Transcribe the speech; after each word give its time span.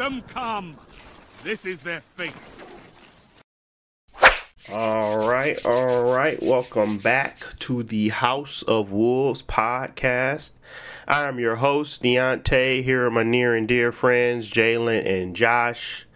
them 0.00 0.22
come. 0.28 0.78
This 1.44 1.66
is 1.66 1.82
their 1.82 2.00
fate. 2.16 2.32
All 4.72 5.28
right, 5.28 5.58
all 5.66 6.10
right. 6.10 6.38
Welcome 6.40 6.96
back 6.96 7.38
to 7.58 7.82
the 7.82 8.08
House 8.08 8.62
of 8.62 8.92
Wolves 8.92 9.42
podcast. 9.42 10.52
I 11.06 11.28
am 11.28 11.38
your 11.38 11.56
host, 11.56 12.02
Deontay. 12.02 12.82
Here 12.82 13.04
are 13.04 13.10
my 13.10 13.24
near 13.24 13.54
and 13.54 13.68
dear 13.68 13.92
friends, 13.92 14.48
Jalen 14.48 15.04
and 15.04 15.36
Josh. 15.36 16.06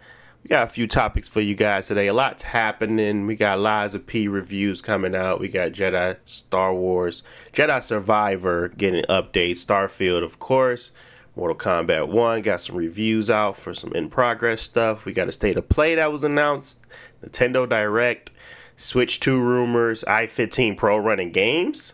We 0.41 0.47
got 0.47 0.65
a 0.65 0.71
few 0.71 0.87
topics 0.87 1.27
for 1.27 1.41
you 1.41 1.53
guys 1.53 1.85
today. 1.85 2.07
A 2.07 2.13
lot's 2.13 2.41
happening. 2.41 3.27
We 3.27 3.35
got 3.35 3.59
of 3.93 4.07
P 4.07 4.27
reviews 4.27 4.81
coming 4.81 5.15
out. 5.15 5.39
We 5.39 5.47
got 5.47 5.73
Jedi 5.73 6.17
Star 6.25 6.73
Wars, 6.73 7.21
Jedi 7.53 7.83
Survivor 7.83 8.69
getting 8.69 9.03
updates. 9.03 9.63
Starfield, 9.63 10.23
of 10.23 10.39
course. 10.39 10.91
Mortal 11.35 11.57
Kombat 11.57 12.07
1 12.07 12.41
got 12.43 12.61
some 12.61 12.75
reviews 12.75 13.29
out 13.29 13.57
for 13.57 13.73
some 13.73 13.93
in 13.93 14.09
progress 14.09 14.61
stuff. 14.61 15.03
We 15.03 15.11
got 15.11 15.27
a 15.27 15.33
state 15.33 15.57
of 15.57 15.67
play 15.67 15.95
that 15.95 16.11
was 16.11 16.23
announced. 16.23 16.79
Nintendo 17.23 17.67
Direct, 17.67 18.31
Switch 18.77 19.19
2 19.19 19.39
rumors, 19.41 20.03
i15 20.07 20.77
Pro 20.77 20.97
running 20.97 21.31
games. 21.31 21.93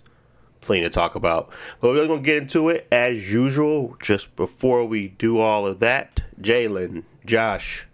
Plenty 0.61 0.83
to 0.83 0.91
talk 0.91 1.15
about. 1.15 1.51
But 1.79 1.89
we're 1.89 2.05
going 2.05 2.21
to 2.21 2.25
get 2.25 2.37
into 2.37 2.69
it 2.69 2.87
as 2.91 3.31
usual. 3.31 3.97
Just 3.99 4.35
before 4.35 4.85
we 4.85 5.07
do 5.07 5.39
all 5.39 5.65
of 5.65 5.79
that, 5.79 6.21
Jalen, 6.39 7.03
Josh, 7.25 7.87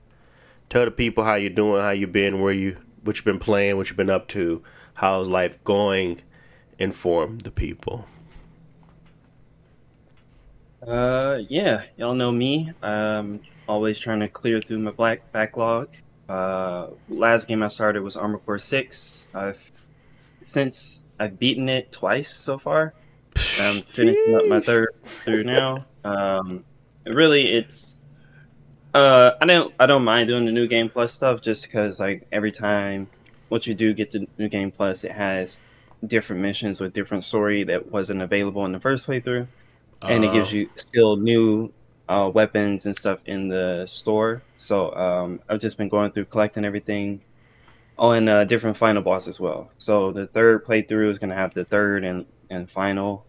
tell 0.69 0.83
the 0.83 0.91
people 0.91 1.23
how 1.23 1.35
you're 1.35 1.49
doing, 1.49 1.81
how 1.81 1.91
you've 1.91 2.11
been, 2.11 2.41
where 2.41 2.51
you 2.51 2.77
what 3.03 3.15
you've 3.15 3.25
been 3.25 3.39
playing, 3.39 3.77
what 3.77 3.87
you've 3.87 3.95
been 3.95 4.09
up 4.09 4.27
to, 4.27 4.61
how's 4.95 5.27
life 5.29 5.63
going. 5.63 6.19
Inform 6.77 7.39
the 7.39 7.49
people. 7.49 8.05
Uh, 10.87 11.39
yeah, 11.49 11.83
y'all 11.97 12.15
know 12.15 12.31
me. 12.31 12.71
Um, 12.81 13.41
always 13.67 13.99
trying 13.99 14.21
to 14.21 14.29
clear 14.29 14.61
through 14.61 14.79
my 14.79 14.91
black 14.91 15.31
backlog. 15.33 15.89
Uh, 16.29 16.87
last 17.09 17.47
game 17.47 17.61
I 17.61 17.67
started 17.67 18.03
was 18.03 18.15
Armored 18.15 18.45
Core 18.45 18.59
Six. 18.59 19.27
I've 19.33 19.71
since 20.41 21.03
I've 21.19 21.37
beaten 21.37 21.67
it 21.67 21.91
twice 21.91 22.33
so 22.33 22.57
far. 22.57 22.93
I'm 23.59 23.81
finishing 23.81 24.35
up 24.35 24.47
my 24.47 24.61
third 24.61 24.89
through 25.03 25.43
now. 25.43 25.79
Um, 26.05 26.63
really, 27.05 27.53
it's 27.53 27.97
uh, 28.93 29.31
I 29.41 29.45
don't 29.45 29.73
I 29.79 29.85
don't 29.85 30.03
mind 30.03 30.29
doing 30.29 30.45
the 30.45 30.51
new 30.51 30.67
game 30.67 30.89
plus 30.89 31.13
stuff 31.13 31.41
just 31.41 31.63
because 31.63 31.99
like 31.99 32.25
every 32.31 32.51
time 32.51 33.07
what 33.49 33.67
you 33.67 33.73
do 33.73 33.93
get 33.93 34.11
the 34.11 34.25
new 34.37 34.47
game 34.47 34.71
plus, 34.71 35.03
it 35.03 35.11
has 35.11 35.59
different 36.05 36.41
missions 36.41 36.79
with 36.79 36.93
different 36.93 37.23
story 37.23 37.63
that 37.65 37.91
wasn't 37.91 38.21
available 38.21 38.63
in 38.65 38.71
the 38.71 38.79
first 38.79 39.05
playthrough, 39.05 39.47
and 40.05 40.23
it 40.25 40.31
gives 40.31 40.51
Uh, 40.53 40.57
you 40.57 40.69
still 40.75 41.15
new 41.17 41.71
uh, 42.09 42.31
weapons 42.33 42.85
and 42.85 42.95
stuff 42.95 43.19
in 43.25 43.47
the 43.49 43.85
store. 43.87 44.43
So 44.57 44.93
um, 44.95 45.41
I've 45.49 45.59
just 45.59 45.77
been 45.77 45.89
going 45.89 46.11
through 46.11 46.25
collecting 46.25 46.65
everything. 46.65 47.21
Oh, 47.97 48.11
and 48.11 48.29
uh, 48.29 48.43
different 48.45 48.77
final 48.77 49.01
boss 49.01 49.27
as 49.27 49.39
well. 49.39 49.71
So 49.77 50.11
the 50.11 50.27
third 50.27 50.65
playthrough 50.65 51.11
is 51.11 51.19
gonna 51.19 51.35
have 51.35 51.53
the 51.53 51.65
third 51.65 52.03
and 52.03 52.25
and 52.49 52.69
final 52.69 53.25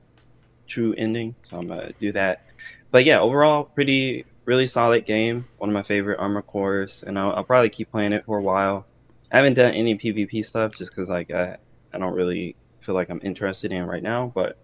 true 0.66 0.94
ending. 0.96 1.34
So 1.42 1.58
I'm 1.58 1.66
gonna 1.68 1.92
do 2.00 2.12
that. 2.12 2.44
But 2.90 3.04
yeah, 3.04 3.20
overall, 3.20 3.64
pretty 3.64 4.26
really 4.44 4.66
solid 4.66 5.06
game. 5.06 5.46
One 5.58 5.70
of 5.70 5.74
my 5.74 5.82
favorite 5.82 6.18
armored 6.18 6.46
cores, 6.46 7.04
and 7.06 7.18
I'll, 7.18 7.32
I'll 7.32 7.44
probably 7.44 7.70
keep 7.70 7.90
playing 7.90 8.12
it 8.12 8.24
for 8.26 8.38
a 8.38 8.42
while. 8.42 8.86
I 9.32 9.38
haven't 9.38 9.54
done 9.54 9.74
any 9.74 9.96
PvP 9.96 10.44
stuff 10.44 10.74
just 10.76 10.90
because 10.92 11.08
like 11.08 11.30
I 11.30 11.56
I 11.92 11.98
don't 11.98 12.14
really 12.14 12.56
feel 12.80 12.94
like 12.94 13.10
I'm 13.10 13.20
interested 13.24 13.72
in 13.72 13.86
right 13.86 14.02
now, 14.02 14.32
but 14.34 14.58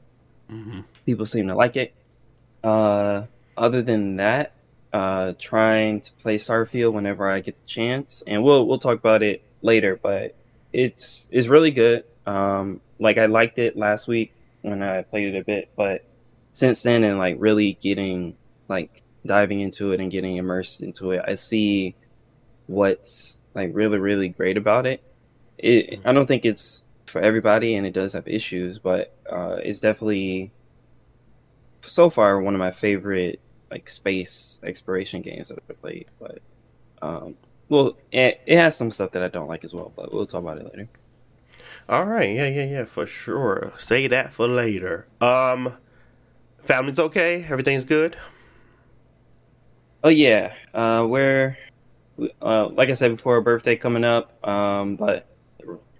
mhm. 0.50 0.84
people 1.06 1.26
seem 1.26 1.48
to 1.48 1.54
like 1.54 1.76
it. 1.76 1.94
Uh, 2.62 3.24
other 3.56 3.82
than 3.82 4.16
that, 4.16 4.52
uh, 4.92 5.32
trying 5.38 6.00
to 6.00 6.12
play 6.14 6.36
Starfield 6.36 6.92
whenever 6.92 7.28
I 7.28 7.40
get 7.40 7.60
the 7.60 7.66
chance, 7.66 8.22
and 8.26 8.44
we'll 8.44 8.66
we'll 8.66 8.78
talk 8.78 8.98
about 8.98 9.22
it 9.22 9.42
later. 9.60 9.98
But 10.00 10.36
it's 10.72 11.26
it's 11.30 11.48
really 11.48 11.72
good. 11.72 12.04
Um, 12.26 12.80
like 13.00 13.18
I 13.18 13.26
liked 13.26 13.58
it 13.58 13.76
last 13.76 14.06
week 14.06 14.32
when 14.62 14.82
I 14.82 15.02
played 15.02 15.34
it 15.34 15.38
a 15.38 15.44
bit, 15.44 15.70
but 15.76 16.04
since 16.52 16.84
then 16.84 17.02
and 17.02 17.18
like 17.18 17.36
really 17.40 17.76
getting 17.80 18.36
like 18.68 19.02
diving 19.26 19.60
into 19.60 19.92
it 19.92 20.00
and 20.00 20.10
getting 20.10 20.36
immersed 20.36 20.80
into 20.80 21.10
it, 21.10 21.22
I 21.26 21.34
see 21.34 21.96
what's 22.68 23.36
like 23.52 23.70
really 23.72 23.98
really 23.98 24.28
great 24.28 24.56
about 24.56 24.86
it. 24.86 25.02
It 25.58 26.00
I 26.04 26.12
don't 26.12 26.26
think 26.26 26.44
it's 26.44 26.83
for 27.14 27.20
everybody, 27.20 27.76
and 27.76 27.86
it 27.86 27.92
does 27.92 28.12
have 28.14 28.26
issues, 28.26 28.80
but 28.80 29.14
uh, 29.30 29.54
it's 29.62 29.78
definitely 29.78 30.50
so 31.82 32.10
far 32.10 32.40
one 32.40 32.54
of 32.54 32.58
my 32.58 32.72
favorite 32.72 33.38
like 33.70 33.88
space 33.88 34.60
exploration 34.64 35.22
games 35.22 35.46
that 35.46 35.60
I've 35.70 35.80
played. 35.80 36.06
But 36.18 36.40
um, 37.00 37.36
well, 37.68 37.96
it, 38.10 38.40
it 38.46 38.56
has 38.56 38.76
some 38.76 38.90
stuff 38.90 39.12
that 39.12 39.22
I 39.22 39.28
don't 39.28 39.46
like 39.46 39.62
as 39.62 39.72
well, 39.72 39.92
but 39.94 40.12
we'll 40.12 40.26
talk 40.26 40.42
about 40.42 40.58
it 40.58 40.64
later. 40.64 40.88
All 41.88 42.04
right, 42.04 42.34
yeah, 42.34 42.48
yeah, 42.48 42.64
yeah, 42.64 42.84
for 42.84 43.06
sure. 43.06 43.72
Say 43.78 44.08
that 44.08 44.32
for 44.32 44.48
later. 44.48 45.06
Um, 45.20 45.74
family's 46.64 46.98
okay. 46.98 47.46
Everything's 47.48 47.84
good. 47.84 48.16
Oh 50.02 50.08
yeah, 50.08 50.52
uh, 50.74 51.06
we're 51.08 51.56
uh, 52.42 52.70
like 52.70 52.88
I 52.88 52.94
said 52.94 53.16
before, 53.16 53.40
birthday 53.40 53.76
coming 53.76 54.02
up, 54.02 54.44
um, 54.44 54.96
but 54.96 55.28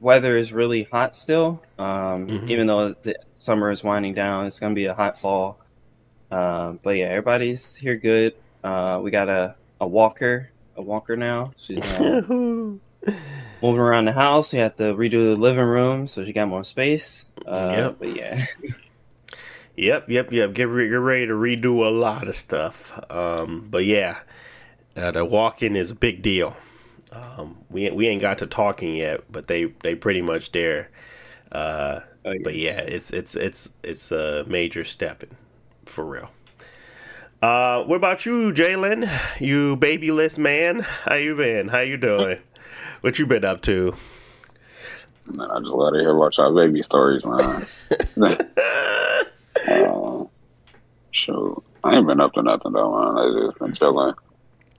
weather 0.04 0.37
is 0.37 0.53
really 0.53 0.84
hot 0.84 1.16
still. 1.16 1.62
Um, 1.78 2.28
Mhm. 2.28 2.50
Even 2.50 2.66
though 2.66 2.94
the 3.03 3.16
summer 3.37 3.70
is 3.70 3.82
winding 3.82 4.15
down, 4.15 4.47
it's 4.47 4.60
gonna 4.60 4.75
be 4.75 4.84
a 4.87 4.94
hot 4.94 5.19
fall. 5.19 5.59
Um, 6.31 6.78
but 6.82 6.91
yeah, 6.91 7.06
everybody's 7.06 7.75
here 7.75 7.97
good. 7.97 8.34
Uh, 8.62 9.00
we 9.03 9.10
got 9.10 9.28
a, 9.28 9.54
a 9.81 9.87
walker, 9.87 10.50
a 10.76 10.82
walker 10.82 11.16
now. 11.16 11.53
She's 11.56 11.81
uh, 11.81 12.22
moving 12.28 12.78
around 13.62 14.04
the 14.06 14.12
house. 14.12 14.53
We 14.53 14.59
had 14.59 14.76
to 14.78 14.94
redo 14.94 15.34
the 15.34 15.41
living 15.41 15.65
room, 15.65 16.06
so 16.09 16.25
she 16.25 16.32
got 16.32 16.48
more 16.48 16.65
space. 16.65 17.26
Uh, 17.47 17.72
Yep. 17.76 17.97
But 17.98 18.16
yeah, 18.16 18.47
Yep, 19.76 20.09
yep, 20.09 20.31
yep. 20.32 20.54
Get, 20.54 20.69
re- 20.69 20.88
get 20.88 20.94
ready 20.94 21.26
to 21.26 21.32
redo 21.32 21.84
a 21.84 21.91
lot 21.91 22.28
of 22.28 22.36
stuff. 22.36 22.92
Um, 23.10 23.66
but 23.69 23.84
yeah, 23.84 24.19
uh, 24.97 25.10
the 25.10 25.25
walking 25.25 25.75
is 25.75 25.91
a 25.91 25.97
big 25.97 26.22
deal. 26.22 26.56
Um, 27.15 27.59
we 27.71 27.91
we 27.91 28.09
ain't 28.09 28.21
got 28.23 28.39
to 28.39 28.47
talking 28.47 28.95
yet, 28.97 29.21
but 29.31 29.47
they 29.47 29.65
they 29.83 29.95
pretty 29.95 30.23
much 30.23 30.53
there. 30.53 30.91
Uh, 31.53 32.01
Oh, 32.27 32.31
yeah. 32.33 32.39
but 32.43 32.55
yeah, 32.57 32.81
it's 32.81 33.11
it's 33.11 33.35
it's 33.37 33.69
it's 33.83 34.11
a 34.11 34.45
major 34.49 34.83
step 34.83 35.25
for 35.85 36.05
real. 36.05 36.31
Uh, 37.43 37.83
what 37.85 37.97
about 37.97 38.25
you, 38.25 38.51
Jalen? 38.51 39.11
You 39.41 39.77
babyless 39.77 40.39
man? 40.39 40.81
How 40.81 41.17
you 41.17 41.37
been? 41.37 41.69
How 41.69 41.81
you 41.81 41.99
doing? 41.99 42.39
What 43.03 43.19
you 43.19 43.27
been 43.27 43.45
up 43.45 43.61
to? 43.63 43.95
Man, 45.27 45.51
I 45.51 45.59
just 45.61 45.71
love 45.71 45.93
to 45.93 46.01
hear 46.01 46.17
about 46.17 46.37
y'all 46.39 46.55
baby 46.55 46.83
stories, 46.83 47.23
man. 47.25 47.67
uh, 49.69 50.25
shoot, 51.11 51.65
I 51.83 51.97
ain't 51.97 52.07
been 52.07 52.21
up 52.21 52.33
to 52.35 52.43
nothing 52.43 52.73
though, 52.73 52.91
man. 53.15 53.19
I 53.19 53.47
just 53.47 53.59
been 53.59 53.73
chilling. 53.75 54.15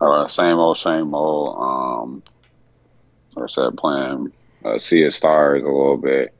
Uh, 0.02 0.28
same 0.28 0.56
old, 0.56 0.78
same 0.78 1.14
old. 1.14 1.58
Um, 1.58 2.24
like 3.36 3.44
I 3.44 3.48
said, 3.48 3.78
playing 3.78 4.32
uh, 4.64 4.78
Sea 4.78 5.06
of 5.06 5.14
Stars 5.14 5.64
a 5.64 5.68
little 5.68 5.98
bit. 5.98 6.34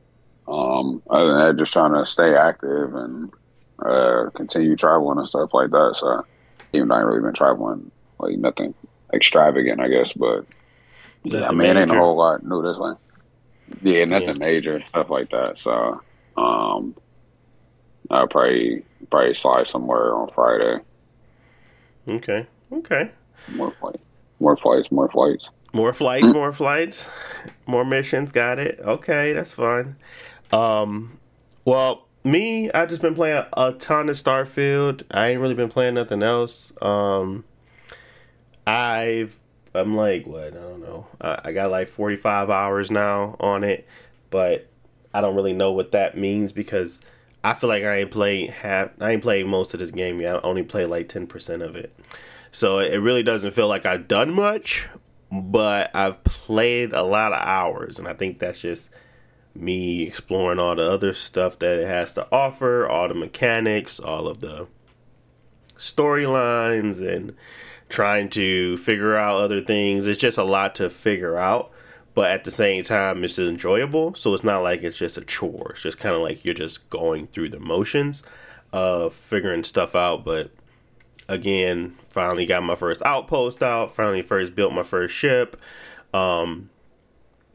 Um, 0.48 1.02
other 1.10 1.26
than 1.28 1.38
that, 1.38 1.58
just 1.58 1.72
trying 1.72 1.94
to 1.94 2.06
stay 2.06 2.34
active 2.36 2.94
and 2.94 3.30
uh, 3.84 4.30
continue 4.34 4.76
traveling 4.76 5.18
and 5.18 5.28
stuff 5.28 5.52
like 5.52 5.70
that. 5.70 5.96
So, 5.98 6.24
even 6.72 6.88
though 6.88 6.94
I 6.94 6.98
ain't 6.98 7.06
really 7.06 7.22
been 7.22 7.34
traveling, 7.34 7.90
like 8.18 8.38
nothing 8.38 8.74
extravagant, 9.12 9.80
I 9.80 9.88
guess, 9.88 10.12
but 10.12 10.46
yeah, 11.24 11.48
I 11.48 11.52
mean, 11.52 11.76
it 11.76 11.80
ain't 11.80 11.90
a 11.90 11.94
whole 11.94 12.16
lot 12.16 12.44
new 12.44 12.62
this 12.62 12.78
way. 12.78 12.92
Yeah, 13.82 14.04
nothing 14.04 14.28
Yeah. 14.28 14.32
major, 14.34 14.80
stuff 14.86 15.10
like 15.10 15.30
that. 15.30 15.58
So, 15.58 16.00
um, 16.36 16.94
I'll 18.10 18.28
probably 18.28 18.84
probably 19.10 19.34
slide 19.34 19.66
somewhere 19.66 20.14
on 20.14 20.30
Friday. 20.34 20.82
Okay, 22.08 22.46
okay. 22.72 23.10
More 23.48 23.72
flights, 23.80 24.02
more 24.40 24.56
flights, 24.56 24.90
more 24.90 25.08
flights. 25.08 25.48
More 25.72 25.92
flights, 25.92 26.32
more 26.32 26.52
flights, 26.52 27.08
more 27.66 27.84
missions. 27.84 28.32
Got 28.32 28.58
it. 28.58 28.80
Okay, 28.80 29.32
that's 29.32 29.52
fine. 29.52 29.96
Um, 30.52 31.18
well, 31.64 32.06
me, 32.24 32.70
I 32.72 32.86
just 32.86 33.02
been 33.02 33.14
playing 33.14 33.44
a 33.52 33.72
ton 33.72 34.08
of 34.08 34.16
Starfield. 34.16 35.02
I 35.10 35.28
ain't 35.28 35.40
really 35.40 35.54
been 35.54 35.68
playing 35.68 35.94
nothing 35.94 36.22
else. 36.22 36.72
Um, 36.82 37.44
I've, 38.66 39.38
I'm 39.74 39.94
like, 39.96 40.26
what? 40.26 40.48
I 40.48 40.50
don't 40.50 40.80
know. 40.80 41.06
I, 41.20 41.40
I 41.44 41.52
got 41.52 41.70
like 41.70 41.88
45 41.88 42.50
hours 42.50 42.90
now 42.90 43.36
on 43.38 43.62
it, 43.62 43.86
but 44.30 44.68
I 45.14 45.20
don't 45.20 45.36
really 45.36 45.52
know 45.52 45.72
what 45.72 45.92
that 45.92 46.16
means 46.16 46.52
because 46.52 47.00
I 47.44 47.54
feel 47.54 47.68
like 47.68 47.84
I 47.84 47.98
ain't 47.98 48.10
played 48.10 48.50
half. 48.50 48.90
I 49.00 49.12
ain't 49.12 49.22
played 49.22 49.46
most 49.46 49.72
of 49.72 49.80
this 49.80 49.90
game 49.92 50.20
yet. 50.20 50.36
I 50.36 50.40
only 50.40 50.62
played 50.62 50.86
like 50.86 51.08
10 51.08 51.26
percent 51.26 51.62
of 51.62 51.76
it. 51.76 51.96
So 52.56 52.78
it 52.78 52.96
really 52.96 53.22
doesn't 53.22 53.52
feel 53.52 53.68
like 53.68 53.84
I've 53.84 54.08
done 54.08 54.32
much, 54.32 54.88
but 55.30 55.90
I've 55.94 56.24
played 56.24 56.94
a 56.94 57.02
lot 57.02 57.34
of 57.34 57.46
hours, 57.46 57.98
and 57.98 58.08
I 58.08 58.14
think 58.14 58.38
that's 58.38 58.60
just 58.60 58.90
me 59.54 60.04
exploring 60.04 60.58
all 60.58 60.74
the 60.74 60.90
other 60.90 61.12
stuff 61.12 61.58
that 61.58 61.78
it 61.78 61.86
has 61.86 62.14
to 62.14 62.26
offer, 62.32 62.88
all 62.88 63.08
the 63.08 63.14
mechanics, 63.14 64.00
all 64.00 64.26
of 64.26 64.40
the 64.40 64.68
storylines 65.78 67.06
and 67.06 67.36
trying 67.90 68.30
to 68.30 68.78
figure 68.78 69.16
out 69.16 69.36
other 69.36 69.60
things. 69.60 70.06
It's 70.06 70.18
just 70.18 70.38
a 70.38 70.42
lot 70.42 70.74
to 70.76 70.88
figure 70.88 71.36
out, 71.36 71.70
but 72.14 72.30
at 72.30 72.44
the 72.44 72.50
same 72.50 72.84
time, 72.84 73.22
it's 73.22 73.38
enjoyable. 73.38 74.14
So 74.14 74.32
it's 74.32 74.44
not 74.44 74.62
like 74.62 74.82
it's 74.82 74.96
just 74.96 75.18
a 75.18 75.24
chore. 75.26 75.72
It's 75.72 75.82
just 75.82 75.98
kind 75.98 76.14
of 76.14 76.22
like 76.22 76.42
you're 76.42 76.54
just 76.54 76.88
going 76.88 77.26
through 77.26 77.50
the 77.50 77.60
motions 77.60 78.22
of 78.72 79.14
figuring 79.14 79.62
stuff 79.62 79.94
out. 79.94 80.24
But 80.24 80.52
again, 81.28 81.96
finally 82.10 82.46
got 82.46 82.62
my 82.62 82.74
first 82.74 83.02
outpost 83.02 83.62
out. 83.62 83.94
Finally, 83.94 84.22
first 84.22 84.54
built 84.54 84.72
my 84.72 84.82
first 84.82 85.14
ship. 85.14 85.60
Um, 86.14 86.70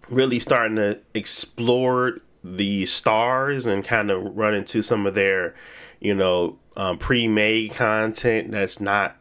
really 0.10 0.40
starting 0.40 0.76
to 0.76 1.00
explore 1.14 2.18
the 2.44 2.86
stars 2.86 3.66
and 3.66 3.84
kind 3.84 4.12
of 4.12 4.36
run 4.36 4.54
into 4.54 4.82
some 4.82 5.06
of 5.06 5.14
their, 5.14 5.56
you 6.00 6.14
know, 6.14 6.58
um, 6.76 6.98
pre-made 6.98 7.74
content 7.74 8.52
that's 8.52 8.80
not, 8.80 9.18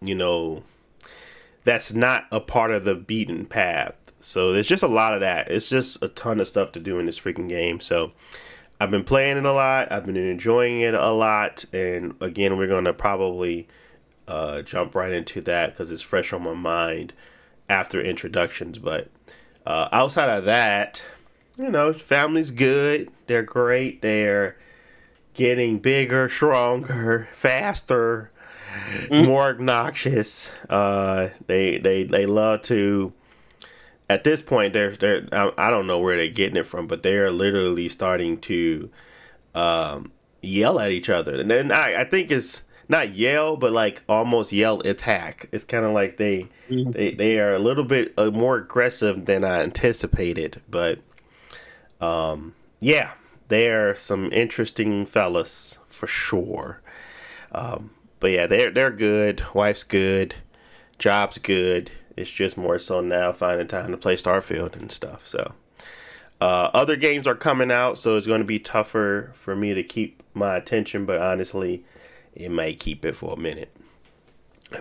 you 0.00 0.14
know, 0.14 0.62
that's 1.64 1.92
not 1.92 2.26
a 2.30 2.40
part 2.40 2.70
of 2.70 2.84
the 2.84 2.94
beaten 2.94 3.46
path. 3.46 3.96
So 4.20 4.52
there's 4.52 4.66
just 4.66 4.82
a 4.82 4.88
lot 4.88 5.12
of 5.12 5.20
that. 5.20 5.50
It's 5.50 5.68
just 5.68 6.02
a 6.02 6.08
ton 6.08 6.40
of 6.40 6.48
stuff 6.48 6.72
to 6.72 6.80
do 6.80 6.98
in 6.98 7.06
this 7.06 7.20
freaking 7.20 7.48
game. 7.48 7.80
So 7.80 8.12
I've 8.80 8.90
been 8.90 9.04
playing 9.04 9.36
it 9.36 9.44
a 9.44 9.52
lot. 9.52 9.92
I've 9.92 10.06
been 10.06 10.16
enjoying 10.16 10.80
it 10.80 10.94
a 10.94 11.10
lot. 11.10 11.64
And 11.72 12.14
again, 12.20 12.56
we're 12.56 12.66
going 12.66 12.84
to 12.84 12.94
probably 12.94 13.68
uh, 14.26 14.62
jump 14.62 14.94
right 14.94 15.12
into 15.12 15.40
that 15.42 15.70
because 15.70 15.90
it's 15.90 16.02
fresh 16.02 16.32
on 16.32 16.42
my 16.42 16.54
mind 16.54 17.12
after 17.68 18.00
introductions. 18.00 18.78
But 18.78 19.08
uh, 19.66 19.88
outside 19.92 20.30
of 20.30 20.44
that, 20.44 21.02
you 21.56 21.70
know, 21.70 21.92
family's 21.92 22.50
good. 22.50 23.10
They're 23.26 23.42
great. 23.42 24.02
They're 24.02 24.56
getting 25.34 25.78
bigger, 25.78 26.28
stronger, 26.28 27.28
faster, 27.34 28.30
mm-hmm. 28.74 29.26
more 29.26 29.48
obnoxious. 29.48 30.50
Uh, 30.68 31.28
they 31.46 31.78
they 31.78 32.04
they 32.04 32.26
love 32.26 32.62
to. 32.62 33.12
At 34.08 34.22
this 34.22 34.42
point, 34.42 34.74
they're 34.74 34.94
they're 34.96 35.26
I 35.32 35.70
don't 35.70 35.86
know 35.86 35.98
where 35.98 36.16
they're 36.16 36.28
getting 36.28 36.56
it 36.56 36.66
from, 36.66 36.86
but 36.86 37.02
they 37.02 37.14
are 37.14 37.30
literally 37.30 37.88
starting 37.88 38.38
to 38.42 38.90
um, 39.54 40.12
yell 40.42 40.78
at 40.78 40.90
each 40.90 41.08
other, 41.08 41.34
and 41.40 41.50
then 41.50 41.72
I 41.72 42.02
I 42.02 42.04
think 42.04 42.30
it's 42.30 42.64
not 42.88 43.14
yell, 43.14 43.56
but 43.56 43.72
like 43.72 44.02
almost 44.08 44.52
yell 44.52 44.80
attack. 44.80 45.48
It's 45.52 45.64
kind 45.64 45.84
of 45.84 45.92
like 45.92 46.16
they 46.16 46.48
mm-hmm. 46.68 46.90
they 46.92 47.12
they 47.12 47.38
are 47.38 47.54
a 47.54 47.58
little 47.58 47.84
bit 47.84 48.12
uh, 48.16 48.30
more 48.30 48.56
aggressive 48.56 49.26
than 49.26 49.44
I 49.44 49.62
anticipated, 49.62 50.60
but 50.68 50.98
um, 52.00 52.54
yeah, 52.80 53.12
they 53.48 53.68
are 53.70 53.94
some 53.94 54.32
interesting 54.32 55.06
fellas 55.06 55.78
for 55.88 56.06
sure. 56.06 56.80
Um, 57.52 57.90
but 58.20 58.30
yeah, 58.30 58.46
they're 58.46 58.70
they're 58.70 58.90
good. 58.90 59.44
Wife's 59.54 59.84
good, 59.84 60.34
job's 60.98 61.38
good. 61.38 61.90
It's 62.16 62.30
just 62.30 62.56
more 62.56 62.78
so 62.78 63.00
now 63.00 63.32
finding 63.32 63.66
time 63.66 63.90
to 63.90 63.96
play 63.96 64.16
Starfield 64.16 64.74
and 64.74 64.90
stuff. 64.90 65.26
So. 65.26 65.52
Uh, 66.40 66.68
other 66.74 66.96
games 66.96 67.26
are 67.26 67.34
coming 67.34 67.70
out, 67.70 67.96
so 67.96 68.16
it's 68.16 68.26
going 68.26 68.40
to 68.40 68.44
be 68.44 68.58
tougher 68.58 69.32
for 69.34 69.56
me 69.56 69.72
to 69.72 69.82
keep 69.82 70.22
my 70.34 70.56
attention. 70.56 71.06
But 71.06 71.22
honestly, 71.22 71.84
it 72.34 72.50
may 72.50 72.74
keep 72.74 73.04
it 73.04 73.14
for 73.16 73.34
a 73.34 73.36
minute. 73.36 73.74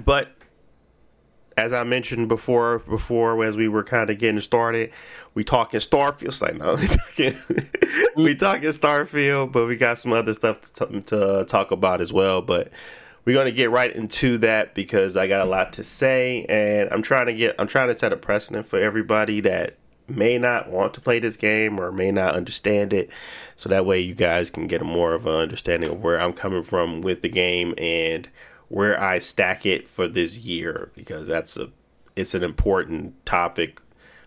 But 0.04 0.36
as 1.58 1.72
I 1.72 1.84
mentioned 1.84 2.30
before, 2.30 2.80
before 2.80 3.44
as 3.44 3.56
we 3.56 3.68
were 3.68 3.84
kind 3.84 4.10
of 4.10 4.18
getting 4.18 4.42
started, 4.42 4.92
we 5.34 5.44
talking 5.44 5.80
Starfield. 5.80 6.42
Like 6.42 6.58
no, 6.58 6.76
we 6.76 6.88
talking, 6.88 7.36
we 8.16 8.36
talking 8.36 8.70
Starfield, 8.70 9.52
but 9.52 9.68
we 9.68 9.76
got 9.76 10.00
some 10.00 10.14
other 10.14 10.34
stuff 10.34 10.62
to, 10.74 11.02
to 11.02 11.46
talk 11.48 11.72
about 11.72 12.02
as 12.02 12.12
well. 12.12 12.42
But 12.42 12.72
we're 13.26 13.38
gonna 13.38 13.52
get 13.52 13.72
right 13.72 13.94
into 13.94 14.38
that 14.40 14.74
because 14.74 15.16
I 15.16 15.28
got 15.28 15.42
a 15.42 15.50
lot 15.50 15.74
to 15.74 15.84
say, 15.84 16.46
and 16.50 16.90
I'm 16.92 17.02
trying 17.02 17.28
to 17.28 17.34
get, 17.34 17.56
I'm 17.60 17.68
trying 17.68 17.90
to 17.90 17.96
set 17.96 18.12
a 18.12 18.18
precedent 18.18 18.66
for 18.66 18.80
everybody 18.80 19.42
that 19.42 19.76
may 20.08 20.38
not 20.38 20.70
want 20.70 20.94
to 20.94 21.02
play 21.02 21.20
this 21.20 21.36
game 21.36 21.80
or 21.80 21.92
may 21.92 22.12
not 22.12 22.36
understand 22.36 22.94
it. 22.94 23.10
So 23.56 23.70
that 23.70 23.86
way 23.86 24.00
you 24.00 24.14
guys 24.14 24.50
can 24.50 24.68
get 24.68 24.82
a 24.82 24.86
more 24.86 25.14
of 25.14 25.26
an 25.26 25.36
understanding 25.36 25.90
of 25.92 26.02
where 26.02 26.20
I'm 26.20 26.34
coming 26.34 26.64
from 26.64 27.02
with 27.02 27.22
the 27.22 27.30
game 27.30 27.74
and 27.78 28.28
where 28.68 29.02
I 29.02 29.20
stack 29.20 29.66
it 29.66 29.88
for 29.88 30.08
this 30.08 30.38
year 30.40 30.92
because 30.96 31.28
that's 31.28 31.58
a 31.58 31.70
it's 32.16 32.34
an 32.34 32.44
important 32.44 33.26
topic 33.26 33.80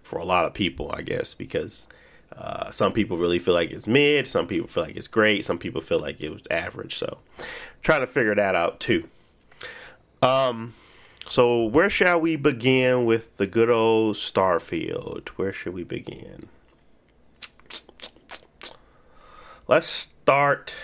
for 0.02 0.18
a 0.18 0.24
lot 0.24 0.44
of 0.44 0.54
people, 0.54 0.90
I 0.92 1.02
guess, 1.02 1.34
because 1.34 1.86
uh, 2.36 2.70
some 2.70 2.92
people 2.92 3.16
really 3.16 3.38
feel 3.38 3.54
like 3.54 3.70
it's 3.70 3.86
mid, 3.86 4.26
some 4.26 4.46
people 4.46 4.68
feel 4.68 4.84
like 4.84 4.96
it's 4.96 5.08
great, 5.08 5.44
some 5.44 5.58
people 5.58 5.80
feel 5.80 6.00
like 6.00 6.20
it 6.20 6.30
was 6.30 6.42
average. 6.50 6.96
So 6.96 7.18
trying 7.82 8.00
to 8.00 8.06
figure 8.06 8.34
that 8.34 8.54
out 8.54 8.80
too. 8.80 9.08
Um 10.22 10.74
so, 11.28 11.64
where 11.64 11.90
shall 11.90 12.20
we 12.20 12.36
begin 12.36 13.04
with 13.04 13.36
the 13.36 13.46
good 13.46 13.70
old 13.70 14.16
Starfield? 14.16 15.28
Where 15.30 15.52
should 15.52 15.74
we 15.74 15.82
begin? 15.82 16.48
Let's 19.66 19.88
start 19.88 20.74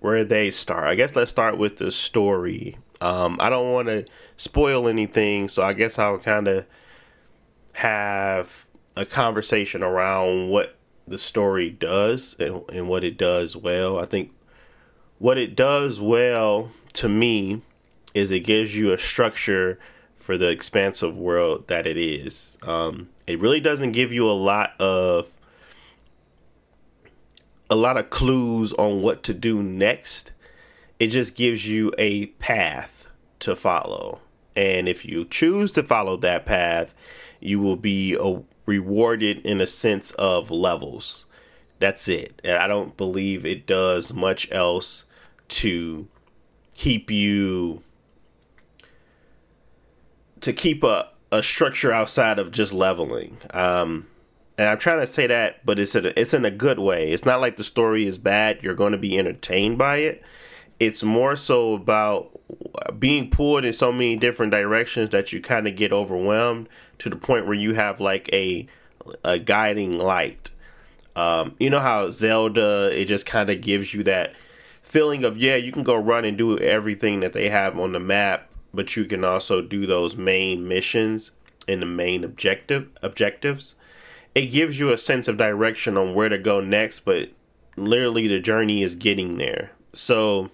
where 0.00 0.24
they 0.24 0.50
start. 0.50 0.84
I 0.84 0.94
guess 0.94 1.14
let's 1.14 1.30
start 1.30 1.58
with 1.58 1.76
the 1.76 1.92
story. 1.92 2.78
Um, 3.00 3.36
I 3.40 3.50
don't 3.50 3.72
want 3.72 3.88
to 3.88 4.06
spoil 4.38 4.88
anything, 4.88 5.48
so 5.48 5.62
I 5.62 5.74
guess 5.74 5.98
I'll 5.98 6.18
kind 6.18 6.48
of 6.48 6.64
have 7.74 8.66
a 8.96 9.04
conversation 9.04 9.82
around 9.82 10.48
what 10.48 10.76
the 11.06 11.18
story 11.18 11.68
does 11.68 12.34
and, 12.38 12.62
and 12.70 12.88
what 12.88 13.04
it 13.04 13.18
does 13.18 13.56
well. 13.56 13.98
I 13.98 14.06
think 14.06 14.30
what 15.18 15.36
it 15.36 15.54
does 15.54 16.00
well 16.00 16.70
to 16.94 17.08
me 17.08 17.62
is 18.14 18.30
it 18.30 18.40
gives 18.40 18.74
you 18.74 18.92
a 18.92 18.98
structure 18.98 19.78
for 20.18 20.38
the 20.38 20.48
expansive 20.48 21.16
world 21.16 21.68
that 21.68 21.86
it 21.86 21.98
is. 21.98 22.56
Um, 22.62 23.10
it 23.26 23.40
really 23.40 23.60
doesn't 23.60 23.92
give 23.92 24.12
you 24.12 24.28
a 24.30 24.32
lot 24.32 24.72
of 24.80 25.28
a 27.68 27.76
lot 27.76 27.96
of 27.96 28.10
clues 28.10 28.72
on 28.74 29.02
what 29.02 29.22
to 29.24 29.34
do 29.34 29.62
next. 29.62 30.32
It 30.98 31.08
just 31.08 31.34
gives 31.34 31.66
you 31.66 31.92
a 31.98 32.26
path 32.26 33.06
to 33.40 33.56
follow. 33.56 34.20
And 34.54 34.88
if 34.88 35.04
you 35.04 35.24
choose 35.24 35.72
to 35.72 35.82
follow 35.82 36.16
that 36.18 36.46
path, 36.46 36.94
you 37.40 37.58
will 37.58 37.76
be 37.76 38.14
a, 38.14 38.42
rewarded 38.66 39.38
in 39.44 39.60
a 39.60 39.66
sense 39.66 40.12
of 40.12 40.50
levels. 40.50 41.26
That's 41.80 42.08
it. 42.08 42.40
And 42.44 42.56
I 42.58 42.66
don't 42.66 42.96
believe 42.96 43.44
it 43.44 43.66
does 43.66 44.12
much 44.12 44.50
else 44.52 45.04
to 45.48 46.06
keep 46.74 47.10
you 47.10 47.82
to 50.44 50.52
keep 50.52 50.84
a, 50.84 51.08
a 51.32 51.42
structure 51.42 51.90
outside 51.90 52.38
of 52.38 52.52
just 52.52 52.72
leveling. 52.72 53.38
Um, 53.50 54.06
and 54.56 54.68
I'm 54.68 54.78
trying 54.78 55.00
to 55.00 55.06
say 55.06 55.26
that, 55.26 55.64
but 55.64 55.80
it's 55.80 55.94
a, 55.94 56.18
it's 56.18 56.34
in 56.34 56.44
a 56.44 56.50
good 56.50 56.78
way. 56.78 57.12
It's 57.12 57.24
not 57.24 57.40
like 57.40 57.56
the 57.56 57.64
story 57.64 58.06
is 58.06 58.18
bad. 58.18 58.62
You're 58.62 58.74
going 58.74 58.92
to 58.92 58.98
be 58.98 59.18
entertained 59.18 59.78
by 59.78 59.96
it. 59.98 60.22
It's 60.78 61.02
more 61.02 61.34
so 61.34 61.74
about 61.74 62.30
being 62.98 63.30
pulled 63.30 63.64
in 63.64 63.72
so 63.72 63.90
many 63.90 64.16
different 64.16 64.52
directions 64.52 65.10
that 65.10 65.32
you 65.32 65.40
kind 65.40 65.66
of 65.66 65.76
get 65.76 65.92
overwhelmed 65.92 66.68
to 66.98 67.08
the 67.08 67.16
point 67.16 67.46
where 67.46 67.54
you 67.54 67.74
have 67.74 68.00
like 68.00 68.28
a 68.32 68.66
a 69.22 69.38
guiding 69.38 69.98
light. 69.98 70.50
Um, 71.16 71.54
you 71.58 71.70
know 71.70 71.80
how 71.80 72.10
Zelda 72.10 72.90
it 72.92 73.06
just 73.06 73.24
kind 73.24 73.50
of 73.50 73.60
gives 73.60 73.94
you 73.94 74.02
that 74.04 74.34
feeling 74.82 75.24
of 75.24 75.38
yeah, 75.38 75.56
you 75.56 75.72
can 75.72 75.84
go 75.84 75.94
run 75.94 76.24
and 76.24 76.36
do 76.36 76.58
everything 76.58 77.20
that 77.20 77.32
they 77.32 77.48
have 77.48 77.78
on 77.78 77.92
the 77.92 78.00
map 78.00 78.50
but 78.74 78.96
you 78.96 79.04
can 79.04 79.24
also 79.24 79.60
do 79.60 79.86
those 79.86 80.16
main 80.16 80.66
missions 80.66 81.30
and 81.68 81.82
the 81.82 81.86
main 81.86 82.24
objective 82.24 82.88
objectives. 83.02 83.74
It 84.34 84.46
gives 84.46 84.78
you 84.78 84.92
a 84.92 84.98
sense 84.98 85.28
of 85.28 85.36
direction 85.36 85.96
on 85.96 86.14
where 86.14 86.28
to 86.28 86.38
go 86.38 86.60
next, 86.60 87.00
but 87.00 87.30
literally 87.76 88.26
the 88.26 88.40
journey 88.40 88.82
is 88.82 88.94
getting 88.94 89.38
there. 89.38 89.70
So 89.92 90.50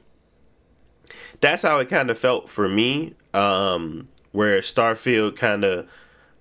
that's 1.40 1.62
how 1.62 1.78
it 1.78 1.88
kind 1.88 2.10
of 2.10 2.18
felt 2.18 2.48
for 2.48 2.68
me. 2.68 3.14
Um, 3.32 4.08
where 4.32 4.60
Starfield 4.60 5.36
kind 5.36 5.64
of 5.64 5.88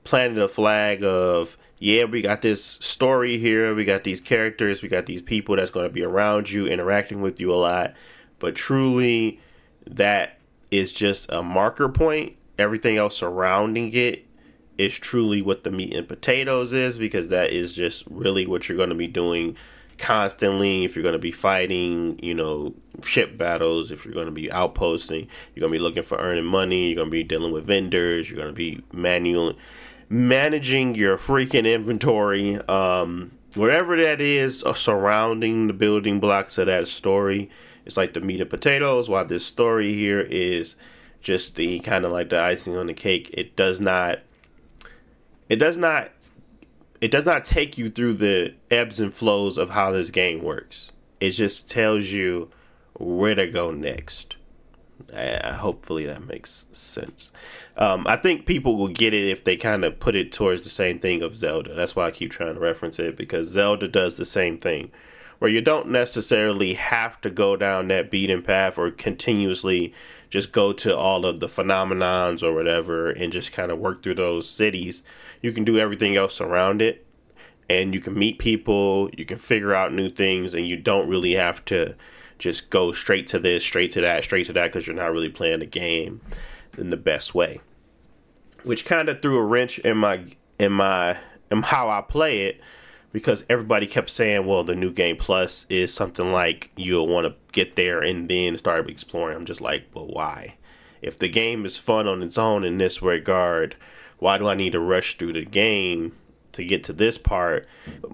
planted 0.04 0.40
a 0.40 0.48
flag 0.48 1.04
of, 1.04 1.58
yeah, 1.80 2.04
we 2.04 2.22
got 2.22 2.42
this 2.42 2.64
story 2.64 3.38
here, 3.38 3.74
we 3.74 3.86
got 3.86 4.04
these 4.04 4.22
characters, 4.22 4.82
we 4.82 4.90
got 4.90 5.06
these 5.06 5.22
people 5.22 5.56
that's 5.56 5.72
going 5.72 5.88
to 5.88 5.94
be 5.94 6.04
around 6.04 6.52
you, 6.52 6.68
interacting 6.68 7.22
with 7.22 7.40
you 7.40 7.52
a 7.54 7.56
lot. 7.56 7.94
But 8.38 8.56
truly, 8.56 9.40
that 9.88 10.39
is 10.72 10.92
just 10.92 11.30
a 11.32 11.42
marker 11.42 11.90
point. 11.90 12.36
Everything 12.58 12.98
else 12.98 13.18
surrounding 13.18 13.94
it 13.94 14.26
is 14.78 14.98
truly 14.98 15.42
what 15.42 15.64
the 15.64 15.72
meat 15.72 15.94
and 15.94 16.08
potatoes 16.08 16.72
is 16.72 16.98
because 16.98 17.28
that 17.28 17.52
is 17.52 17.76
just 17.76 18.04
really 18.10 18.46
what 18.46 18.68
you're 18.68 18.78
going 18.78 18.90
to 18.90 18.96
be 18.96 19.08
doing 19.08 19.56
constantly 19.98 20.86
if 20.86 20.96
you're 20.96 21.04
going 21.04 21.12
to 21.12 21.20
be 21.20 21.32
fighting 21.32 22.18
you 22.24 22.34
know 22.34 22.74
ship 23.04 23.38
battles 23.38 23.92
if 23.92 24.06
you're 24.06 24.14
going 24.14 24.26
to 24.26 24.32
be 24.32 24.48
outposting 24.48 25.28
you're 25.54 25.68
going 25.68 25.74
to 25.74 25.78
be 25.78 25.84
looking 25.84 26.02
for 26.02 26.18
earning 26.18 26.46
money 26.46 26.88
you're 26.88 26.96
going 26.96 27.08
to 27.08 27.12
be 27.12 27.24
dealing 27.24 27.52
with 27.52 27.66
vendors 27.66 28.30
you're 28.30 28.38
going 28.38 28.48
to 28.48 28.54
be 28.54 28.82
manually 28.94 29.58
managing 30.08 30.96
your 30.96 31.18
freaking 31.18 31.70
inventory 31.70 32.56
um 32.70 33.30
whatever 33.56 34.02
that 34.02 34.22
is 34.22 34.64
uh, 34.64 34.74
surrounding 34.74 35.68
the 35.68 35.74
building 35.74 36.22
blocks 36.22 36.58
of 36.58 36.68
that 36.68 36.88
story 36.88 37.50
it's 37.90 37.98
like 37.98 38.14
the 38.14 38.22
meat 38.22 38.40
and 38.40 38.50
potatoes. 38.50 39.10
While 39.10 39.26
this 39.26 39.46
story 39.46 39.94
here 39.94 40.22
is 40.22 40.76
just 41.22 41.56
the 41.56 41.80
kind 41.80 42.06
of 42.06 42.12
like 42.12 42.30
the 42.30 42.40
icing 42.40 42.78
on 42.78 42.88
the 42.88 42.94
cake. 42.94 43.30
It 43.34 43.56
does 43.56 43.82
not. 43.82 44.20
It 45.50 45.58
does 45.58 45.78
not. 45.78 46.12
It 47.02 47.12
does 47.12 47.26
not 47.26 47.46
take 47.46 47.78
you 47.78 47.90
through 47.90 48.16
the 48.16 48.54
ebbs 48.70 49.00
and 49.00 49.14
flows 49.14 49.58
of 49.58 49.72
how 49.72 49.92
this 49.92 50.10
game 50.10 50.44
works. 50.44 50.92
It 51.20 51.32
just 51.32 51.70
tells 51.70 52.08
you 52.08 52.50
where 52.94 53.36
to 53.36 53.48
go 53.48 53.72
next. 53.72 54.36
Uh, 55.14 55.54
hopefully 55.54 56.06
that 56.06 56.26
makes 56.28 56.66
sense. 56.74 57.32
Um, 57.78 58.06
I 58.06 58.18
think 58.18 58.46
people 58.46 58.76
will 58.76 58.90
get 58.90 59.14
it 59.14 59.30
if 59.30 59.44
they 59.44 59.56
kind 59.56 59.86
of 59.86 60.00
put 60.00 60.16
it 60.16 60.34
towards 60.34 60.64
the 60.64 60.70
same 60.70 61.00
thing 61.00 61.22
of 61.22 61.38
Zelda. 61.38 61.74
That's 61.74 61.96
why 61.96 62.08
I 62.08 62.12
keep 62.12 62.32
trying 62.32 62.54
to 62.54 62.60
reference 62.60 63.00
it 63.00 63.16
because 63.16 63.48
Zelda 63.48 63.88
does 63.88 64.18
the 64.18 64.26
same 64.26 64.58
thing, 64.58 64.92
where 65.40 65.50
you 65.50 65.62
don't 65.62 65.90
necessarily 65.90 66.74
have 66.76 67.20
to 67.22 67.30
go 67.30 67.56
down 67.56 67.88
that 67.88 68.12
beaten 68.12 68.44
path 68.44 68.78
or 68.78 68.92
continuously 68.92 69.94
just 70.30 70.52
go 70.52 70.72
to 70.74 70.96
all 70.96 71.26
of 71.26 71.40
the 71.40 71.48
phenomenons 71.48 72.44
or 72.44 72.54
whatever 72.54 73.10
and 73.10 73.34
just 73.34 73.52
kind 73.52 73.72
of 73.72 73.80
work 73.80 74.04
through 74.04 74.16
those 74.16 74.48
cities. 74.48 75.02
You 75.42 75.52
can 75.52 75.64
do 75.64 75.80
everything 75.80 76.16
else 76.16 76.40
around 76.40 76.82
it, 76.82 77.06
and 77.70 77.94
you 77.94 78.00
can 78.00 78.14
meet 78.14 78.38
people, 78.38 79.10
you 79.18 79.26
can 79.26 79.38
figure 79.38 79.74
out 79.74 79.94
new 79.94 80.10
things, 80.10 80.54
and 80.54 80.68
you 80.68 80.76
don't 80.76 81.10
really 81.10 81.34
have 81.34 81.66
to 81.66 81.96
just 82.38 82.70
go 82.70 82.92
straight 82.92 83.28
to 83.28 83.40
this, 83.40 83.64
straight 83.64 83.92
to 83.94 84.02
that, 84.02 84.24
straight 84.24 84.46
to 84.48 84.54
that 84.54 84.68
because 84.68 84.86
you're 84.86 84.96
not 84.96 85.12
really 85.12 85.30
playing 85.30 85.60
the 85.60 85.66
game 85.66 86.22
in 86.78 86.90
the 86.90 86.98
best 86.98 87.34
way. 87.34 87.62
Which 88.64 88.86
kind 88.86 89.10
of 89.10 89.22
threw 89.22 89.38
a 89.38 89.44
wrench 89.44 89.80
in 89.80 89.98
my 89.98 90.36
in 90.60 90.74
my 90.74 91.18
in 91.50 91.64
how 91.64 91.90
I 91.90 92.02
play 92.02 92.42
it 92.44 92.62
because 93.12 93.46
everybody 93.50 93.88
kept 93.88 94.10
saying, 94.10 94.46
"Well, 94.46 94.64
the 94.64 94.76
new 94.76 94.92
game 94.92 95.18
plus 95.18 95.66
is 95.70 95.94
something 95.94 96.32
like 96.32 96.72
you'll 96.76 97.08
want 97.08 97.28
to 97.28 97.36
get 97.52 97.76
there 97.76 98.02
and 98.02 98.30
then 98.30 98.58
start 98.58 98.90
exploring." 98.90 99.38
I'm 99.38 99.46
just 99.46 99.62
like, 99.62 99.86
"Well, 99.94 100.08
why? 100.08 100.56
If 101.02 101.18
the 101.18 101.30
game 101.30 101.66
is 101.66 101.78
fun 101.78 102.08
on 102.08 102.22
its 102.22 102.38
own 102.38 102.64
in 102.64 102.78
this 102.78 103.02
regard, 103.02 103.76
why 104.20 104.38
do 104.38 104.48
I 104.48 104.56
need 104.56 104.74
to 104.74 104.80
rush 104.80 105.18
through 105.18 105.34
the 105.34 105.46
game 105.46 106.14
to 106.52 106.64
get 106.64 106.84
to 106.86 106.94
this 106.94 107.18
part 107.18 107.68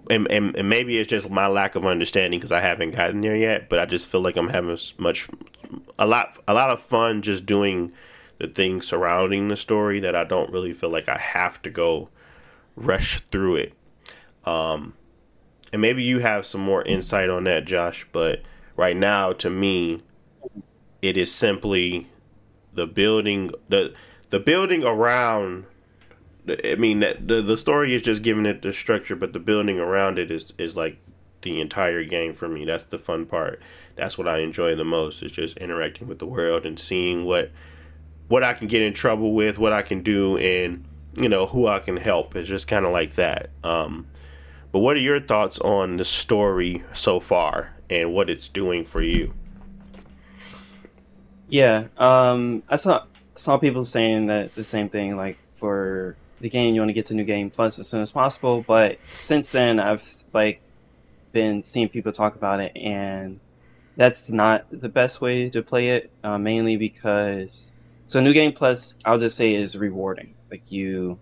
and, 0.10 0.30
and, 0.30 0.56
and 0.56 0.70
maybe 0.70 0.98
it's 0.98 1.10
just 1.10 1.30
my 1.30 1.48
lack 1.48 1.76
of 1.76 1.86
understanding 1.86 2.40
because 2.40 2.52
i 2.52 2.60
haven't 2.60 2.92
gotten 2.92 3.22
there 3.22 3.36
yet 3.36 3.70
but 3.70 3.80
i 3.80 3.86
just 3.86 4.08
feel 4.08 4.22
like 4.22 4.38
i'm 4.38 4.50
having 4.50 4.78
much 4.98 5.28
a 5.98 6.06
lot 6.06 6.38
a 6.48 6.54
lot 6.54 6.70
of 6.70 6.82
fun 6.82 7.22
just 7.22 7.46
doing 7.46 7.92
the 8.38 8.48
things 8.48 8.88
surrounding 8.88 9.48
the 9.48 9.56
story 9.56 10.00
that 10.00 10.16
i 10.16 10.24
don't 10.24 10.52
really 10.52 10.74
feel 10.74 10.90
like 10.90 11.08
i 11.08 11.18
have 11.18 11.62
to 11.62 11.70
go 11.70 12.10
rush 12.76 13.22
through 13.32 13.56
it 13.56 13.74
um 14.46 14.94
and 15.74 15.82
maybe 15.82 16.04
you 16.04 16.20
have 16.20 16.46
some 16.46 16.62
more 16.62 16.84
insight 16.84 17.30
on 17.30 17.44
that 17.46 17.66
josh 17.66 18.08
but 18.12 18.42
right 18.76 18.96
now 18.96 19.34
to 19.34 19.50
me 19.50 20.02
it 21.02 21.18
is 21.18 21.32
simply 21.32 22.08
the 22.74 22.86
building 22.86 23.50
the 23.70 23.94
the 24.30 24.40
building 24.40 24.84
around 24.84 25.66
I 26.48 26.76
mean, 26.76 27.00
the 27.00 27.42
the 27.42 27.58
story 27.58 27.94
is 27.96 28.02
just 28.02 28.22
giving 28.22 28.46
it 28.46 28.62
the 28.62 28.72
structure, 28.72 29.16
but 29.16 29.34
the 29.34 29.40
building 29.40 29.80
around 29.80 30.20
it 30.20 30.30
is 30.30 30.54
is 30.58 30.76
like 30.76 30.98
the 31.42 31.60
entire 31.60 32.04
game 32.04 32.34
for 32.34 32.48
me. 32.48 32.66
That's 32.66 32.84
the 32.84 33.00
fun 33.00 33.26
part. 33.26 33.62
That's 33.96 34.18
what 34.18 34.28
I 34.28 34.40
enjoy 34.40 34.76
the 34.76 34.86
most. 34.86 35.24
Is 35.24 35.32
just 35.32 35.58
interacting 35.58 36.08
with 36.08 36.20
the 36.20 36.28
world 36.28 36.66
and 36.66 36.80
seeing 36.80 37.26
what 37.26 37.52
what 38.28 38.44
I 38.44 38.54
can 38.54 38.68
get 38.68 38.82
in 38.82 38.94
trouble 38.94 39.34
with, 39.34 39.58
what 39.58 39.74
I 39.74 39.82
can 39.82 40.04
do, 40.04 40.38
and 40.38 40.86
you 41.16 41.30
know 41.30 41.48
who 41.48 41.68
I 41.68 41.80
can 41.80 41.98
help. 41.98 42.36
It's 42.36 42.50
just 42.50 42.68
kind 42.68 42.86
of 42.86 42.92
like 42.92 43.16
that. 43.16 43.50
Um, 43.64 44.08
but 44.76 44.82
what 44.82 44.98
are 44.98 45.00
your 45.00 45.22
thoughts 45.22 45.58
on 45.60 45.96
the 45.96 46.04
story 46.04 46.84
so 46.94 47.22
far 47.22 47.74
and 47.90 48.14
what 48.14 48.30
it's 48.30 48.50
doing 48.50 48.84
for 48.84 49.02
you? 49.02 49.34
Yeah, 51.48 51.86
um, 51.96 52.62
I 52.68 52.76
saw 52.76 53.06
saw 53.38 53.58
people 53.58 53.86
saying 53.86 54.26
that 54.26 54.54
the 54.54 54.66
same 54.66 54.90
thing. 54.90 55.16
Like 55.16 55.38
for 55.56 56.18
the 56.42 56.50
game, 56.50 56.76
you 56.76 56.82
want 56.82 56.90
to 56.90 56.94
get 56.94 57.06
to 57.06 57.14
New 57.14 57.24
Game 57.24 57.50
Plus 57.50 57.80
as 57.80 57.88
soon 57.88 58.02
as 58.02 58.12
possible. 58.12 58.66
But 58.68 59.00
since 59.08 59.50
then, 59.50 59.80
I've 59.80 60.06
like 60.34 60.60
been 61.32 61.64
seeing 61.64 61.88
people 61.88 62.12
talk 62.12 62.36
about 62.36 62.60
it, 62.60 62.76
and 62.76 63.40
that's 63.96 64.30
not 64.30 64.66
the 64.72 64.90
best 64.90 65.22
way 65.22 65.50
to 65.52 65.62
play 65.62 65.92
it. 65.92 66.12
Uh, 66.22 66.38
mainly 66.38 66.76
because 66.76 67.72
so 68.08 68.20
New 68.20 68.34
Game 68.34 68.52
Plus, 68.52 68.96
I'll 69.06 69.20
just 69.20 69.38
say 69.38 69.56
is 69.56 69.78
rewarding. 69.78 70.34
Like 70.52 70.70
you, 70.70 71.18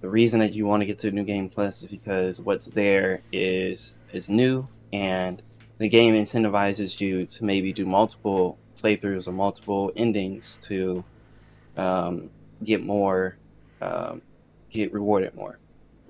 the 0.00 0.08
reason 0.08 0.40
that 0.40 0.52
you 0.52 0.66
want 0.66 0.82
to 0.82 0.86
get 0.86 0.98
to 1.00 1.10
New 1.10 1.24
Game 1.24 1.48
Plus 1.48 1.82
is 1.82 1.88
because 1.88 2.40
what's 2.40 2.66
there 2.66 3.22
is 3.32 3.94
is 4.12 4.28
new, 4.28 4.68
and 4.92 5.42
the 5.78 5.88
game 5.88 6.14
incentivizes 6.14 7.00
you 7.00 7.26
to 7.26 7.44
maybe 7.44 7.72
do 7.72 7.86
multiple 7.86 8.58
playthroughs 8.76 9.26
or 9.26 9.32
multiple 9.32 9.92
endings 9.96 10.58
to 10.62 11.04
um, 11.76 12.30
get 12.62 12.84
more 12.84 13.36
um, 13.80 14.22
get 14.70 14.92
rewarded 14.92 15.34
more. 15.34 15.58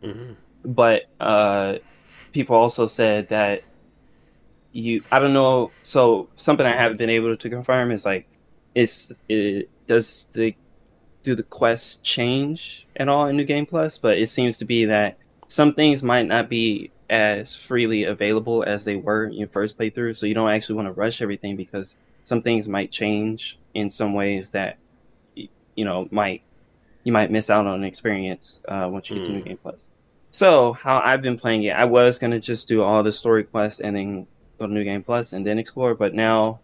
Mm-hmm. 0.02 0.32
But 0.64 1.02
uh, 1.20 1.74
people 2.32 2.56
also 2.56 2.86
said 2.86 3.28
that 3.28 3.62
you, 4.72 5.02
I 5.10 5.18
don't 5.18 5.32
know. 5.32 5.70
So 5.82 6.28
something 6.36 6.66
I 6.66 6.76
haven't 6.76 6.98
been 6.98 7.10
able 7.10 7.36
to 7.36 7.50
confirm 7.50 7.90
is 7.90 8.04
like, 8.04 8.28
is 8.74 9.12
it 9.28 9.70
does 9.86 10.24
the 10.32 10.54
do 11.26 11.34
the 11.34 11.42
quests 11.42 11.96
change 11.96 12.86
at 12.96 13.08
all 13.08 13.26
in 13.26 13.36
New 13.36 13.44
Game 13.44 13.66
Plus? 13.66 13.98
But 13.98 14.18
it 14.18 14.30
seems 14.30 14.58
to 14.58 14.64
be 14.64 14.84
that 14.84 15.18
some 15.48 15.74
things 15.74 16.02
might 16.02 16.26
not 16.26 16.48
be 16.48 16.92
as 17.10 17.54
freely 17.54 18.04
available 18.04 18.64
as 18.66 18.84
they 18.84 18.96
were 18.96 19.24
in 19.24 19.32
your 19.32 19.48
first 19.48 19.76
playthrough. 19.76 20.16
So 20.16 20.26
you 20.26 20.34
don't 20.34 20.50
actually 20.50 20.76
want 20.76 20.86
to 20.86 20.92
rush 20.92 21.20
everything 21.20 21.56
because 21.56 21.96
some 22.24 22.42
things 22.42 22.68
might 22.68 22.92
change 22.92 23.58
in 23.74 23.90
some 23.90 24.14
ways 24.14 24.50
that 24.50 24.78
you 25.34 25.84
know 25.84 26.08
might 26.10 26.42
you 27.04 27.12
might 27.12 27.30
miss 27.30 27.50
out 27.50 27.66
on 27.66 27.80
an 27.80 27.84
experience 27.84 28.60
uh, 28.68 28.88
once 28.90 29.10
you 29.10 29.16
get 29.16 29.24
mm. 29.24 29.26
to 29.26 29.32
New 29.32 29.40
hmm. 29.40 29.48
Game 29.48 29.58
Plus. 29.58 29.86
So 30.30 30.72
how 30.72 31.00
I've 31.00 31.22
been 31.22 31.36
playing 31.36 31.64
it, 31.64 31.70
I 31.70 31.84
was 31.84 32.18
gonna 32.18 32.40
just 32.40 32.68
do 32.68 32.82
all 32.82 33.02
the 33.02 33.12
story 33.12 33.44
quests 33.44 33.80
and 33.80 33.96
then 33.96 34.26
go 34.58 34.66
to 34.66 34.72
New 34.72 34.84
Game 34.84 35.02
Plus 35.02 35.32
and 35.32 35.44
then 35.44 35.58
explore, 35.58 35.94
but 35.94 36.14
now, 36.14 36.60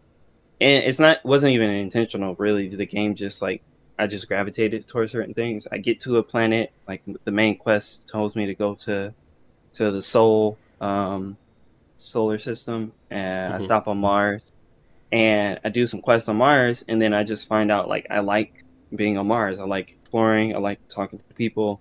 and 0.60 0.84
it's 0.84 0.98
not 0.98 1.24
wasn't 1.24 1.52
even 1.52 1.70
intentional 1.70 2.36
really. 2.36 2.68
The 2.68 2.86
game 2.86 3.14
just 3.14 3.42
like 3.42 3.62
I 4.02 4.06
just 4.06 4.26
gravitated 4.26 4.88
towards 4.88 5.12
certain 5.12 5.32
things. 5.32 5.68
I 5.70 5.78
get 5.78 6.00
to 6.00 6.18
a 6.18 6.22
planet, 6.22 6.72
like 6.88 7.02
the 7.24 7.30
main 7.30 7.56
quest 7.56 8.08
tells 8.08 8.34
me 8.34 8.46
to 8.46 8.54
go 8.54 8.74
to 8.86 9.14
to 9.74 9.90
the 9.90 10.02
Sol 10.02 10.58
um, 10.80 11.36
solar 11.96 12.38
system, 12.38 12.92
and 13.10 13.54
mm-hmm. 13.54 13.62
I 13.62 13.64
stop 13.64 13.86
on 13.88 13.98
Mars, 13.98 14.52
and 15.12 15.60
I 15.64 15.68
do 15.68 15.86
some 15.86 16.02
quests 16.02 16.28
on 16.28 16.36
Mars, 16.36 16.84
and 16.88 17.00
then 17.00 17.14
I 17.14 17.22
just 17.22 17.46
find 17.46 17.70
out 17.70 17.88
like 17.88 18.06
I 18.10 18.20
like 18.20 18.64
being 18.94 19.16
on 19.18 19.28
Mars. 19.28 19.58
I 19.58 19.64
like 19.64 19.92
exploring. 19.92 20.54
I 20.54 20.58
like 20.58 20.80
talking 20.88 21.20
to 21.20 21.24
people, 21.34 21.80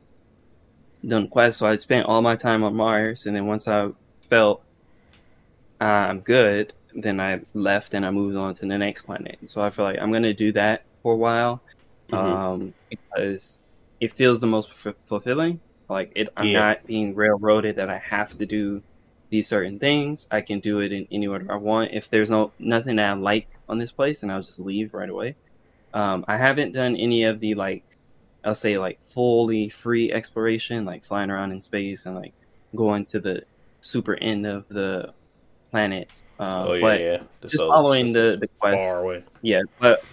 done 1.05 1.27
quests. 1.27 1.59
So 1.59 1.67
I 1.67 1.75
spent 1.77 2.05
all 2.05 2.21
my 2.21 2.35
time 2.35 2.63
on 2.63 2.75
Mars, 2.75 3.25
and 3.25 3.35
then 3.35 3.47
once 3.47 3.67
I 3.67 3.89
felt 4.29 4.63
uh, 5.81 5.83
I'm 5.83 6.19
good, 6.19 6.73
then 6.93 7.19
I 7.19 7.41
left 7.55 7.95
and 7.95 8.05
I 8.05 8.11
moved 8.11 8.35
on 8.37 8.53
to 8.55 8.61
the 8.67 8.77
next 8.77 9.01
planet. 9.01 9.39
So 9.45 9.61
I 9.61 9.71
feel 9.71 9.85
like 9.85 9.97
I'm 9.99 10.11
gonna 10.11 10.33
do 10.35 10.51
that 10.53 10.83
for 11.01 11.13
a 11.13 11.17
while 11.17 11.61
mm-hmm. 12.11 12.15
um, 12.15 12.73
because 12.89 13.59
it 13.99 14.13
feels 14.13 14.39
the 14.39 14.47
most 14.47 14.69
f- 14.85 14.95
fulfilling. 15.05 15.59
Like 15.89 16.11
it, 16.15 16.29
I'm 16.37 16.47
yeah. 16.47 16.59
not 16.59 16.87
being 16.87 17.15
railroaded 17.15 17.75
that 17.75 17.89
I 17.89 17.97
have 17.97 18.37
to 18.37 18.45
do 18.45 18.81
these 19.29 19.47
certain 19.47 19.79
things. 19.79 20.27
I 20.31 20.41
can 20.41 20.59
do 20.59 20.79
it 20.79 20.91
in 20.91 21.07
any 21.11 21.27
order 21.27 21.51
I 21.51 21.55
want. 21.55 21.91
If 21.93 22.09
there's 22.09 22.29
no 22.29 22.51
nothing 22.59 22.97
that 22.97 23.09
I 23.09 23.13
like 23.13 23.47
on 23.67 23.77
this 23.77 23.91
place, 23.91 24.21
then 24.21 24.29
I'll 24.29 24.41
just 24.41 24.59
leave 24.59 24.93
right 24.93 25.09
away. 25.09 25.35
Um, 25.93 26.23
I 26.27 26.37
haven't 26.37 26.71
done 26.73 26.95
any 26.95 27.23
of 27.25 27.39
the 27.39 27.55
like 27.55 27.83
I'll 28.43 28.55
say 28.55 28.77
like 28.77 29.01
fully 29.01 29.69
free 29.69 30.11
exploration, 30.11 30.85
like 30.85 31.03
flying 31.03 31.29
around 31.29 31.51
in 31.51 31.61
space 31.61 32.05
and 32.05 32.15
like 32.15 32.33
going 32.75 33.05
to 33.05 33.19
the 33.19 33.43
super 33.81 34.15
end 34.15 34.45
of 34.45 34.67
the 34.69 35.13
planets. 35.71 36.23
Um, 36.39 36.67
oh 36.67 36.73
yeah, 36.73 36.81
but 36.81 37.01
yeah. 37.01 37.23
just 37.41 37.59
following 37.59 38.13
the 38.13 38.37
the 38.39 38.47
quest. 38.47 38.77
Far 38.77 38.99
away. 38.99 39.23
Yeah, 39.41 39.61
but 39.79 40.03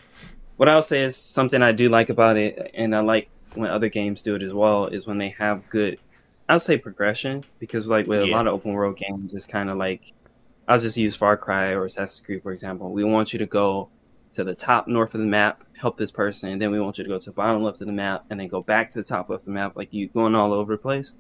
what 0.59 0.69
I'll 0.69 0.83
say 0.83 1.03
is 1.03 1.17
something 1.17 1.63
I 1.63 1.73
do 1.73 1.89
like 1.89 2.11
about 2.11 2.37
it, 2.37 2.73
and 2.75 2.95
I 2.95 3.01
like 3.01 3.31
when 3.55 3.71
other 3.71 3.89
games 3.89 4.23
do 4.23 4.35
it 4.35 4.43
as 4.43 4.53
well, 4.53 4.87
is 4.87 5.07
when 5.07 5.17
they 5.17 5.31
have 5.39 5.67
good. 5.71 5.99
I'll 6.49 6.59
say 6.59 6.77
progression 6.77 7.45
because 7.59 7.87
like 7.87 8.07
with 8.07 8.27
yeah. 8.27 8.33
a 8.33 8.37
lot 8.37 8.47
of 8.47 8.55
open 8.55 8.73
world 8.73 8.97
games, 8.97 9.35
it's 9.35 9.47
kind 9.47 9.71
of 9.71 9.77
like 9.77 10.13
I'll 10.67 10.79
just 10.79 10.97
use 10.97 11.15
Far 11.15 11.37
Cry 11.37 11.71
or 11.71 11.85
Assassin's 11.85 12.25
Creed 12.27 12.43
for 12.43 12.53
example. 12.53 12.91
We 12.91 13.05
want 13.05 13.33
you 13.33 13.39
to 13.39 13.47
go 13.47 13.89
to 14.33 14.43
the 14.45 14.55
top 14.55 14.89
north 14.89 15.15
of 15.15 15.21
the 15.21 15.27
map, 15.27 15.63
help 15.77 15.97
this 15.97 16.11
person, 16.11 16.51
and 16.51 16.61
then 16.61 16.73
we 16.73 16.81
want 16.81 16.99
you 16.99 17.05
to 17.05 17.09
go 17.09 17.19
to 17.19 17.27
the 17.27 17.33
bottom 17.33 17.63
left 17.63 17.81
of 17.81 17.87
the 17.87 17.93
map, 17.93 18.25
and 18.29 18.41
then 18.41 18.49
go 18.49 18.61
back 18.61 18.91
to 18.91 18.99
the 18.99 19.05
top 19.05 19.31
left 19.31 19.43
of 19.43 19.47
the 19.47 19.53
map, 19.53 19.77
like 19.77 19.93
you 19.93 20.09
going 20.09 20.35
all 20.35 20.53
over 20.53 20.75
the 20.75 20.83
place. 20.83 21.15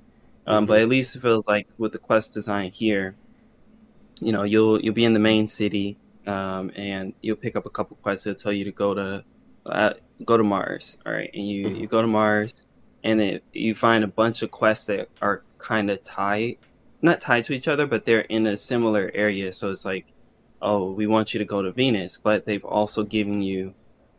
Um, 0.48 0.64
mm-hmm. 0.64 0.66
But 0.66 0.80
at 0.80 0.88
least 0.88 1.14
it 1.14 1.20
feels 1.20 1.46
like 1.46 1.68
with 1.78 1.92
the 1.92 1.98
quest 1.98 2.32
design 2.32 2.72
here, 2.72 3.14
you 4.18 4.32
know, 4.32 4.42
you'll 4.42 4.80
you'll 4.80 4.94
be 4.94 5.04
in 5.04 5.12
the 5.12 5.20
main 5.20 5.46
city, 5.46 5.96
um, 6.28 6.70
and 6.76 7.12
you'll 7.22 7.36
pick 7.36 7.56
up 7.56 7.66
a 7.66 7.70
couple 7.70 7.96
quests 8.02 8.24
that 8.24 8.38
tell 8.38 8.52
you 8.52 8.64
to 8.64 8.72
go 8.72 8.94
to 8.94 9.24
uh, 9.66 9.94
go 10.24 10.36
to 10.36 10.44
Mars. 10.44 10.96
All 11.06 11.12
right, 11.12 11.30
and 11.34 11.48
you 11.48 11.66
mm-hmm. 11.66 11.76
you 11.76 11.86
go 11.86 12.02
to 12.02 12.08
Mars, 12.08 12.54
and 13.04 13.18
then 13.18 13.40
you 13.52 13.74
find 13.74 14.04
a 14.04 14.08
bunch 14.08 14.42
of 14.42 14.50
quests 14.50 14.86
that 14.86 15.08
are 15.22 15.42
kind 15.58 15.90
of 15.90 16.02
tied, 16.02 16.58
not 17.02 17.20
tied 17.20 17.44
to 17.44 17.52
each 17.52 17.68
other, 17.68 17.86
but 17.86 18.04
they're 18.04 18.20
in 18.20 18.46
a 18.46 18.56
similar 18.56 19.10
area. 19.14 19.52
So 19.52 19.70
it's 19.70 19.84
like 19.84 20.06
oh, 20.60 20.90
we 20.92 21.06
want 21.06 21.34
you 21.34 21.38
to 21.38 21.44
go 21.44 21.62
to 21.62 21.72
Venus, 21.72 22.18
but 22.22 22.44
they've 22.44 22.64
also 22.64 23.04
given 23.04 23.42
you 23.42 23.74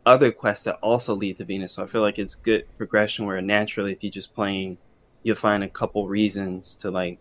other 0.06 0.32
quests 0.32 0.64
that 0.64 0.76
also 0.76 1.14
lead 1.14 1.38
to 1.38 1.44
Venus. 1.44 1.74
So 1.74 1.82
I 1.82 1.86
feel 1.86 2.00
like 2.00 2.18
it's 2.18 2.34
good 2.34 2.64
progression 2.76 3.26
where 3.26 3.40
naturally, 3.42 3.92
if 3.92 4.02
you're 4.02 4.10
just 4.10 4.34
playing, 4.34 4.78
you'll 5.22 5.36
find 5.36 5.62
a 5.62 5.68
couple 5.68 6.08
reasons 6.08 6.74
to 6.76 6.90
like 6.90 7.18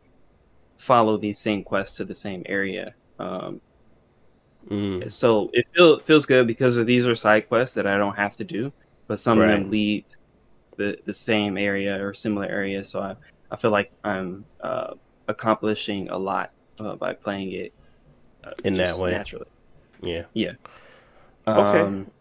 follow 0.77 1.17
these 1.17 1.37
same 1.37 1.63
quests 1.63 1.97
to 1.97 2.05
the 2.05 2.13
same 2.13 2.43
area. 2.45 2.93
Um, 3.19 3.59
Mm. 4.69 5.09
so 5.11 5.49
it 5.53 5.65
feel, 5.73 5.99
feels 5.99 6.25
good 6.25 6.45
because 6.45 6.77
of 6.77 6.85
these 6.85 7.07
are 7.07 7.15
side 7.15 7.47
quests 7.47 7.73
that 7.75 7.87
I 7.87 7.97
don't 7.97 8.15
have 8.15 8.35
to 8.37 8.43
do, 8.43 8.71
but 9.07 9.19
some 9.19 9.39
Right. 9.39 9.51
of 9.53 9.59
them 9.61 9.71
lead 9.71 10.05
the 10.77 10.97
the 11.05 11.13
same 11.13 11.57
area 11.57 12.03
or 12.03 12.13
similar 12.13 12.45
area. 12.45 12.83
So 12.83 12.99
I, 13.01 13.15
I 13.51 13.55
feel 13.55 13.71
like 13.71 13.91
I'm 14.03 14.45
uh, 14.61 14.93
accomplishing 15.27 16.09
a 16.09 16.17
lot 16.17 16.51
uh, 16.79 16.95
by 16.95 17.13
playing 17.13 17.51
it 17.53 17.73
uh, 18.43 18.51
In 18.63 18.73
that 18.75 18.97
way. 18.99 19.11
naturally. 19.11 19.47
Yeah. 20.01 20.23
Okay. 20.35 20.55
Okay. 21.47 21.79
Um, 21.81 22.11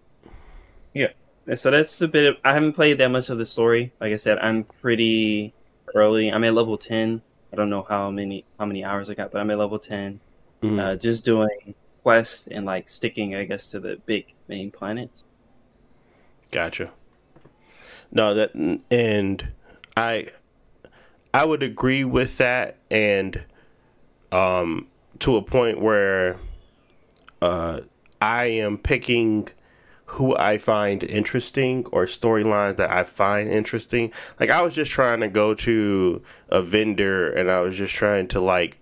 yeah. 0.94 1.08
And 1.46 1.58
So 1.58 1.70
that's 1.70 2.00
a 2.02 2.08
bit 2.08 2.26
of. 2.26 2.36
I 2.44 2.52
haven't 2.54 2.72
played 2.72 2.98
that 2.98 3.08
much 3.08 3.30
of 3.30 3.38
the 3.38 3.44
story. 3.46 3.92
Like 4.00 4.12
I 4.12 4.16
said, 4.16 4.38
I'm 4.38 4.64
pretty 4.64 5.52
early. 5.94 6.30
I'm 6.30 6.44
at 6.44 6.54
level 6.54 6.78
ten. 6.78 7.20
I 7.52 7.56
don't 7.56 7.70
know 7.70 7.84
how 7.88 8.10
many 8.10 8.44
how 8.58 8.64
many 8.66 8.84
hours 8.84 9.08
I 9.10 9.14
got, 9.14 9.32
but 9.32 9.40
I'm 9.40 9.50
at 9.50 9.58
level 9.58 9.78
ten. 9.78 10.20
Mhm. 10.62 10.80
Uh, 10.80 10.96
just 10.96 11.24
doing 11.24 11.74
quests 12.02 12.48
and 12.48 12.64
like 12.64 12.88
sticking, 12.88 13.34
I 13.34 13.44
guess, 13.44 13.66
to 13.68 13.80
the 13.80 13.98
big 14.06 14.26
main 14.48 14.70
planets. 14.70 15.24
Gotcha. 16.50 16.90
No, 18.10 18.34
that 18.34 18.54
and 18.90 19.48
I 19.96 20.28
I 21.34 21.44
would 21.44 21.62
agree 21.62 22.04
with 22.04 22.38
that 22.38 22.78
and 22.90 23.42
um 24.32 24.86
to 25.20 25.36
a 25.36 25.42
point 25.42 25.80
where 25.80 26.38
uh 27.42 27.80
I 28.20 28.46
am 28.46 28.78
picking 28.78 29.48
who 30.12 30.34
I 30.36 30.56
find 30.56 31.04
interesting 31.04 31.84
or 31.92 32.06
storylines 32.06 32.76
that 32.76 32.90
I 32.90 33.04
find 33.04 33.48
interesting. 33.50 34.10
Like 34.40 34.50
I 34.50 34.62
was 34.62 34.74
just 34.74 34.90
trying 34.90 35.20
to 35.20 35.28
go 35.28 35.52
to 35.54 36.22
a 36.48 36.62
vendor 36.62 37.30
and 37.30 37.50
I 37.50 37.60
was 37.60 37.76
just 37.76 37.94
trying 37.94 38.26
to 38.28 38.40
like 38.40 38.78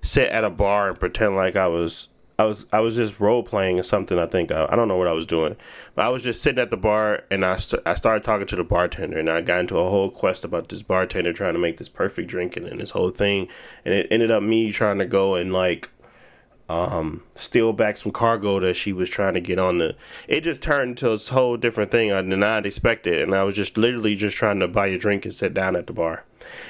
sit 0.00 0.28
at 0.30 0.44
a 0.44 0.50
bar 0.50 0.88
and 0.88 0.98
pretend 0.98 1.36
like 1.36 1.56
I 1.56 1.66
was 1.66 2.08
I 2.38 2.44
was 2.44 2.66
I 2.72 2.80
was 2.80 2.96
just 2.96 3.18
role 3.18 3.42
playing 3.42 3.80
or 3.80 3.82
something. 3.82 4.18
I 4.18 4.26
think. 4.26 4.52
I, 4.52 4.66
I 4.68 4.76
don't 4.76 4.88
know 4.88 4.96
what 4.96 5.08
I 5.08 5.12
was 5.12 5.26
doing, 5.26 5.56
but 5.94 6.04
I 6.04 6.08
was 6.10 6.22
just 6.22 6.42
sitting 6.42 6.60
at 6.60 6.70
the 6.70 6.76
bar 6.76 7.24
and 7.30 7.44
I 7.44 7.56
st- 7.56 7.82
I 7.86 7.94
started 7.94 8.24
talking 8.24 8.46
to 8.48 8.56
the 8.56 8.64
bartender 8.64 9.18
and 9.18 9.30
I 9.30 9.40
got 9.40 9.60
into 9.60 9.78
a 9.78 9.88
whole 9.88 10.10
quest 10.10 10.44
about 10.44 10.68
this 10.68 10.82
bartender 10.82 11.32
trying 11.32 11.54
to 11.54 11.58
make 11.58 11.78
this 11.78 11.88
perfect 11.88 12.28
drink 12.28 12.56
and, 12.56 12.66
and 12.66 12.80
this 12.80 12.90
whole 12.90 13.10
thing, 13.10 13.48
and 13.84 13.94
it 13.94 14.08
ended 14.10 14.30
up 14.30 14.42
me 14.42 14.70
trying 14.70 14.98
to 14.98 15.06
go 15.06 15.34
and 15.34 15.52
like 15.52 15.90
um 16.68 17.22
steal 17.36 17.72
back 17.72 17.96
some 17.96 18.10
cargo 18.10 18.58
that 18.58 18.74
she 18.74 18.92
was 18.92 19.08
trying 19.08 19.34
to 19.34 19.40
get 19.40 19.56
on 19.56 19.78
the 19.78 19.94
it 20.26 20.40
just 20.40 20.60
turned 20.60 20.90
into 20.90 21.08
a 21.08 21.16
whole 21.16 21.56
different 21.56 21.92
thing 21.92 22.10
I 22.10 22.20
did 22.22 22.36
not 22.36 22.66
expect 22.66 23.06
it 23.06 23.22
and 23.22 23.32
I 23.36 23.44
was 23.44 23.54
just 23.54 23.78
literally 23.78 24.16
just 24.16 24.36
trying 24.36 24.58
to 24.58 24.66
buy 24.66 24.88
a 24.88 24.98
drink 24.98 25.24
and 25.24 25.32
sit 25.32 25.54
down 25.54 25.76
at 25.76 25.86
the 25.86 25.92
bar 25.92 26.24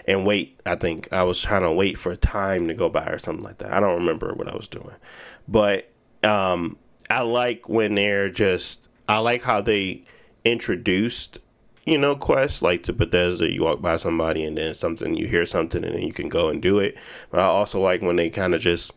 and 0.06 0.26
wait 0.26 0.60
I 0.66 0.74
think. 0.74 1.10
I 1.12 1.22
was 1.22 1.40
trying 1.40 1.62
to 1.62 1.72
wait 1.72 1.96
for 1.96 2.14
time 2.14 2.68
to 2.68 2.74
go 2.74 2.90
by 2.90 3.06
or 3.06 3.18
something 3.18 3.44
like 3.44 3.56
that. 3.58 3.72
I 3.72 3.80
don't 3.80 3.94
remember 3.94 4.34
what 4.34 4.48
I 4.48 4.54
was 4.54 4.68
doing 4.68 4.96
but 5.48 5.90
um 6.22 6.76
I 7.08 7.22
like 7.22 7.68
when 7.68 7.94
they're 7.94 8.30
just 8.30 8.88
I 9.08 9.18
like 9.18 9.42
how 9.42 9.60
they 9.60 10.04
introduced 10.44 11.38
you 11.84 11.98
know 11.98 12.16
quests 12.16 12.62
like 12.62 12.82
to 12.84 12.92
Bethesda 12.92 13.50
you 13.50 13.62
walk 13.62 13.80
by 13.80 13.96
somebody 13.96 14.44
and 14.44 14.56
then 14.56 14.74
something 14.74 15.14
you 15.14 15.28
hear 15.28 15.46
something 15.46 15.84
and 15.84 15.94
then 15.94 16.02
you 16.02 16.12
can 16.12 16.28
go 16.28 16.48
and 16.48 16.60
do 16.60 16.78
it 16.78 16.96
but 17.30 17.40
I 17.40 17.44
also 17.44 17.80
like 17.80 18.02
when 18.02 18.16
they 18.16 18.30
kind 18.30 18.54
of 18.54 18.60
just 18.60 18.92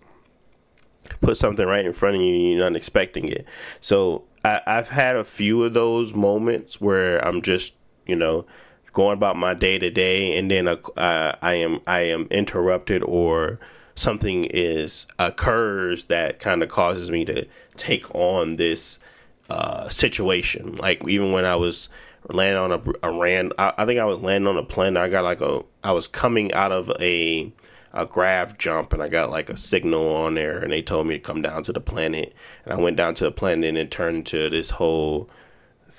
put 1.21 1.37
something 1.37 1.65
right 1.65 1.85
in 1.85 1.93
front 1.93 2.15
of 2.15 2.21
you 2.21 2.33
and 2.33 2.43
you're 2.51 2.69
not 2.69 2.75
expecting 2.75 3.27
it. 3.27 3.45
So 3.81 4.23
I, 4.43 4.61
I've 4.65 4.89
had 4.89 5.15
a 5.15 5.23
few 5.23 5.63
of 5.63 5.73
those 5.73 6.13
moments 6.13 6.79
where 6.79 7.25
I'm 7.25 7.41
just, 7.41 7.73
you 8.05 8.15
know, 8.15 8.45
going 8.93 9.13
about 9.13 9.35
my 9.35 9.53
day 9.53 9.77
to 9.79 9.89
day, 9.89 10.37
and 10.37 10.49
then 10.49 10.67
uh, 10.67 10.77
I 10.97 11.53
am 11.55 11.79
I 11.85 12.01
am 12.01 12.27
interrupted 12.31 13.03
or 13.03 13.59
something 13.99 14.45
is 14.45 15.07
occurs 15.19 16.05
that 16.05 16.39
kind 16.39 16.63
of 16.63 16.69
causes 16.69 17.12
me 17.12 17.25
to 17.25 17.45
take 17.75 18.13
on 18.15 18.55
this 18.55 18.99
uh, 19.49 19.89
situation. 19.89 20.77
Like 20.77 21.05
even 21.07 21.33
when 21.33 21.43
I 21.43 21.55
was 21.55 21.89
landing 22.29 22.57
on 22.57 22.71
a, 22.71 23.07
a 23.09 23.12
ran, 23.12 23.51
I, 23.59 23.73
I 23.77 23.85
think 23.85 23.99
I 23.99 24.05
was 24.05 24.19
landing 24.19 24.47
on 24.47 24.57
a 24.57 24.63
plane. 24.63 24.95
I 24.95 25.09
got 25.09 25.25
like 25.25 25.41
a 25.41 25.63
I 25.83 25.91
was 25.91 26.07
coming 26.07 26.53
out 26.53 26.71
of 26.71 26.89
a 26.99 27.51
a 27.91 28.05
grav 28.05 28.57
jump 28.57 28.93
and 28.93 29.01
I 29.03 29.09
got 29.09 29.31
like 29.31 29.49
a 29.49 29.57
signal 29.57 30.15
on 30.15 30.35
there 30.35 30.59
and 30.59 30.71
they 30.71 30.81
told 30.81 31.07
me 31.07 31.15
to 31.15 31.19
come 31.19 31.41
down 31.41 31.63
to 31.63 31.73
the 31.73 31.81
planet 31.81 32.33
and 32.63 32.73
I 32.73 32.77
went 32.77 32.97
down 32.97 33.15
to 33.15 33.23
the 33.23 33.31
planet 33.31 33.67
and 33.67 33.77
it 33.79 33.89
turned 33.89 34.17
into 34.17 34.47
this 34.49 34.69
whole 34.69 35.27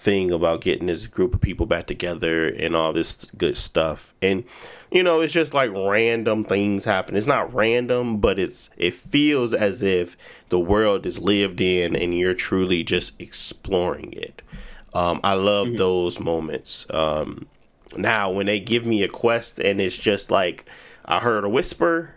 thing 0.01 0.31
about 0.31 0.63
getting 0.63 0.87
this 0.87 1.07
group 1.07 1.35
of 1.35 1.43
people 1.43 1.67
back 1.67 1.87
together 1.87 2.49
and 2.49 2.75
all 2.75 2.93
this 2.93 3.27
good 3.37 3.57
stuff. 3.57 4.15
And 4.23 4.45
you 4.91 5.03
know, 5.03 5.21
it's 5.21 5.35
just 5.35 5.53
like 5.53 5.71
random 5.73 6.43
things 6.43 6.85
happen. 6.85 7.17
It's 7.17 7.27
not 7.27 7.55
random, 7.55 8.19
but 8.19 8.39
it's 8.39 8.71
it 8.79 8.95
feels 8.95 9.53
as 9.53 9.83
if 9.83 10.17
the 10.49 10.59
world 10.59 11.05
is 11.05 11.19
lived 11.19 11.61
in 11.61 11.95
and 11.95 12.15
you're 12.15 12.35
truly 12.35 12.83
just 12.83 13.13
exploring 13.21 14.13
it. 14.15 14.43
Um, 14.95 15.21
I 15.23 15.35
love 15.35 15.77
those 15.77 16.19
moments. 16.19 16.87
Um, 16.91 17.47
now, 17.97 18.31
when 18.31 18.47
they 18.47 18.59
give 18.59 18.87
me 18.87 19.03
a 19.03 19.09
quest 19.09 19.61
and 19.61 19.81
it's 19.81 19.97
just 19.97 20.31
like 20.31 20.65
I 21.05 21.21
heard 21.21 21.45
a 21.45 21.49
whisper, 21.49 22.15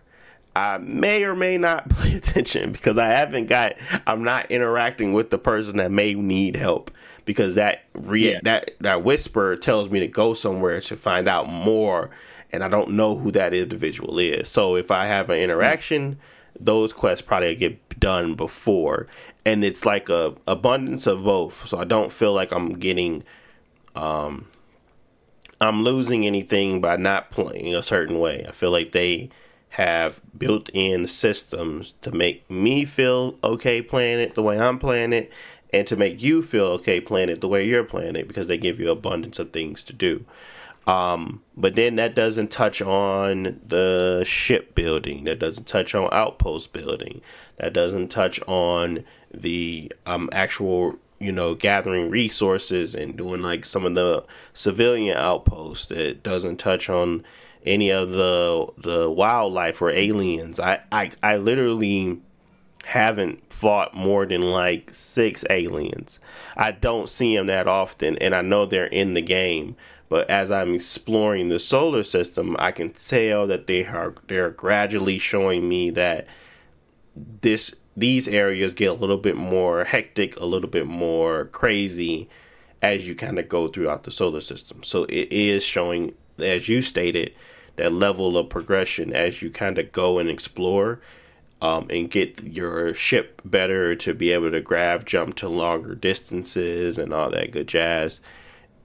I 0.55 0.77
may 0.77 1.23
or 1.23 1.35
may 1.35 1.57
not 1.57 1.89
pay 1.97 2.15
attention 2.15 2.71
because 2.71 2.97
I 2.97 3.07
haven't 3.07 3.47
got. 3.47 3.73
I'm 4.07 4.23
not 4.23 4.49
interacting 4.49 5.11
with 5.11 5.31
the 5.31 5.37
person 5.37 5.77
that 5.77 5.91
may 5.91 6.13
need 6.13 6.55
help 6.55 6.89
because 7.25 7.55
that 7.55 7.83
re- 7.93 8.31
Yeah. 8.33 8.39
that 8.43 8.71
that 8.81 9.03
whisper 9.03 9.55
tells 9.55 9.89
me 9.89 9.99
to 9.99 10.07
go 10.07 10.33
somewhere 10.33 10.79
to 10.81 10.95
find 10.95 11.27
out 11.27 11.47
more, 11.51 12.09
and 12.51 12.63
I 12.63 12.67
don't 12.67 12.91
know 12.91 13.17
who 13.17 13.31
that 13.31 13.53
individual 13.53 14.19
is. 14.19 14.49
So 14.49 14.75
if 14.75 14.91
I 14.91 15.05
have 15.07 15.29
an 15.29 15.39
interaction, 15.39 16.17
those 16.59 16.93
quests 16.93 17.25
probably 17.25 17.55
get 17.55 17.99
done 17.99 18.35
before, 18.35 19.07
and 19.45 19.63
it's 19.63 19.85
like 19.85 20.09
a 20.09 20.33
abundance 20.47 21.07
of 21.07 21.23
both. 21.23 21.67
So 21.67 21.77
I 21.79 21.83
don't 21.83 22.11
feel 22.11 22.33
like 22.33 22.51
I'm 22.51 22.79
getting 22.79 23.23
um 23.95 24.47
I'm 25.61 25.83
losing 25.83 26.25
anything 26.25 26.81
by 26.81 26.97
not 26.97 27.31
playing 27.31 27.73
a 27.73 27.83
certain 27.83 28.19
way. 28.19 28.45
I 28.47 28.51
feel 28.51 28.71
like 28.71 28.91
they 28.91 29.29
have 29.69 30.21
built 30.37 30.69
in 30.73 31.07
systems 31.07 31.95
to 32.01 32.11
make 32.11 32.49
me 32.49 32.85
feel 32.85 33.35
okay 33.43 33.81
playing 33.81 34.19
it 34.19 34.35
the 34.35 34.43
way 34.43 34.59
I'm 34.59 34.77
playing 34.77 35.13
it 35.13 35.31
and 35.73 35.87
to 35.87 35.95
make 35.95 36.21
you 36.21 36.41
feel 36.43 36.65
okay 36.65 37.01
playing 37.01 37.29
it 37.29 37.41
the 37.41 37.47
way 37.47 37.65
you're 37.65 37.83
playing 37.83 38.15
it 38.15 38.27
because 38.27 38.47
they 38.47 38.57
give 38.57 38.79
you 38.79 38.91
abundance 38.91 39.39
of 39.39 39.51
things 39.51 39.83
to 39.83 39.93
do. 39.93 40.23
Um, 40.85 41.41
but 41.55 41.75
then 41.75 41.95
that 41.95 42.13
doesn't 42.13 42.51
touch 42.51 42.81
on 42.81 43.59
the 43.65 44.23
ship 44.25 44.75
building. 44.75 45.23
That 45.23 45.39
doesn't 45.39 45.65
touch 45.65 45.95
on 45.95 46.09
outpost 46.11 46.73
building. 46.73 47.21
That 47.57 47.73
doesn't 47.73 48.09
touch 48.09 48.41
on 48.47 49.03
the 49.33 49.91
um, 50.05 50.29
actual, 50.31 50.99
you 51.19 51.31
know, 51.31 51.55
gathering 51.55 52.09
resources 52.09 52.95
and 52.95 53.15
doing 53.15 53.41
like 53.41 53.65
some 53.65 53.85
of 53.85 53.95
the 53.95 54.25
civilian 54.53 55.17
outposts. 55.17 55.89
It 55.89 56.21
doesn't 56.21 56.57
touch 56.57 56.89
on 56.89 57.23
any 57.65 57.89
of 57.89 58.11
the 58.11 58.67
the 58.77 59.09
wildlife 59.09 59.81
or 59.81 59.89
aliens. 59.89 60.59
I 60.59 60.81
I, 60.91 61.11
I 61.23 61.37
literally 61.37 62.21
haven't 62.83 63.51
fought 63.51 63.95
more 63.95 64.25
than 64.25 64.41
like 64.41 64.93
six 64.93 65.45
aliens. 65.49 66.19
I 66.57 66.71
don't 66.71 67.09
see 67.09 67.35
them 67.35 67.47
that 67.47 67.67
often, 67.67 68.17
and 68.17 68.35
I 68.35 68.41
know 68.41 68.65
they're 68.65 68.85
in 68.85 69.13
the 69.13 69.21
game. 69.21 69.75
But 70.09 70.29
as 70.29 70.51
I'm 70.51 70.75
exploring 70.75 71.49
the 71.49 71.59
solar 71.59 72.03
system, 72.03 72.55
I 72.59 72.71
can 72.71 72.91
tell 72.91 73.47
that 73.47 73.67
they 73.67 73.85
are 73.85 74.13
they're 74.27 74.51
gradually 74.51 75.17
showing 75.17 75.67
me 75.67 75.89
that 75.91 76.27
this 77.15 77.75
these 77.95 78.27
areas 78.27 78.73
get 78.73 78.89
a 78.89 78.93
little 78.93 79.17
bit 79.17 79.37
more 79.37 79.85
hectic, 79.85 80.35
a 80.39 80.45
little 80.45 80.69
bit 80.69 80.85
more 80.85 81.45
crazy 81.45 82.29
as 82.81 83.07
you 83.07 83.15
kind 83.15 83.39
of 83.39 83.47
go 83.47 83.67
throughout 83.67 84.03
the 84.03 84.11
solar 84.11 84.41
system. 84.41 84.83
So 84.83 85.05
it 85.05 85.31
is 85.31 85.63
showing, 85.63 86.13
as 86.37 86.67
you 86.67 86.81
stated, 86.81 87.33
that 87.77 87.93
level 87.93 88.37
of 88.37 88.49
progression 88.49 89.13
as 89.13 89.41
you 89.41 89.49
kind 89.49 89.77
of 89.77 89.91
go 89.91 90.19
and 90.19 90.29
explore 90.29 90.99
um, 91.63 91.87
and 91.89 92.11
get 92.11 92.43
your 92.43 92.93
ship 92.93 93.41
better 93.45 93.95
to 93.95 94.13
be 94.13 94.31
able 94.31 94.51
to 94.51 94.59
grav 94.59 95.05
jump 95.05 95.35
to 95.37 95.47
longer 95.47 95.95
distances 95.95 96.97
and 96.97 97.13
all 97.13 97.29
that 97.31 97.51
good 97.51 97.67
jazz. 97.67 98.19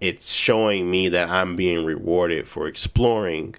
It's 0.01 0.31
showing 0.31 0.89
me 0.89 1.09
that 1.09 1.29
I'm 1.29 1.57
being 1.57 1.85
rewarded 1.85 2.47
for 2.47 2.69
exploring 2.69 3.57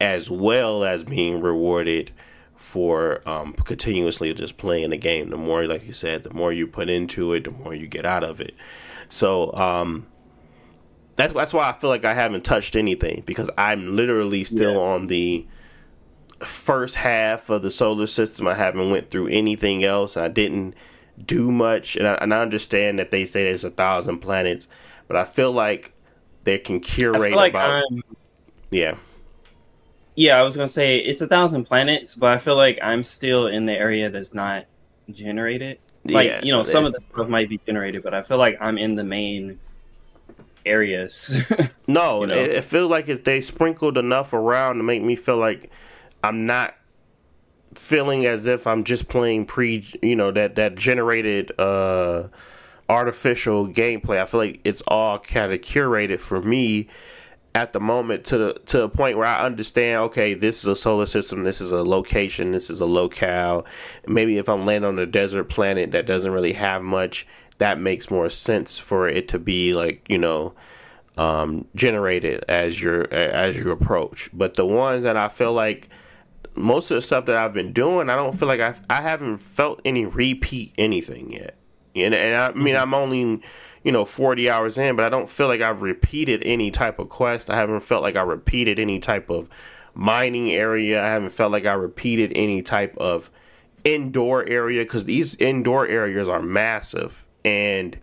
as 0.00 0.30
well 0.30 0.84
as 0.84 1.02
being 1.02 1.40
rewarded 1.40 2.10
for 2.56 3.26
um, 3.26 3.54
continuously 3.54 4.34
just 4.34 4.58
playing 4.58 4.90
the 4.90 4.98
game. 4.98 5.30
The 5.30 5.36
more, 5.38 5.64
like 5.66 5.86
you 5.86 5.94
said, 5.94 6.22
the 6.22 6.34
more 6.34 6.52
you 6.52 6.66
put 6.66 6.90
into 6.90 7.32
it, 7.32 7.44
the 7.44 7.50
more 7.50 7.74
you 7.74 7.86
get 7.86 8.04
out 8.04 8.22
of 8.22 8.40
it. 8.40 8.54
So 9.08 9.52
um, 9.54 10.06
that's 11.16 11.32
that's 11.32 11.54
why 11.54 11.68
I 11.68 11.72
feel 11.72 11.88
like 11.90 12.04
I 12.04 12.12
haven't 12.14 12.44
touched 12.44 12.76
anything 12.76 13.22
because 13.24 13.48
I'm 13.56 13.96
literally 13.96 14.44
still 14.44 14.72
Yeah. 14.74 14.78
on 14.78 15.06
the 15.06 15.46
first 16.46 16.96
half 16.96 17.50
of 17.50 17.62
the 17.62 17.70
solar 17.70 18.06
system. 18.06 18.46
I 18.46 18.54
haven't 18.54 18.90
went 18.90 19.10
through 19.10 19.28
anything 19.28 19.84
else. 19.84 20.16
I 20.16 20.28
didn't 20.28 20.74
do 21.24 21.50
much, 21.52 21.96
and 21.96 22.06
I, 22.06 22.14
and 22.14 22.32
I 22.34 22.40
understand 22.42 22.98
that 22.98 23.10
they 23.10 23.24
say 23.24 23.44
there's 23.44 23.64
a 23.64 23.70
thousand 23.70 24.18
planets, 24.20 24.68
but 25.08 25.16
I 25.16 25.24
feel 25.24 25.52
like 25.52 25.92
they 26.44 26.58
can 26.58 26.80
curate 26.80 27.32
like 27.32 27.52
about. 27.52 27.70
I'm- 27.70 28.02
yeah, 28.70 28.96
Yeah, 30.14 30.38
I 30.38 30.42
was 30.42 30.56
gonna 30.56 30.68
say 30.68 30.98
it's 30.98 31.20
a 31.20 31.26
thousand 31.26 31.64
planets, 31.64 32.14
but 32.14 32.32
I 32.32 32.38
feel 32.38 32.56
like 32.56 32.78
I'm 32.82 33.02
still 33.02 33.46
in 33.46 33.66
the 33.66 33.72
area 33.72 34.10
that's 34.10 34.34
not 34.34 34.66
generated. 35.10 35.78
Like 36.04 36.26
yeah, 36.28 36.40
you 36.42 36.52
know, 36.52 36.62
some 36.62 36.84
of 36.84 36.92
the 36.92 37.00
stuff 37.00 37.28
might 37.28 37.48
be 37.48 37.58
generated, 37.66 38.02
but 38.02 38.12
I 38.14 38.22
feel 38.22 38.38
like 38.38 38.58
I'm 38.60 38.76
in 38.78 38.94
the 38.96 39.04
main 39.04 39.58
areas. 40.64 41.42
No, 41.88 42.22
you 42.22 42.28
know? 42.28 42.34
it, 42.34 42.50
it 42.52 42.64
feels 42.64 42.90
like 42.90 43.08
if 43.08 43.24
they 43.24 43.40
sprinkled 43.40 43.98
enough 43.98 44.32
around 44.32 44.76
to 44.76 44.82
make 44.82 45.02
me 45.02 45.16
feel 45.16 45.36
like 45.36 45.70
I'm 46.22 46.46
not 46.46 46.74
feeling 47.74 48.26
as 48.26 48.46
if 48.46 48.66
I'm 48.66 48.84
just 48.84 49.08
playing 49.08 49.46
pre, 49.46 49.86
you 50.02 50.16
know, 50.16 50.30
that 50.30 50.56
that 50.56 50.74
generated 50.74 51.58
uh 51.58 52.28
artificial 52.88 53.68
gameplay. 53.68 54.20
I 54.20 54.26
feel 54.26 54.40
like 54.40 54.60
it's 54.64 54.82
all 54.86 55.18
kind 55.18 55.52
of 55.52 55.60
curated 55.60 56.20
for 56.20 56.42
me 56.42 56.88
at 57.54 57.72
the 57.72 57.80
moment 57.80 58.24
to 58.26 58.38
the 58.38 58.52
to 58.66 58.82
a 58.82 58.88
point 58.88 59.16
where 59.16 59.26
I 59.26 59.44
understand. 59.44 59.98
Okay, 60.04 60.34
this 60.34 60.58
is 60.58 60.66
a 60.66 60.76
solar 60.76 61.06
system. 61.06 61.44
This 61.44 61.60
is 61.60 61.70
a 61.72 61.82
location. 61.82 62.52
This 62.52 62.70
is 62.70 62.80
a 62.80 62.86
locale. 62.86 63.64
Maybe 64.06 64.38
if 64.38 64.48
I'm 64.48 64.64
landing 64.66 64.88
on 64.88 64.98
a 64.98 65.06
desert 65.06 65.44
planet 65.44 65.92
that 65.92 66.06
doesn't 66.06 66.32
really 66.32 66.54
have 66.54 66.82
much, 66.82 67.26
that 67.58 67.80
makes 67.80 68.10
more 68.10 68.30
sense 68.30 68.78
for 68.78 69.08
it 69.08 69.28
to 69.28 69.38
be 69.38 69.72
like 69.74 70.04
you 70.08 70.18
know 70.18 70.54
um, 71.16 71.66
generated 71.74 72.44
as 72.48 72.80
your 72.80 73.12
as 73.12 73.56
you 73.56 73.70
approach. 73.70 74.30
But 74.32 74.54
the 74.54 74.66
ones 74.66 75.04
that 75.04 75.16
I 75.16 75.28
feel 75.28 75.52
like 75.52 75.88
most 76.54 76.90
of 76.90 76.96
the 76.96 77.00
stuff 77.00 77.26
that 77.26 77.36
I've 77.36 77.54
been 77.54 77.72
doing, 77.72 78.10
I 78.10 78.16
don't 78.16 78.38
feel 78.38 78.48
like 78.48 78.60
I 78.60 78.74
I 78.88 79.02
haven't 79.02 79.38
felt 79.38 79.80
any 79.84 80.04
repeat 80.04 80.74
anything 80.78 81.32
yet. 81.32 81.56
And, 81.94 82.14
and 82.14 82.36
I 82.36 82.52
mean, 82.52 82.74
mm-hmm. 82.74 82.82
I'm 82.82 82.94
only 82.94 83.42
you 83.82 83.92
know 83.92 84.04
40 84.04 84.48
hours 84.50 84.78
in, 84.78 84.96
but 84.96 85.04
I 85.04 85.08
don't 85.08 85.30
feel 85.30 85.48
like 85.48 85.60
I've 85.60 85.82
repeated 85.82 86.42
any 86.44 86.70
type 86.70 86.98
of 86.98 87.08
quest. 87.08 87.50
I 87.50 87.56
haven't 87.56 87.80
felt 87.80 88.02
like 88.02 88.16
I 88.16 88.22
repeated 88.22 88.78
any 88.78 88.98
type 88.98 89.30
of 89.30 89.48
mining 89.94 90.52
area. 90.52 91.02
I 91.02 91.08
haven't 91.08 91.30
felt 91.30 91.52
like 91.52 91.66
I 91.66 91.74
repeated 91.74 92.32
any 92.34 92.62
type 92.62 92.96
of 92.98 93.30
indoor 93.84 94.46
area 94.48 94.82
because 94.82 95.04
these 95.04 95.34
indoor 95.36 95.86
areas 95.86 96.28
are 96.28 96.40
massive 96.40 97.24
and 97.44 97.98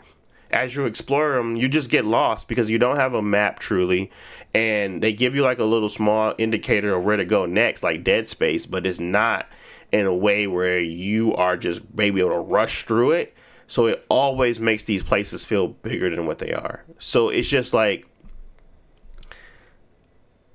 as 0.52 0.76
you 0.76 0.86
explore 0.86 1.36
them, 1.36 1.56
you 1.56 1.68
just 1.70 1.90
get 1.90 2.06
lost 2.06 2.48
because 2.48 2.70
you 2.70 2.80
don't 2.80 2.98
have 2.98 3.14
a 3.14 3.22
map 3.22 3.60
truly, 3.60 4.12
and 4.54 5.02
they 5.02 5.14
give 5.14 5.36
you 5.36 5.44
like 5.44 5.60
a 5.60 5.64
little 5.64 5.90
small 5.90 6.34
indicator 6.38 6.96
of 6.96 7.04
where 7.04 7.18
to 7.18 7.26
go 7.26 7.46
next, 7.46 7.84
like 7.84 8.04
Dead 8.04 8.26
Space, 8.26 8.66
but 8.66 8.86
it's 8.86 9.00
not 9.00 9.48
in 9.92 10.06
a 10.06 10.14
way 10.14 10.48
where 10.48 10.80
you 10.80 11.36
are 11.36 11.58
just 11.58 11.82
maybe 11.94 12.20
able 12.20 12.32
to 12.32 12.40
rush 12.40 12.86
through 12.86 13.12
it. 13.12 13.36
So 13.68 13.86
it 13.86 14.04
always 14.10 14.60
makes 14.60 14.84
these 14.84 15.04
places 15.04 15.46
feel 15.46 15.68
bigger 15.68 16.10
than 16.10 16.26
what 16.26 16.40
they 16.40 16.54
are. 16.54 16.84
So 16.98 17.30
it's 17.30 17.48
just 17.48 17.74
like 17.74 18.08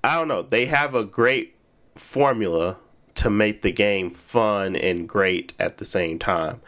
I 0.02 0.16
don't 0.16 0.28
know. 0.28 0.42
They 0.42 0.66
have 0.66 0.94
a 0.94 1.04
great 1.04 1.57
formula 1.94 2.76
to 3.14 3.30
make 3.30 3.62
the 3.62 3.70
game 3.70 4.11
fun 4.11 4.76
and 4.76 5.09
great 5.09 5.52
at 5.59 5.78
the 5.78 5.85
same 5.85 6.18
time 6.18 6.61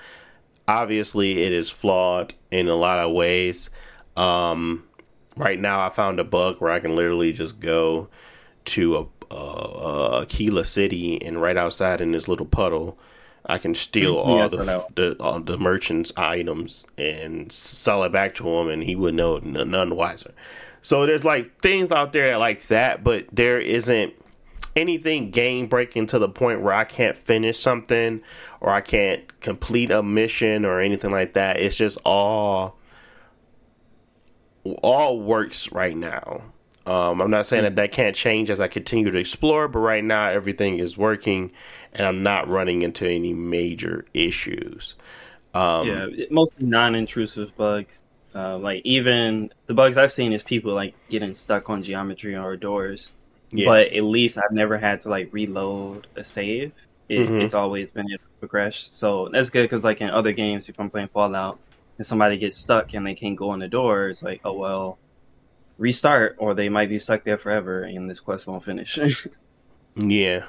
obviously 0.68 1.42
it 1.42 1.52
is 1.52 1.70
flawed 1.70 2.34
in 2.56 2.68
a 2.68 2.74
lot 2.74 2.98
of 2.98 3.12
ways. 3.12 3.70
Um, 4.16 4.84
right 5.36 5.58
now, 5.60 5.84
I 5.84 5.90
found 5.90 6.18
a 6.18 6.24
bug 6.24 6.56
where 6.60 6.70
I 6.70 6.80
can 6.80 6.96
literally 6.96 7.32
just 7.32 7.60
go 7.60 8.08
to 8.66 8.96
a, 8.96 9.34
a, 9.34 9.36
a 9.36 10.26
Akila 10.26 10.66
City 10.66 11.24
and 11.24 11.40
right 11.40 11.56
outside 11.56 12.00
in 12.00 12.12
this 12.12 12.28
little 12.28 12.46
puddle, 12.46 12.98
I 13.44 13.58
can 13.58 13.74
steal 13.74 14.16
all 14.16 14.38
Yes, 14.38 14.50
the 14.50 14.86
the 14.94 15.16
all 15.22 15.40
the 15.40 15.56
merchant's 15.56 16.12
items 16.16 16.84
and 16.98 17.52
sell 17.52 18.02
it 18.02 18.12
back 18.12 18.34
to 18.36 18.48
him, 18.48 18.68
and 18.68 18.82
he 18.82 18.96
would 18.96 19.14
know 19.14 19.38
none 19.38 19.94
wiser. 19.94 20.34
So 20.82 21.06
there's 21.06 21.24
like 21.24 21.60
things 21.60 21.92
out 21.92 22.12
there 22.12 22.38
like 22.38 22.66
that, 22.68 23.04
but 23.04 23.26
there 23.32 23.60
isn't 23.60 24.14
anything 24.76 25.30
game 25.30 25.66
breaking 25.66 26.06
to 26.08 26.18
the 26.18 26.28
point 26.28 26.60
where 26.60 26.74
I 26.74 26.84
can't 26.84 27.16
finish 27.16 27.58
something 27.58 28.20
or 28.60 28.70
I 28.70 28.82
can't 28.82 29.40
complete 29.40 29.90
a 29.90 30.02
mission 30.02 30.64
or 30.64 30.80
anything 30.80 31.10
like 31.10 31.32
that. 31.32 31.58
It's 31.58 31.76
just 31.76 31.98
all 32.04 32.78
all 34.82 35.20
works 35.20 35.72
right 35.72 35.96
now. 35.96 36.42
Um, 36.86 37.20
I'm 37.20 37.30
not 37.30 37.46
saying 37.46 37.64
that 37.64 37.74
that 37.76 37.90
can't 37.90 38.14
change 38.14 38.48
as 38.48 38.60
I 38.60 38.68
continue 38.68 39.10
to 39.10 39.18
explore, 39.18 39.66
but 39.66 39.80
right 39.80 40.04
now 40.04 40.28
everything 40.28 40.78
is 40.78 40.96
working, 40.96 41.50
and 41.92 42.06
I'm 42.06 42.22
not 42.22 42.48
running 42.48 42.82
into 42.82 43.08
any 43.08 43.32
major 43.32 44.06
issues. 44.14 44.94
Um, 45.52 45.88
yeah, 45.88 46.26
mostly 46.30 46.66
non-intrusive 46.66 47.56
bugs. 47.56 48.04
Uh, 48.34 48.58
like 48.58 48.82
even 48.84 49.50
the 49.66 49.74
bugs 49.74 49.96
I've 49.96 50.12
seen 50.12 50.32
is 50.32 50.42
people 50.42 50.74
like 50.74 50.94
getting 51.08 51.34
stuck 51.34 51.70
on 51.70 51.82
geometry 51.82 52.36
or 52.36 52.54
doors. 52.56 53.10
Yeah, 53.50 53.66
But 53.66 53.92
at 53.92 54.02
least 54.04 54.38
I've 54.38 54.52
never 54.52 54.76
had 54.78 55.00
to 55.02 55.08
like 55.08 55.28
reload 55.32 56.06
a 56.16 56.24
save. 56.24 56.72
It, 57.08 57.28
Mhm. 57.28 57.42
It's 57.42 57.54
always 57.54 57.90
been 57.92 58.06
able 58.10 58.24
to 58.24 58.38
progress. 58.40 58.88
So 58.90 59.28
that's 59.32 59.50
good 59.50 59.62
because 59.62 59.84
like 59.84 60.00
in 60.00 60.10
other 60.10 60.32
games, 60.32 60.68
if 60.68 60.78
I'm 60.80 60.90
playing 60.90 61.08
Fallout 61.08 61.58
and 61.98 62.06
somebody 62.06 62.36
gets 62.36 62.56
stuck 62.56 62.94
and 62.94 63.06
they 63.06 63.14
can't 63.14 63.36
go 63.36 63.54
in 63.54 63.60
the 63.60 63.68
door, 63.68 64.08
it's 64.08 64.22
like, 64.22 64.40
oh 64.44 64.54
well, 64.54 64.98
restart, 65.78 66.34
or 66.38 66.54
they 66.54 66.68
might 66.68 66.88
be 66.88 66.98
stuck 66.98 67.22
there 67.24 67.38
forever 67.38 67.82
and 67.84 68.10
this 68.10 68.18
quest 68.20 68.46
won't 68.46 68.64
finish. 68.64 68.98
Yeah. 69.98 70.44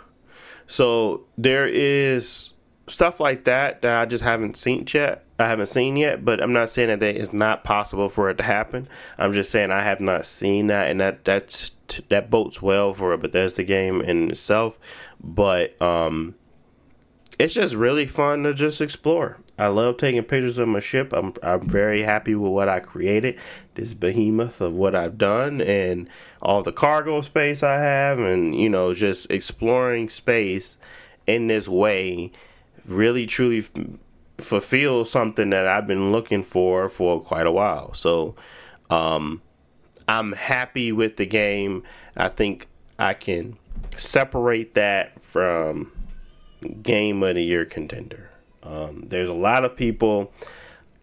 So 0.66 1.24
there 1.38 1.68
is 1.68 2.52
stuff 2.88 3.20
like 3.22 3.46
that 3.46 3.82
that 3.84 3.96
I 4.02 4.06
just 4.06 4.24
haven't 4.24 4.58
seen 4.58 4.86
yet. 4.94 5.24
I 5.40 5.48
haven't 5.48 5.68
seen 5.68 5.98
yet, 5.98 6.26
but 6.26 6.42
I'm 6.42 6.54
not 6.54 6.70
saying 6.70 6.90
that 6.90 7.04
it 7.04 7.18
is 7.18 7.32
not 7.32 7.64
possible 7.64 8.10
for 8.10 8.30
it 8.30 8.38
to 8.38 8.44
happen. 8.44 8.88
I'm 9.18 9.34
just 9.34 9.52
saying 9.52 9.70
I 9.70 9.84
have 9.84 10.00
not 10.00 10.26
seen 10.26 10.68
that, 10.68 10.90
and 10.90 11.00
that 11.00 11.26
that's 11.26 11.72
that 12.10 12.30
bodes 12.30 12.62
well 12.62 12.94
for 12.94 13.14
it. 13.14 13.18
But 13.18 13.28
a 13.28 13.30
Bethesda 13.30 13.64
game 13.64 14.02
in 14.02 14.32
itself. 14.32 14.80
But 15.20 15.80
um, 15.80 16.34
it's 17.38 17.54
just 17.54 17.76
really 17.76 18.08
fun 18.08 18.44
to 18.44 18.54
just 18.54 18.82
explore. 18.82 19.38
I 19.60 19.68
love 19.68 19.98
taking 19.98 20.24
pictures 20.24 20.58
of 20.58 20.68
my 20.70 20.80
ship. 20.80 21.14
I'm 21.14 21.34
I'm 21.44 21.68
very 21.68 22.02
happy 22.02 22.34
with 22.34 22.52
what 22.52 22.68
I 22.68 22.80
created, 22.80 23.40
this 23.76 23.94
behemoth 23.94 24.60
of 24.60 24.74
what 24.74 24.96
I've 24.96 25.20
done, 25.20 25.62
and 25.62 26.10
all 26.42 26.64
the 26.64 26.72
cargo 26.72 27.22
space 27.22 27.62
I 27.62 27.76
have, 27.80 28.18
and 28.18 28.60
you 28.60 28.70
know, 28.70 28.96
just 28.96 29.30
exploring 29.30 30.10
space 30.10 30.78
in 31.28 31.46
this 31.46 31.68
way 31.68 32.32
really 32.88 33.26
truly 33.26 33.64
f- 34.40 34.46
fulfills 34.46 35.12
something 35.12 35.50
that 35.52 35.68
I've 35.68 35.88
been 35.88 36.12
looking 36.12 36.44
for 36.44 36.90
for 36.90 37.22
quite 37.22 37.46
a 37.46 37.52
while. 37.52 37.94
So, 37.94 38.36
um, 38.90 39.42
I'm 40.08 40.34
happy 40.34 40.92
with 40.92 41.18
the 41.18 41.26
game. 41.26 41.84
I 42.16 42.30
think 42.30 42.68
I 42.98 43.14
can 43.14 43.58
separate 43.96 44.74
that 44.76 45.22
from 45.22 45.92
game 46.82 47.22
of 47.24 47.36
the 47.36 47.44
year 47.44 47.66
contender. 47.66 48.30
Um, 48.64 49.06
there's 49.08 49.30
a 49.30 49.34
lot 49.34 49.66
of 49.66 49.76
people 49.76 50.32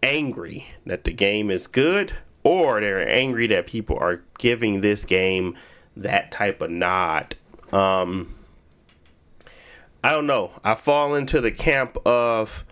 angry 0.03 0.67
that 0.85 1.03
the 1.03 1.11
game 1.11 1.49
is 1.49 1.67
good, 1.67 2.13
or 2.43 2.79
they're 2.81 3.07
angry 3.07 3.47
that 3.47 3.67
people 3.67 3.97
are 3.97 4.21
giving 4.37 4.81
this 4.81 5.03
game 5.03 5.55
that 5.95 6.31
type 6.31 6.61
of 6.61 6.69
nod. 6.69 7.35
Um, 7.71 8.35
I 10.03 10.11
don't 10.11 10.27
know. 10.27 10.51
I 10.63 10.75
fall 10.75 11.15
into 11.15 11.41
the 11.41 11.51
camp 11.51 11.97
of 12.05 12.63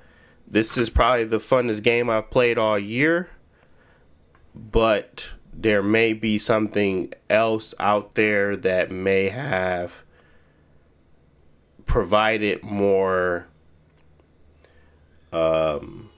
this 0.48 0.78
is 0.78 0.90
probably 0.90 1.26
the 1.26 1.38
funnest 1.38 1.84
game 1.84 2.10
I've 2.10 2.30
played 2.30 2.58
all 2.58 2.78
year, 2.78 3.30
but 4.54 5.30
there 5.52 5.84
may 5.84 6.14
be 6.14 6.38
something 6.40 7.14
else 7.30 7.74
out 7.80 8.16
there 8.16 8.56
that 8.58 8.92
may 8.92 9.30
have 9.30 10.04
provided 11.86 12.64
more 12.64 13.48
um, 15.32 16.10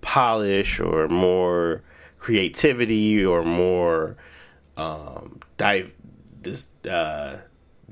polish 0.00 0.80
or 0.80 1.08
more 1.08 1.82
creativity 2.18 3.24
or 3.24 3.44
more 3.44 4.16
um, 4.76 5.40
dive 5.56 5.92
this 6.42 6.68
uh, 6.88 7.38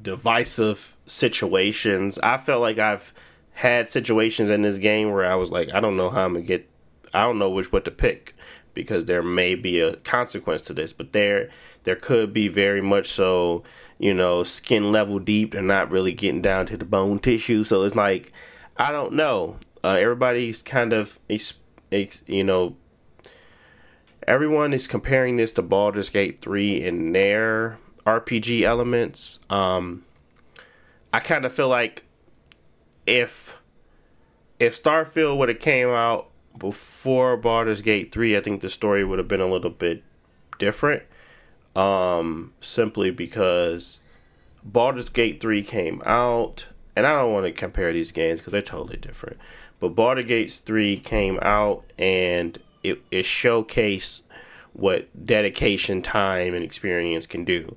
divisive 0.00 0.96
situations. 1.06 2.18
I 2.22 2.36
felt 2.36 2.60
like 2.60 2.78
I've 2.78 3.12
had 3.54 3.90
situations 3.90 4.48
in 4.48 4.62
this 4.62 4.78
game 4.78 5.10
where 5.10 5.24
I 5.24 5.34
was 5.34 5.50
like, 5.50 5.72
I 5.72 5.80
don't 5.80 5.96
know 5.96 6.10
how 6.10 6.24
I'm 6.24 6.34
gonna 6.34 6.44
get. 6.44 6.68
I 7.14 7.22
don't 7.22 7.38
know 7.38 7.50
which 7.50 7.72
what 7.72 7.84
to 7.84 7.90
pick 7.90 8.34
because 8.74 9.04
there 9.04 9.22
may 9.22 9.54
be 9.54 9.80
a 9.80 9.96
consequence 9.96 10.62
to 10.62 10.74
this, 10.74 10.92
but 10.92 11.12
there 11.12 11.50
there 11.84 11.96
could 11.96 12.32
be 12.32 12.48
very 12.48 12.82
much 12.82 13.08
so. 13.10 13.62
You 13.98 14.14
know, 14.14 14.42
skin 14.42 14.90
level 14.90 15.20
deep. 15.20 15.52
They're 15.52 15.62
not 15.62 15.92
really 15.92 16.12
getting 16.12 16.42
down 16.42 16.66
to 16.66 16.76
the 16.76 16.84
bone 16.84 17.20
tissue, 17.20 17.62
so 17.62 17.84
it's 17.84 17.94
like 17.94 18.32
I 18.76 18.90
don't 18.90 19.12
know. 19.12 19.58
Uh, 19.84 19.96
everybody's 19.98 20.62
kind 20.62 20.92
of, 20.92 21.18
you 22.26 22.44
know, 22.44 22.76
everyone 24.26 24.72
is 24.72 24.86
comparing 24.86 25.36
this 25.36 25.52
to 25.54 25.62
Baldur's 25.62 26.08
Gate 26.08 26.40
3 26.40 26.82
in 26.82 27.12
their 27.12 27.78
RPG 28.06 28.62
elements. 28.62 29.40
Um, 29.50 30.04
I 31.12 31.20
kind 31.20 31.44
of 31.44 31.52
feel 31.52 31.68
like 31.68 32.04
if 33.06 33.58
if 34.58 34.80
Starfield 34.80 35.38
would 35.38 35.48
have 35.48 35.60
came 35.60 35.88
out 35.88 36.28
before 36.56 37.36
Baldur's 37.36 37.82
Gate 37.82 38.12
3, 38.12 38.36
I 38.36 38.40
think 38.40 38.60
the 38.60 38.68
story 38.68 39.04
would 39.04 39.18
have 39.18 39.28
been 39.28 39.40
a 39.40 39.50
little 39.50 39.70
bit 39.70 40.02
different. 40.58 41.02
Um, 41.74 42.52
simply 42.60 43.10
because 43.10 44.00
Baldur's 44.62 45.08
Gate 45.08 45.40
3 45.40 45.62
came 45.62 46.02
out, 46.04 46.66
and 46.94 47.06
I 47.06 47.12
don't 47.12 47.32
want 47.32 47.46
to 47.46 47.52
compare 47.52 47.92
these 47.92 48.12
games 48.12 48.40
because 48.40 48.52
they're 48.52 48.62
totally 48.62 48.98
different. 48.98 49.38
But 49.80 49.96
Baldur's 49.96 50.26
Gate 50.26 50.52
3 50.52 50.98
came 50.98 51.38
out 51.42 51.84
and 51.98 52.58
it, 52.84 53.02
it 53.10 53.24
showcased 53.24 54.20
what 54.74 55.26
dedication, 55.26 56.02
time, 56.02 56.54
and 56.54 56.64
experience 56.64 57.26
can 57.26 57.44
do 57.44 57.76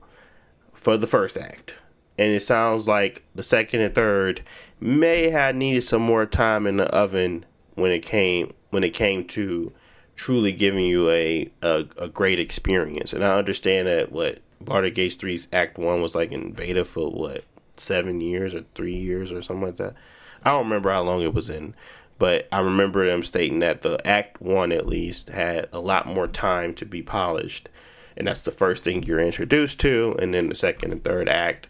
for 0.73 0.97
the 0.97 1.07
first 1.07 1.37
act. 1.37 1.73
And 2.17 2.31
it 2.31 2.41
sounds 2.41 2.87
like 2.87 3.23
the 3.35 3.43
second 3.43 3.81
and 3.81 3.93
third 3.93 4.43
may 4.79 5.29
have 5.29 5.55
needed 5.55 5.81
some 5.81 6.01
more 6.01 6.25
time 6.25 6.65
in 6.65 6.77
the 6.77 6.85
oven 6.85 7.45
when 7.75 7.91
it 7.91 8.05
came 8.05 8.53
when 8.69 8.83
it 8.83 8.93
came 8.93 9.25
to 9.27 9.71
truly 10.15 10.51
giving 10.51 10.85
you 10.85 11.09
a 11.09 11.51
a, 11.61 11.85
a 11.97 12.07
great 12.07 12.39
experience. 12.39 13.13
And 13.13 13.23
I 13.23 13.37
understand 13.37 13.87
that 13.87 14.11
what 14.11 14.39
Baldur's 14.61 14.93
Gate 14.93 15.17
3's 15.19 15.47
Act 15.51 15.77
One 15.77 16.01
was 16.01 16.15
like 16.15 16.31
in 16.31 16.51
beta 16.51 16.85
for 16.85 17.11
what 17.11 17.43
seven 17.77 18.21
years 18.21 18.53
or 18.53 18.63
three 18.73 18.95
years 18.95 19.31
or 19.31 19.41
something 19.41 19.65
like 19.65 19.77
that. 19.77 19.95
I 20.43 20.51
don't 20.51 20.65
remember 20.65 20.91
how 20.91 21.03
long 21.03 21.21
it 21.21 21.33
was 21.33 21.49
in, 21.49 21.73
but 22.17 22.47
I 22.51 22.59
remember 22.59 23.05
them 23.05 23.23
stating 23.23 23.59
that 23.59 23.81
the 23.81 24.05
Act 24.07 24.41
One 24.41 24.71
at 24.71 24.87
least 24.87 25.29
had 25.29 25.67
a 25.73 25.79
lot 25.79 26.07
more 26.07 26.27
time 26.27 26.73
to 26.75 26.85
be 26.85 27.01
polished, 27.01 27.67
and 28.15 28.27
that's 28.27 28.41
the 28.41 28.51
first 28.51 28.83
thing 28.83 29.03
you're 29.03 29.19
introduced 29.19 29.79
to, 29.81 30.15
and 30.19 30.33
then 30.33 30.47
the 30.47 30.55
second 30.55 30.91
and 30.91 31.03
third 31.03 31.27
act 31.27 31.67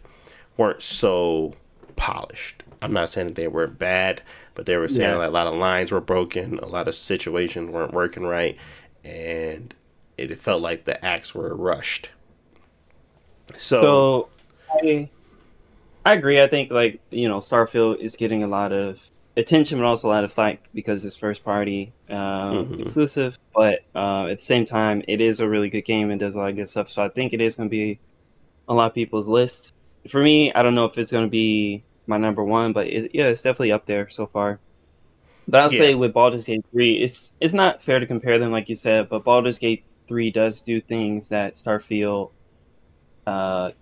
weren't 0.56 0.82
so 0.82 1.54
polished. 1.96 2.62
I'm 2.82 2.92
not 2.92 3.08
saying 3.10 3.28
that 3.28 3.36
they 3.36 3.48
were 3.48 3.66
bad, 3.66 4.22
but 4.54 4.66
they 4.66 4.76
were 4.76 4.88
saying 4.88 5.10
Yeah. 5.10 5.16
like 5.16 5.28
a 5.28 5.32
lot 5.32 5.46
of 5.46 5.54
lines 5.54 5.90
were 5.92 6.00
broken, 6.00 6.58
a 6.58 6.66
lot 6.66 6.88
of 6.88 6.94
situations 6.94 7.70
weren't 7.70 7.92
working 7.92 8.24
right, 8.24 8.56
and 9.04 9.74
it 10.18 10.38
felt 10.38 10.62
like 10.62 10.84
the 10.84 11.02
acts 11.04 11.34
were 11.34 11.54
rushed. 11.54 12.10
So, 13.56 13.80
So 13.80 14.28
I 14.84 15.08
I 16.04 16.12
agree. 16.14 16.40
I 16.40 16.48
think 16.48 16.70
like 16.70 17.00
you 17.10 17.28
know 17.28 17.38
Starfield 17.38 17.98
is 18.00 18.16
getting 18.16 18.42
a 18.42 18.46
lot 18.46 18.72
of 18.72 19.00
attention, 19.36 19.78
but 19.78 19.84
also 19.84 20.08
a 20.08 20.12
lot 20.12 20.24
of 20.24 20.32
fight 20.32 20.60
because 20.74 21.04
it's 21.04 21.16
first 21.16 21.44
party 21.44 21.92
uh, 22.08 22.52
Mhm. 22.52 22.80
exclusive. 22.80 23.38
But 23.54 23.80
uh, 23.94 24.26
at 24.26 24.38
the 24.40 24.44
same 24.44 24.64
time, 24.64 25.02
it 25.08 25.20
is 25.20 25.40
a 25.40 25.48
really 25.48 25.68
good 25.68 25.84
game 25.84 26.10
and 26.10 26.18
does 26.20 26.34
a 26.34 26.38
lot 26.38 26.50
of 26.50 26.56
good 26.56 26.68
stuff. 26.68 26.88
So 26.88 27.02
I 27.04 27.08
think 27.08 27.32
it 27.32 27.40
is 27.40 27.56
going 27.56 27.68
to 27.68 27.70
be 27.70 27.98
a 28.68 28.74
lot 28.74 28.86
of 28.86 28.94
people's 28.94 29.28
list. 29.28 29.72
For 30.08 30.22
me, 30.22 30.52
I 30.52 30.62
don't 30.62 30.74
know 30.74 30.84
if 30.86 30.98
it's 30.98 31.12
going 31.12 31.24
to 31.26 31.30
be 31.30 31.84
my 32.06 32.18
number 32.18 32.44
one, 32.44 32.72
but 32.72 32.86
it, 32.88 33.10
yeah, 33.14 33.26
it's 33.26 33.42
definitely 33.42 33.72
up 33.72 33.86
there 33.86 34.08
so 34.10 34.26
far. 34.26 34.60
But 35.48 35.62
I'll 35.62 35.70
Yeah. 35.70 35.70
say 35.70 35.94
with 35.94 36.14
Baldur's 36.14 36.46
Gate 36.46 36.64
three, 36.72 37.02
it's 37.02 37.34
it's 37.40 37.54
not 37.54 37.82
fair 37.82 38.00
to 38.00 38.06
compare 38.06 38.38
them 38.38 38.52
like 38.52 38.68
you 38.68 38.74
said, 38.76 39.08
but 39.10 39.24
Baldur's 39.24 39.58
Gate 39.58 39.86
three 40.08 40.30
does 40.32 40.62
do 40.62 40.80
things 40.80 41.28
that 41.30 41.54
Starfield 41.56 42.32
uh, 43.26 43.72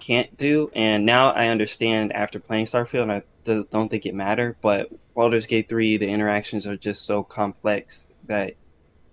can't 0.00 0.36
do. 0.36 0.70
And 0.74 1.06
now 1.06 1.30
I 1.32 1.48
understand 1.48 2.12
after 2.12 2.40
playing 2.40 2.66
Starfield, 2.66 3.04
and 3.04 3.12
I 3.12 3.22
d- 3.44 3.64
don't 3.70 3.88
think 3.88 4.06
it 4.06 4.14
mattered. 4.14 4.58
But 4.62 4.88
Baldur's 5.14 5.46
Gate 5.46 5.68
3, 5.68 5.98
the 5.98 6.08
interactions 6.08 6.66
are 6.66 6.76
just 6.76 7.04
so 7.06 7.24
complex 7.24 8.08
that 8.24 8.54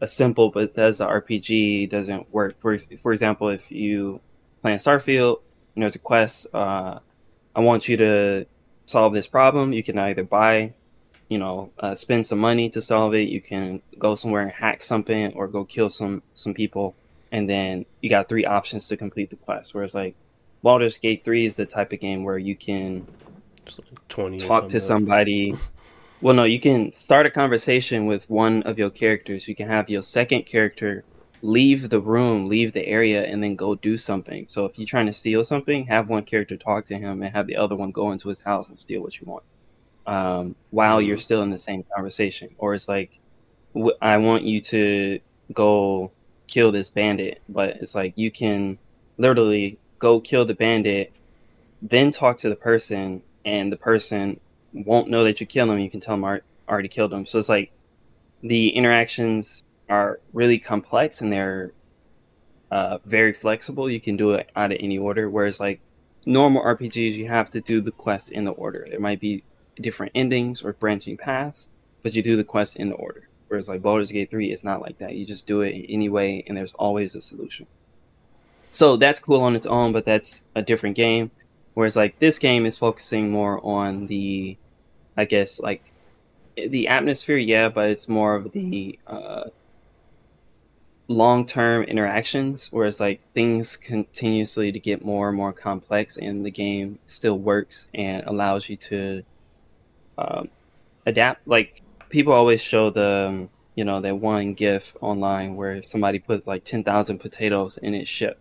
a 0.02 0.08
simple 0.08 0.52
Bethesda 0.52 1.06
RPG 1.06 1.88
doesn't 1.88 2.32
work. 2.32 2.58
For, 2.62 2.78
for 3.02 3.14
example, 3.14 3.50
if 3.50 3.72
you 3.72 4.22
play 4.64 4.74
in 4.74 4.80
Starfield 5.72 5.76
and 5.76 5.84
there's 5.84 5.96
a 5.96 6.00
quest, 6.00 6.48
uh, 6.54 7.00
I 7.56 7.60
want 7.60 7.88
you 7.88 7.98
to 7.98 8.46
solve 8.86 9.14
this 9.14 9.28
problem, 9.28 9.74
you 9.74 9.84
can 9.84 9.98
either 9.98 10.24
buy, 10.24 10.74
you 11.30 11.38
know, 11.38 11.72
uh, 11.80 11.96
spend 11.96 12.28
some 12.28 12.40
money 12.40 12.70
to 12.72 12.82
solve 12.82 13.14
it. 13.14 13.30
You 13.30 13.42
can 13.42 13.82
go 14.00 14.16
somewhere 14.16 14.42
and 14.42 14.52
hack 14.52 14.84
something, 14.84 15.34
or 15.34 15.48
go 15.48 15.64
kill 15.64 15.90
some 15.90 16.22
some 16.34 16.54
people, 16.54 16.96
and 17.32 17.50
then 17.50 17.86
you 18.02 18.10
got 18.10 18.28
three 18.30 18.46
options 18.46 18.88
to 18.90 18.98
complete 18.98 19.30
the 19.30 19.38
quest. 19.38 19.74
Whereas 19.74 19.96
like 19.96 20.16
Baldur's 20.62 20.98
Gate 20.98 21.24
Three 21.24 21.46
is 21.46 21.56
the 21.56 21.66
type 21.66 21.94
of 21.94 22.00
game 22.00 22.24
where 22.24 22.38
you 22.38 22.56
can 22.56 23.08
twenty. 24.10 24.38
talk 24.38 24.70
to 24.70 24.80
somebody. 24.80 25.56
Well, 26.24 26.36
no, 26.36 26.44
you 26.44 26.60
can 26.60 26.94
start 26.94 27.26
a 27.26 27.32
conversation 27.32 28.06
with 28.06 28.30
one 28.30 28.62
of 28.62 28.78
your 28.78 28.92
characters. 28.92 29.48
You 29.48 29.56
can 29.56 29.68
have 29.68 29.90
your 29.90 30.04
second 30.04 30.46
character 30.46 31.04
leave 31.42 31.90
the 31.90 32.00
room, 32.00 32.48
leave 32.48 32.74
the 32.74 32.86
area, 32.86 33.24
and 33.24 33.42
then 33.42 33.56
go 33.56 33.76
do 33.76 33.98
something. 33.98 34.46
So 34.48 34.66
if 34.66 34.78
you're 34.78 34.88
trying 34.88 35.08
to 35.08 35.14
steal 35.14 35.44
something, 35.44 35.86
have 35.86 36.10
one 36.10 36.24
character 36.24 36.58
talk 36.58 36.86
to 36.86 36.98
him 36.98 37.24
and 37.24 37.34
have 37.34 37.48
the 37.48 37.56
other 37.56 37.76
one 37.76 37.92
go 37.92 38.12
into 38.12 38.30
his 38.30 38.42
house 38.42 38.70
and 38.70 38.78
steal 38.78 39.02
what 39.02 39.20
you 39.20 39.28
want, 39.28 39.44
um, 40.06 40.56
while 40.70 41.02
you're 41.02 41.18
still 41.18 41.42
in 41.42 41.50
the 41.50 41.58
same 41.58 41.84
conversation. 41.96 42.50
Or 42.58 42.76
it's 42.76 42.88
like, 42.88 43.20
w- 43.74 43.96
I 44.02 44.18
want 44.18 44.44
you 44.44 44.62
to 44.62 45.20
go 45.54 46.12
kill 46.48 46.72
this 46.72 46.90
bandit, 46.90 47.42
but 47.50 47.78
it's 47.78 47.96
like 47.96 48.14
you 48.16 48.30
can 48.32 48.78
literally 49.18 49.80
go 50.00 50.20
kill 50.20 50.46
the 50.46 50.54
bandit, 50.54 51.12
then 51.82 52.12
talk 52.12 52.38
to 52.40 52.50
the 52.50 52.56
person, 52.56 53.22
and 53.46 53.72
the 53.72 53.78
person 53.78 54.40
won't 54.74 55.10
know 55.10 55.24
that 55.24 55.42
you 55.42 55.48
killed 55.48 55.70
them. 55.70 55.80
You 55.80 55.90
can 55.90 56.00
tell 56.00 56.16
them 56.16 56.24
I 56.24 56.42
already 56.70 56.88
killed 56.88 57.12
them. 57.12 57.26
So 57.26 57.40
it's 57.40 57.50
like 57.50 57.72
the 58.42 58.70
interactions 58.70 59.64
are 59.92 60.22
really 60.32 60.58
complex 60.58 61.20
and 61.20 61.32
they're 61.32 61.74
uh, 62.72 62.98
very 63.06 63.34
flexible. 63.34 63.90
You 63.90 64.00
can 64.00 64.16
do 64.16 64.32
it 64.32 64.50
out 64.56 64.72
of 64.72 64.78
any 64.80 64.98
order. 64.98 65.30
Whereas 65.30 65.60
like 65.60 65.82
normal 66.26 66.64
RPGs, 66.64 67.14
you 67.14 67.28
have 67.28 67.52
to 67.52 67.60
do 67.60 67.82
the 67.82 67.92
quest 67.92 68.30
in 68.32 68.46
the 68.46 68.52
order. 68.52 68.88
There 68.90 69.02
might 69.02 69.20
be 69.20 69.44
different 69.80 70.14
endings 70.16 70.64
or 70.64 70.72
branching 70.72 71.18
paths, 71.18 71.68
but 72.04 72.16
you 72.16 72.24
do 72.24 72.38
the 72.38 72.46
quest 72.46 72.78
in 72.78 72.88
the 72.88 72.96
order. 72.96 73.28
Whereas 73.50 73.68
like 73.68 73.82
Baldur's 73.82 74.14
Gate 74.14 74.32
3 74.32 74.50
is 74.54 74.64
not 74.64 74.82
like 74.82 74.98
that. 75.00 75.14
You 75.16 75.26
just 75.26 75.46
do 75.46 75.60
it 75.60 75.86
anyway, 75.90 76.42
and 76.48 76.56
there's 76.56 76.74
always 76.76 77.14
a 77.14 77.22
solution. 77.22 77.68
So 78.72 78.96
that's 78.96 79.20
cool 79.20 79.42
on 79.42 79.58
its 79.58 79.66
own, 79.66 79.92
but 79.92 80.06
that's 80.06 80.42
a 80.56 80.62
different 80.62 80.96
game. 80.96 81.32
Whereas 81.74 81.98
like 81.98 82.18
this 82.20 82.40
game 82.40 82.66
is 82.66 82.78
focusing 82.78 83.30
more 83.30 83.60
on 83.66 84.08
the, 84.08 84.56
I 85.18 85.26
guess 85.26 85.60
like 85.60 85.84
the 86.56 86.88
atmosphere, 86.88 87.38
yeah, 87.38 87.68
but 87.68 87.90
it's 87.90 88.08
more 88.08 88.36
of 88.36 88.54
the 88.54 88.98
uh, 89.06 89.50
long-term 91.08 91.84
interactions. 91.84 92.70
Whereas 92.72 93.00
like 93.00 93.22
things 93.34 93.78
continuously 93.78 94.72
to 94.72 94.80
get 94.80 95.04
more 95.04 95.30
and 95.30 95.38
more 95.38 95.54
complex, 95.54 96.18
and 96.18 96.46
the 96.46 96.52
game 96.52 97.00
still 97.08 97.38
works 97.38 97.88
and 97.94 98.24
allows 98.28 98.70
you 98.70 98.78
to 98.78 99.24
um, 100.18 100.50
adapt. 101.06 101.48
Like 101.48 101.82
people 102.10 102.34
always 102.34 102.62
show 102.62 102.90
the 102.90 103.28
um, 103.30 103.50
you 103.76 103.84
know 103.84 104.02
that 104.02 104.16
one 104.16 104.54
GIF 104.54 104.96
online 105.02 105.56
where 105.56 105.84
somebody 105.84 106.20
puts 106.20 106.48
like 106.48 106.64
ten 106.64 106.84
thousand 106.84 107.20
potatoes 107.20 107.78
in 107.78 107.94
its 107.94 108.10
ship. 108.10 108.40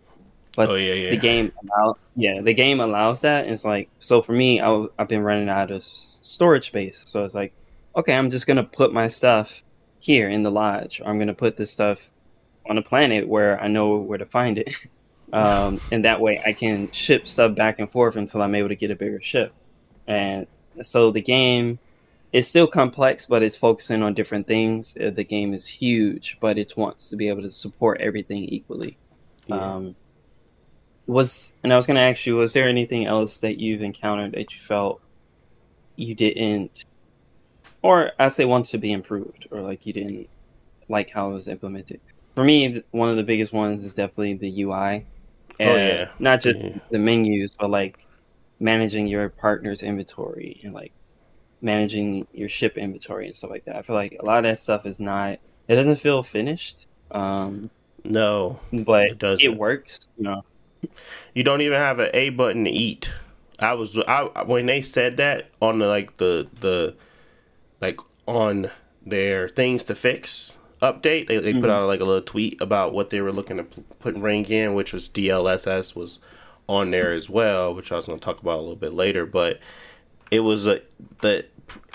But 0.55 0.69
Oh 0.69 0.75
yeah, 0.75 0.93
yeah. 0.93 1.09
the 1.11 1.17
game 1.17 1.51
allow, 1.63 1.95
yeah 2.17 2.41
the 2.41 2.53
game 2.53 2.81
allows 2.81 3.21
that 3.21 3.45
and 3.45 3.53
it's 3.53 3.63
like 3.63 3.87
so 3.99 4.21
for 4.21 4.33
me 4.33 4.59
I, 4.59 4.85
have 4.99 5.07
been 5.07 5.21
running 5.21 5.47
out 5.47 5.71
of 5.71 5.81
s- 5.81 6.19
storage 6.21 6.67
space 6.67 7.05
so 7.07 7.23
it's 7.23 7.33
like 7.33 7.53
okay 7.95 8.13
i'm 8.13 8.29
just 8.29 8.47
gonna 8.47 8.65
put 8.65 8.91
my 8.93 9.07
stuff 9.07 9.63
here 9.99 10.29
in 10.29 10.43
the 10.43 10.51
lodge 10.51 10.99
or 10.99 11.07
i'm 11.07 11.17
gonna 11.19 11.33
put 11.33 11.55
this 11.55 11.71
stuff 11.71 12.11
on 12.69 12.77
a 12.77 12.81
planet 12.81 13.27
where 13.27 13.59
i 13.61 13.67
know 13.67 13.97
where 13.97 14.17
to 14.17 14.25
find 14.25 14.57
it 14.57 14.73
um, 15.33 15.79
and 15.91 16.05
that 16.05 16.19
way 16.19 16.41
i 16.45 16.53
can 16.53 16.91
ship 16.91 17.27
stuff 17.27 17.55
back 17.55 17.79
and 17.79 17.89
forth 17.91 18.15
until 18.15 18.41
i'm 18.41 18.55
able 18.55 18.69
to 18.69 18.75
get 18.75 18.91
a 18.91 18.95
bigger 18.95 19.21
ship 19.21 19.53
and 20.07 20.45
so 20.81 21.11
the 21.11 21.21
game 21.21 21.79
is 22.33 22.47
still 22.47 22.67
complex 22.67 23.25
but 23.25 23.43
it's 23.43 23.55
focusing 23.57 24.01
on 24.03 24.13
different 24.13 24.47
things 24.47 24.95
Uh, 24.97 25.09
the 25.09 25.23
game 25.23 25.53
is 25.53 25.65
huge 25.67 26.37
but 26.39 26.57
it 26.57 26.73
wants 26.77 27.09
to 27.09 27.15
be 27.15 27.27
able 27.29 27.41
to 27.41 27.51
support 27.51 27.99
everything 28.01 28.43
equally 28.45 28.97
Yeah. 29.47 29.75
um, 29.75 29.95
was 31.07 31.53
and 31.63 31.73
I 31.73 31.75
was 31.75 31.85
going 31.87 31.95
to 31.95 32.01
ask 32.01 32.25
you, 32.25 32.35
was 32.35 32.53
there 32.53 32.69
anything 32.69 33.05
else 33.05 33.39
that 33.39 33.57
you've 33.57 33.81
encountered 33.81 34.31
that 34.33 34.53
you 34.53 34.61
felt 34.61 35.01
you 35.97 36.15
didn't, 36.15 36.85
or 37.81 38.11
I 38.17 38.29
say 38.29 38.45
wants 38.45 38.69
to 38.71 38.77
be 38.77 38.91
improved, 38.93 39.47
or 39.51 39.59
like 39.61 39.85
you 39.85 39.91
didn't 39.93 40.29
like 40.87 41.09
how 41.09 41.31
it 41.31 41.33
was 41.33 41.47
implemented? 41.49 41.99
For 42.35 42.43
me, 42.43 42.83
one 42.91 43.09
of 43.09 43.17
the 43.17 43.23
biggest 43.23 43.53
ones 43.53 43.83
is 43.85 43.93
definitely 43.93 44.35
the 44.35 44.63
UI. 44.63 45.05
Oh, 45.59 45.73
Uh, 45.73 45.77
yeah. 45.77 46.09
not 46.19 46.41
just 46.41 46.59
Yeah. 46.59 46.77
the 46.89 46.97
menus, 46.99 47.51
but 47.59 47.69
like 47.69 47.99
managing 48.59 49.07
your 49.07 49.29
partner's 49.29 49.83
inventory 49.83 50.61
and 50.63 50.73
like 50.73 50.93
managing 51.61 52.27
your 52.33 52.49
ship 52.49 52.77
inventory 52.77 53.27
and 53.27 53.35
stuff 53.35 53.49
like 53.51 53.65
that. 53.65 53.75
I 53.75 53.81
feel 53.81 53.95
like 53.95 54.17
a 54.19 54.25
lot 54.25 54.39
of 54.39 54.43
that 54.43 54.59
stuff 54.59 54.85
is 54.85 54.99
not. 54.99 55.39
It 55.67 55.75
doesn't 55.75 55.97
feel 55.97 56.23
finished. 56.23 56.87
Um, 57.11 57.69
no, 58.03 58.59
but 58.71 59.11
It 59.11 59.11
it, 59.11 59.19
doesn't. 59.19 59.57
works. 59.57 60.07
You 60.17 60.23
know, 60.23 60.43
you 61.35 61.43
don't 61.43 61.61
even 61.61 61.77
have 61.77 61.99
an 61.99 62.09
A 62.13 62.29
button 62.29 62.65
to 62.65 62.71
eat. 62.71 63.11
I 63.59 63.73
was 63.75 63.95
I 64.07 64.43
when 64.43 64.65
they 64.65 64.81
said 64.81 65.17
that 65.17 65.49
on 65.61 65.79
the 65.79 65.87
like 65.87 66.17
the 66.17 66.47
the 66.61 66.95
like 67.79 67.99
on 68.27 68.71
their 69.05 69.47
things 69.49 69.83
to 69.85 69.95
fix 69.95 70.57
update, 70.81 71.27
they, 71.27 71.37
they 71.37 71.53
put 71.53 71.63
Mhm. 71.63 71.69
out 71.69 71.87
like 71.87 71.99
a 71.99 72.05
little 72.05 72.21
tweet 72.21 72.59
about 72.61 72.93
what 72.93 73.09
they 73.09 73.21
were 73.21 73.31
looking 73.31 73.57
to 73.57 73.63
put 73.99 74.15
Ring 74.15 74.45
in, 74.45 74.73
which 74.73 74.93
was 74.93 75.07
DLSS 75.07 75.95
was 75.95 76.19
on 76.67 76.91
there 76.91 77.13
as 77.13 77.29
well, 77.29 77.73
which 77.73 77.91
I 77.91 77.95
was 77.95 78.05
going 78.05 78.19
to 78.19 78.23
talk 78.23 78.41
about 78.41 78.57
a 78.57 78.61
little 78.61 78.75
bit 78.75 78.93
later. 78.93 79.25
But 79.25 79.59
it 80.31 80.39
was 80.41 80.67
a 80.67 80.81
the 81.21 81.45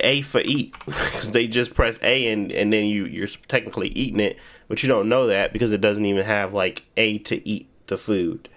A 0.01 0.21
for 0.23 0.41
eat 0.45 0.75
because 0.87 1.33
they 1.33 1.47
just 1.47 1.75
press 1.75 1.99
A 2.03 2.29
and 2.29 2.53
and 2.53 2.73
then 2.73 2.85
you 2.87 3.07
you're 3.07 3.29
technically 3.49 3.89
eating 3.89 4.21
it, 4.21 4.39
but 4.69 4.83
you 4.83 4.89
don't 4.89 5.09
know 5.09 5.27
that 5.27 5.53
because 5.53 5.73
it 5.73 5.81
doesn't 5.81 6.07
even 6.07 6.25
have 6.25 6.53
like 6.55 6.83
A 6.97 7.19
to 7.19 7.47
eat 7.49 7.69
the 7.89 7.97
food. 7.97 8.49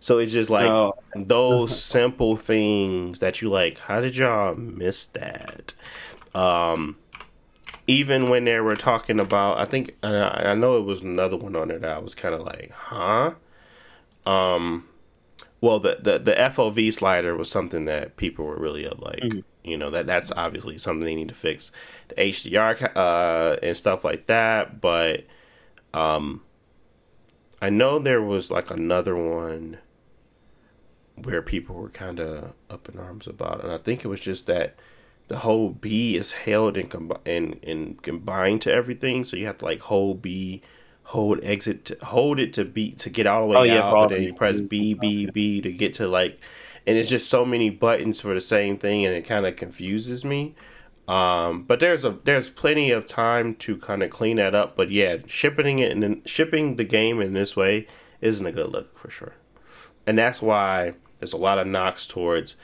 So 0.00 0.18
it's 0.18 0.32
just 0.32 0.50
like 0.50 0.66
Oh. 0.70 0.94
those 1.16 1.80
simple 1.82 2.36
things 2.36 3.20
that 3.20 3.40
you 3.42 3.48
like. 3.50 3.78
How 3.78 4.00
did 4.00 4.16
y'all 4.16 4.54
miss 4.54 5.06
that? 5.06 5.72
Um, 6.34 6.96
even 7.86 8.28
when 8.28 8.44
they 8.44 8.58
were 8.60 8.76
talking 8.76 9.20
about, 9.20 9.58
I 9.58 9.64
think 9.64 9.96
I, 10.02 10.50
I 10.50 10.54
know 10.54 10.78
it 10.78 10.84
was 10.84 11.02
another 11.02 11.36
one 11.36 11.56
on 11.56 11.68
there 11.68 11.78
that 11.78 11.90
I 11.90 11.98
was 11.98 12.14
kind 12.14 12.34
of 12.34 12.42
like, 12.42 12.70
huh? 12.72 13.34
Um, 14.26 14.88
well, 15.60 15.78
the, 15.78 15.98
the 16.02 16.18
the 16.18 16.32
FOV 16.34 16.92
slider 16.92 17.36
was 17.36 17.50
something 17.50 17.84
that 17.86 18.16
people 18.16 18.44
were 18.44 18.58
really 18.58 18.86
up 18.86 19.00
like, 19.00 19.36
you 19.64 19.76
know, 19.76 19.90
that 19.90 20.06
that's 20.06 20.32
obviously 20.32 20.78
something 20.78 21.04
they 21.04 21.14
need 21.14 21.28
to 21.28 21.34
fix. 21.34 21.70
The 22.08 22.16
HDR 22.16 22.96
uh, 22.96 23.56
and 23.62 23.76
stuff 23.76 24.04
like 24.04 24.26
that, 24.26 24.80
but 24.80 25.24
um, 25.94 26.42
I 27.62 27.70
know 27.70 27.98
there 27.98 28.22
was 28.22 28.50
like 28.50 28.70
another 28.70 29.16
one 29.16 29.78
where 31.14 31.40
people 31.40 31.76
were 31.76 31.88
kind 31.88 32.20
of 32.20 32.52
up 32.68 32.88
in 32.88 32.98
arms 32.98 33.26
about, 33.26 33.62
and 33.62 33.72
I 33.72 33.78
think 33.78 34.04
it 34.04 34.08
was 34.08 34.20
just 34.20 34.46
that 34.46 34.76
the 35.28 35.38
whole 35.38 35.70
B 35.70 36.16
is 36.16 36.32
held 36.32 36.76
and 36.76 36.90
combi- 36.90 37.20
and 37.26 37.58
and 37.64 38.00
combined 38.02 38.62
to 38.62 38.72
everything, 38.72 39.24
so 39.24 39.36
you 39.36 39.46
have 39.46 39.58
to 39.58 39.64
like 39.64 39.80
hold 39.80 40.22
B, 40.22 40.62
hold 41.04 41.40
exit, 41.42 41.84
to, 41.86 41.98
hold 42.04 42.38
it 42.38 42.52
to 42.54 42.64
B 42.64 42.92
to 42.92 43.10
get 43.10 43.26
all 43.26 43.42
the 43.42 43.46
way 43.48 43.56
Oh, 43.58 43.62
yeah, 43.62 43.82
out, 43.86 43.92
but 43.92 44.08
then 44.08 44.22
you 44.22 44.34
press 44.34 44.60
B 44.60 44.94
B 44.94 45.26
B 45.26 45.60
to 45.60 45.72
get 45.72 45.94
to 45.94 46.06
like, 46.08 46.40
and 46.86 46.96
it's 46.96 47.10
just 47.10 47.28
so 47.28 47.44
many 47.44 47.70
buttons 47.70 48.20
for 48.20 48.34
the 48.34 48.40
same 48.40 48.78
thing, 48.78 49.04
and 49.04 49.14
it 49.14 49.26
kind 49.26 49.46
of 49.46 49.56
confuses 49.56 50.24
me. 50.24 50.54
Um, 51.08 51.62
but 51.62 51.78
there's 51.80 52.04
a 52.04 52.18
there's 52.24 52.48
plenty 52.48 52.90
of 52.90 53.06
time 53.06 53.54
to 53.56 53.76
kind 53.78 54.02
of 54.02 54.10
clean 54.10 54.36
that 54.36 54.54
up. 54.54 54.76
But 54.76 54.90
yeah, 54.90 55.18
shipping 55.26 55.78
it 55.78 55.92
and 55.92 56.02
then 56.02 56.22
shipping 56.24 56.76
the 56.76 56.84
game 56.84 57.20
in 57.20 57.32
this 57.32 57.56
way 57.56 57.86
isn't 58.20 58.46
a 58.46 58.52
good 58.52 58.70
look 58.70 58.98
for 58.98 59.10
sure, 59.10 59.34
and 60.06 60.18
that's 60.18 60.42
why 60.42 60.94
there's 61.18 61.32
a 61.32 61.36
lot 61.36 61.58
of 61.58 61.66
knocks 61.66 62.06
towards 62.06 62.56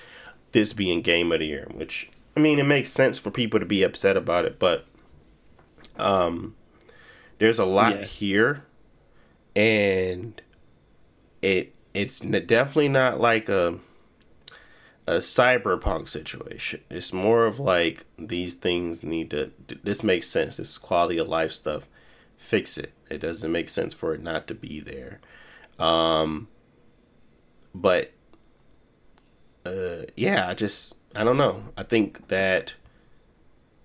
this 0.53 0.73
being 0.73 1.03
game 1.03 1.33
of 1.33 1.39
the 1.41 1.47
year. 1.47 1.69
Which 1.73 2.11
I 2.37 2.41
mean, 2.41 2.59
it 2.59 2.65
makes 2.65 2.91
sense 2.91 3.19
for 3.19 3.31
people 3.31 3.61
to 3.61 3.67
be 3.67 3.83
upset 3.83 4.17
about 4.17 4.45
it, 4.45 4.59
but 4.59 4.87
um, 5.97 6.55
there's 7.39 7.59
a 7.59 7.65
lot 7.65 8.01
Yeah. 8.01 8.05
here, 8.07 8.65
and 9.55 10.41
it 11.43 11.75
it's 11.93 12.21
definitely 12.21 12.89
not 12.89 13.21
like 13.21 13.49
a 13.51 13.79
a 15.07 15.15
cyberpunk 15.17 16.09
situation. 16.09 16.81
It's 16.89 17.13
more 17.13 17.45
of 17.45 17.59
like 17.61 18.07
these 18.19 18.55
things 18.55 19.03
need 19.03 19.31
to. 19.33 19.51
This 19.83 20.03
makes 20.03 20.29
sense. 20.29 20.57
This 20.57 20.79
quality 20.79 21.19
of 21.19 21.29
life 21.29 21.53
stuff. 21.53 21.87
Fix 22.39 22.79
it. 22.79 22.93
It 23.11 23.19
doesn't 23.19 23.53
make 23.53 23.69
sense 23.69 23.93
for 23.95 24.15
it 24.15 24.23
not 24.23 24.47
to 24.49 24.55
be 24.55 24.81
there. 24.81 25.21
Um, 25.79 26.49
but 27.75 28.13
uh, 29.67 30.07
yeah, 30.17 30.49
I 30.49 30.55
just 30.55 30.95
I 31.15 31.25
don't 31.25 31.37
know. 31.37 31.65
I 31.77 31.83
think 31.83 32.29
that 32.29 32.75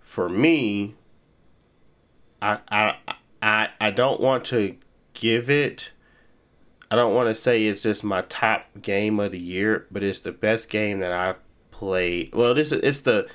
for 0.01 0.29
me, 0.29 0.95
I 2.41 2.59
I 2.69 2.95
I 3.41 3.69
I 3.79 3.91
don't 3.91 4.21
want 4.21 4.45
to 4.45 4.77
give 5.13 5.49
it. 5.49 5.91
I 6.89 6.95
don't 6.95 7.13
want 7.13 7.27
to 7.27 7.35
say 7.35 7.65
it's 7.65 7.83
just 7.83 8.03
my 8.03 8.21
top 8.23 8.65
game 8.81 9.19
of 9.19 9.33
the 9.33 9.39
year, 9.39 9.85
but 9.91 10.03
it's 10.03 10.21
the 10.21 10.31
best 10.31 10.69
game 10.69 10.99
that 11.01 11.11
I've 11.11 11.39
played. 11.71 12.33
Well, 12.33 12.53
this 12.53 12.71
is 12.71 12.79
it's 12.81 13.01
the 13.01 13.27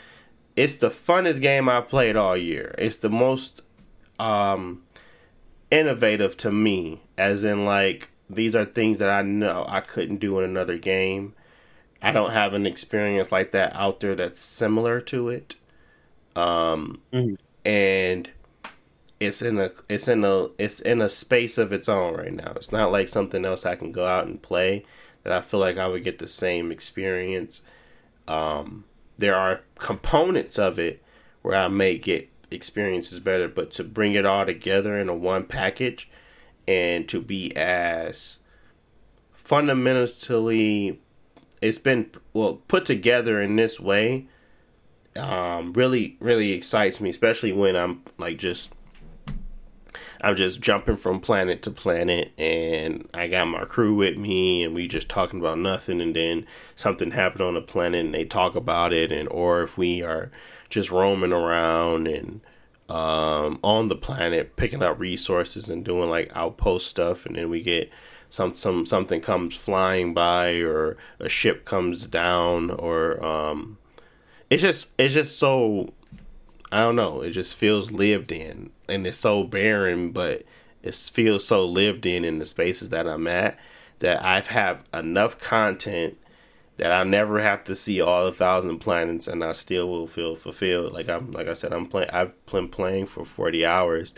it's 0.56 0.76
the 0.76 0.90
funnest 0.90 1.40
game 1.40 1.68
I've 1.68 1.88
played 1.88 2.16
all 2.16 2.36
year. 2.36 2.74
It's 2.78 2.96
the 2.96 3.10
most 3.10 3.62
um 4.18 4.82
innovative 5.70 6.36
to 6.38 6.50
me, 6.50 7.02
as 7.18 7.44
in 7.44 7.64
like 7.64 8.08
these 8.30 8.56
are 8.56 8.64
things 8.64 8.98
that 8.98 9.10
I 9.10 9.22
know 9.22 9.66
I 9.68 9.80
couldn't 9.80 10.18
do 10.18 10.38
in 10.38 10.44
another 10.44 10.78
game. 10.78 11.34
I 12.02 12.12
don't 12.12 12.32
have 12.32 12.52
an 12.54 12.66
experience 12.66 13.30
like 13.30 13.52
that 13.52 13.74
out 13.76 14.00
there 14.00 14.14
that's 14.14 14.44
similar 14.44 15.00
to 15.02 15.28
it. 15.28 15.54
Um 16.34 17.00
Mhm. 17.12 17.36
and 17.64 18.30
it's 19.20 19.40
in 19.42 19.58
a 19.60 19.70
it's 19.88 20.08
in 20.08 20.24
a 20.24 20.48
it's 20.58 20.80
in 20.80 21.00
a 21.00 21.08
space 21.08 21.58
of 21.58 21.72
its 21.72 21.88
own 21.88 22.14
right 22.14 22.32
now. 22.32 22.52
It's 22.56 22.72
not 22.72 22.90
like 22.90 23.08
something 23.08 23.44
else 23.44 23.64
I 23.64 23.76
can 23.76 23.92
go 23.92 24.06
out 24.06 24.26
and 24.26 24.42
play 24.42 24.84
that 25.22 25.32
I 25.32 25.40
feel 25.40 25.60
like 25.60 25.78
I 25.78 25.86
would 25.86 26.02
get 26.04 26.18
the 26.18 26.26
same 26.26 26.72
experience. 26.72 27.62
Um, 28.26 28.84
there 29.18 29.36
are 29.36 29.60
components 29.78 30.58
of 30.58 30.78
it 30.78 31.02
where 31.42 31.56
I 31.56 31.68
may 31.68 31.98
get 31.98 32.28
experiences 32.50 33.20
better, 33.20 33.46
but 33.46 33.70
to 33.72 33.84
bring 33.84 34.14
it 34.14 34.26
all 34.26 34.44
together 34.44 34.98
in 34.98 35.08
a 35.08 35.14
one 35.14 35.44
package 35.44 36.10
and 36.66 37.08
to 37.08 37.20
be 37.20 37.56
as 37.56 38.38
fundamentally 39.32 41.00
it's 41.62 41.78
been 41.78 42.10
well 42.32 42.54
put 42.68 42.84
together 42.84 43.40
in 43.40 43.56
this 43.56 43.80
way 43.80 44.26
um 45.16 45.72
really 45.72 46.16
really 46.20 46.52
excites 46.52 47.00
me 47.00 47.08
especially 47.10 47.52
when 47.52 47.76
i'm 47.76 48.02
like 48.18 48.36
just 48.36 48.72
I'm 50.22 50.36
just 50.36 50.60
jumping 50.60 50.96
from 50.96 51.18
planet 51.18 51.62
to 51.62 51.72
planet, 51.72 52.32
and 52.38 53.08
I 53.12 53.26
got 53.26 53.48
my 53.48 53.64
crew 53.64 53.94
with 53.94 54.16
me, 54.16 54.62
and 54.62 54.72
we 54.72 54.86
just 54.86 55.08
talking 55.08 55.40
about 55.40 55.58
nothing, 55.58 56.00
and 56.00 56.14
then 56.14 56.46
something 56.76 57.10
happened 57.10 57.42
on 57.42 57.54
the 57.54 57.60
planet, 57.60 58.04
and 58.04 58.14
they 58.14 58.24
talk 58.24 58.54
about 58.54 58.92
it, 58.92 59.10
and 59.10 59.28
or 59.30 59.64
if 59.64 59.76
we 59.76 60.00
are 60.00 60.30
just 60.70 60.92
roaming 60.92 61.32
around 61.32 62.06
and 62.06 62.40
um, 62.88 63.58
on 63.64 63.88
the 63.88 63.96
planet 63.96 64.54
picking 64.54 64.82
up 64.82 64.98
resources 65.00 65.68
and 65.68 65.84
doing 65.84 66.08
like 66.08 66.30
outpost 66.36 66.86
stuff, 66.86 67.26
and 67.26 67.34
then 67.34 67.50
we 67.50 67.60
get 67.60 67.90
some 68.32 68.54
some 68.54 68.86
something 68.86 69.20
comes 69.20 69.54
flying 69.54 70.14
by, 70.14 70.52
or 70.54 70.96
a 71.20 71.28
ship 71.28 71.66
comes 71.66 72.06
down, 72.06 72.70
or 72.70 73.22
um, 73.22 73.76
it's 74.48 74.62
just 74.62 74.90
it's 74.96 75.12
just 75.12 75.38
so 75.38 75.92
I 76.72 76.80
don't 76.80 76.96
know. 76.96 77.20
It 77.20 77.32
just 77.32 77.54
feels 77.54 77.90
lived 77.90 78.32
in, 78.32 78.70
and 78.88 79.06
it's 79.06 79.18
so 79.18 79.44
barren, 79.44 80.12
but 80.12 80.44
it 80.82 80.94
feels 80.94 81.46
so 81.46 81.66
lived 81.66 82.06
in 82.06 82.24
in 82.24 82.38
the 82.38 82.46
spaces 82.46 82.88
that 82.88 83.06
I'm 83.06 83.26
at 83.26 83.58
that 83.98 84.24
I've 84.24 84.46
have 84.46 84.82
enough 84.94 85.38
content 85.38 86.16
that 86.78 86.90
I 86.90 87.04
never 87.04 87.42
have 87.42 87.64
to 87.64 87.76
see 87.76 88.00
all 88.00 88.24
the 88.24 88.32
thousand 88.32 88.78
planets, 88.78 89.28
and 89.28 89.44
I 89.44 89.52
still 89.52 89.90
will 89.90 90.06
feel 90.06 90.36
fulfilled. 90.36 90.94
Like 90.94 91.10
I'm, 91.10 91.32
like 91.32 91.48
I 91.48 91.52
said, 91.52 91.74
I'm 91.74 91.86
playing. 91.86 92.08
I've 92.10 92.32
been 92.46 92.70
playing 92.70 93.08
for 93.08 93.26
40 93.26 93.66
hours, 93.66 94.14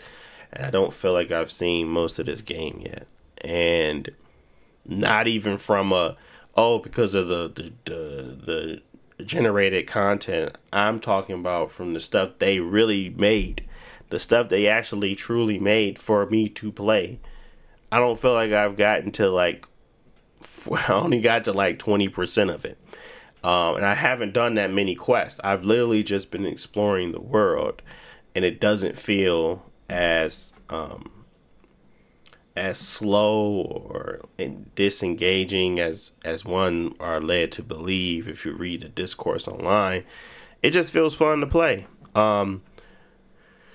and 0.53 0.65
I 0.65 0.69
don't 0.69 0.93
feel 0.93 1.11
like 1.11 1.31
I've 1.31 1.51
seen 1.51 1.89
most 1.89 2.17
of 2.17 2.27
this 2.27 2.39
game 2.39 2.81
yet, 2.81 3.07
and 3.45 4.09
not 4.85 5.27
even 5.27 5.57
from 5.57 5.93
a 5.93 6.17
oh 6.55 6.79
because 6.79 7.13
of 7.13 7.27
the 7.27 7.47
the 7.55 7.73
the, 7.85 8.81
the 9.17 9.23
generated 9.23 9.87
content. 9.87 10.57
I'm 10.73 10.99
talking 10.99 11.35
about 11.35 11.71
from 11.71 11.93
the 11.93 11.99
stuff 12.01 12.31
they 12.39 12.59
really 12.59 13.09
made, 13.09 13.67
the 14.09 14.19
stuff 14.19 14.49
they 14.49 14.67
actually 14.67 15.15
truly 15.15 15.59
made 15.59 15.97
for 15.99 16.25
me 16.25 16.49
to 16.49 16.71
play. 16.71 17.19
I 17.91 17.99
don't 17.99 18.19
feel 18.19 18.33
like 18.33 18.51
I've 18.51 18.75
gotten 18.75 19.11
to 19.13 19.29
like, 19.29 19.67
I 20.71 20.93
only 20.93 21.21
got 21.21 21.45
to 21.45 21.53
like 21.53 21.79
20% 21.79 22.53
of 22.53 22.65
it. 22.65 22.77
Um, 23.43 23.75
and 23.75 23.85
I 23.85 23.93
haven't 23.93 24.33
done 24.33 24.55
that 24.55 24.73
many 24.73 24.95
quests. 24.95 25.39
I've 25.43 25.63
literally 25.63 26.01
just 26.01 26.31
been 26.31 26.47
exploring 26.47 27.11
the 27.11 27.21
world, 27.21 27.83
and 28.33 28.43
it 28.43 28.59
doesn't 28.59 28.97
feel 28.97 29.63
as 29.87 30.55
um, 30.67 31.11
as 32.55 32.77
slow 32.77 33.51
or 33.61 34.21
disengaging 34.75 35.79
as 35.79 36.11
as 36.23 36.45
one 36.45 36.95
are 36.99 37.19
led 37.19 37.51
to 37.51 37.61
believe 37.61 38.27
if 38.27 38.45
you 38.45 38.53
read 38.53 38.81
the 38.81 38.89
discourse 38.89 39.47
online. 39.47 40.03
It 40.63 40.71
just 40.71 40.91
feels 40.91 41.13
fun 41.13 41.41
to 41.41 41.47
play. 41.47 41.87
Um 42.13 42.63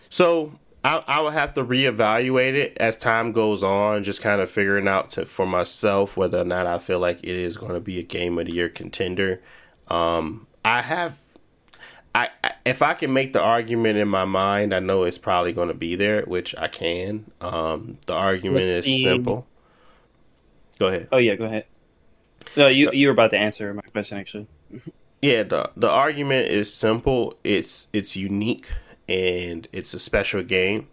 so 0.09 0.59
I, 0.83 1.05
I 1.07 1.21
will 1.21 1.31
have 1.31 1.53
to 1.55 1.65
reevaluate 1.65 2.55
it 2.55 2.77
as 2.79 2.97
time 2.97 3.33
goes 3.33 3.63
on 3.63 4.03
just 4.03 4.23
kind 4.23 4.41
of 4.41 4.51
figuring 4.51 4.89
out 4.89 5.11
to, 5.11 5.27
for 5.27 5.45
myself 5.45 6.17
whether 6.17 6.39
or 6.39 6.45
not 6.45 6.67
i 6.67 6.79
feel 6.79 6.99
like 6.99 7.19
it 7.23 7.37
is 7.37 7.59
going 7.59 7.75
to 7.75 7.81
be 7.81 7.99
a 7.99 8.03
game 8.03 8.39
of 8.39 8.47
the 8.47 8.55
year 8.55 8.69
contender. 8.71 9.43
Um 9.89 10.47
i 10.65 10.81
have 10.83 11.19
I, 12.15 12.29
I 12.43 12.53
if 12.65 12.83
I 12.83 12.95
can 12.95 13.13
make 13.13 13.33
the 13.33 13.41
argument 13.41 13.99
in 13.99 14.09
my 14.09 14.25
mind, 14.25 14.75
I 14.75 14.81
know 14.81 15.05
it's 15.05 15.19
probably 15.19 15.53
going 15.53 15.69
to 15.69 15.75
be 15.75 15.97
there, 15.97 16.23
which 16.23 16.55
I 16.57 16.69
can. 16.69 17.31
Um, 17.41 17.99
the 18.07 18.15
argument 18.15 18.65
Let's 18.67 18.79
is 18.79 18.85
see. 18.85 19.03
simple. 19.03 19.47
Go 20.79 20.89
ahead. 20.89 21.09
Oh 21.13 21.19
yeah, 21.19 21.37
go 21.37 21.45
ahead. 21.45 21.67
No, 22.57 22.69
you 22.69 22.91
you 22.93 23.09
were 23.09 23.13
about 23.13 23.31
to 23.31 23.39
answer 23.39 23.73
my 23.75 23.83
question 23.83 24.19
actually. 24.19 24.47
Yeah, 25.23 25.43
the 25.43 25.71
the 25.77 25.91
argument 25.91 26.49
is 26.49 26.73
simple. 26.73 27.35
It's 27.45 27.89
it's 27.93 28.17
unique 28.17 28.69
and 29.07 29.69
it's 29.71 29.93
a 29.93 29.99
special 29.99 30.43
game. 30.43 30.89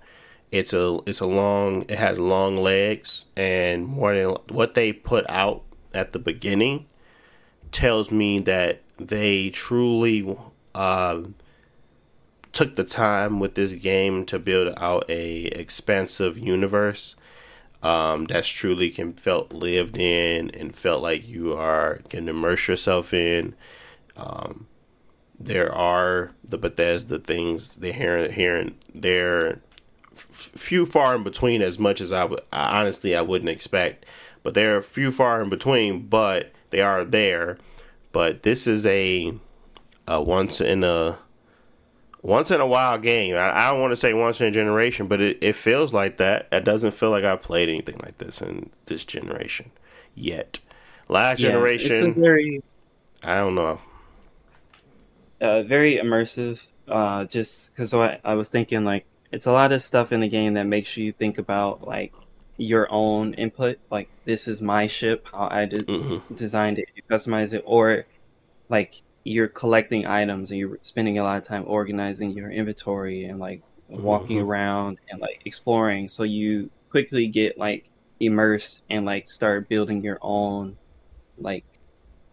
It's 0.52 0.74
a 0.74 1.00
it's 1.06 1.22
a 1.22 1.26
long 1.26 1.86
it 1.88 1.98
has 1.98 2.20
long 2.20 2.58
legs 2.58 3.26
and 3.38 3.86
more 3.86 4.14
than 4.14 4.36
what 4.50 4.74
they 4.74 4.92
put 4.92 5.26
out 5.30 5.64
at 5.94 6.12
the 6.12 6.20
beginning 6.20 6.88
tells 7.72 8.12
me 8.12 8.40
that 8.40 8.82
they 8.98 9.50
truly 9.50 10.38
uh, 10.78 11.24
took 12.54 12.76
the 12.76 12.84
time 12.84 13.40
with 13.40 13.56
this 13.56 13.74
game 13.74 14.26
to 14.26 14.40
build 14.40 14.74
out 14.78 15.06
a 15.10 15.46
expansive 15.46 16.38
universe 16.38 17.16
um, 17.84 18.26
that's 18.26 18.48
truly 18.48 18.90
can 18.90 19.14
felt 19.14 19.54
lived 19.54 19.98
in 19.98 20.50
and 20.52 20.76
felt 20.76 21.02
like 21.02 21.28
you 21.28 21.54
are 21.54 22.00
can 22.10 22.28
immerse 22.28 22.68
yourself 22.68 23.14
in. 23.14 23.56
Um, 24.16 24.68
there 25.40 25.72
are 25.72 26.32
the 26.44 26.58
Bethesda 26.58 27.20
things 27.20 27.76
they 27.76 27.92
here 27.92 28.32
here 28.32 28.56
and 28.56 28.76
there, 28.94 29.62
few 30.16 30.86
far 30.86 31.16
in 31.16 31.24
between 31.24 31.62
as 31.62 31.78
much 31.78 32.02
as 32.02 32.12
I 32.12 32.24
would 32.24 32.42
honestly 32.52 33.16
I 33.16 33.22
wouldn't 33.22 33.50
expect, 33.50 34.06
but 34.42 34.56
they're 34.56 34.82
few 34.82 35.12
far 35.12 35.42
in 35.42 35.50
between, 35.50 36.08
but 36.08 36.52
they 36.72 36.82
are 36.82 37.06
there. 37.06 37.60
But 38.12 38.42
this 38.42 38.66
is 38.66 38.86
a, 38.88 39.34
a 40.08 40.22
once 40.22 40.62
in 40.62 40.84
a 40.84 41.18
once 42.22 42.52
in 42.52 42.60
a 42.60 42.68
while 42.68 42.98
game. 42.98 43.36
I, 43.36 43.68
I 43.68 43.72
don't 43.72 43.82
want 43.82 43.92
to 43.92 43.96
say 43.96 44.14
once 44.14 44.42
in 44.42 44.48
a 44.48 44.52
generation, 44.52 45.08
but 45.08 45.22
it, 45.22 45.38
it 45.42 45.56
feels 45.56 45.94
like 45.94 46.18
that. 46.18 46.48
It 46.52 46.64
doesn't 46.64 46.92
feel 46.92 47.10
like 47.10 47.24
I've 47.24 47.42
played 47.42 47.70
anything 47.70 48.00
like 48.04 48.18
this 48.18 48.42
in 48.42 48.70
this 48.86 49.06
generation 49.06 49.72
yet. 50.16 50.60
Last 51.10 51.40
yeah, 51.40 51.50
generation, 51.50 52.14
very, 52.16 52.62
I 53.24 53.36
don't 53.36 53.56
know. 53.56 53.80
Uh, 55.40 55.64
very 55.64 55.98
immersive. 55.98 56.64
Uh, 56.88 57.26
just 57.26 57.74
because 57.74 57.94
I, 57.94 58.20
I 58.24 58.36
was 58.36 58.50
thinking 58.50 58.86
like 58.86 59.06
it's 59.32 59.46
a 59.46 59.52
lot 59.52 59.72
of 59.72 59.82
stuff 59.82 60.12
in 60.12 60.22
the 60.22 60.30
game 60.30 60.54
that 60.54 60.64
makes 60.64 60.96
you 60.96 61.12
think 61.12 61.38
about 61.38 61.86
like 61.86 62.14
your 62.58 62.92
own 62.92 63.34
input. 63.36 63.78
Like 63.92 64.10
this 64.26 64.48
is 64.48 64.62
my 64.62 64.88
ship, 64.88 65.28
how 65.32 65.48
I 65.52 65.66
de- 65.66 65.84
mm-hmm. 65.84 66.34
designed 66.36 66.80
it, 66.80 66.90
you 66.96 67.04
customize 67.10 67.54
it, 67.54 67.64
or 67.66 68.06
like 68.70 69.02
you're 69.28 69.50
collecting 69.50 70.06
items 70.06 70.52
and 70.52 70.60
you're 70.60 70.80
spending 70.84 71.20
a 71.20 71.24
lot 71.24 71.38
of 71.38 71.44
time 71.44 71.64
organizing 71.68 72.32
your 72.32 72.50
inventory 72.50 73.26
and 73.26 73.40
like 73.40 73.62
walking 73.90 74.38
mm-hmm. 74.38 74.48
around 74.48 75.00
and 75.10 75.20
like 75.20 75.42
exploring. 75.44 76.08
So 76.08 76.24
you 76.24 76.70
quickly 76.90 77.28
get 77.28 77.58
like 77.58 77.90
immersed 78.22 78.84
and 78.90 79.06
like 79.06 79.28
start 79.28 79.68
building 79.68 80.02
your 80.02 80.18
own 80.22 80.78
like 81.38 81.66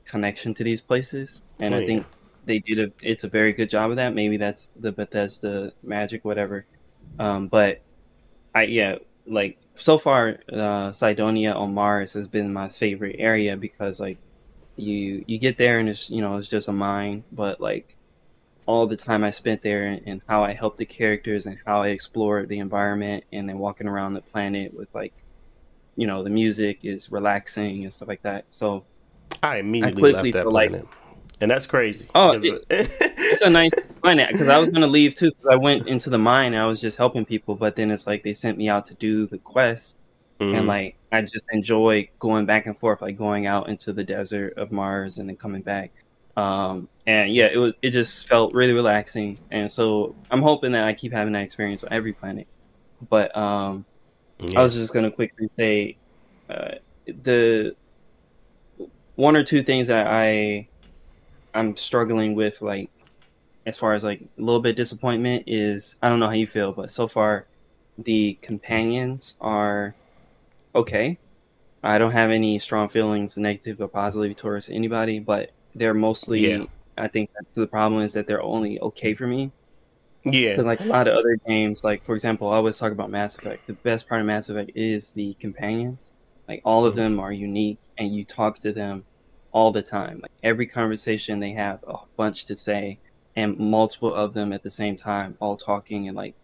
connection 0.05 0.55
to 0.55 0.65
these 0.65 0.81
places. 0.81 1.43
And 1.61 1.75
oh, 1.75 1.79
i 1.79 1.87
think 1.87 2.07
they 2.45 2.61
did 2.61 2.79
a 2.79 2.93
it's 3.03 3.25
a 3.25 3.29
very 3.29 3.53
good 3.53 3.71
job 3.71 3.91
of 3.91 3.97
that. 3.97 4.15
Maybe 4.15 4.37
that's 4.37 4.71
the 4.79 4.93
bethesda 4.93 5.73
magic 5.83 6.25
whatever. 6.25 6.65
Um 7.19 7.49
but 7.49 7.83
i 8.55 8.63
yeah 8.63 8.97
like 9.27 9.59
so 9.75 9.99
far 9.99 10.39
uh 10.53 10.93
cydonia 10.93 11.53
on 11.53 11.75
mars 11.75 12.13
has 12.13 12.29
been 12.29 12.53
my 12.53 12.69
favorite 12.69 13.17
area 13.19 13.57
because 13.57 13.99
like 13.99 14.19
you 14.77 15.25
you 15.27 15.39
get 15.39 15.57
there 15.57 15.79
and 15.79 15.89
it's 15.89 16.11
you 16.11 16.20
know 16.20 16.37
it's 16.37 16.49
just 16.49 16.68
a 16.68 16.72
mine 16.72 17.22
but 17.33 17.61
like 17.61 17.97
all 18.66 18.87
the 18.87 18.97
time 18.97 19.22
i 19.22 19.31
spent 19.31 19.62
there 19.62 19.87
and, 19.87 20.03
and, 20.07 20.22
how 20.27 20.43
i 20.43 20.53
helped 20.53 20.79
the 20.79 20.85
characters 20.85 21.47
and 21.47 21.59
how 21.64 21.83
i 21.83 21.89
explored 21.89 22.49
the 22.49 22.59
environment 22.59 23.22
and 23.33 23.49
then 23.49 23.59
walking 23.59 23.87
around 23.87 24.14
the 24.14 24.20
planet 24.20 24.75
with 24.75 24.89
like 24.95 25.12
you 25.97 26.07
know 26.07 26.22
the 26.22 26.31
music 26.31 26.81
is 26.83 27.11
relaxing 27.11 27.85
and 27.85 27.93
stuff 27.93 28.09
like 28.09 28.22
that. 28.22 28.45
So 28.51 28.85
i 29.43 29.59
immediately 29.59 30.14
I 30.14 30.22
left 30.22 30.33
that 30.33 30.47
planet 30.47 30.85
like, 30.85 30.95
and 31.41 31.51
that's 31.51 31.66
crazy. 31.66 32.09
Oh 32.14 32.33
it, 32.33 32.64
it's 32.70 33.43
a 33.43 33.51
nice 33.51 33.72
planet 34.03 34.31
because 34.33 34.49
i 34.49 34.59
was 34.59 34.68
going 34.68 34.83
to 34.83 34.87
leave 34.87 35.14
too 35.14 35.31
because 35.31 35.47
i 35.47 35.57
went 35.57 35.89
into 35.89 36.11
the 36.11 36.18
mine 36.18 36.55
i 36.55 36.66
was 36.66 36.79
just 36.79 36.99
helping 36.99 37.25
people 37.25 37.55
but 37.55 37.75
then 37.75 37.91
it's 37.91 38.07
like 38.07 38.22
they 38.22 38.35
sent 38.35 38.59
me 38.59 38.68
out 38.68 38.85
to 38.85 38.95
do 38.95 39.27
the 39.27 39.39
quest 39.39 39.97
Mm-hmm. 40.41 40.55
And 40.57 40.66
like 40.66 40.97
I 41.12 41.20
just 41.22 41.45
enjoy 41.53 42.09
going 42.18 42.47
back 42.47 42.66
and 42.66 42.76
forth, 42.76 43.03
like 43.03 43.16
going 43.16 43.47
out 43.47 43.68
into 43.68 43.93
the 43.93 44.03
desert 44.03 44.55
of 44.57 44.72
Mars 44.72 45.18
and 45.18 45.28
then 45.28 45.37
coming 45.37 45.62
back. 45.62 45.93
Um, 46.37 46.89
and 47.07 47.32
yeah, 47.32 47.49
it 47.53 47.57
was 47.57 47.74
it 47.82 47.91
just 47.91 48.26
felt 48.26 48.53
really 48.53 48.72
relaxing. 48.72 49.39
And 49.51 49.70
so 49.70 50.14
I'm 50.30 50.43
hoping 50.43 50.72
that 50.72 50.85
I 50.85 50.93
keep 50.93 51.12
having 51.12 51.32
that 51.35 51.43
experience 51.43 51.85
on 51.85 51.93
every 51.93 52.12
planet. 52.12 52.49
But 53.09 53.37
um, 53.37 53.85
yeah. 54.41 54.59
I 54.59 54.62
was 54.62 54.74
just 54.74 54.93
gonna 54.93 55.11
quickly 55.11 55.49
say 55.57 55.97
uh, 56.51 56.72
the 57.07 57.76
one 59.14 59.37
or 59.37 59.45
two 59.45 59.62
things 59.62 59.87
that 59.87 60.09
I 60.09 60.66
I'm 61.55 61.76
struggling 61.76 62.35
with, 62.35 62.61
like 62.61 62.91
as 63.66 63.78
far 63.78 63.95
as 63.95 64.03
like 64.03 64.20
a 64.20 64.41
little 64.41 64.61
bit 64.61 64.76
disappointment, 64.76 65.45
is 65.47 65.95
I 66.03 66.09
don't 66.09 66.18
know 66.18 66.26
how 66.26 66.32
you 66.32 66.49
feel, 66.49 66.72
but 66.72 66.91
so 66.91 67.07
far 67.07 67.47
the 67.99 68.37
companions 68.43 69.37
are 69.41 69.95
okay. 70.75 71.18
I 71.83 71.99
don't 71.99 72.12
have 72.12 72.31
any 72.31 72.59
strong 72.59 72.89
feelings, 72.89 73.37
negative 73.37 73.81
or 73.81 73.89
positive, 73.89 74.37
towards 74.37 74.68
anybody, 74.68 75.18
but 75.18 75.51
they're 75.75 75.95
mostly. 75.95 76.51
Yeah. 76.51 76.64
I 76.97 77.09
think 77.09 77.31
that's 77.35 77.55
the 77.55 77.66
problem 77.66 78.03
is 78.03 78.12
that 78.12 78.27
they're 78.27 78.43
only 78.43 78.81
okay 78.81 79.14
for 79.14 79.27
me. 79.27 79.53
Yeah. 80.25 80.51
Because 80.51 80.66
like 80.66 80.81
a 80.81 80.85
lot 80.85 81.09
of 81.09 81.16
other 81.18 81.37
games, 81.47 81.85
like 81.85 82.05
for 82.05 82.14
example, 82.14 82.49
I 82.49 82.57
always 82.57 82.79
talk 82.79 82.93
about 82.93 83.11
Mass 83.11 83.37
Effect. 83.37 83.66
The 83.66 83.75
best 83.75 84.09
part 84.09 84.20
of 84.20 84.27
Mass 84.27 84.49
Effect 84.49 84.70
is 84.75 85.12
the 85.12 85.35
companions. 85.35 86.14
Like 86.49 86.62
all 86.64 86.87
of 86.87 86.95
mm-hmm. 86.95 87.03
them 87.03 87.20
are 87.20 87.33
unique, 87.33 87.79
and 87.99 88.14
you 88.14 88.25
talk 88.25 88.59
to 88.61 88.72
them 88.72 89.05
all 89.53 89.70
the 89.70 89.83
time. 89.83 90.20
Like 90.22 90.33
every 90.43 90.66
conversation, 90.66 91.41
they 91.41 91.53
have 91.53 91.83
a 91.87 91.97
bunch 92.16 92.47
to 92.47 92.57
say, 92.57 92.99
and 93.37 93.59
multiple 93.59 94.14
of 94.14 94.33
them 94.33 94.53
at 94.53 94.62
the 94.62 94.70
same 94.70 94.97
time, 94.97 95.37
all 95.41 95.57
talking 95.57 96.09
and 96.09 96.16
like 96.16 96.35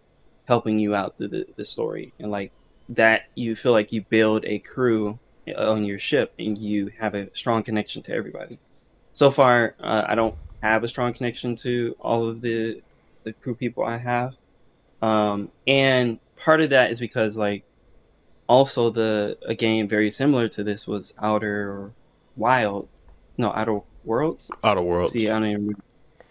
helping 0.47 0.78
you 0.78 0.95
out 0.95 1.16
through 1.16 1.28
the, 1.28 1.47
the 1.57 1.64
story. 1.64 2.12
And 2.18 2.31
like 2.31 2.53
that 2.91 3.22
you 3.34 3.55
feel 3.55 3.72
like 3.72 3.93
you 3.93 4.03
build 4.03 4.45
a 4.45 4.59
crew 4.59 5.18
on 5.57 5.84
your 5.84 5.99
ship 5.99 6.32
and 6.38 6.59
you 6.59 6.91
have 6.99 7.14
a 7.14 7.34
strong 7.34 7.62
connection 7.62 8.03
to 8.03 8.12
everybody. 8.12 8.59
So 9.12 9.30
far, 9.30 9.74
uh, 9.80 10.05
I 10.07 10.14
don't 10.14 10.34
have 10.62 10.84
a 10.84 10.88
strong 10.88 11.14
connection 11.14 11.57
to 11.57 11.97
all 12.01 12.28
of 12.28 12.41
the 12.41 12.82
the 13.22 13.32
crew 13.34 13.55
people 13.55 13.84
I 13.84 13.99
have, 13.99 14.36
um, 15.03 15.51
and 15.66 16.18
part 16.36 16.61
of 16.61 16.70
that 16.70 16.91
is 16.91 16.99
because 16.99 17.36
like 17.36 17.64
also 18.47 18.91
the 18.91 19.36
a 19.47 19.55
game 19.55 19.88
very 19.88 20.11
similar 20.11 20.49
to 20.49 20.64
this 20.64 20.86
was 20.86 21.12
Outer 21.20 21.91
Wild, 22.36 22.88
no 23.36 23.53
Outer 23.53 23.80
Worlds. 24.05 24.51
Outer 24.64 24.82
Worlds. 24.82 25.12
See, 25.12 25.28
I 25.28 25.32
don't 25.32 25.47
even. 25.47 25.76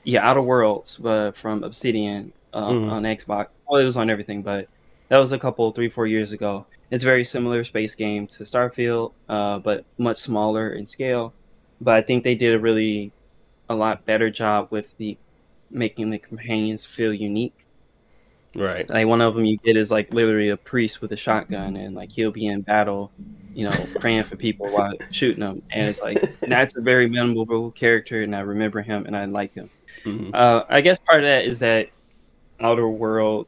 Yeah, 0.04 0.28
Outer 0.28 0.42
Worlds, 0.42 0.98
but 1.00 1.36
from 1.36 1.64
Obsidian 1.64 2.32
uh, 2.54 2.70
mm-hmm. 2.70 2.90
on 2.90 3.04
Xbox. 3.04 3.48
Well, 3.68 3.82
it 3.82 3.86
was 3.86 3.98
on 3.98 4.10
everything, 4.10 4.42
but 4.42 4.68
that 5.10 5.18
was 5.18 5.32
a 5.32 5.40
couple, 5.40 5.72
three, 5.72 5.90
four 5.90 6.08
years 6.08 6.32
ago. 6.32 6.66
It's 6.92 7.04
very 7.04 7.26
similar 7.26 7.64
space 7.64 7.96
game 7.96 8.28
to 8.28 8.44
Starfield, 8.44 9.14
uh, 9.28 9.60
but 9.60 9.86
much 9.98 10.18
smaller 10.18 10.74
in 10.74 10.86
scale. 10.86 11.34
But 11.82 11.96
I 11.96 12.02
think 12.02 12.24
they 12.24 12.36
did 12.36 12.56
a 12.56 12.60
really 12.60 13.12
a 13.70 13.76
lot 13.76 14.06
better 14.06 14.30
job 14.30 14.68
with 14.72 14.98
the 14.98 15.18
making 15.70 16.10
the 16.10 16.18
companions 16.18 16.86
feel 16.86 17.14
unique. 17.14 17.66
Right. 18.56 18.90
Like 18.90 19.06
one 19.06 19.22
of 19.22 19.36
them 19.36 19.46
you 19.46 19.58
get 19.58 19.78
is 19.78 19.92
like 19.92 20.12
literally 20.12 20.50
a 20.50 20.58
priest 20.58 21.02
with 21.02 21.12
a 21.12 21.16
shotgun, 21.16 21.76
and 21.76 21.96
like 21.96 22.12
he'll 22.12 22.32
be 22.32 22.48
in 22.48 22.62
battle, 22.62 23.12
you 23.54 23.70
know, 23.70 23.88
praying 24.00 24.24
for 24.24 24.36
people 24.36 24.68
while 24.70 24.94
shooting 25.12 25.42
them, 25.42 25.62
and 25.72 25.88
it's 25.88 26.02
like 26.02 26.40
that's 26.40 26.76
a 26.76 26.82
very 26.82 27.08
memorable 27.08 27.72
character, 27.72 28.24
and 28.24 28.36
I 28.36 28.40
remember 28.40 28.82
him 28.82 29.06
and 29.06 29.16
I 29.16 29.26
like 29.26 29.54
him. 29.54 29.70
Mm-hmm. 30.04 30.32
Uh, 30.34 30.64
I 30.68 30.82
guess 30.82 30.98
part 31.00 31.20
of 31.20 31.26
that 31.26 31.46
is 31.46 31.60
that 31.60 31.90
Outer 32.60 32.90
World 32.90 33.48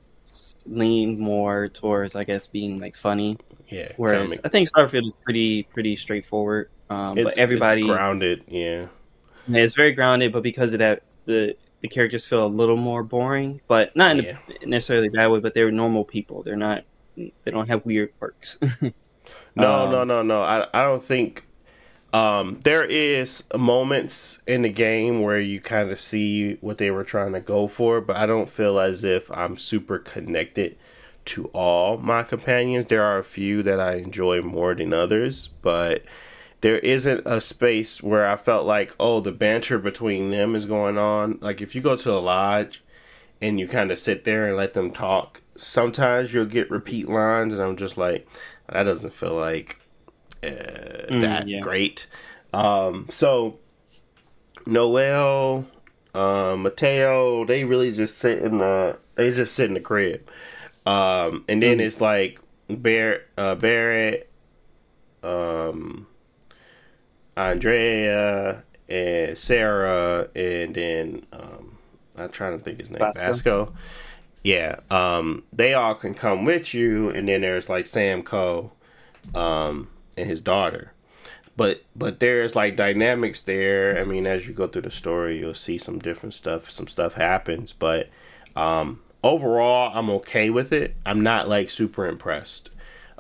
lean 0.67 1.19
more 1.19 1.69
towards, 1.69 2.15
I 2.15 2.23
guess, 2.23 2.47
being 2.47 2.79
like 2.79 2.95
funny. 2.95 3.37
Yeah. 3.67 3.91
Whereas 3.97 4.23
comic. 4.23 4.41
I 4.43 4.49
think 4.49 4.69
Starfield 4.69 5.07
is 5.07 5.13
pretty 5.23 5.63
pretty 5.63 5.95
straightforward. 5.95 6.69
Um, 6.89 7.15
but 7.15 7.37
everybody 7.37 7.83
grounded. 7.83 8.43
Yeah. 8.47 8.87
yeah. 9.47 9.61
It's 9.61 9.75
very 9.75 9.93
grounded, 9.93 10.33
but 10.33 10.43
because 10.43 10.73
of 10.73 10.79
that, 10.79 11.03
the 11.25 11.55
the 11.81 11.87
characters 11.87 12.27
feel 12.27 12.45
a 12.45 12.47
little 12.47 12.77
more 12.77 13.03
boring, 13.03 13.61
but 13.67 13.95
not 13.95 14.17
in 14.17 14.25
yeah. 14.25 14.37
a 14.61 14.65
necessarily 14.65 15.09
that 15.09 15.31
way. 15.31 15.39
But 15.39 15.53
they're 15.53 15.71
normal 15.71 16.05
people. 16.05 16.43
They're 16.43 16.55
not. 16.55 16.83
They 17.15 17.51
don't 17.51 17.67
have 17.67 17.85
weird 17.85 18.17
quirks. 18.19 18.57
no, 19.55 19.85
um, 19.85 19.91
no, 19.91 20.03
no, 20.03 20.21
no. 20.21 20.41
I 20.41 20.67
I 20.73 20.83
don't 20.83 21.01
think 21.01 21.45
um, 22.13 22.59
there 22.63 22.83
is 22.83 23.43
moments 23.55 24.41
in 24.45 24.63
the 24.63 24.69
game 24.69 25.21
where 25.21 25.39
you 25.39 25.61
kind 25.61 25.91
of 25.91 26.01
see 26.01 26.55
what 26.55 26.77
they 26.77 26.91
were 26.91 27.03
trying 27.05 27.33
to 27.33 27.39
go 27.39 27.67
for, 27.67 28.01
but 28.01 28.17
I 28.17 28.25
don't 28.25 28.49
feel 28.49 28.79
as 28.79 29.03
if 29.03 29.31
I'm 29.31 29.57
super 29.57 29.97
connected 29.97 30.75
to 31.25 31.45
all 31.47 31.97
my 31.97 32.23
companions. 32.23 32.87
There 32.87 33.03
are 33.03 33.19
a 33.19 33.23
few 33.23 33.63
that 33.63 33.79
I 33.79 33.95
enjoy 33.95 34.41
more 34.41 34.75
than 34.75 34.93
others, 34.93 35.49
but 35.61 36.03
there 36.61 36.79
isn't 36.79 37.25
a 37.25 37.39
space 37.41 38.03
where 38.03 38.27
I 38.27 38.35
felt 38.35 38.65
like, 38.65 38.93
oh, 38.99 39.19
the 39.19 39.31
banter 39.31 39.79
between 39.79 40.31
them 40.31 40.55
is 40.55 40.65
going 40.65 40.97
on. 40.97 41.39
Like 41.41 41.61
if 41.61 41.75
you 41.75 41.81
go 41.81 41.95
to 41.95 42.13
a 42.13 42.19
lodge 42.19 42.83
and 43.41 43.59
you 43.59 43.67
kind 43.67 43.91
of 43.91 43.99
sit 43.99 44.25
there 44.25 44.47
and 44.47 44.57
let 44.57 44.73
them 44.73 44.91
talk, 44.91 45.41
sometimes 45.55 46.33
you'll 46.33 46.45
get 46.45 46.69
repeat 46.69 47.07
lines, 47.09 47.53
and 47.53 47.61
I'm 47.61 47.77
just 47.77 47.97
like, 47.97 48.27
that 48.69 48.83
doesn't 48.83 49.13
feel 49.13 49.35
like 49.35 49.80
uh, 50.43 50.47
mm, 50.47 51.21
that 51.21 51.47
yeah. 51.47 51.59
great. 51.59 52.07
Um, 52.53 53.07
so 53.09 53.59
Noel, 54.65 55.65
uh, 56.13 56.55
Mateo, 56.57 57.45
they 57.45 57.63
really 57.63 57.91
just 57.91 58.17
sit 58.17 58.39
in 58.39 58.57
the 58.59 58.97
they 59.15 59.31
just 59.31 59.53
sit 59.53 59.67
in 59.67 59.73
the 59.73 59.79
crib. 59.79 60.29
Um, 60.85 61.45
and 61.47 61.61
then 61.61 61.77
mm. 61.77 61.81
it's 61.81 62.01
like 62.01 62.39
Bear, 62.67 63.25
uh, 63.37 63.55
Barrett, 63.55 64.29
um, 65.23 66.07
Andreja, 67.37 68.63
and 68.89 69.37
Sarah, 69.37 70.27
and 70.35 70.75
then 70.75 71.25
um, 71.31 71.77
I'm 72.17 72.29
trying 72.29 72.57
to 72.57 72.63
think 72.63 72.79
his 72.79 72.89
name, 72.89 72.99
Vasco. 72.99 73.21
Vasco. 73.21 73.73
Yeah, 74.43 74.79
um, 74.89 75.43
they 75.53 75.73
all 75.75 75.93
can 75.93 76.15
come 76.15 76.45
with 76.45 76.73
you, 76.73 77.09
and 77.09 77.27
then 77.27 77.41
there's 77.41 77.69
like 77.69 77.85
Sam 77.85 78.23
Coe, 78.23 78.71
um, 79.35 79.89
and 80.17 80.27
his 80.27 80.41
daughter. 80.41 80.93
But 81.57 81.83
but 81.95 82.19
there's 82.19 82.55
like 82.55 82.75
dynamics 82.75 83.41
there. 83.41 83.99
I 83.99 84.05
mean, 84.05 84.25
as 84.25 84.47
you 84.47 84.53
go 84.53 84.67
through 84.67 84.83
the 84.83 84.91
story, 84.91 85.39
you'll 85.39 85.53
see 85.53 85.77
some 85.77 85.99
different 85.99 86.33
stuff. 86.33 86.71
Some 86.71 86.87
stuff 86.87 87.15
happens, 87.15 87.73
but 87.73 88.09
um, 88.55 89.01
overall, 89.23 89.91
I'm 89.93 90.09
okay 90.09 90.49
with 90.49 90.71
it. 90.71 90.95
I'm 91.05 91.21
not 91.21 91.49
like 91.49 91.69
super 91.69 92.07
impressed. 92.07 92.69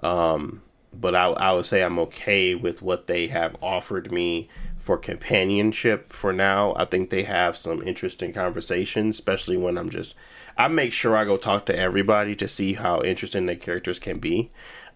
Um, 0.01 0.61
but 0.93 1.15
I, 1.15 1.27
I 1.27 1.51
would 1.53 1.65
say 1.65 1.83
I'm 1.83 1.99
okay 1.99 2.55
with 2.55 2.81
what 2.81 3.07
they 3.07 3.27
have 3.27 3.55
offered 3.61 4.11
me 4.11 4.49
for 4.79 4.97
companionship 4.97 6.11
for 6.11 6.33
now. 6.33 6.73
I 6.75 6.85
think 6.85 7.09
they 7.09 7.23
have 7.23 7.55
some 7.55 7.81
interesting 7.83 8.33
conversations, 8.33 9.15
especially 9.17 9.57
when 9.57 9.77
I'm 9.77 9.89
just. 9.89 10.15
I 10.57 10.67
make 10.67 10.91
sure 10.91 11.15
I 11.15 11.23
go 11.23 11.37
talk 11.37 11.65
to 11.67 11.77
everybody 11.77 12.35
to 12.35 12.47
see 12.47 12.73
how 12.73 13.01
interesting 13.01 13.45
the 13.45 13.55
characters 13.55 13.99
can 13.99 14.19
be. 14.19 14.51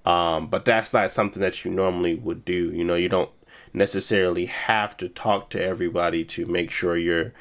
Um, 0.06 0.48
but 0.48 0.66
that's 0.66 0.94
not 0.94 1.12
something 1.12 1.42
that 1.42 1.66
you 1.66 1.72
normally 1.72 2.16
would 2.16 2.46
do. 2.46 2.72
You 2.72 2.84
know, 2.84 2.96
you 2.96 3.10
don't 3.10 3.32
necessarily 3.74 4.46
have 4.46 4.96
to 4.98 5.10
talk 5.10 5.50
to 5.52 5.62
everybody 5.62 6.24
to 6.24 6.46
make 6.46 6.72
sure 6.72 6.96
you're 6.96 7.34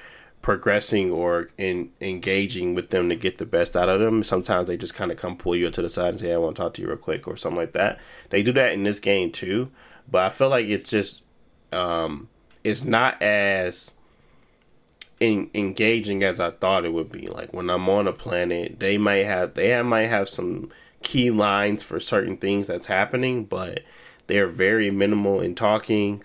progressing 0.42 1.10
or 1.10 1.48
in 1.56 1.90
engaging 2.02 2.74
with 2.74 2.90
them 2.90 3.08
to 3.08 3.16
get 3.16 3.38
the 3.38 3.46
best 3.46 3.76
out 3.76 3.88
of 3.88 4.00
them. 4.00 4.22
Sometimes 4.22 4.66
they 4.66 4.76
just 4.76 4.94
kind 4.94 5.10
of 5.10 5.16
come 5.16 5.36
pull 5.36 5.56
you 5.56 5.70
to 5.70 5.82
the 5.82 5.88
side 5.88 6.10
and 6.10 6.20
say, 6.20 6.32
"I 6.32 6.36
want 6.36 6.56
to 6.56 6.62
talk 6.62 6.74
to 6.74 6.82
you 6.82 6.88
real 6.88 6.96
quick" 6.96 7.26
or 7.26 7.36
something 7.36 7.56
like 7.56 7.72
that. 7.72 7.98
They 8.30 8.42
do 8.42 8.52
that 8.52 8.72
in 8.72 8.82
this 8.82 9.00
game 9.00 9.30
too, 9.30 9.70
but 10.10 10.22
I 10.22 10.30
feel 10.30 10.48
like 10.48 10.66
it's 10.66 10.90
just 10.90 11.22
um, 11.72 12.28
it's 12.62 12.84
not 12.84 13.20
as 13.22 13.94
in, 15.20 15.50
engaging 15.54 16.22
as 16.22 16.40
I 16.40 16.50
thought 16.50 16.84
it 16.84 16.92
would 16.92 17.10
be. 17.10 17.26
Like 17.26 17.52
when 17.52 17.70
I'm 17.70 17.88
on 17.88 18.06
a 18.06 18.12
planet, 18.12 18.80
they 18.80 18.98
might 18.98 19.24
have 19.24 19.54
they 19.54 19.80
might 19.82 20.08
have 20.08 20.28
some 20.28 20.70
key 21.04 21.30
lines 21.30 21.82
for 21.84 22.00
certain 22.00 22.36
things 22.36 22.66
that's 22.66 22.86
happening, 22.86 23.44
but 23.44 23.80
they're 24.26 24.48
very 24.48 24.90
minimal 24.90 25.40
in 25.40 25.54
talking. 25.54 26.22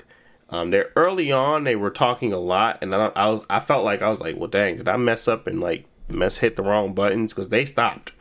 Um, 0.50 0.72
they're 0.72 0.92
early 0.96 1.32
on. 1.32 1.64
They 1.66 1.76
were 1.76 1.92
talking 1.92 2.34
a 2.34 2.40
lot, 2.40 2.80
and 2.82 2.96
I, 2.96 3.12
I, 3.16 3.42
I 3.50 3.60
felt 3.60 3.86
like 3.86 4.02
I 4.02 4.10
was 4.10 4.20
like, 4.20 4.36
well, 4.38 4.48
dang, 4.50 4.78
did 4.78 4.88
I 4.90 4.98
mess 4.98 5.28
up 5.28 5.46
and 5.46 5.60
like 5.62 5.86
mess 6.08 6.38
hit 6.38 6.56
the 6.56 6.64
wrong 6.64 6.94
buttons? 6.96 7.34
Because 7.34 7.50
they 7.50 7.66
stopped. 7.66 8.14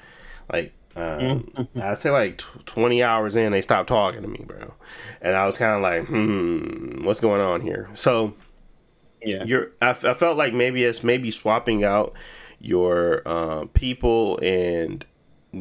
Like 0.52 0.74
um, 0.94 1.50
I 1.80 1.94
say 1.94 2.10
like 2.10 2.38
t- 2.38 2.44
twenty 2.66 3.02
hours 3.02 3.36
in, 3.36 3.52
they 3.52 3.62
stopped 3.62 3.88
talking 3.88 4.20
to 4.22 4.28
me, 4.28 4.44
bro, 4.46 4.74
and 5.22 5.36
I 5.36 5.46
was 5.46 5.56
kind 5.56 5.74
of 5.76 5.80
like, 5.82 6.06
hmm, 6.06 7.04
what's 7.04 7.20
going 7.20 7.40
on 7.40 7.60
here? 7.62 7.88
So 7.94 8.34
Yeah. 9.22 9.44
you're 9.44 9.70
I, 9.80 9.90
f- 9.90 10.04
I 10.04 10.14
felt 10.14 10.36
like 10.36 10.52
maybe 10.52 10.84
it's 10.84 11.02
maybe 11.04 11.30
swapping 11.30 11.82
out 11.84 12.12
your 12.60 13.22
uh, 13.26 13.66
people 13.72 14.38
and 14.42 15.04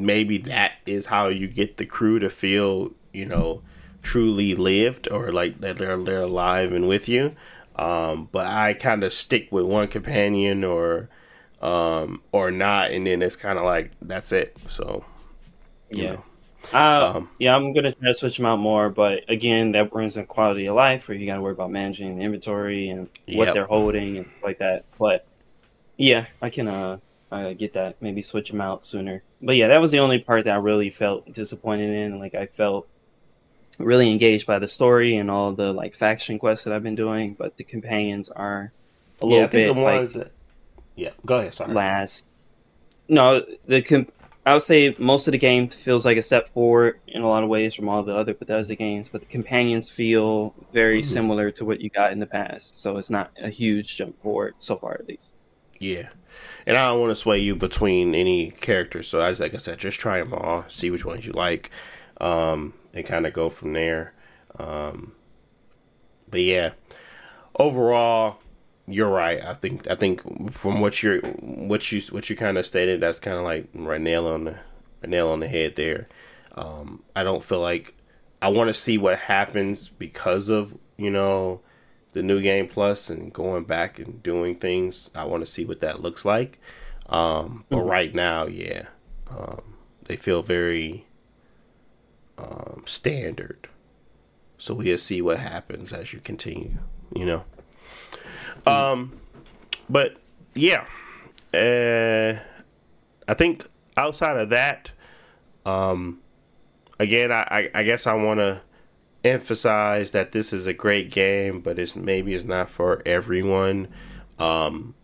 maybe 0.05 0.37
that 0.37 0.73
is 0.85 1.07
how 1.07 1.27
you 1.27 1.47
get 1.47 1.77
the 1.77 1.85
crew 1.85 2.19
to 2.19 2.29
feel 2.29 2.91
you 3.13 3.25
know 3.25 3.61
truly 4.01 4.55
lived 4.55 5.07
or 5.11 5.31
like 5.31 5.59
that 5.61 5.77
they're 5.77 6.01
they're 6.03 6.21
alive 6.21 6.71
and 6.71 6.87
with 6.87 7.07
you 7.09 7.35
um, 7.75 8.27
but 8.31 8.47
I 8.47 8.73
kind 8.73 9.03
of 9.03 9.13
stick 9.13 9.51
with 9.51 9.65
one 9.65 9.87
companion 9.87 10.63
or 10.63 11.09
um, 11.61 12.21
or 12.31 12.51
not 12.51 12.91
and 12.91 13.05
then 13.07 13.21
it's 13.21 13.35
kind 13.35 13.57
of 13.59 13.65
like 13.65 13.91
that's 14.01 14.31
it 14.31 14.57
so 14.69 15.03
Yeah. 15.89 16.15
know. 16.15 16.23
Uh, 16.73 17.05
Um, 17.05 17.29
yeah, 17.39 17.55
I'm 17.55 17.73
gonna 17.73 17.93
try 17.93 18.09
to 18.09 18.13
switch 18.13 18.37
them 18.37 18.45
out 18.47 18.59
more, 18.59 18.89
but 18.89 19.23
again, 19.29 19.73
that 19.73 19.91
brings 19.91 20.17
in 20.17 20.27
quality 20.27 20.67
of 20.67 20.75
life, 20.75 21.07
where 21.07 21.17
you 21.17 21.25
gotta 21.27 21.41
worry 21.41 21.53
about 21.53 21.71
managing 21.71 22.17
the 22.17 22.23
inventory 22.25 22.89
and 22.89 23.09
what 23.31 23.51
Yep. 23.51 23.53
they're 23.53 23.67
holding 23.67 24.17
and 24.17 24.27
stuff 24.27 24.43
like 24.43 24.59
that. 24.59 24.85
But 24.99 25.27
yeah, 25.97 26.27
I 26.41 26.49
can 26.51 26.67
uh, 26.67 26.99
I 27.31 27.53
get 27.53 27.73
that. 27.73 28.01
Maybe 28.01 28.21
switch 28.21 28.49
them 28.49 28.61
out 28.61 28.85
sooner. 28.85 29.21
But 29.41 29.55
yeah, 29.57 29.67
that 29.67 29.79
was 29.81 29.91
the 29.91 29.99
only 29.99 30.19
part 30.19 30.45
that 30.45 30.51
I 30.53 30.57
really 30.57 30.89
felt 30.89 31.31
disappointed 31.33 31.89
in. 31.93 32.19
Like 32.19 32.35
I 32.35 32.45
felt 32.45 32.87
really 33.77 34.09
engaged 34.09 34.47
by 34.47 34.59
the 34.59 34.67
story 34.67 35.17
and 35.17 35.29
all 35.29 35.51
the 35.53 35.71
like 35.71 35.95
faction 35.95 36.39
quests 36.39 36.65
that 36.65 36.73
I've 36.73 36.83
been 36.83 36.95
doing, 36.95 37.35
but 37.37 37.57
the 37.57 37.63
companions 37.63 38.29
are 38.29 38.71
a 39.21 39.25
yeah 39.25 39.31
little 39.31 39.47
bit 39.47 39.73
the 39.75 39.81
ones 39.81 40.15
like 40.15 40.25
that 40.25 40.31
yeah 40.95 41.09
go 41.25 41.37
ahead 41.39 41.53
sorry 41.53 41.73
last. 41.73 42.25
No, 43.09 43.43
the 43.67 43.81
com- 43.81 44.07
I 44.45 44.53
would 44.53 44.63
say 44.63 44.95
most 44.97 45.27
of 45.27 45.33
the 45.33 45.37
game 45.37 45.67
feels 45.69 46.05
like 46.05 46.17
a 46.17 46.21
step 46.21 46.51
forward 46.53 46.99
in 47.07 47.21
a 47.21 47.27
lot 47.27 47.43
of 47.43 47.49
ways 47.49 47.75
from 47.75 47.87
all 47.89 48.01
the 48.03 48.15
other 48.15 48.33
Bethesda 48.33 48.75
games, 48.75 49.09
but 49.09 49.21
the 49.21 49.27
companions 49.27 49.89
feel 49.89 50.53
very 50.73 51.01
Mhm. 51.01 51.05
similar 51.05 51.51
to 51.51 51.65
what 51.65 51.81
you 51.81 51.89
got 51.89 52.11
in 52.13 52.19
the 52.19 52.25
past. 52.25 52.79
So 52.79 52.97
it's 52.97 53.09
not 53.09 53.31
a 53.41 53.49
huge 53.49 53.97
jump 53.97 54.19
forward 54.21 54.55
so 54.59 54.77
far, 54.77 54.93
at 54.93 55.07
least. 55.07 55.35
Yeah, 55.79 56.07
and 56.65 56.77
I 56.77 56.89
don't 56.89 56.99
want 56.99 57.11
to 57.11 57.15
sway 57.15 57.39
you 57.39 57.55
between 57.55 58.13
any 58.13 58.51
characters. 58.51 59.07
So, 59.07 59.19
as 59.19 59.39
like 59.39 59.53
I 59.53 59.57
said, 59.57 59.79
just 59.79 59.99
try 59.99 60.19
them 60.19 60.33
all, 60.33 60.65
see 60.67 60.89
which 60.89 61.05
ones 61.05 61.25
you 61.25 61.33
like, 61.33 61.71
um, 62.19 62.73
and 62.93 63.05
kind 63.05 63.25
of 63.25 63.33
go 63.33 63.49
from 63.49 63.73
there. 63.73 64.13
Um, 64.57 65.13
but 66.29 66.41
yeah, 66.41 66.71
overall, 67.57 68.39
you're 68.87 69.09
right. 69.09 69.43
I 69.43 69.53
think 69.53 69.89
I 69.89 69.95
think 69.95 70.51
from 70.51 70.81
what 70.81 71.03
you're 71.03 71.19
what 71.21 71.91
you 71.91 72.01
what 72.11 72.29
you 72.29 72.35
kind 72.35 72.57
of 72.57 72.65
stated, 72.65 73.01
that's 73.01 73.19
kind 73.19 73.37
of 73.37 73.43
like 73.43 73.67
right 73.73 74.01
nail 74.01 74.27
on 74.27 74.45
the 74.45 74.57
nail 75.07 75.29
on 75.29 75.39
the 75.39 75.47
head 75.47 75.75
there. 75.75 76.07
Um, 76.55 77.03
I 77.15 77.23
don't 77.23 77.43
feel 77.43 77.59
like 77.59 77.95
I 78.41 78.49
want 78.49 78.69
to 78.69 78.73
see 78.73 78.97
what 78.97 79.19
happens 79.19 79.89
because 79.89 80.49
of 80.49 80.77
you 80.97 81.09
know 81.09 81.61
the 82.17 82.23
new 82.23 82.41
game 82.41 82.67
plus 82.67 83.11
and 83.11 83.31
going 83.31 83.63
back 83.63 83.99
and 83.99 84.23
doing 84.23 84.55
things. 84.55 85.11
I 85.13 85.23
want 85.25 85.45
to 85.45 85.51
see 85.51 85.65
what 85.65 85.81
that 85.81 86.01
looks 86.01 86.25
like. 86.25 86.59
Um, 87.09 87.63
but 87.69 87.83
right 87.83 88.13
now, 88.13 88.47
yeah, 88.47 88.87
um, 89.29 89.75
they 90.05 90.15
feel 90.15 90.41
very 90.41 91.05
um, 92.35 92.81
standard. 92.87 93.69
So 94.57 94.73
we'll 94.73 94.97
see 94.97 95.21
what 95.21 95.37
happens 95.37 95.93
as 95.93 96.11
you 96.11 96.19
continue. 96.19 96.79
You 97.15 97.25
know. 97.27 97.43
Um, 98.65 99.19
but 99.87 100.17
yeah, 100.55 100.85
uh, 101.53 102.39
I 103.27 103.33
think 103.35 103.67
outside 103.95 104.37
of 104.37 104.49
that, 104.49 104.89
um, 105.67 106.19
again, 106.99 107.31
I, 107.31 107.41
I, 107.51 107.69
I 107.75 107.83
guess 107.83 108.07
I 108.07 108.15
want 108.15 108.39
to 108.39 108.61
emphasize 109.29 110.11
that 110.11 110.31
this 110.31 110.53
is 110.53 110.65
a 110.65 110.73
great 110.73 111.11
game, 111.11 111.61
but 111.61 111.79
it's 111.79 111.95
maybe 111.95 112.33
it's 112.33 112.45
not 112.45 112.69
for 112.69 113.01
everyone. 113.05 113.87
Um, 114.39 114.95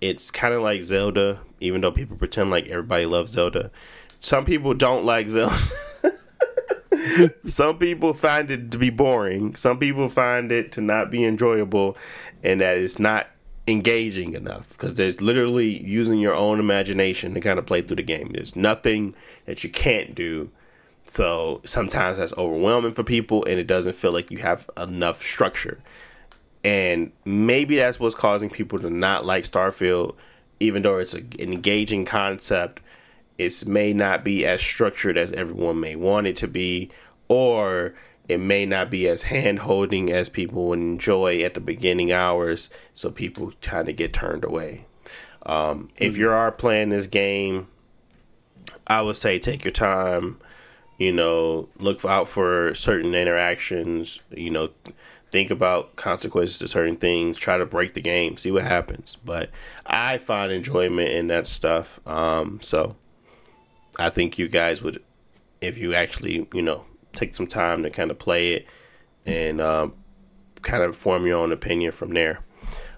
it's 0.00 0.30
kind 0.30 0.54
of 0.54 0.62
like 0.62 0.82
Zelda, 0.82 1.40
even 1.60 1.80
though 1.80 1.90
people 1.90 2.16
pretend 2.16 2.50
like 2.50 2.68
everybody 2.68 3.06
loves 3.06 3.32
Zelda. 3.32 3.70
Some 4.18 4.44
people 4.44 4.74
don't 4.74 5.04
like 5.04 5.28
Zelda. 5.28 5.58
Some 7.46 7.78
people 7.78 8.14
find 8.14 8.50
it 8.50 8.70
to 8.70 8.78
be 8.78 8.90
boring. 8.90 9.54
Some 9.56 9.78
people 9.78 10.08
find 10.08 10.52
it 10.52 10.72
to 10.72 10.80
not 10.80 11.10
be 11.10 11.24
enjoyable, 11.24 11.96
and 12.42 12.60
that 12.60 12.78
it's 12.78 12.98
not 12.98 13.28
engaging 13.66 14.34
enough 14.34 14.70
because 14.70 14.94
there's 14.94 15.20
literally 15.20 15.82
using 15.84 16.18
your 16.18 16.34
own 16.34 16.58
imagination 16.58 17.34
to 17.34 17.40
kind 17.40 17.58
of 17.58 17.66
play 17.66 17.82
through 17.82 17.96
the 17.96 18.02
game. 18.02 18.30
There's 18.32 18.56
nothing 18.56 19.14
that 19.46 19.62
you 19.62 19.70
can't 19.70 20.14
do. 20.14 20.50
So 21.08 21.62
sometimes 21.64 22.18
that's 22.18 22.34
overwhelming 22.34 22.92
for 22.92 23.02
people, 23.02 23.44
and 23.46 23.58
it 23.58 23.66
doesn't 23.66 23.96
feel 23.96 24.12
like 24.12 24.30
you 24.30 24.38
have 24.38 24.68
enough 24.76 25.22
structure. 25.22 25.80
And 26.62 27.12
maybe 27.24 27.76
that's 27.76 27.98
what's 27.98 28.14
causing 28.14 28.50
people 28.50 28.78
to 28.80 28.90
not 28.90 29.24
like 29.24 29.44
Starfield, 29.44 30.16
even 30.60 30.82
though 30.82 30.98
it's 30.98 31.14
an 31.14 31.32
engaging 31.38 32.04
concept. 32.04 32.80
It 33.38 33.66
may 33.66 33.94
not 33.94 34.22
be 34.22 34.44
as 34.44 34.60
structured 34.60 35.16
as 35.16 35.32
everyone 35.32 35.80
may 35.80 35.96
want 35.96 36.26
it 36.26 36.36
to 36.36 36.48
be, 36.48 36.90
or 37.28 37.94
it 38.28 38.38
may 38.38 38.66
not 38.66 38.90
be 38.90 39.08
as 39.08 39.22
hand 39.22 39.60
holding 39.60 40.12
as 40.12 40.28
people 40.28 40.68
would 40.68 40.78
enjoy 40.78 41.40
at 41.40 41.54
the 41.54 41.60
beginning 41.60 42.12
hours. 42.12 42.68
So 42.92 43.10
people 43.10 43.52
kind 43.62 43.88
of 43.88 43.96
get 43.96 44.12
turned 44.12 44.44
away. 44.44 44.84
Um, 45.46 45.88
If 45.96 46.18
you 46.18 46.28
are 46.28 46.52
playing 46.52 46.90
this 46.90 47.06
game, 47.06 47.68
I 48.86 49.00
would 49.00 49.16
say 49.16 49.38
take 49.38 49.64
your 49.64 49.72
time. 49.72 50.38
You 50.98 51.12
know, 51.12 51.68
look 51.78 52.04
out 52.04 52.28
for 52.28 52.74
certain 52.74 53.14
interactions. 53.14 54.20
You 54.30 54.50
know, 54.50 54.70
think 55.30 55.50
about 55.50 55.96
consequences 55.96 56.58
to 56.58 56.68
certain 56.68 56.96
things. 56.96 57.38
Try 57.38 57.58
to 57.58 57.66
break 57.66 57.94
the 57.94 58.00
game, 58.00 58.36
see 58.36 58.50
what 58.50 58.64
happens. 58.64 59.16
But 59.24 59.50
I 59.86 60.18
find 60.18 60.52
enjoyment 60.52 61.10
in 61.10 61.28
that 61.28 61.46
stuff. 61.46 62.00
Um, 62.06 62.58
so 62.62 62.96
I 63.98 64.10
think 64.10 64.38
you 64.38 64.48
guys 64.48 64.82
would, 64.82 65.02
if 65.60 65.78
you 65.78 65.94
actually, 65.94 66.48
you 66.52 66.62
know, 66.62 66.84
take 67.12 67.34
some 67.34 67.46
time 67.46 67.82
to 67.82 67.90
kind 67.90 68.10
of 68.10 68.18
play 68.18 68.54
it 68.54 68.66
and 69.26 69.60
um, 69.60 69.94
kind 70.62 70.82
of 70.82 70.96
form 70.96 71.26
your 71.26 71.38
own 71.38 71.52
opinion 71.52 71.92
from 71.92 72.12
there. 72.14 72.40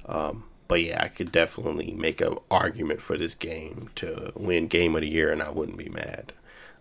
Um, 0.06 0.44
but 0.68 0.82
yeah, 0.84 1.02
I 1.02 1.08
could 1.08 1.32
definitely 1.32 1.92
make 1.92 2.20
an 2.20 2.38
argument 2.50 3.00
for 3.00 3.18
this 3.18 3.34
game 3.34 3.90
to 3.96 4.32
win 4.36 4.68
Game 4.68 4.94
of 4.94 5.00
the 5.00 5.08
Year, 5.08 5.32
and 5.32 5.42
I 5.42 5.50
wouldn't 5.50 5.78
be 5.78 5.88
mad. 5.88 6.32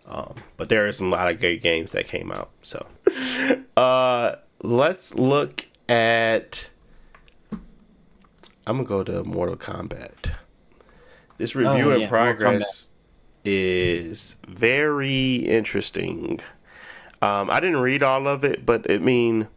Um, 0.06 0.34
but 0.56 0.68
there 0.68 0.86
are 0.86 0.92
some 0.92 1.10
lot 1.10 1.30
of 1.30 1.38
great 1.38 1.62
games 1.62 1.92
that 1.92 2.08
came 2.08 2.32
out. 2.32 2.50
So 2.62 2.86
uh, 3.76 4.36
let's 4.62 5.14
look 5.14 5.66
at 5.88 6.70
I'm 8.66 8.84
gonna 8.84 8.84
go 8.84 9.02
to 9.02 9.24
Mortal 9.24 9.56
Kombat. 9.56 10.32
This 11.38 11.54
review 11.54 11.92
oh, 11.92 12.00
in 12.00 12.08
progress 12.08 12.90
is 13.44 14.36
very 14.46 15.36
interesting. 15.36 16.40
Um, 17.22 17.50
I 17.50 17.60
didn't 17.60 17.80
read 17.80 18.02
all 18.02 18.28
of 18.28 18.44
it, 18.44 18.64
but 18.64 18.90
I 18.90 18.98
mean, 18.98 19.48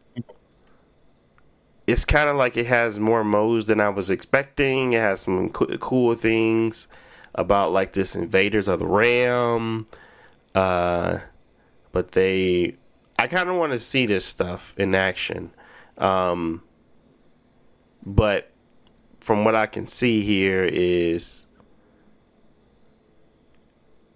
it's 1.86 2.06
kind 2.06 2.30
of 2.30 2.38
like 2.38 2.58
it 2.58 2.66
has 2.68 3.00
more 3.00 3.24
modes 3.24 3.68
than 3.68 3.82
I 3.82 3.90
was 3.90 4.10
expecting. 4.10 4.94
It 4.94 5.00
has 5.00 5.22
some 5.22 5.50
co- 5.50 5.78
cool 5.78 6.16
things 6.16 6.88
about 7.36 7.72
like 7.72 7.94
this 7.94 8.16
invaders 8.16 8.68
of 8.68 8.80
the 8.80 8.88
realm. 8.88 9.88
Uh, 10.56 11.20
but 11.92 12.12
they, 12.12 12.76
I 13.18 13.28
kind 13.28 13.50
of 13.50 13.56
want 13.56 13.72
to 13.74 13.80
see 13.80 14.06
this 14.06 14.26
stuff 14.26 14.74
in 14.78 14.96
action. 14.96 15.52
Um, 15.98 16.64
but 18.06 18.52
from 19.20 19.46
what 19.46 19.56
I 19.56 19.66
can 19.66 19.88
see 19.88 20.22
here 20.22 20.64
is 20.66 21.46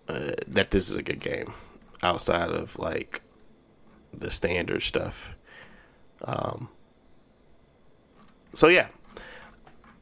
uh, 0.09 0.31
that 0.47 0.71
this 0.71 0.89
is 0.89 0.95
a 0.95 1.03
good 1.03 1.19
game 1.19 1.53
outside 2.03 2.49
of 2.49 2.77
like 2.77 3.21
the 4.13 4.31
standard 4.31 4.81
stuff. 4.81 5.35
Um, 6.23 6.69
so 8.53 8.67
yeah, 8.67 8.87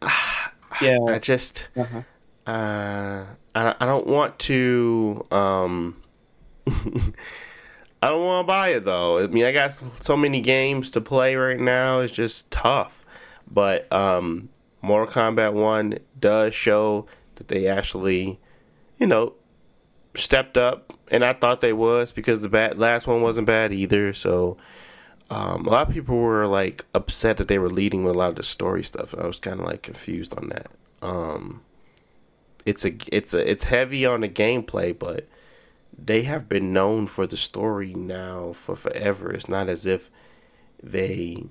yeah. 0.82 0.98
I 1.08 1.20
just 1.20 1.68
uh-huh. 1.76 2.02
uh, 2.50 3.26
I 3.54 3.76
I 3.80 3.86
don't 3.86 4.08
want 4.08 4.40
to 4.40 5.26
um. 5.32 6.02
I 6.68 8.10
don't 8.10 8.24
want 8.24 8.46
to 8.46 8.48
buy 8.48 8.70
it 8.70 8.86
though. 8.86 9.20
I 9.20 9.28
mean, 9.28 9.46
I 9.46 9.52
got 9.52 9.78
so 10.02 10.16
many 10.16 10.42
games 10.42 10.92
to 10.92 11.02
play 11.02 11.36
right 11.36 11.60
now. 11.60 12.00
It's 12.02 12.14
just 12.14 12.50
tough. 12.52 13.04
But 13.50 13.92
um, 13.92 14.50
Mortal 14.82 15.14
Kombat 15.14 15.54
One 15.54 16.00
does 16.20 16.54
show 16.54 17.08
that 17.36 17.48
they 17.48 17.68
actually, 17.68 18.40
you 19.00 19.08
know, 19.08 19.34
stepped 20.16 20.58
up, 20.58 20.94
and 21.10 21.24
I 21.24 21.34
thought 21.34 21.62
they 21.62 21.74
was 21.74 22.12
because 22.12 22.42
the 22.42 22.50
bad 22.50 22.78
last 22.78 23.08
one 23.08 23.22
wasn't 23.22 23.48
bad 23.48 23.74
either. 23.74 24.14
So 24.14 24.58
um, 25.30 25.66
a 25.66 25.70
lot 25.70 25.88
of 25.88 25.94
people 25.94 26.18
were 26.18 26.48
like 26.48 26.86
upset 26.94 27.38
that 27.38 27.48
they 27.48 27.60
were 27.60 27.70
leading 27.70 28.04
with 28.04 28.16
a 28.16 28.18
lot 28.18 28.30
of 28.30 28.36
the 28.36 28.44
story 28.44 28.84
stuff. 28.84 29.16
I 29.18 29.26
was 29.26 29.40
kind 29.40 29.60
of 29.60 29.66
like 29.66 29.82
confused 29.82 30.38
on 30.38 30.50
that. 30.50 30.72
Um, 31.02 31.62
it's 32.66 32.86
a 32.86 32.96
it's 33.08 33.34
a 33.34 33.50
it's 33.50 33.66
heavy 33.66 34.06
on 34.06 34.22
the 34.22 34.30
gameplay, 34.30 34.98
but 34.98 35.28
they 35.98 36.24
have 36.24 36.50
been 36.50 36.74
known 36.74 37.08
for 37.08 37.26
the 37.28 37.38
story 37.38 37.94
now 37.94 38.54
for 38.54 38.76
forever. 38.76 39.32
It's 39.32 39.50
not 39.50 39.70
as 39.70 39.86
if 39.86 40.10
they 40.82 41.46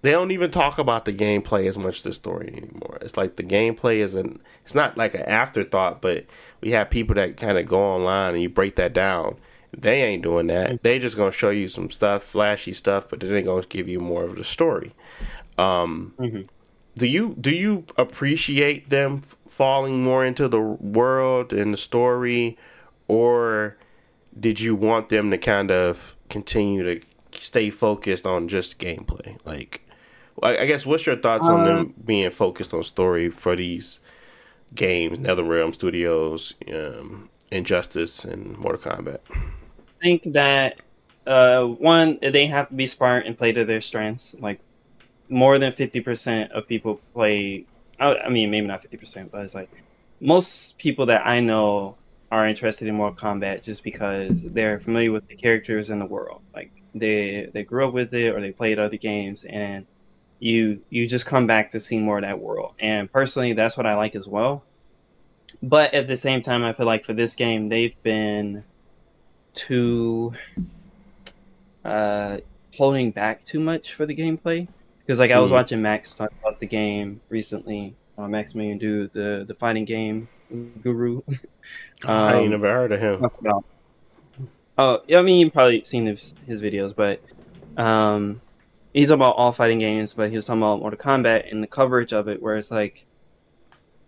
they 0.00 0.12
don't 0.12 0.30
even 0.30 0.50
talk 0.50 0.78
about 0.78 1.04
the 1.04 1.12
gameplay 1.12 1.68
as 1.68 1.76
much 1.76 1.96
as 1.96 2.02
the 2.02 2.12
story 2.12 2.48
anymore. 2.48 2.98
It's 3.00 3.16
like 3.16 3.36
the 3.36 3.42
gameplay 3.42 3.98
isn't 3.98 4.40
it's 4.64 4.74
not 4.74 4.96
like 4.96 5.14
an 5.14 5.22
afterthought, 5.22 6.00
but 6.00 6.26
we 6.60 6.70
have 6.70 6.90
people 6.90 7.14
that 7.16 7.36
kind 7.36 7.58
of 7.58 7.66
go 7.66 7.80
online 7.80 8.34
and 8.34 8.42
you 8.42 8.48
break 8.48 8.76
that 8.76 8.92
down. 8.92 9.36
They 9.76 10.02
ain't 10.02 10.22
doing 10.22 10.46
that. 10.48 10.82
They 10.82 10.98
just 10.98 11.16
gonna 11.16 11.32
show 11.32 11.50
you 11.50 11.68
some 11.68 11.90
stuff, 11.90 12.22
flashy 12.22 12.72
stuff, 12.72 13.08
but 13.08 13.20
they 13.20 13.36
ain't 13.36 13.46
gonna 13.46 13.66
give 13.66 13.88
you 13.88 14.00
more 14.00 14.24
of 14.24 14.36
the 14.36 14.44
story. 14.44 14.94
Um, 15.58 16.14
mm-hmm. 16.18 16.42
Do 16.96 17.06
you 17.06 17.36
do 17.40 17.50
you 17.50 17.84
appreciate 17.96 18.90
them 18.90 19.22
falling 19.48 20.02
more 20.02 20.24
into 20.24 20.48
the 20.48 20.60
world 20.60 21.52
and 21.52 21.72
the 21.72 21.78
story, 21.78 22.56
or 23.08 23.76
did 24.38 24.60
you 24.60 24.74
want 24.74 25.08
them 25.08 25.30
to 25.30 25.38
kind 25.38 25.70
of 25.70 26.14
continue 26.28 26.82
to 26.82 27.06
stay 27.32 27.70
focused 27.70 28.26
on 28.26 28.48
just 28.48 28.78
gameplay? 28.78 29.38
Like, 29.44 29.82
I, 30.42 30.66
guess 30.66 30.86
what's 30.86 31.06
your 31.06 31.16
thoughts 31.16 31.48
on 31.48 31.64
them 31.64 31.78
um, 31.78 31.94
being 32.04 32.30
focused 32.30 32.72
on 32.72 32.84
story 32.84 33.28
for 33.30 33.56
these 33.56 34.00
games, 34.74 35.18
NetherRealm 35.18 35.74
Studios, 35.74 36.54
um, 36.72 37.28
Injustice, 37.50 38.24
and 38.24 38.56
Mortal 38.56 38.92
Kombat? 38.92 39.20
I 39.30 40.00
think 40.00 40.32
that 40.32 40.80
uh, 41.26 41.64
one, 41.64 42.18
they 42.22 42.46
have 42.46 42.68
to 42.68 42.74
be 42.74 42.86
smart 42.86 43.26
and 43.26 43.36
play 43.36 43.52
to 43.52 43.64
their 43.64 43.80
strengths. 43.80 44.34
Like 44.38 44.60
more 45.28 45.58
than 45.58 45.72
fifty 45.72 46.00
percent 46.00 46.52
of 46.52 46.68
people 46.68 47.00
play. 47.14 47.64
I 47.98 48.28
mean, 48.28 48.50
maybe 48.50 48.66
not 48.66 48.82
fifty 48.82 48.96
percent, 48.96 49.32
but 49.32 49.42
it's 49.42 49.54
like 49.54 49.70
most 50.20 50.78
people 50.78 51.06
that 51.06 51.26
I 51.26 51.40
know 51.40 51.96
are 52.30 52.46
interested 52.46 52.88
in 52.88 52.94
Mortal 52.94 53.16
Kombat 53.16 53.62
just 53.62 53.82
because 53.82 54.42
they're 54.42 54.80
familiar 54.80 55.12
with 55.12 55.26
the 55.28 55.36
characters 55.36 55.90
in 55.90 55.98
the 55.98 56.04
world. 56.04 56.42
Like 56.54 56.70
they 56.94 57.48
they 57.52 57.62
grew 57.62 57.86
up 57.86 57.94
with 57.94 58.12
it 58.14 58.34
or 58.34 58.40
they 58.40 58.52
played 58.52 58.78
other 58.78 58.96
games 58.96 59.44
and 59.44 59.86
you 60.38 60.80
you 60.90 61.06
just 61.06 61.26
come 61.26 61.46
back 61.46 61.70
to 61.70 61.80
see 61.80 61.98
more 61.98 62.18
of 62.18 62.24
that 62.24 62.38
world. 62.38 62.74
And 62.78 63.10
personally, 63.10 63.54
that's 63.54 63.76
what 63.76 63.86
I 63.86 63.94
like 63.94 64.14
as 64.14 64.26
well. 64.26 64.62
But 65.62 65.94
at 65.94 66.06
the 66.06 66.16
same 66.16 66.42
time, 66.42 66.62
I 66.62 66.72
feel 66.74 66.86
like 66.86 67.04
for 67.04 67.14
this 67.14 67.34
game, 67.34 67.70
they've 67.70 68.00
been 68.02 68.62
too 69.54 70.34
uh, 71.84 72.38
holding 72.74 73.10
back 73.10 73.44
too 73.44 73.58
much 73.58 73.94
for 73.94 74.04
the 74.04 74.14
gameplay. 74.14 74.68
Because 75.00 75.18
like 75.18 75.30
mm. 75.30 75.36
I 75.36 75.38
was 75.38 75.48
hmm. 75.48 75.54
watching 75.54 75.80
Max 75.80 76.14
talk 76.14 76.30
about 76.42 76.60
the 76.60 76.66
game 76.66 77.22
recently, 77.30 77.96
uh, 78.18 78.28
Maximilian 78.28 78.76
Dood 78.76 79.12
the 79.14 79.46
the 79.48 79.54
fighting 79.54 79.86
game 79.86 80.28
guru. 80.82 81.22
um, 82.04 82.10
I 82.10 82.38
ain't 82.38 82.50
never 82.50 82.70
heard 82.70 82.92
of 82.92 83.00
him. 83.00 83.26
Oh, 84.76 85.02
yeah, 85.08 85.18
I 85.18 85.22
mean 85.22 85.40
you've 85.40 85.52
probably 85.52 85.82
seen 85.84 86.06
his, 86.06 86.34
his 86.46 86.60
videos, 86.60 86.94
but 86.94 87.20
um, 87.76 88.40
he's 88.92 89.10
about 89.10 89.36
all 89.36 89.52
fighting 89.52 89.80
games, 89.80 90.12
but 90.14 90.30
he 90.30 90.36
was 90.36 90.44
talking 90.44 90.62
about 90.62 90.80
Mortal 90.80 90.98
Kombat 90.98 91.50
and 91.50 91.62
the 91.62 91.66
coverage 91.66 92.12
of 92.12 92.28
it, 92.28 92.40
where 92.40 92.56
it's 92.56 92.70
like 92.70 93.04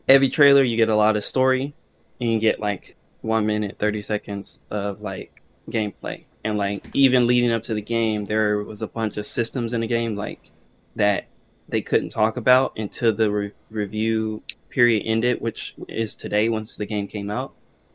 every 0.09 0.28
trailer 0.28 0.62
you 0.62 0.76
get 0.76 0.88
a 0.88 0.97
lot 0.97 1.16
of 1.16 1.24
story, 1.24 1.74
and 2.20 2.30
you 2.30 2.38
get 2.38 2.61
like 2.61 2.97
one 3.22 3.47
minute 3.47 3.78
thirty 3.78 4.03
seconds 4.03 4.61
of 4.70 5.01
like 5.01 5.43
gameplay, 5.70 6.24
and 6.45 6.57
like 6.57 6.84
even 6.95 7.26
leading 7.26 7.53
up 7.53 7.64
to 7.64 7.74
the 7.74 7.82
game, 7.82 8.24
there 8.24 8.62
was 8.62 8.82
a 8.82 8.86
bunch 8.86 9.16
of 9.16 9.26
systems 9.26 9.72
in 9.72 9.80
the 9.80 9.86
game 9.86 10.14
like 10.14 10.51
that 10.97 11.26
they 11.68 11.82
couldn't 11.82 12.11
talk 12.11 12.36
about 12.36 12.72
until 12.76 13.14
the 13.14 13.30
re- 13.30 13.53
review 13.70 14.43
period 14.70 15.02
ended, 15.04 15.40
which 15.40 15.74
is 15.88 16.14
today 16.14 16.48
once 16.48 16.76
the 16.76 16.86
game 16.86 17.06
came 17.06 17.30
out, 17.30 17.52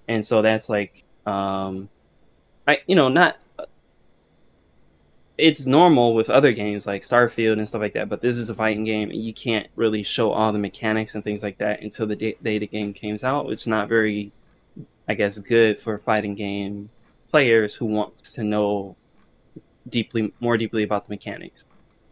and 0.07 0.26
so 0.26 0.41
that's 0.41 0.69
like 0.69 1.03
um, 1.26 1.89
I 2.67 2.80
you 2.88 2.95
know 2.95 3.09
not 3.09 3.38
it's 5.38 5.65
normal 5.65 6.13
with 6.13 6.30
other 6.30 6.51
games 6.51 6.88
like 6.88 7.01
Starfield 7.01 7.53
and 7.53 7.67
stuff 7.67 7.82
like 7.82 7.93
that, 7.93 8.07
but 8.07 8.21
this 8.21 8.38
is 8.38 8.49
a 8.49 8.53
fighting 8.53 8.86
game, 8.86 9.09
and 9.09 9.21
you 9.21 9.34
can't 9.34 9.67
really 9.76 10.03
show 10.03 10.32
all 10.32 10.51
the 10.51 10.59
mechanics 10.59 11.15
and 11.15 11.23
things 11.23 11.43
like 11.43 11.57
that 11.57 11.82
until 11.82 12.07
the 12.07 12.15
day, 12.15 12.36
the 12.41 12.67
game 12.67 12.93
comes 12.93 13.23
out. 13.23 13.49
It's 13.49 13.67
not 13.67 13.89
very, 13.89 14.32
I 15.07 15.13
guess, 15.13 15.38
good 15.39 15.80
for 15.80 15.97
fighting 15.99 16.36
game 16.36 16.89
players 17.30 17.76
who 17.76 17.86
want 17.86 18.17
to 18.17 18.43
know 18.43 18.95
deeply, 19.89 20.32
more 20.39 20.57
deeply 20.57 20.84
about 20.84 21.05
the 21.05 21.11
mechanics. 21.11 21.65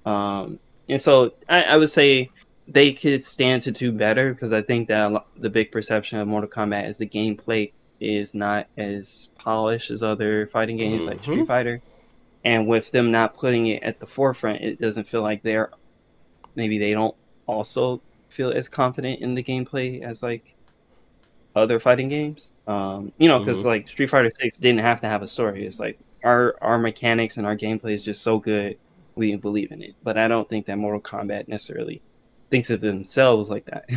Um, 0.06 0.60
and 0.90 1.02
so 1.02 1.34
I, 1.48 1.64
I, 1.64 1.78
would 1.78 1.90
say 1.90 2.30
they 2.68 2.94
could 2.94 3.24
stand 3.24 3.62
to 3.64 3.72
do 3.72 3.92
better 3.92 4.34
because 4.34 4.54
I 4.54 4.62
think 4.62 4.88
that 4.88 5.24
the 5.38 5.50
big 5.50 5.72
perception 5.72 6.20
of 6.20 6.28
Mortal 6.28 6.50
Kombat 6.50 6.88
is 6.88 6.98
the 6.98 7.08
gameplay 7.08 7.72
is 8.00 8.34
not 8.34 8.68
as 8.78 9.30
polished 9.36 9.92
as 9.92 10.04
other 10.04 10.48
fighting 10.48 10.78
games 10.78 11.02
mm-hmm. 11.02 11.12
like 11.12 11.20
Street 11.20 11.36
mm-hmm. 11.38 11.46
Fighter 11.46 11.82
and 12.44 12.68
with 12.68 12.92
them 12.92 13.12
not 13.12 13.36
putting 13.36 13.68
it 13.68 13.84
at 13.84 14.00
the 14.00 14.06
forefront 14.06 14.62
it 14.62 14.80
doesn't 14.80 15.08
feel 15.08 15.22
like 15.22 15.42
they're 15.44 15.72
maybe 16.56 16.78
they 16.78 16.92
don't 16.92 17.16
also 17.48 18.02
feel 18.30 18.52
as 18.52 18.68
confident 18.68 19.22
in 19.22 19.36
the 19.36 19.44
gameplay 19.44 20.02
as 20.02 20.24
like 20.24 20.56
other 21.56 21.80
fighting 21.80 22.08
games 22.08 22.52
um 22.68 23.12
you 23.18 23.28
know 23.28 23.40
because 23.40 23.60
mm-hmm. 23.60 23.68
like 23.68 23.90
street 23.90 24.10
fighter 24.10 24.30
6 24.42 24.58
didn't 24.58 24.82
have 24.82 25.00
to 25.00 25.08
have 25.08 25.22
a 25.22 25.28
story 25.28 25.66
it's 25.66 25.80
like 25.80 26.00
our 26.24 26.56
our 26.62 26.78
mechanics 26.78 27.38
and 27.38 27.46
our 27.46 27.56
gameplay 27.56 27.94
is 27.94 28.04
just 28.04 28.22
so 28.22 28.40
good 28.40 28.78
we 29.16 29.36
believe 29.36 29.72
in 29.72 29.82
it 29.82 29.96
but 30.04 30.18
i 30.18 30.28
don't 30.28 30.50
think 30.50 30.66
that 30.66 30.78
mortal 30.78 31.00
kombat 31.00 31.48
necessarily 31.48 32.02
thinks 32.54 32.70
of 32.70 32.80
themselves 32.82 33.50
like 33.50 33.66
that 33.66 33.90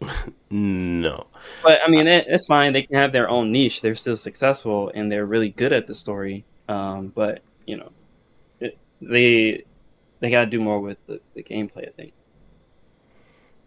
no 0.50 1.26
but 1.62 1.80
i 1.86 1.88
mean 1.88 2.06
it, 2.06 2.26
it's 2.28 2.46
fine 2.46 2.72
they 2.72 2.82
can 2.82 2.96
have 2.96 3.12
their 3.12 3.28
own 3.28 3.52
niche 3.52 3.80
they're 3.82 3.94
still 3.94 4.16
successful 4.16 4.90
and 4.94 5.12
they're 5.12 5.26
really 5.26 5.50
good 5.50 5.72
at 5.72 5.86
the 5.86 5.94
story 5.94 6.44
um 6.68 7.08
but 7.14 7.42
you 7.66 7.76
know, 7.76 7.90
it, 8.60 8.78
they 9.00 9.64
they 10.20 10.30
got 10.30 10.40
to 10.40 10.46
do 10.46 10.60
more 10.60 10.80
with 10.80 10.98
the, 11.06 11.20
the 11.34 11.42
gameplay. 11.42 11.88
I 11.88 11.92
think. 11.92 12.12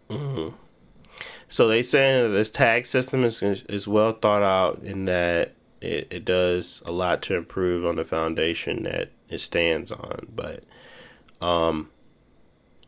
Mm-hmm. 0.09 0.55
So 1.49 1.67
they 1.67 1.83
saying 1.83 2.33
this 2.33 2.51
tag 2.51 2.85
system 2.85 3.23
is 3.23 3.41
is 3.41 3.87
well 3.87 4.13
thought 4.13 4.43
out 4.43 4.83
in 4.83 5.05
that 5.05 5.53
it, 5.81 6.07
it 6.09 6.25
does 6.25 6.81
a 6.85 6.91
lot 6.91 7.21
to 7.23 7.35
improve 7.35 7.85
on 7.85 7.95
the 7.95 8.05
foundation 8.05 8.83
that 8.83 9.11
it 9.29 9.39
stands 9.39 9.91
on. 9.91 10.27
But 10.33 10.63
um, 11.41 11.89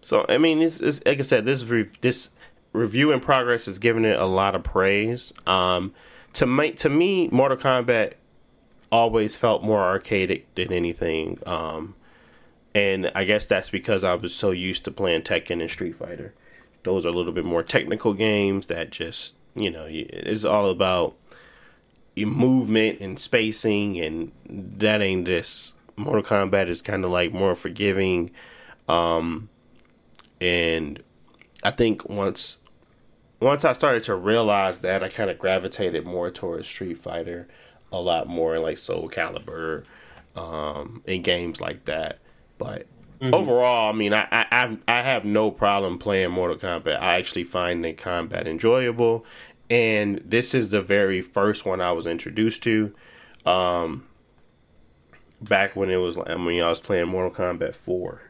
so 0.10 0.26
I 0.28 0.38
mean, 0.38 0.60
this 0.60 0.82
is 0.82 1.06
like 1.06 1.20
I 1.20 1.22
said, 1.22 1.46
this 1.46 1.64
re- 1.64 1.90
this 2.02 2.32
review 2.74 3.12
in 3.12 3.20
progress 3.20 3.68
is 3.68 3.80
giving 3.80 4.06
it 4.06 4.20
a 4.20 4.26
lot 4.26 4.56
of 4.56 4.64
praise. 4.64 5.34
Um, 5.46 5.94
to 6.34 6.46
make 6.46 6.78
to 6.78 6.90
me, 6.90 7.28
Mortal 7.30 7.58
Kombat 7.58 8.14
always 8.92 9.36
felt 9.36 9.64
more 9.64 9.82
arcadic 9.82 10.46
than 10.56 10.74
anything. 10.74 11.40
Um, 11.46 11.96
and 12.74 13.12
I 13.14 13.24
guess 13.24 13.46
that's 13.46 13.70
because 13.70 14.04
I 14.04 14.14
was 14.16 14.34
so 14.34 14.52
used 14.52 14.84
to 14.86 14.92
playing 14.92 15.22
Tekken 15.22 15.62
and 15.62 15.70
Street 15.70 15.96
Fighter 15.96 16.34
those 16.84 17.06
are 17.06 17.10
a 17.10 17.12
little 17.12 17.34
bit 17.34 17.46
more 17.46 17.64
technical 17.64 18.14
games 18.14 18.68
that 18.68 18.90
just 18.90 19.36
you 19.54 19.70
know 19.70 19.86
it's 19.90 20.44
all 20.44 20.70
about 20.70 21.16
movement 22.18 23.00
and 23.00 23.20
spacing, 23.20 24.00
and 24.00 24.32
that 24.48 25.02
ain't 25.02 25.26
this. 25.26 25.74
Mortal 25.96 26.24
Kombat 26.24 26.70
is 26.70 26.82
kind 26.82 27.04
of 27.04 27.12
like 27.12 27.34
more 27.34 27.56
forgiving, 27.56 28.32
um, 28.88 29.50
and 30.42 31.02
I 31.64 31.72
think 31.72 32.08
once 32.10 32.60
once 33.40 33.64
I 33.64 33.74
started 33.74 34.04
to 34.04 34.16
realize 34.16 34.80
that, 34.80 35.04
I 35.04 35.10
kind 35.10 35.30
of 35.30 35.40
gravitated 35.40 36.06
more 36.06 36.30
towards 36.30 36.68
Street 36.68 36.98
Fighter 36.98 37.48
a 37.92 38.00
lot 38.00 38.28
more, 38.28 38.56
in 38.56 38.62
like 38.62 38.78
Soul 38.78 39.10
Calibur, 39.10 39.84
um, 40.36 41.02
in 41.06 41.22
games 41.22 41.62
like 41.62 41.86
that. 41.86 42.20
But 42.58 42.86
mm-hmm. 43.22 43.34
overall, 43.34 43.90
I 43.90 43.94
mean, 43.94 44.14
I, 44.14 44.28
I 44.32 44.78
I 44.88 45.02
have 45.02 45.26
no 45.26 45.52
problem 45.52 45.98
playing 45.98 46.32
Mortal 46.32 46.58
Kombat. 46.58 47.02
I 47.02 47.16
actually 47.16 47.46
find 47.46 47.84
the 47.84 47.94
combat 47.94 48.48
enjoyable, 48.48 49.26
and 49.70 50.22
this 50.26 50.54
is 50.54 50.70
the 50.70 50.82
very 50.82 51.22
first 51.22 51.66
one 51.66 51.82
I 51.82 51.92
was 51.92 52.06
introduced 52.06 52.64
to. 52.64 52.94
Um, 53.46 54.06
back 55.42 55.76
when 55.76 55.90
it 55.90 55.98
was, 55.98 56.18
I 56.18 56.36
mean, 56.36 56.62
I 56.62 56.68
was 56.68 56.82
playing 56.82 57.08
Mortal 57.08 57.32
Kombat 57.32 57.76
Four, 57.76 58.22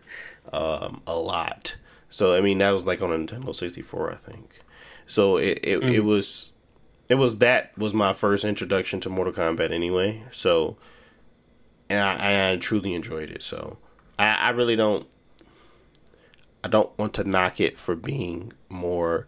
um, 0.53 1.01
a 1.07 1.15
lot. 1.15 1.75
So 2.09 2.33
I 2.33 2.41
mean, 2.41 2.57
that 2.59 2.71
was 2.71 2.85
like 2.87 3.01
on 3.01 3.11
a 3.11 3.17
Nintendo 3.17 3.55
sixty 3.55 3.81
four, 3.81 4.11
I 4.11 4.15
think. 4.15 4.59
So 5.07 5.37
it 5.37 5.59
it, 5.63 5.81
mm. 5.81 5.91
it 5.91 5.99
was 6.01 6.51
it 7.07 7.15
was 7.15 7.39
that 7.39 7.77
was 7.77 7.93
my 7.93 8.13
first 8.13 8.43
introduction 8.43 8.99
to 9.01 9.09
Mortal 9.09 9.33
Kombat 9.33 9.71
anyway. 9.71 10.23
So 10.31 10.77
and 11.89 11.99
I, 11.99 12.51
I 12.51 12.55
truly 12.57 12.93
enjoyed 12.93 13.31
it. 13.31 13.43
So 13.43 13.77
I, 14.17 14.35
I 14.35 14.49
really 14.51 14.75
don't 14.75 15.07
I 16.63 16.67
don't 16.67 16.95
want 16.97 17.13
to 17.15 17.23
knock 17.23 17.59
it 17.59 17.79
for 17.79 17.95
being 17.95 18.53
more 18.69 19.27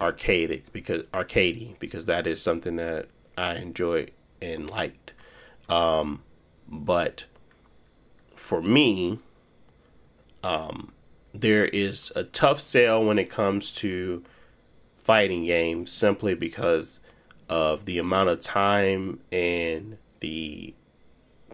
arcadic 0.00 0.64
because 0.72 1.04
arcadey 1.08 1.78
because 1.78 2.06
that 2.06 2.26
is 2.26 2.42
something 2.42 2.76
that 2.76 3.08
I 3.36 3.54
enjoy 3.54 4.08
and 4.42 4.68
liked. 4.68 5.12
Um, 5.68 6.22
but 6.68 7.24
for 8.34 8.62
me, 8.62 9.18
um, 10.42 10.92
there 11.40 11.66
is 11.66 12.12
a 12.16 12.24
tough 12.24 12.60
sell 12.60 13.04
when 13.04 13.18
it 13.18 13.30
comes 13.30 13.72
to 13.72 14.22
fighting 14.96 15.44
games 15.44 15.92
simply 15.92 16.34
because 16.34 17.00
of 17.48 17.84
the 17.84 17.98
amount 17.98 18.28
of 18.28 18.40
time 18.40 19.20
and 19.30 19.98
the 20.20 20.74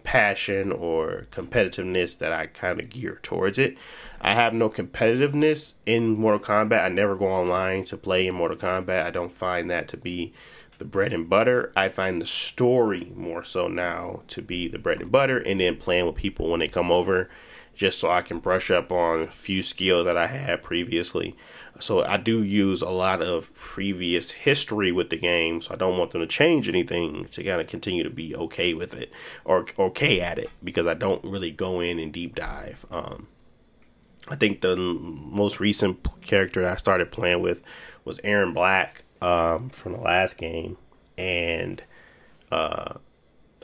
passion 0.03 0.71
or 0.71 1.27
competitiveness 1.31 2.17
that 2.17 2.31
I 2.31 2.47
kind 2.47 2.79
of 2.79 2.89
gear 2.89 3.19
towards 3.21 3.57
it. 3.57 3.77
I 4.19 4.33
have 4.33 4.53
no 4.53 4.69
competitiveness 4.69 5.75
in 5.85 6.17
Mortal 6.17 6.39
Kombat. 6.39 6.83
I 6.83 6.89
never 6.89 7.15
go 7.15 7.27
online 7.27 7.85
to 7.85 7.97
play 7.97 8.27
in 8.27 8.35
Mortal 8.35 8.57
Kombat. 8.57 9.05
I 9.05 9.11
don't 9.11 9.31
find 9.31 9.69
that 9.69 9.87
to 9.89 9.97
be 9.97 10.33
the 10.77 10.85
bread 10.85 11.13
and 11.13 11.29
butter. 11.29 11.71
I 11.75 11.89
find 11.89 12.21
the 12.21 12.25
story 12.25 13.11
more 13.15 13.43
so 13.43 13.67
now 13.67 14.23
to 14.29 14.41
be 14.41 14.67
the 14.67 14.79
bread 14.79 15.01
and 15.01 15.11
butter 15.11 15.37
and 15.37 15.59
then 15.59 15.77
playing 15.77 16.05
with 16.05 16.15
people 16.15 16.49
when 16.49 16.59
they 16.59 16.67
come 16.67 16.91
over 16.91 17.29
just 17.75 17.99
so 17.99 18.11
I 18.11 18.21
can 18.21 18.39
brush 18.39 18.69
up 18.69 18.91
on 18.91 19.21
a 19.21 19.31
few 19.31 19.63
skills 19.63 20.05
that 20.05 20.17
I 20.17 20.27
had 20.27 20.63
previously. 20.63 21.35
So 21.79 22.03
I 22.03 22.17
do 22.17 22.43
use 22.43 22.81
a 22.81 22.89
lot 22.89 23.21
of 23.21 23.53
previous 23.55 24.31
history 24.31 24.91
with 24.91 25.09
the 25.09 25.17
game, 25.17 25.61
so 25.61 25.73
I 25.73 25.77
don't 25.77 25.97
want 25.97 26.11
them 26.11 26.21
to 26.21 26.27
change 26.27 26.69
anything 26.69 27.25
to 27.31 27.43
kind 27.43 27.59
of 27.59 27.67
continue 27.67 28.03
to 28.03 28.09
be 28.09 28.35
okay 28.35 28.73
with 28.73 28.93
it 28.93 29.11
or 29.43 29.65
okay 29.79 30.21
at 30.21 30.37
it 30.37 30.51
because 30.63 30.85
I 30.85 30.93
don't 30.93 31.23
really 31.23 31.51
go 31.51 31.79
in 31.79 31.99
and 31.99 32.13
deep 32.13 32.35
dive. 32.35 32.85
Um, 32.91 33.27
I 34.29 34.35
think 34.35 34.61
the 34.61 34.75
most 34.75 35.59
recent 35.59 36.07
character 36.21 36.67
I 36.67 36.77
started 36.77 37.11
playing 37.11 37.41
with 37.41 37.63
was 38.05 38.19
Erron 38.19 38.53
Black 38.53 39.03
um, 39.21 39.69
from 39.69 39.93
the 39.93 39.99
last 39.99 40.37
game, 40.37 40.77
and 41.17 41.83
uh, 42.51 42.95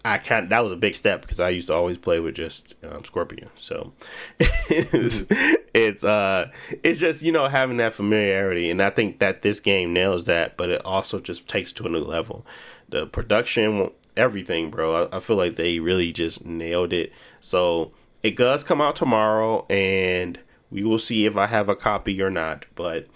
I 0.06 0.18
kind 0.18 0.50
that 0.50 0.60
was 0.60 0.72
a 0.72 0.78
big 0.78 0.96
step 0.96 1.22
because 1.22 1.40
I 1.40 1.50
used 1.50 1.68
to 1.68 1.76
always 1.76 1.98
play 1.98 2.20
with 2.20 2.36
just 2.36 2.74
um, 2.84 3.04
Scorpion. 3.04 3.50
So 3.56 3.94
it's, 4.40 5.26
it's 5.74 6.04
uh 6.04 6.50
it's 6.84 7.00
just 7.00 7.22
you 7.22 7.32
know 7.32 7.48
having 7.48 7.78
that 7.78 7.94
familiarity, 7.94 8.70
and 8.70 8.82
I 8.82 8.90
think 8.90 9.20
that 9.20 9.42
this 9.42 9.60
game 9.60 9.94
nails 9.94 10.26
that, 10.26 10.58
but 10.58 10.70
it 10.70 10.84
also 10.86 11.20
just 11.20 11.48
takes 11.48 11.72
it 11.72 11.76
to 11.76 11.86
a 11.86 11.90
new 11.90 12.04
level. 12.04 12.46
The 12.88 13.08
production, 13.08 13.92
everything, 14.16 14.72
bro. 14.72 15.08
I, 15.12 15.18
I 15.18 15.20
feel 15.20 15.36
like 15.36 15.56
they 15.56 15.80
really 15.80 16.12
just 16.12 16.46
nailed 16.46 16.94
it. 16.94 17.12
So 17.40 17.92
it 18.24 18.36
does 18.36 18.64
come 18.64 18.82
out 18.82 18.96
tomorrow, 18.96 19.66
and 19.70 20.40
we 20.72 20.84
will 20.84 21.00
see 21.00 21.26
if 21.26 21.36
I 21.36 21.48
have 21.48 21.70
a 21.70 21.76
copy 21.76 22.22
or 22.22 22.30
not. 22.30 22.66
But 22.76 23.08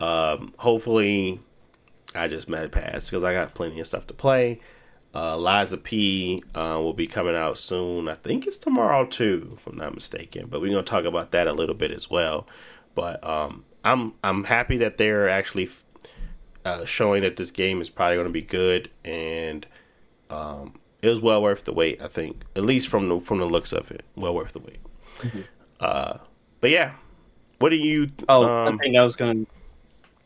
um, 0.00 0.54
hopefully, 0.58 1.40
I 2.14 2.28
just 2.28 2.48
met 2.48 2.64
a 2.64 2.68
pass 2.68 3.06
because 3.06 3.24
I 3.24 3.32
got 3.32 3.54
plenty 3.54 3.80
of 3.80 3.86
stuff 3.86 4.06
to 4.08 4.14
play. 4.14 4.60
Uh, 5.16 5.34
Lies 5.38 5.72
of 5.72 5.82
P 5.82 6.42
uh, 6.54 6.78
will 6.78 6.92
be 6.92 7.06
coming 7.06 7.34
out 7.34 7.58
soon. 7.58 8.06
I 8.06 8.16
think 8.16 8.46
it's 8.46 8.58
tomorrow 8.58 9.06
too, 9.06 9.52
if 9.56 9.66
I'm 9.66 9.78
not 9.78 9.94
mistaken. 9.94 10.48
But 10.50 10.60
we're 10.60 10.68
gonna 10.68 10.82
talk 10.82 11.06
about 11.06 11.30
that 11.30 11.46
a 11.46 11.54
little 11.54 11.74
bit 11.74 11.90
as 11.90 12.10
well. 12.10 12.46
But 12.94 13.26
um, 13.26 13.64
I'm 13.82 14.12
I'm 14.22 14.44
happy 14.44 14.76
that 14.76 14.98
they're 14.98 15.26
actually 15.26 15.70
uh, 16.66 16.84
showing 16.84 17.22
that 17.22 17.36
this 17.36 17.50
game 17.50 17.80
is 17.80 17.88
probably 17.88 18.18
gonna 18.18 18.28
be 18.28 18.42
good, 18.42 18.90
and 19.06 19.66
um, 20.28 20.74
it 21.00 21.08
was 21.08 21.22
well 21.22 21.40
worth 21.40 21.64
the 21.64 21.72
wait. 21.72 22.02
I 22.02 22.08
think, 22.08 22.42
at 22.54 22.64
least 22.64 22.88
from 22.88 23.08
the 23.08 23.18
from 23.18 23.38
the 23.38 23.46
looks 23.46 23.72
of 23.72 23.90
it, 23.90 24.04
well 24.16 24.34
worth 24.34 24.52
the 24.52 24.58
wait. 24.58 24.80
Mm-hmm. 25.16 25.40
Uh, 25.80 26.18
but 26.60 26.68
yeah, 26.68 26.92
what 27.58 27.70
do 27.70 27.76
you? 27.76 28.10
Oh, 28.28 28.44
um, 28.44 28.74
I 28.74 28.82
think 28.82 28.94
I 28.94 29.02
was 29.02 29.16
gonna. 29.16 29.46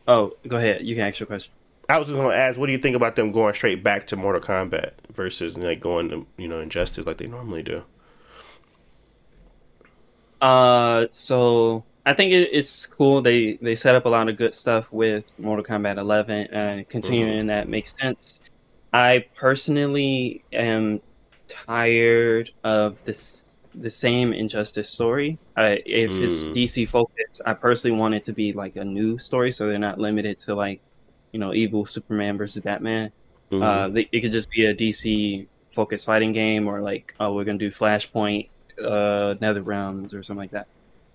Oh, 0.09 0.33
go 0.49 0.57
ahead. 0.57 0.85
You 0.85 0.97
can 0.97 1.07
ask 1.07 1.21
your 1.21 1.29
question. 1.29 1.53
I 1.91 1.99
was 1.99 2.09
just 2.09 2.17
gonna 2.17 2.35
ask, 2.35 2.59
what 2.59 2.67
do 2.67 2.73
you 2.73 2.79
think 2.79 2.97
about 2.97 3.17
them 3.17 3.33
going 3.33 3.55
straight 3.55 3.83
back 3.83 4.07
to 4.09 4.17
Mortal 4.17 4.41
Kombat 4.41 4.93
versus 5.13 5.59
like 5.59 5.81
going 5.81 6.09
to 6.11 6.27
you 6.37 6.49
know 6.49 6.61
Injustice 6.61 7.07
like 7.07 7.19
they 7.19 7.27
normally 7.27 7.63
do? 7.63 7.83
Uh, 10.41 11.07
so 11.11 11.85
I 12.07 12.15
think 12.15 12.33
it, 12.33 12.49
it's 12.53 12.87
cool. 12.87 13.23
They 13.23 13.59
they 13.61 13.75
set 13.75 13.95
up 13.95 14.07
a 14.07 14.09
lot 14.09 14.29
of 14.29 14.37
good 14.37 14.55
stuff 14.55 14.87
with 14.91 15.25
Mortal 15.39 15.65
Kombat 15.65 15.99
11, 15.99 16.49
and 16.53 16.89
continuing 16.89 17.39
mm-hmm. 17.39 17.49
that 17.49 17.69
makes 17.69 17.95
sense. 18.01 18.41
I 18.93 19.27
personally 19.35 20.43
am 20.53 21.01
tired 21.49 22.51
of 22.65 23.05
this 23.05 23.59
the 23.75 23.91
same 23.91 24.33
Injustice 24.33 24.89
story. 24.89 25.39
If 25.57 26.11
mm. 26.13 26.23
it's 26.23 26.49
DC 26.49 26.89
focused, 26.89 27.41
I 27.47 27.55
personally 27.55 27.97
want 27.97 28.15
it 28.15 28.25
to 28.25 28.33
be 28.33 28.53
like 28.53 28.77
a 28.77 28.85
new 28.85 29.19
story, 29.19 29.53
so 29.53 29.67
they're 29.69 29.79
not 29.79 29.99
limited 29.99 30.39
to 30.39 30.55
like 30.55 30.81
you 31.33 31.41
know, 31.41 31.55
evil 31.55 31.85
Superman 31.85 32.39
versus 32.39 32.63
Batman. 32.63 33.13
Mm-hmm. 33.51 33.63
Uh, 33.63 33.89
they, 33.89 34.09
it 34.13 34.21
could 34.21 34.33
just 34.33 34.51
be 34.51 34.67
a 34.67 34.75
DC 34.75 35.47
focused 35.75 36.07
fighting 36.07 36.33
game, 36.33 36.69
or 36.69 36.81
like, 36.81 37.15
oh, 37.21 37.35
we're 37.35 37.45
gonna 37.45 37.59
do 37.59 37.71
Flashpoint, 37.71 38.49
uh, 38.83 39.35
Nether 39.41 39.63
Realms, 39.63 40.15
or 40.15 40.23
something 40.23 40.41
like 40.41 40.53
that. 40.53 40.67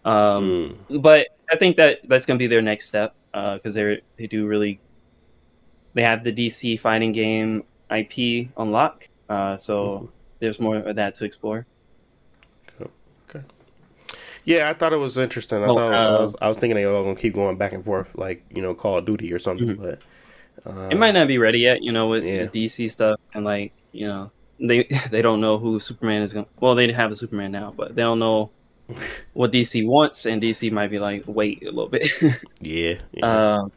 Um, 0.09 0.77
mm. 0.89 1.01
But 1.01 1.27
I 1.51 1.57
think 1.57 1.77
that 1.77 1.99
that's 2.07 2.25
gonna 2.25 2.39
be 2.39 2.47
their 2.47 2.61
next 2.61 2.87
step 2.87 3.15
because 3.31 3.59
uh, 3.77 3.81
they 3.81 4.01
they 4.17 4.27
do 4.27 4.45
really 4.47 4.79
they 5.93 6.03
have 6.03 6.23
the 6.23 6.31
DC 6.31 6.79
fighting 6.79 7.11
game 7.11 7.63
IP 7.89 8.49
on 8.57 8.71
lock, 8.71 9.07
uh, 9.29 9.57
so 9.57 9.99
mm. 10.03 10.09
there's 10.39 10.59
more 10.59 10.77
of 10.77 10.95
that 10.95 11.15
to 11.15 11.25
explore. 11.25 11.65
Yeah, 14.45 14.69
I 14.69 14.73
thought 14.73 14.93
it 14.93 14.97
was 14.97 15.17
interesting. 15.17 15.63
I 15.63 15.65
oh, 15.65 15.73
thought 15.73 15.93
uh, 15.93 16.17
I, 16.17 16.21
was, 16.21 16.35
I 16.41 16.47
was 16.47 16.57
thinking 16.57 16.75
they 16.75 16.85
were 16.85 17.03
gonna 17.03 17.15
keep 17.15 17.33
going 17.33 17.57
back 17.57 17.73
and 17.73 17.83
forth, 17.83 18.15
like 18.15 18.45
you 18.49 18.61
know, 18.61 18.73
Call 18.75 18.99
of 18.99 19.05
Duty 19.05 19.33
or 19.33 19.39
something. 19.39 19.69
Mm-hmm. 19.69 19.83
But 19.83 20.01
uh, 20.65 20.87
it 20.89 20.97
might 20.97 21.11
not 21.11 21.27
be 21.27 21.39
ready 21.39 21.59
yet, 21.59 21.81
you 21.81 21.91
know, 21.91 22.07
with, 22.07 22.23
yeah. 22.23 22.45
DC 22.45 22.91
stuff 22.91 23.19
and 23.33 23.43
like 23.43 23.73
you 23.91 24.07
know, 24.07 24.31
they 24.59 24.87
they 25.09 25.21
don't 25.21 25.41
know 25.41 25.57
who 25.57 25.79
Superman 25.79 26.21
is 26.21 26.31
going. 26.31 26.45
to 26.45 26.51
Well, 26.59 26.75
they 26.75 26.91
have 26.91 27.11
a 27.11 27.15
Superman 27.15 27.51
now, 27.51 27.73
but 27.75 27.95
they 27.95 28.03
don't 28.03 28.19
know 28.19 28.51
what 29.33 29.51
DC 29.51 29.85
wants, 29.85 30.25
and 30.27 30.41
DC 30.41 30.71
might 30.71 30.91
be 30.91 30.99
like, 30.99 31.23
wait 31.25 31.63
a 31.63 31.65
little 31.65 31.89
bit. 31.89 32.07
yeah. 32.61 32.95
yeah. 33.13 33.55
Um, 33.55 33.71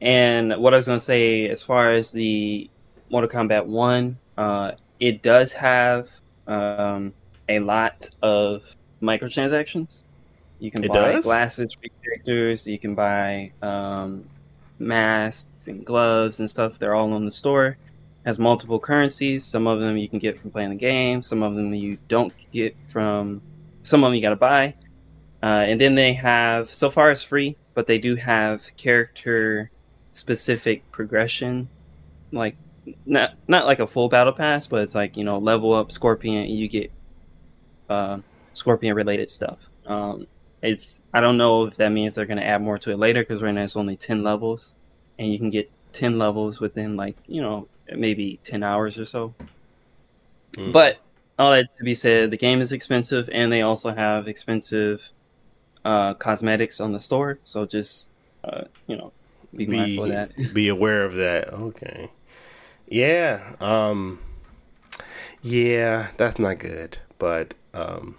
and 0.00 0.56
what 0.60 0.74
I 0.74 0.76
was 0.76 0.86
gonna 0.86 0.98
say, 0.98 1.48
as 1.48 1.62
far 1.62 1.92
as 1.92 2.10
the 2.10 2.68
Mortal 3.10 3.30
Kombat 3.30 3.66
One, 3.66 4.18
uh, 4.36 4.72
it 4.98 5.22
does 5.22 5.52
have 5.52 6.08
um, 6.48 7.12
a 7.48 7.60
lot 7.60 8.10
of 8.22 8.64
microtransactions. 9.02 10.04
You 10.58 10.70
can 10.70 10.84
it 10.84 10.88
buy 10.88 11.12
does? 11.12 11.24
glasses 11.24 11.74
for 11.74 11.88
characters. 12.02 12.66
You 12.66 12.78
can 12.78 12.94
buy 12.94 13.50
um, 13.62 14.24
masks 14.78 15.66
and 15.66 15.84
gloves 15.84 16.40
and 16.40 16.48
stuff. 16.48 16.78
They're 16.78 16.94
all 16.94 17.12
on 17.12 17.24
the 17.24 17.32
store. 17.32 17.66
It 17.66 17.76
has 18.26 18.38
multiple 18.38 18.78
currencies. 18.78 19.44
Some 19.44 19.66
of 19.66 19.80
them 19.80 19.96
you 19.96 20.08
can 20.08 20.20
get 20.20 20.38
from 20.38 20.50
playing 20.50 20.70
the 20.70 20.76
game. 20.76 21.22
Some 21.22 21.42
of 21.42 21.54
them 21.54 21.74
you 21.74 21.98
don't 22.08 22.32
get 22.52 22.76
from. 22.86 23.42
Some 23.82 24.04
of 24.04 24.08
them 24.08 24.14
you 24.14 24.22
got 24.22 24.30
to 24.30 24.36
buy. 24.36 24.74
Uh, 25.42 25.64
and 25.66 25.80
then 25.80 25.96
they 25.96 26.12
have 26.12 26.72
so 26.72 26.88
far 26.88 27.10
it's 27.10 27.24
free, 27.24 27.56
but 27.74 27.88
they 27.88 27.98
do 27.98 28.14
have 28.14 28.70
character 28.76 29.70
specific 30.12 30.88
progression, 30.92 31.68
like 32.30 32.54
not 33.06 33.34
not 33.48 33.66
like 33.66 33.80
a 33.80 33.86
full 33.86 34.08
battle 34.08 34.32
pass, 34.32 34.68
but 34.68 34.82
it's 34.82 34.94
like 34.94 35.16
you 35.16 35.24
know 35.24 35.38
level 35.38 35.74
up 35.74 35.90
Scorpion, 35.90 36.48
you 36.48 36.68
get 36.68 36.92
uh, 37.90 38.18
Scorpion 38.54 38.94
related 38.94 39.30
stuff. 39.30 39.68
Um, 39.86 40.26
It's 40.62 41.00
I 41.12 41.20
don't 41.20 41.36
know 41.38 41.64
if 41.66 41.74
that 41.76 41.90
means 41.90 42.14
they're 42.14 42.26
gonna 42.26 42.42
add 42.42 42.62
more 42.62 42.78
to 42.78 42.90
it 42.92 42.98
later 42.98 43.22
because 43.22 43.42
right 43.42 43.54
now 43.54 43.64
it's 43.64 43.76
only 43.76 43.96
ten 43.96 44.22
levels, 44.22 44.76
and 45.18 45.32
you 45.32 45.38
can 45.38 45.50
get 45.50 45.70
ten 45.92 46.18
levels 46.18 46.60
within 46.60 46.96
like 46.96 47.16
you 47.26 47.42
know 47.42 47.66
maybe 47.96 48.38
ten 48.44 48.62
hours 48.62 48.96
or 48.98 49.04
so. 49.04 49.34
Mm. 50.52 50.72
But 50.72 50.98
all 51.38 51.50
that 51.50 51.74
to 51.78 51.84
be 51.84 51.94
said, 51.94 52.30
the 52.30 52.36
game 52.36 52.60
is 52.60 52.72
expensive, 52.72 53.28
and 53.32 53.50
they 53.52 53.62
also 53.62 53.92
have 53.92 54.28
expensive 54.28 55.08
uh, 55.84 56.14
cosmetics 56.14 56.78
on 56.80 56.92
the 56.92 56.98
store. 57.00 57.38
So 57.44 57.66
just 57.66 58.10
uh, 58.44 58.64
you 58.86 58.96
know, 58.96 59.12
be, 59.54 59.66
Be- 59.66 59.76
mindful 59.76 60.04
of 60.04 60.10
that. 60.10 60.54
be 60.54 60.68
aware 60.68 61.04
of 61.04 61.14
that. 61.14 61.52
Okay. 61.52 62.10
Yeah. 62.86 63.56
Um 63.60 64.20
Yeah, 65.42 66.08
that's 66.16 66.38
not 66.38 66.58
good. 66.58 66.98
But 67.18 67.54
um 67.74 68.16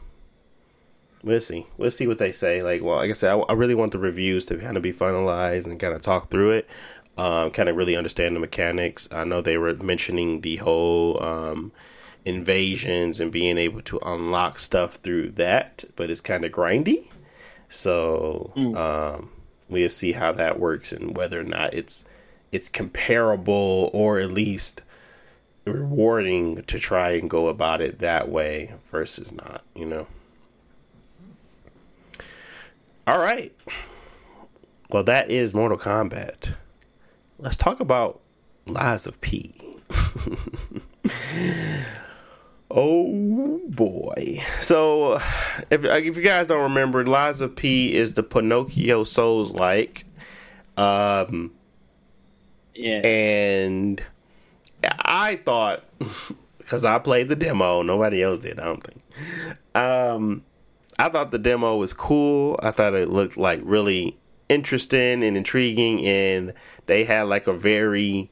we'll 1.24 1.42
see. 1.42 1.66
We'll 1.78 1.92
see 1.92 2.08
what 2.08 2.18
they 2.18 2.32
say. 2.32 2.62
Like, 2.62 2.82
well, 2.84 2.98
like 2.98 3.10
I 3.10 3.14
said, 3.14 3.32
I, 3.32 3.38
I 3.40 3.54
really 3.54 3.76
want 3.76 3.92
the 3.92 4.00
reviews 4.00 4.46
to 4.46 4.58
kind 4.58 4.78
of 4.78 4.84
be 4.84 4.94
finalized 4.94 5.66
and 5.66 5.80
kind 5.80 5.94
of 5.94 6.02
talk 6.02 6.30
through 6.30 6.52
it. 6.52 6.68
Um, 7.18 7.52
kind 7.52 7.70
of 7.70 7.76
really 7.76 7.96
understand 7.96 8.36
the 8.36 8.40
mechanics. 8.40 9.08
I 9.12 9.24
know 9.24 9.42
they 9.42 9.58
were 9.58 9.76
mentioning 9.76 10.42
the 10.42 10.58
whole 10.58 11.24
um 11.24 11.72
invasions 12.26 13.20
and 13.20 13.32
being 13.32 13.58
able 13.58 13.82
to 13.82 14.00
unlock 14.06 14.58
stuff 14.58 14.96
through 14.96 15.30
that, 15.32 15.84
but 15.96 16.10
it's 16.10 16.22
kind 16.22 16.46
of 16.46 16.52
grindy. 16.52 17.10
So 17.70 18.52
Mm. 18.56 18.78
um, 18.78 19.30
we'll 19.70 19.90
see 19.90 20.14
how 20.14 20.32
that 20.32 20.60
works 20.60 20.92
and 20.92 21.16
whether 21.18 21.40
or 21.40 21.44
not 21.44 21.74
it's 21.74 22.06
it's 22.52 22.70
comparable 22.70 23.90
or 23.94 24.20
at 24.20 24.32
least 24.32 24.82
rewarding 25.66 26.62
to 26.64 26.80
try 26.80 27.12
and 27.12 27.30
go 27.30 27.48
about 27.48 27.82
it 27.82 28.00
that 28.00 28.30
way 28.30 28.74
versus 28.92 29.32
not, 29.32 29.64
you 29.76 29.86
know. 29.86 30.08
All 33.06 33.20
right. 33.20 33.54
Well, 34.90 35.04
that 35.04 35.30
is 35.30 35.54
Mortal 35.54 35.78
Kombat. 35.78 36.54
Let's 37.38 37.58
talk 37.58 37.82
about 37.82 38.22
Lies 38.66 39.06
of 39.08 39.20
P. 39.20 39.54
oh 42.72 43.60
boy. 43.68 44.42
So, 44.62 45.16
if 45.70 45.84
if 45.84 46.16
you 46.16 46.24
guys 46.24 46.48
don't 46.48 46.62
remember, 46.62 47.06
Lies 47.06 47.42
of 47.42 47.56
P 47.56 47.94
is 47.94 48.14
the 48.14 48.24
Pinocchio 48.24 49.04
Souls 49.04 49.52
like 49.52 50.06
um 50.78 51.52
Yeah, 52.74 53.06
and 53.06 54.02
I 54.82 55.36
thought 55.38 55.84
because 56.58 56.86
I 56.86 57.00
played 57.00 57.28
the 57.28 57.36
demo, 57.36 57.82
nobody 57.82 58.24
else 58.24 58.40
did. 58.40 58.60
I 58.60 58.64
don't 58.64 58.82
think. 58.82 59.02
Um, 59.76 60.44
I 61.00 61.10
thought 61.10 61.32
the 61.32 61.40
demo 61.40 61.76
was 61.78 61.94
cool. 61.94 62.60
I 62.62 62.72
thought 62.72 62.94
it 62.94 63.10
looked 63.10 63.38
like 63.38 63.62
really 63.64 64.18
interesting 64.50 65.24
and 65.24 65.38
intriguing, 65.38 66.06
and 66.06 66.54
they 66.86 67.04
had 67.04 67.24
like 67.24 67.48
a 67.48 67.54
very 67.54 68.30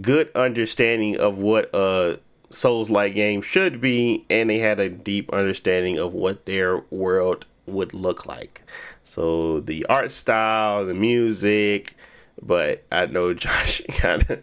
good 0.00 0.30
understanding 0.34 1.16
of 1.16 1.38
what 1.38 1.70
a 1.74 2.20
Souls 2.50 2.88
like 2.88 3.14
game 3.14 3.42
should 3.42 3.78
be, 3.78 4.24
and 4.30 4.48
they 4.48 4.58
had 4.58 4.80
a 4.80 4.88
deep 4.88 5.30
understanding 5.34 5.98
of 5.98 6.14
what 6.14 6.46
their 6.46 6.78
world 6.90 7.44
would 7.66 7.92
look 7.92 8.24
like. 8.24 8.62
So 9.04 9.60
the 9.60 9.84
art 9.86 10.12
style, 10.12 10.86
the 10.86 10.94
music, 10.94 11.94
but 12.40 12.84
I 12.90 13.06
know 13.06 13.34
Josh 13.34 13.82
kind 13.88 14.24
of. 14.30 14.42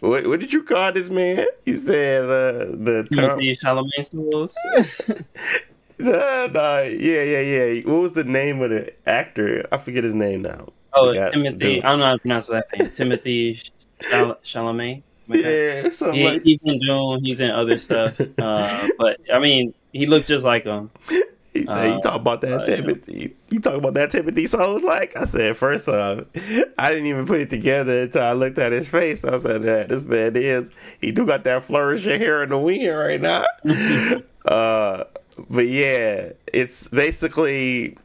What, 0.00 0.26
what 0.26 0.40
did 0.40 0.52
you 0.52 0.62
call 0.62 0.92
this 0.92 1.10
man? 1.10 1.46
You 1.64 1.76
said 1.76 2.24
uh, 2.24 2.66
the 2.70 3.08
Tom, 3.12 3.38
Chalamet 3.40 4.10
Souls. 4.10 4.56
no, 6.52 6.82
yeah, 6.82 7.22
yeah, 7.22 7.40
yeah. 7.40 7.82
What 7.84 8.02
was 8.02 8.12
the 8.12 8.24
name 8.24 8.62
of 8.62 8.70
the 8.70 8.92
actor? 9.08 9.66
I 9.72 9.78
forget 9.78 10.04
his 10.04 10.14
name 10.14 10.42
now. 10.42 10.68
oh, 10.94 11.12
Timothy. 11.12 11.58
dude. 11.76 11.84
I 11.84 11.90
don't 11.90 12.00
know 12.00 12.06
how 12.06 12.12
to 12.14 12.18
pronounce 12.18 12.46
that 12.48 12.66
name. 12.78 12.90
Timothy 12.90 13.60
Chal- 14.00 14.38
Chalamet. 14.44 15.02
Yeah, 15.28 15.88
He, 16.12 16.24
like 16.24 16.42
he's 16.42 16.60
in 16.64 16.78
Dune. 16.80 17.24
He's 17.24 17.40
in 17.40 17.50
other 17.50 17.78
stuff. 17.78 18.20
Uh, 18.38 18.88
but 18.98 19.20
I 19.32 19.38
mean, 19.38 19.72
he 19.92 20.06
looks 20.06 20.28
just 20.28 20.44
like 20.44 20.64
him. 20.64 20.90
He 21.54 21.66
said, 21.66 21.90
"You 21.90 21.94
Uh, 21.96 22.00
talk 22.00 22.14
about 22.14 22.40
that 22.40 22.60
uh. 22.60 22.64
Timothy? 22.64 23.36
You 23.50 23.60
talk 23.60 23.74
about 23.74 23.92
that 23.92 24.10
Timothy 24.10 24.46
Souls 24.46 24.82
like?" 24.82 25.14
I 25.18 25.24
said, 25.24 25.54
first 25.54 25.86
off, 25.86 26.20
I 26.78 26.90
didn't 26.90 27.04
even 27.06 27.26
put 27.26 27.42
it 27.42 27.50
together 27.50 28.02
until 28.04 28.22
I 28.22 28.32
looked 28.32 28.58
at 28.58 28.72
his 28.72 28.88
face. 28.88 29.22
I 29.22 29.36
said, 29.36 29.62
"Yeah, 29.62 29.82
this 29.82 30.02
man 30.02 30.34
is. 30.34 30.72
He 30.98 31.12
do 31.12 31.26
got 31.26 31.44
that 31.44 31.62
flourish 31.64 32.06
of 32.06 32.18
hair 32.18 32.42
in 32.42 32.48
the 32.48 32.56
wind 32.58 32.96
right 32.96 33.20
now." 33.20 33.44
uh, 34.46 35.04
but 35.48 35.68
yeah, 35.68 36.30
it's 36.46 36.88
basically 36.88 37.96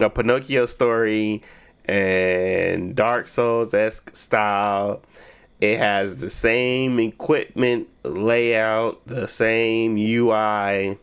a 0.00 0.10
Pinocchio 0.10 0.66
story 0.66 1.42
and 1.84 2.94
Dark 2.94 3.28
Souls 3.28 3.74
esque 3.74 4.14
style. 4.16 5.02
It 5.60 5.78
has 5.78 6.20
the 6.20 6.30
same 6.30 6.98
equipment 6.98 7.88
layout, 8.04 9.06
the 9.06 9.28
same 9.28 9.96
UI 9.96 10.98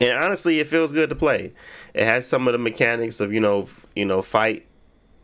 and 0.00 0.18
honestly, 0.18 0.60
it 0.60 0.66
feels 0.66 0.92
good 0.92 1.08
to 1.08 1.16
play. 1.16 1.52
It 1.94 2.04
has 2.04 2.26
some 2.26 2.46
of 2.46 2.52
the 2.52 2.58
mechanics 2.58 3.20
of 3.20 3.32
you 3.32 3.40
know, 3.40 3.68
you 3.96 4.04
know, 4.04 4.22
fight, 4.22 4.66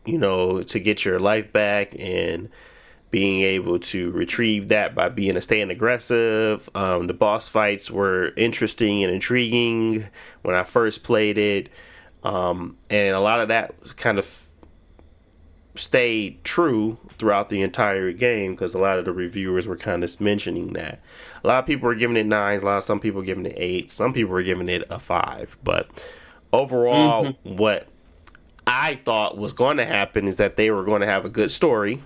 you 0.05 0.17
know, 0.17 0.63
to 0.63 0.79
get 0.79 1.05
your 1.05 1.19
life 1.19 1.51
back 1.51 1.95
and 1.97 2.49
being 3.15 3.43
able 3.43 3.79
to 3.79 4.11
retrieve 4.11 4.67
that 4.67 4.93
by 4.93 5.07
being 5.07 5.37
a 5.37 5.41
staying 5.41 5.71
aggressive. 5.71 6.69
Um, 6.75 7.07
the 7.07 7.13
boss 7.13 7.47
fights 7.47 7.89
were 7.89 8.33
interesting 8.35 9.05
and 9.05 9.13
intriguing 9.13 10.07
when 10.41 10.53
I 10.53 10.65
first 10.65 11.01
played 11.01 11.37
it, 11.37 11.69
um, 12.25 12.75
and 12.89 13.15
a 13.15 13.21
lot 13.21 13.39
of 13.39 13.47
that 13.47 13.73
kind 13.95 14.19
of 14.19 14.47
stayed 15.75 16.43
true 16.43 16.97
throughout 17.07 17.47
the 17.47 17.61
entire 17.61 18.11
game 18.11 18.51
because 18.51 18.73
a 18.73 18.79
lot 18.79 18.99
of 18.99 19.05
the 19.05 19.13
reviewers 19.13 19.65
were 19.65 19.77
kind 19.77 20.03
of 20.03 20.19
mentioning 20.19 20.73
that. 20.73 20.99
A 21.41 21.47
lot 21.47 21.59
of 21.59 21.65
people 21.65 21.87
were 21.87 21.95
giving 21.95 22.17
it 22.17 22.25
nines, 22.25 22.63
a 22.63 22.65
lot 22.65 22.79
of 22.79 22.83
some 22.83 22.99
people 22.99 23.21
were 23.21 23.25
giving 23.25 23.45
it 23.45 23.53
eight, 23.55 23.89
some 23.89 24.11
people 24.11 24.33
were 24.33 24.43
giving 24.43 24.67
it 24.67 24.83
a 24.89 24.99
five. 24.99 25.57
But 25.63 25.87
overall, 26.51 27.31
what 27.43 27.87
I 28.67 28.99
thought 29.05 29.37
was 29.37 29.53
going 29.53 29.77
to 29.77 29.85
happen 29.85 30.27
is 30.27 30.35
that 30.35 30.57
they 30.57 30.69
were 30.69 30.83
going 30.83 30.99
to 30.99 31.07
have 31.07 31.23
a 31.23 31.29
good 31.29 31.49
story 31.49 32.01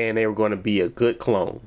and 0.00 0.16
they 0.16 0.26
were 0.26 0.34
going 0.34 0.50
to 0.50 0.56
be 0.56 0.80
a 0.80 0.88
good 0.88 1.18
clone. 1.18 1.66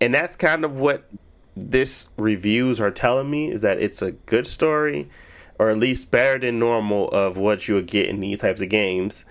And 0.00 0.14
that's 0.14 0.36
kind 0.36 0.64
of 0.64 0.80
what 0.80 1.08
this 1.56 2.08
reviews 2.16 2.80
are 2.80 2.90
telling 2.90 3.30
me 3.30 3.50
is 3.50 3.62
that 3.62 3.80
it's 3.80 4.00
a 4.00 4.12
good 4.12 4.46
story 4.46 5.10
or 5.58 5.70
at 5.70 5.76
least 5.76 6.10
better 6.10 6.38
than 6.38 6.58
normal 6.58 7.08
of 7.10 7.36
what 7.36 7.66
you 7.66 7.74
would 7.74 7.88
get 7.88 8.06
in 8.06 8.20
these 8.20 8.38
types 8.38 8.60
of 8.60 8.68
games. 8.68 9.24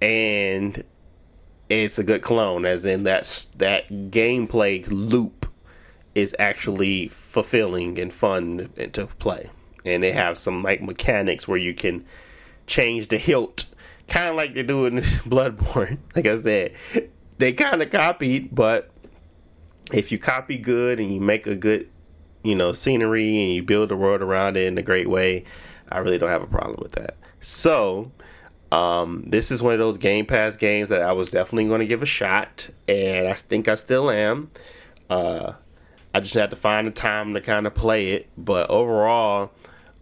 And 0.00 0.82
it's 1.68 1.98
a 1.98 2.04
good 2.04 2.22
clone 2.22 2.66
as 2.66 2.84
in 2.84 3.04
that's 3.04 3.44
that 3.56 3.88
gameplay 3.88 4.84
loop 4.90 5.46
is 6.14 6.34
actually 6.38 7.08
fulfilling 7.08 7.98
and 7.98 8.12
fun 8.12 8.70
to 8.92 9.06
play. 9.06 9.50
And 9.84 10.02
they 10.02 10.12
have 10.12 10.36
some 10.36 10.62
like 10.62 10.82
mechanics 10.82 11.46
where 11.46 11.58
you 11.58 11.74
can 11.74 12.04
change 12.66 13.08
the 13.08 13.18
hilt 13.18 13.66
kind 14.08 14.28
of 14.28 14.36
like 14.36 14.54
they 14.54 14.62
do 14.62 14.86
in 14.86 14.96
bloodborne 15.26 15.98
like 16.14 16.26
i 16.26 16.34
said 16.34 16.74
they 17.42 17.52
kind 17.52 17.82
of 17.82 17.90
copied 17.90 18.54
but 18.54 18.90
if 19.92 20.12
you 20.12 20.18
copy 20.18 20.56
good 20.56 21.00
and 21.00 21.12
you 21.12 21.20
make 21.20 21.46
a 21.46 21.56
good 21.56 21.88
you 22.44 22.54
know 22.54 22.72
scenery 22.72 23.42
and 23.42 23.52
you 23.52 23.62
build 23.62 23.88
the 23.88 23.96
world 23.96 24.22
around 24.22 24.56
it 24.56 24.66
in 24.66 24.78
a 24.78 24.82
great 24.82 25.10
way 25.10 25.44
i 25.90 25.98
really 25.98 26.18
don't 26.18 26.30
have 26.30 26.42
a 26.42 26.46
problem 26.46 26.78
with 26.80 26.92
that 26.92 27.16
so 27.40 28.12
um, 28.70 29.24
this 29.26 29.50
is 29.50 29.62
one 29.62 29.74
of 29.74 29.78
those 29.78 29.98
Game 29.98 30.24
Pass 30.24 30.56
games 30.56 30.88
that 30.88 31.02
I 31.02 31.12
was 31.12 31.30
definitely 31.30 31.66
going 31.66 31.80
to 31.80 31.86
give 31.86 32.02
a 32.02 32.06
shot, 32.06 32.68
and 32.88 33.28
I 33.28 33.34
think 33.34 33.68
I 33.68 33.74
still 33.74 34.10
am. 34.10 34.50
Uh, 35.10 35.52
I 36.14 36.20
just 36.20 36.32
had 36.32 36.48
to 36.48 36.56
find 36.56 36.86
the 36.86 36.90
time 36.90 37.34
to 37.34 37.42
kind 37.42 37.66
of 37.66 37.74
play 37.74 38.12
it, 38.12 38.30
but 38.38 38.70
overall, 38.70 39.50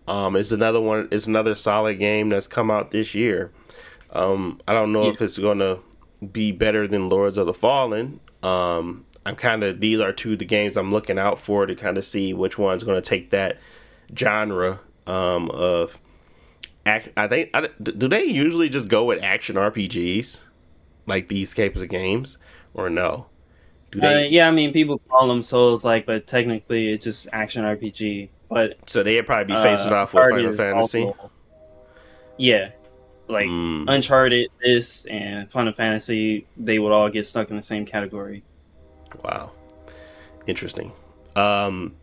um, 0.06 0.36
it's 0.36 0.52
another 0.52 0.80
one. 0.80 1.08
It's 1.10 1.26
another 1.26 1.56
solid 1.56 1.98
game 1.98 2.28
that's 2.28 2.46
come 2.46 2.70
out 2.70 2.92
this 2.92 3.12
year. 3.12 3.50
Um, 4.12 4.60
I 4.68 4.72
don't 4.72 4.92
know 4.92 5.08
if 5.08 5.20
it's 5.20 5.36
going 5.36 5.58
to 5.58 5.80
be 6.32 6.52
better 6.52 6.86
than 6.86 7.08
Lords 7.08 7.36
of 7.36 7.46
the 7.46 7.54
Fallen. 7.54 8.20
Um, 8.42 9.06
I'm 9.26 9.36
kind 9.36 9.62
of 9.62 9.80
these 9.80 10.00
are 10.00 10.12
two 10.12 10.34
of 10.34 10.38
the 10.38 10.44
games 10.44 10.76
I'm 10.76 10.90
looking 10.90 11.18
out 11.18 11.38
for 11.38 11.66
to 11.66 11.74
kind 11.74 11.98
of 11.98 12.04
see 12.04 12.32
which 12.32 12.58
one's 12.58 12.84
going 12.84 13.00
to 13.00 13.06
take 13.06 13.30
that 13.30 13.58
genre 14.16 14.80
um, 15.06 15.50
of 15.50 15.98
act, 16.86 17.08
I 17.16 17.28
think 17.28 17.50
I, 17.54 17.68
do 17.82 18.08
they 18.08 18.24
usually 18.24 18.68
just 18.68 18.88
go 18.88 19.04
with 19.04 19.22
action 19.22 19.56
RPGs 19.56 20.40
like 21.06 21.28
these 21.28 21.54
types 21.54 21.80
of 21.80 21.88
games 21.88 22.38
or 22.74 22.90
no? 22.90 23.26
Do 23.90 24.00
Uh, 24.02 24.18
yeah, 24.20 24.46
I 24.46 24.50
mean, 24.52 24.72
people 24.72 25.00
call 25.08 25.28
them 25.28 25.42
Souls 25.42 25.84
like, 25.84 26.06
but 26.06 26.26
technically 26.26 26.92
it's 26.92 27.04
just 27.04 27.28
action 27.32 27.64
RPG. 27.64 28.28
But 28.48 28.78
so 28.86 29.02
they'd 29.02 29.22
probably 29.22 29.46
be 29.46 29.52
uh, 29.54 29.62
facing 29.62 29.92
off 29.92 30.14
with 30.14 30.30
Final 30.30 30.56
Fantasy. 30.56 31.02
also- 31.04 31.30
yeah, 32.36 32.70
like 33.30 33.46
Mm. 33.46 33.84
Uncharted, 33.88 34.50
this, 34.62 35.04
and 35.06 35.50
Final 35.50 35.72
Fantasy, 35.72 36.46
they 36.56 36.78
would 36.78 36.92
all 36.92 37.08
get 37.08 37.26
stuck 37.26 37.50
in 37.50 37.56
the 37.56 37.62
same 37.62 37.84
category. 37.86 38.42
Wow, 39.24 39.50
interesting. 40.46 40.92
Um, 41.36 41.94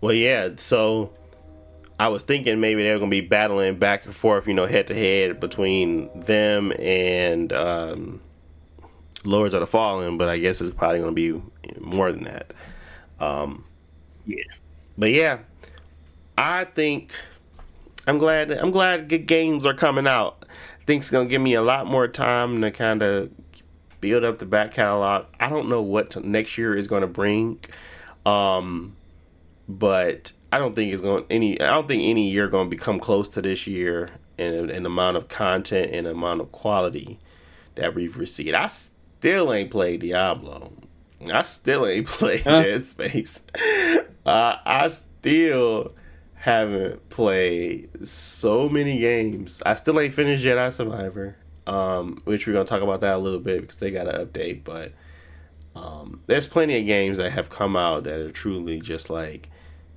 well, 0.00 0.12
yeah. 0.12 0.50
So 0.56 1.10
I 1.98 2.08
was 2.08 2.22
thinking 2.22 2.60
maybe 2.60 2.82
they 2.82 2.90
were 2.92 2.98
gonna 2.98 3.10
be 3.10 3.20
battling 3.20 3.76
back 3.78 4.04
and 4.06 4.14
forth, 4.14 4.46
you 4.46 4.54
know, 4.54 4.66
head 4.66 4.86
to 4.88 4.94
head 4.94 5.40
between 5.40 6.08
them 6.18 6.72
and 6.78 7.52
um, 7.52 8.20
Lords 9.24 9.54
of 9.54 9.60
the 9.60 9.66
Fallen, 9.66 10.16
but 10.18 10.28
I 10.28 10.38
guess 10.38 10.60
it's 10.60 10.74
probably 10.74 11.00
gonna 11.00 11.12
be 11.12 11.40
more 11.80 12.10
than 12.12 12.24
that. 12.24 12.52
Um, 13.18 13.64
Yeah. 14.26 14.42
but 14.96 15.10
yeah, 15.12 15.38
I 16.38 16.64
think 16.64 17.12
I'm 18.06 18.16
glad. 18.18 18.50
I'm 18.50 18.70
glad 18.70 19.08
good 19.08 19.26
games 19.26 19.66
are 19.66 19.74
coming 19.74 20.06
out. 20.06 20.39
Think 20.90 21.02
it's 21.02 21.10
gonna 21.12 21.28
give 21.28 21.40
me 21.40 21.54
a 21.54 21.62
lot 21.62 21.86
more 21.86 22.08
time 22.08 22.60
to 22.62 22.72
kind 22.72 23.00
of 23.00 23.30
build 24.00 24.24
up 24.24 24.40
the 24.40 24.44
back 24.44 24.74
catalog. 24.74 25.26
I 25.38 25.48
don't 25.48 25.68
know 25.68 25.80
what 25.80 26.10
to, 26.10 26.28
next 26.28 26.58
year 26.58 26.76
is 26.76 26.88
going 26.88 27.02
to 27.02 27.06
bring, 27.06 27.60
um, 28.26 28.96
but 29.68 30.32
I 30.50 30.58
don't 30.58 30.74
think 30.74 30.92
it's 30.92 31.00
going 31.00 31.26
any. 31.30 31.60
I 31.60 31.70
don't 31.70 31.86
think 31.86 32.02
any 32.02 32.28
year 32.28 32.48
going 32.48 32.68
to 32.68 32.76
become 32.76 32.98
close 32.98 33.28
to 33.28 33.40
this 33.40 33.68
year 33.68 34.10
in 34.36 34.68
an 34.68 34.84
amount 34.84 35.16
of 35.16 35.28
content 35.28 35.94
and 35.94 36.08
amount 36.08 36.40
of 36.40 36.50
quality 36.50 37.20
that 37.76 37.94
we've 37.94 38.16
received. 38.16 38.54
I 38.54 38.66
still 38.66 39.52
ain't 39.52 39.70
played 39.70 40.00
Diablo. 40.00 40.72
I 41.32 41.42
still 41.42 41.86
ain't 41.86 42.06
played 42.08 42.40
Huh? 42.40 42.62
Dead 42.62 42.84
Space. 42.84 43.44
Uh, 44.26 44.56
I 44.66 44.88
still 44.88 45.94
haven't 46.40 47.08
played 47.10 48.06
so 48.06 48.68
many 48.68 48.98
games. 48.98 49.62
I 49.66 49.74
still 49.74 50.00
ain't 50.00 50.14
finished 50.14 50.42
Jedi 50.42 50.72
Survivor, 50.72 51.36
um, 51.66 52.22
which 52.24 52.46
we're 52.46 52.54
gonna 52.54 52.64
talk 52.64 52.80
about 52.82 53.02
that 53.02 53.14
a 53.14 53.18
little 53.18 53.40
bit 53.40 53.60
because 53.60 53.76
they 53.76 53.90
got 53.90 54.08
an 54.08 54.26
update. 54.26 54.64
But 54.64 54.92
um, 55.76 56.22
there's 56.26 56.46
plenty 56.46 56.78
of 56.80 56.86
games 56.86 57.18
that 57.18 57.32
have 57.32 57.50
come 57.50 57.76
out 57.76 58.04
that 58.04 58.18
are 58.20 58.30
truly 58.30 58.80
just 58.80 59.10
like, 59.10 59.50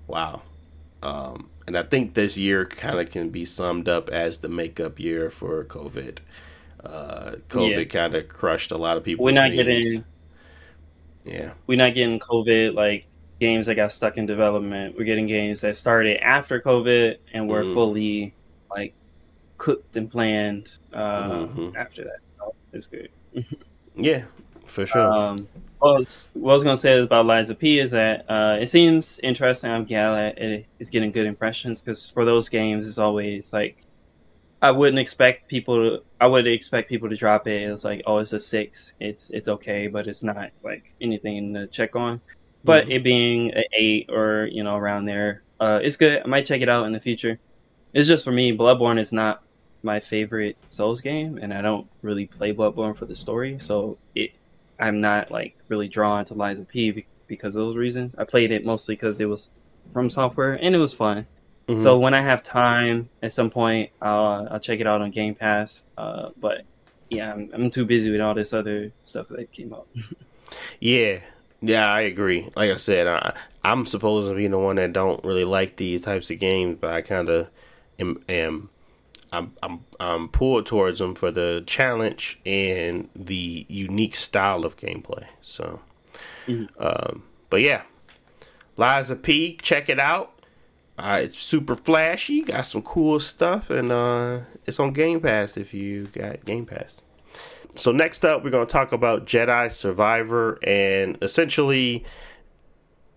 wow. 0.05 0.41
Um, 1.01 1.49
and 1.65 1.77
I 1.77 1.83
think 1.83 2.13
this 2.13 2.37
year 2.37 2.65
kind 2.65 2.99
of 2.99 3.09
can 3.09 3.29
be 3.29 3.45
summed 3.45 3.87
up 3.87 4.09
as 4.09 4.39
the 4.39 4.49
makeup 4.49 4.99
year 4.99 5.29
for 5.29 5.63
COVID. 5.63 6.17
Uh, 6.83 7.35
COVID 7.49 7.77
Yeah. 7.77 7.83
kind 7.85 8.15
of 8.15 8.27
crushed 8.27 8.71
a 8.71 8.77
lot 8.77 8.97
of 8.97 9.03
people. 9.05 9.23
We're 9.23 9.31
not 9.31 9.51
getting 9.53 10.03
yeah. 11.23 11.51
we're 11.67 11.77
not 11.77 11.93
getting 11.93 12.19
COVID 12.19 12.73
like 12.73 13.05
games 13.43 13.65
that 13.67 13.75
got 13.75 13.91
stuck 13.91 14.17
in 14.17 14.25
development. 14.25 14.95
We're 14.97 15.03
getting 15.11 15.27
games 15.27 15.61
that 15.61 15.75
started 15.75 16.15
after 16.23 16.61
COVID 16.61 17.17
and 17.33 17.41
were 17.49 17.63
Mhm. 17.63 17.73
fully 17.73 18.33
like 18.75 18.93
cooked 19.57 19.95
and 19.97 20.09
planned 20.09 20.65
uh, 20.93 21.45
Mhm. 21.47 21.75
after 21.75 22.03
that. 22.09 22.19
So 22.37 22.55
it's 22.73 22.87
good. 22.87 23.09
Yeah, 23.95 24.23
for 24.65 24.87
sure. 24.87 25.01
Um, 25.07 25.47
what 25.77 25.89
I, 25.89 25.99
was, 25.99 26.29
what 26.33 26.51
I 26.51 26.53
was 26.53 26.63
gonna 26.63 26.77
say 26.77 26.99
about 26.99 27.27
Lies 27.27 27.51
of 27.51 27.59
P 27.59 27.77
is 27.79 27.91
that 27.91 28.25
uh, 28.27 28.57
it 28.59 28.67
seems 28.67 29.19
interesting. 29.21 29.69
I'm 29.69 29.85
glad 29.85 30.39
it 30.39 30.65
is 30.79 30.89
getting 30.89 31.11
good 31.11 31.27
impressions 31.27 31.81
because 31.83 32.09
for 32.09 32.25
those 32.25 32.49
games, 32.49 32.87
it's 32.87 32.97
always 32.97 33.53
like 33.53 33.75
I 34.63 34.71
wouldn't 34.71 34.97
expect 34.97 35.47
people 35.47 35.75
to. 35.75 36.03
I 36.19 36.25
would 36.25 36.47
expect 36.47 36.89
people 36.89 37.07
to 37.09 37.15
drop 37.15 37.47
it. 37.47 37.61
It's 37.69 37.83
like, 37.83 38.01
oh, 38.07 38.17
it's 38.17 38.33
a 38.33 38.39
six. 38.39 38.93
It's 38.99 39.29
it's 39.29 39.47
okay, 39.55 39.85
but 39.87 40.07
it's 40.07 40.23
not 40.23 40.49
like 40.63 40.85
anything 41.01 41.53
to 41.53 41.67
check 41.67 41.95
on. 41.95 42.19
But 42.63 42.85
Mhm. 42.87 42.91
it 42.95 43.03
being 43.03 43.51
an 43.53 43.63
eight 43.77 44.09
or 44.09 44.47
you 44.51 44.63
know 44.63 44.75
around 44.77 45.05
there, 45.05 45.43
uh, 45.59 45.79
it's 45.83 45.97
good. 45.97 46.21
I 46.23 46.27
might 46.27 46.45
check 46.45 46.61
it 46.61 46.69
out 46.69 46.85
in 46.85 46.93
the 46.93 46.99
future. 46.99 47.39
It's 47.93 48.07
just 48.07 48.23
for 48.25 48.31
me, 48.31 48.55
Bloodborne 48.55 48.99
is 48.99 49.11
not 49.13 49.43
my 49.83 49.99
favorite 49.99 50.55
Souls 50.67 51.01
game, 51.01 51.37
and 51.41 51.53
I 51.53 51.61
don't 51.61 51.87
really 52.01 52.25
play 52.25 52.53
Bloodborne 52.53 52.97
for 52.97 53.05
the 53.05 53.15
story, 53.15 53.57
so 53.59 53.97
it 54.15 54.31
I'm 54.79 55.01
not 55.01 55.29
like 55.29 55.55
really 55.67 55.87
drawn 55.87 56.25
to 56.25 56.33
Lies 56.33 56.57
of 56.59 56.67
P 56.67 56.91
be- 56.91 57.05
because 57.27 57.55
of 57.55 57.59
those 57.61 57.75
reasons. 57.75 58.15
I 58.17 58.23
played 58.23 58.51
it 58.51 58.65
mostly 58.65 58.95
because 58.95 59.19
it 59.19 59.25
was 59.25 59.49
FromSoftware 59.93 60.57
and 60.61 60.73
it 60.73 60.77
was 60.79 60.93
fun. 60.93 61.27
Mhm. 61.67 61.79
So 61.79 61.99
when 61.99 62.13
I 62.13 62.21
have 62.21 62.43
time 62.43 63.09
at 63.21 63.31
some 63.33 63.49
point, 63.49 63.91
I'll 64.01 64.47
I'll 64.51 64.59
check 64.59 64.79
it 64.79 64.87
out 64.87 65.01
on 65.01 65.11
Game 65.11 65.35
Pass. 65.35 65.83
Uh, 65.97 66.29
but 66.39 66.63
yeah, 67.09 67.31
I'm, 67.33 67.49
I'm 67.53 67.69
too 67.69 67.85
busy 67.85 68.09
with 68.11 68.21
all 68.21 68.33
this 68.33 68.53
other 68.53 68.91
stuff 69.03 69.27
that 69.29 69.51
came 69.51 69.73
out. 69.73 69.87
Yeah, 70.79 71.19
yeah, 71.65 71.91
I 71.91 72.01
agree. 72.01 72.49
Like 72.55 72.69
I 72.71 72.75
said, 72.77 73.07
I, 73.07 73.33
I'm 73.63 73.85
supposed 73.85 74.29
to 74.29 74.35
be 74.35 74.47
the 74.47 74.59
one 74.59 74.75
that 74.75 74.91
don't 74.93 75.23
really 75.23 75.45
like 75.45 75.77
these 75.77 76.01
types 76.01 76.29
of 76.29 76.37
games, 76.39 76.77
but 76.79 76.91
I 76.91 77.01
kind 77.01 77.29
of 77.29 77.47
am, 77.99 78.21
am 78.27 78.69
I'm, 79.31 79.53
I'm 79.63 79.79
I'm 79.99 80.29
pulled 80.29 80.65
towards 80.67 80.99
them 80.99 81.15
for 81.15 81.31
the 81.31 81.63
challenge 81.65 82.39
and 82.45 83.09
the 83.15 83.65
unique 83.69 84.15
style 84.15 84.65
of 84.65 84.77
gameplay. 84.77 85.25
So, 85.41 85.79
Mhm. 86.47 86.67
um, 86.77 87.23
but 87.49 87.61
yeah, 87.61 87.83
Lies 88.77 89.09
of 89.09 89.21
P, 89.23 89.57
check 89.61 89.87
it 89.89 89.99
out. 89.99 90.29
Uh, 90.99 91.21
it's 91.23 91.39
super 91.39 91.73
flashy, 91.73 92.41
got 92.41 92.67
some 92.67 92.81
cool 92.83 93.19
stuff, 93.19 93.69
and 93.71 93.91
uh, 93.91 94.41
it's 94.67 94.79
on 94.79 94.93
Game 94.93 95.21
Pass 95.21 95.57
if 95.57 95.73
you 95.73 96.05
got 96.07 96.45
Game 96.45 96.65
Pass. 96.67 97.01
So 97.75 97.91
next 97.91 98.23
up, 98.23 98.43
we're 98.43 98.51
going 98.51 98.67
to 98.67 98.71
talk 98.71 98.91
about 98.91 99.25
Jedi 99.25 99.71
Survivor, 99.71 100.59
and 100.63 101.17
essentially, 101.21 102.05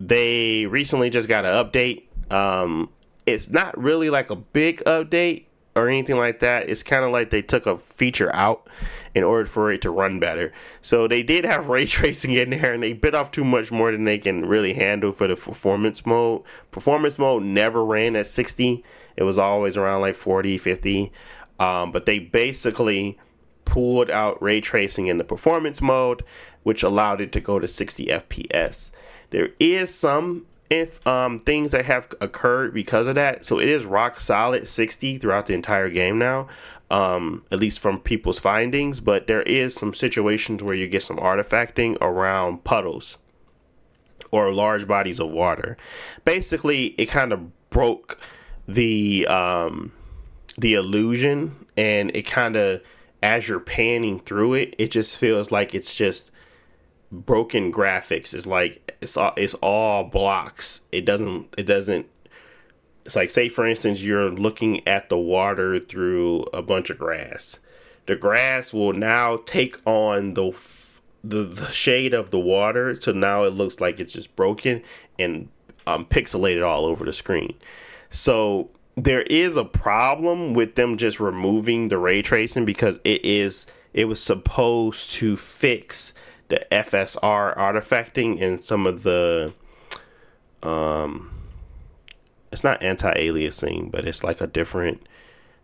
they 0.00 0.66
recently 0.66 1.10
just 1.10 1.28
got 1.28 1.44
an 1.44 1.52
update. 1.52 2.04
Um, 2.32 2.90
it's 3.26 3.50
not 3.50 3.76
really 3.78 4.08
like 4.08 4.30
a 4.30 4.36
big 4.36 4.82
update 4.84 5.44
or 5.74 5.88
anything 5.88 6.16
like 6.16 6.40
that. 6.40 6.70
It's 6.70 6.82
kind 6.82 7.04
of 7.04 7.12
like 7.12 7.28
they 7.28 7.42
took 7.42 7.66
a 7.66 7.76
feature 7.76 8.34
out 8.34 8.66
in 9.14 9.22
order 9.22 9.46
for 9.46 9.70
it 9.70 9.82
to 9.82 9.90
run 9.90 10.18
better. 10.18 10.52
So 10.80 11.06
they 11.06 11.22
did 11.22 11.44
have 11.44 11.66
ray 11.68 11.84
tracing 11.84 12.32
in 12.32 12.50
there, 12.50 12.72
and 12.72 12.82
they 12.82 12.94
bit 12.94 13.14
off 13.14 13.30
too 13.30 13.44
much 13.44 13.70
more 13.70 13.92
than 13.92 14.04
they 14.04 14.18
can 14.18 14.46
really 14.46 14.72
handle 14.72 15.12
for 15.12 15.28
the 15.28 15.36
performance 15.36 16.06
mode. 16.06 16.42
Performance 16.70 17.18
mode 17.18 17.42
never 17.42 17.84
ran 17.84 18.16
at 18.16 18.26
60. 18.26 18.82
It 19.16 19.22
was 19.22 19.38
always 19.38 19.76
around 19.76 20.00
like 20.00 20.14
40, 20.14 20.56
50. 20.56 21.12
Um, 21.58 21.92
but 21.92 22.06
they 22.06 22.18
basically 22.18 23.18
pulled 23.66 24.10
out 24.10 24.42
ray 24.42 24.62
tracing 24.62 25.08
in 25.08 25.18
the 25.18 25.24
performance 25.24 25.82
mode, 25.82 26.24
which 26.62 26.82
allowed 26.82 27.20
it 27.20 27.32
to 27.32 27.40
go 27.40 27.58
to 27.58 27.68
60 27.68 28.06
FPS. 28.06 28.90
There 29.30 29.50
is 29.60 29.94
some 29.94 30.46
if 30.68 31.06
um, 31.06 31.38
things 31.38 31.72
that 31.72 31.84
have 31.84 32.12
occurred 32.20 32.74
because 32.74 33.06
of 33.06 33.14
that, 33.14 33.44
so 33.44 33.60
it 33.60 33.68
is 33.68 33.84
rock 33.84 34.20
solid 34.20 34.66
60 34.66 35.18
throughout 35.18 35.46
the 35.46 35.54
entire 35.54 35.88
game 35.90 36.18
now, 36.18 36.48
um, 36.90 37.44
at 37.52 37.60
least 37.60 37.78
from 37.78 38.00
people's 38.00 38.38
findings. 38.38 39.00
But 39.00 39.26
there 39.26 39.42
is 39.42 39.74
some 39.74 39.94
situations 39.94 40.62
where 40.62 40.74
you 40.74 40.88
get 40.88 41.02
some 41.02 41.18
artifacting 41.18 41.96
around 42.00 42.64
puddles 42.64 43.18
or 44.32 44.52
large 44.52 44.88
bodies 44.88 45.20
of 45.20 45.30
water. 45.30 45.76
Basically, 46.24 46.86
it 46.98 47.06
kind 47.06 47.32
of 47.32 47.68
broke 47.70 48.18
the 48.66 49.26
um, 49.28 49.92
the 50.58 50.74
illusion, 50.74 51.66
and 51.76 52.10
it 52.14 52.22
kind 52.22 52.56
of 52.56 52.82
as 53.22 53.48
you're 53.48 53.60
panning 53.60 54.20
through 54.20 54.54
it, 54.54 54.74
it 54.78 54.90
just 54.90 55.16
feels 55.16 55.50
like 55.50 55.74
it's 55.74 55.94
just 55.94 56.30
broken 57.10 57.72
graphics. 57.72 58.34
It's 58.34 58.46
like 58.46 58.96
it's 59.00 59.16
all 59.16 59.32
it's 59.36 59.54
all 59.54 60.04
blocks. 60.04 60.82
It 60.92 61.04
doesn't 61.04 61.54
it 61.56 61.64
doesn't 61.64 62.06
it's 63.04 63.16
like 63.16 63.30
say 63.30 63.48
for 63.48 63.66
instance 63.66 64.00
you're 64.00 64.30
looking 64.30 64.86
at 64.86 65.08
the 65.08 65.18
water 65.18 65.78
through 65.80 66.42
a 66.52 66.62
bunch 66.62 66.90
of 66.90 66.98
grass. 66.98 67.60
The 68.06 68.16
grass 68.16 68.72
will 68.72 68.92
now 68.92 69.38
take 69.46 69.78
on 69.86 70.34
the 70.34 70.52
the, 71.24 71.42
the 71.42 71.72
shade 71.72 72.14
of 72.14 72.30
the 72.30 72.38
water, 72.38 73.00
so 73.00 73.10
now 73.10 73.42
it 73.44 73.50
looks 73.52 73.80
like 73.80 73.98
it's 73.98 74.12
just 74.12 74.36
broken 74.36 74.82
and 75.18 75.48
um, 75.86 76.04
pixelated 76.04 76.64
all 76.64 76.84
over 76.84 77.04
the 77.04 77.12
screen. 77.12 77.54
So 78.10 78.70
there 78.96 79.22
is 79.22 79.56
a 79.56 79.64
problem 79.64 80.54
with 80.54 80.74
them 80.74 80.96
just 80.96 81.20
removing 81.20 81.88
the 81.88 81.98
ray 81.98 82.22
tracing 82.22 82.64
because 82.64 82.98
it 83.04 83.24
is 83.24 83.66
it 83.92 84.06
was 84.06 84.20
supposed 84.22 85.10
to 85.10 85.36
fix 85.36 86.14
the 86.48 86.66
FSR 86.72 87.56
artifacting 87.56 88.42
and 88.42 88.64
some 88.64 88.86
of 88.86 89.02
the 89.02 89.52
um 90.62 91.30
it's 92.50 92.64
not 92.64 92.82
anti-aliasing 92.82 93.90
but 93.90 94.06
it's 94.06 94.24
like 94.24 94.40
a 94.40 94.46
different 94.46 95.06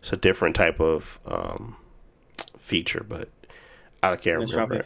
it's 0.01 0.13
a 0.13 0.17
different 0.17 0.55
type 0.55 0.79
of 0.79 1.19
um 1.25 1.75
feature 2.57 3.03
but 3.07 3.29
I 4.03 4.15
can't 4.17 4.39
remember. 4.39 4.83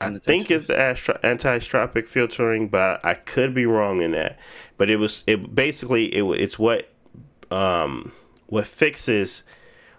I 0.00 0.10
think 0.18 0.50
it's 0.50 0.66
the 0.66 0.78
astro- 0.78 1.18
anti-stropic 1.22 2.06
filtering, 2.06 2.68
but 2.68 3.04
I 3.04 3.14
could 3.14 3.54
be 3.54 3.66
wrong 3.66 4.02
in 4.02 4.12
that. 4.12 4.38
But 4.76 4.90
it 4.90 4.96
was 4.96 5.24
it 5.26 5.54
basically 5.54 6.14
it 6.14 6.22
it's 6.40 6.58
what 6.58 6.88
um 7.50 8.12
what 8.46 8.66
fixes 8.66 9.42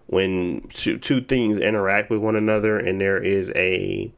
when 0.08 0.62
two 0.74 0.98
two 0.98 1.22
things 1.22 1.58
interact 1.58 2.10
with 2.10 2.20
one 2.20 2.36
another 2.36 2.78
and 2.78 3.00
there 3.00 3.22
is 3.22 3.52
a 3.56 4.12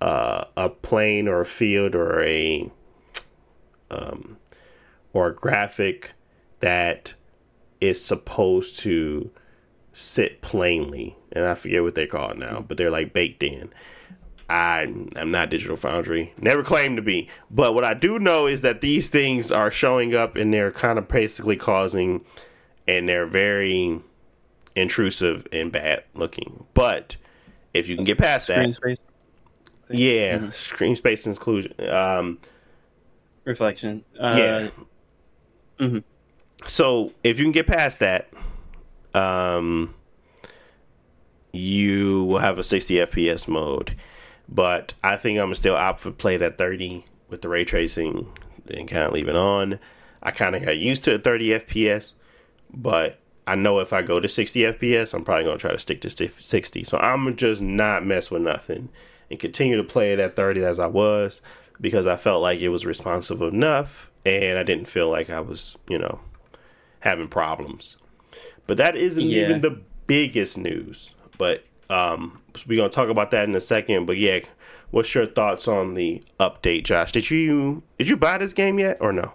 uh, 0.00 0.44
a 0.58 0.68
plane 0.68 1.26
or 1.26 1.40
a 1.40 1.46
field 1.46 1.94
or 1.94 2.22
a 2.22 2.70
um 3.90 4.36
or 5.12 5.28
a 5.28 5.34
graphic 5.34 6.12
that 6.60 7.14
is 7.80 8.04
supposed 8.04 8.78
to 8.80 9.30
sit 9.92 10.42
plainly. 10.42 11.16
And 11.32 11.46
I 11.46 11.54
forget 11.54 11.82
what 11.82 11.94
they 11.94 12.06
call 12.06 12.30
it 12.30 12.38
now, 12.38 12.64
but 12.66 12.76
they're 12.76 12.90
like 12.90 13.12
baked 13.12 13.42
in 13.42 13.70
I 14.48 14.82
am 15.16 15.30
not 15.32 15.50
Digital 15.50 15.76
Foundry. 15.76 16.32
Never 16.38 16.62
claimed 16.62 16.96
to 16.96 17.02
be. 17.02 17.28
But 17.50 17.74
what 17.74 17.84
I 17.84 17.94
do 17.94 18.18
know 18.18 18.46
is 18.46 18.60
that 18.60 18.80
these 18.80 19.08
things 19.08 19.50
are 19.50 19.70
showing 19.70 20.14
up 20.14 20.36
and 20.36 20.54
they're 20.54 20.70
kind 20.70 20.98
of 20.98 21.08
basically 21.08 21.56
causing, 21.56 22.24
and 22.86 23.08
they're 23.08 23.26
very 23.26 24.00
intrusive 24.76 25.46
and 25.52 25.72
bad 25.72 26.04
looking. 26.14 26.64
But 26.74 27.16
if 27.74 27.88
you 27.88 27.96
can 27.96 28.04
get 28.04 28.18
past 28.18 28.46
Screen 28.46 28.70
that, 28.70 28.74
space 28.74 28.98
yeah, 29.90 30.38
Mhm. 30.38 30.52
screen 30.52 30.96
space 30.96 31.26
occlusion. 31.26 31.92
Um, 31.92 32.38
reflection. 33.44 34.04
Uh, 34.20 34.34
yeah. 34.36 34.68
mhm. 35.80 36.02
So 36.66 37.12
if 37.24 37.38
you 37.38 37.44
can 37.44 37.52
get 37.52 37.66
past 37.66 37.98
that, 38.00 38.28
um, 39.14 39.94
you 41.52 42.24
will 42.24 42.38
have 42.38 42.58
a 42.58 42.62
60 42.62 42.94
FPS 43.00 43.48
mode. 43.48 43.96
But 44.48 44.92
I 45.02 45.16
think 45.16 45.38
I'm 45.38 45.54
still 45.54 45.74
opt 45.76 46.00
for 46.00 46.10
play 46.10 46.36
that 46.36 46.58
30 46.58 47.04
with 47.28 47.42
the 47.42 47.48
ray 47.48 47.64
tracing 47.64 48.32
and 48.68 48.88
kind 48.88 49.04
of 49.04 49.12
leave 49.12 49.28
it 49.28 49.36
on. 49.36 49.78
I 50.22 50.30
kind 50.30 50.54
of 50.56 50.64
got 50.64 50.78
used 50.78 51.04
to 51.04 51.14
a 51.14 51.18
30 51.18 51.48
FPS, 51.50 52.12
but 52.72 53.18
I 53.46 53.54
know 53.54 53.78
if 53.80 53.92
I 53.92 54.02
go 54.02 54.18
to 54.20 54.28
60 54.28 54.60
FPS, 54.60 55.14
I'm 55.14 55.24
probably 55.24 55.44
gonna 55.44 55.58
try 55.58 55.72
to 55.72 55.78
stick 55.78 56.00
to 56.02 56.10
60. 56.28 56.84
So 56.84 56.98
I'm 56.98 57.24
gonna 57.24 57.36
just 57.36 57.60
not 57.60 58.04
mess 58.06 58.30
with 58.30 58.42
nothing 58.42 58.88
and 59.30 59.38
continue 59.40 59.76
to 59.76 59.84
play 59.84 60.12
it 60.12 60.20
at 60.20 60.36
30 60.36 60.64
as 60.64 60.78
I 60.78 60.86
was 60.86 61.42
because 61.80 62.06
I 62.06 62.16
felt 62.16 62.42
like 62.42 62.60
it 62.60 62.68
was 62.70 62.86
responsive 62.86 63.42
enough 63.42 64.10
and 64.24 64.58
I 64.58 64.62
didn't 64.62 64.88
feel 64.88 65.10
like 65.10 65.28
I 65.30 65.40
was, 65.40 65.76
you 65.88 65.98
know, 65.98 66.20
having 67.00 67.28
problems. 67.28 67.96
But 68.66 68.76
that 68.78 68.96
isn't 68.96 69.24
Yeah. 69.26 69.44
even 69.44 69.60
the 69.60 69.80
biggest 70.06 70.56
news. 70.58 71.10
But 71.38 71.64
um, 71.90 72.40
we're 72.66 72.76
gonna 72.76 72.90
talk 72.90 73.08
about 73.08 73.30
that 73.32 73.48
in 73.48 73.54
a 73.54 73.60
second. 73.60 74.06
But 74.06 74.16
yeah, 74.16 74.40
what's 74.90 75.14
your 75.14 75.26
thoughts 75.26 75.68
on 75.68 75.94
the 75.94 76.22
update, 76.40 76.84
Josh? 76.84 77.12
Did 77.12 77.30
you 77.30 77.82
did 77.98 78.08
you 78.08 78.16
buy 78.16 78.38
this 78.38 78.52
game 78.52 78.78
yet 78.78 78.98
or 79.00 79.12
no? 79.12 79.32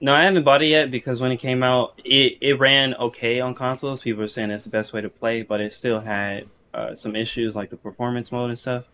No, 0.00 0.14
I 0.14 0.24
haven't 0.24 0.44
bought 0.44 0.62
it 0.62 0.68
yet 0.68 0.90
because 0.90 1.20
when 1.20 1.32
it 1.32 1.38
came 1.38 1.62
out, 1.62 2.00
it, 2.04 2.36
it 2.42 2.58
ran 2.58 2.94
okay 2.96 3.40
on 3.40 3.54
consoles. 3.54 4.02
People 4.02 4.20
were 4.20 4.28
saying 4.28 4.50
it's 4.50 4.64
the 4.64 4.68
best 4.68 4.92
way 4.92 5.00
to 5.00 5.08
play, 5.08 5.40
but 5.40 5.60
it 5.60 5.72
still 5.72 6.00
had 6.00 6.46
uh, 6.74 6.94
some 6.94 7.16
issues 7.16 7.56
like 7.56 7.70
the 7.70 7.76
performance 7.78 8.30
mode 8.30 8.50
and 8.50 8.58
stuff. 8.58 8.86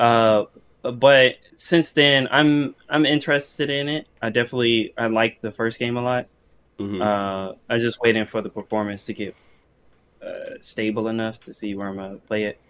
Uh, 0.00 0.44
but 0.82 1.36
since 1.54 1.92
then, 1.92 2.26
I'm 2.30 2.74
I'm 2.88 3.06
interested 3.06 3.70
in 3.70 3.88
it. 3.88 4.08
I 4.20 4.30
definitely 4.30 4.92
I 4.98 5.06
like 5.06 5.40
the 5.40 5.52
first 5.52 5.78
game 5.78 5.96
a 5.96 6.02
lot. 6.02 6.26
Mhm. 6.78 7.00
Uh, 7.00 7.54
I'm 7.68 7.78
just 7.78 8.00
waiting 8.00 8.24
for 8.26 8.42
the 8.42 8.48
performance 8.48 9.06
to 9.06 9.14
get 9.14 9.36
uh, 10.24 10.54
stable 10.60 11.08
enough 11.08 11.40
to 11.40 11.54
see 11.54 11.74
where 11.74 11.88
I'm 11.88 11.96
gonna 11.96 12.16
play 12.16 12.44
it. 12.44 12.60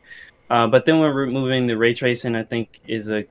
Uh, 0.50 0.66
but 0.66 0.84
then 0.84 0.98
when 0.98 1.12
removing 1.12 1.66
the 1.66 1.76
ray 1.76 1.94
tracing, 1.94 2.34
I 2.34 2.44
think 2.44 2.80
is 2.86 3.09
a 3.09 3.24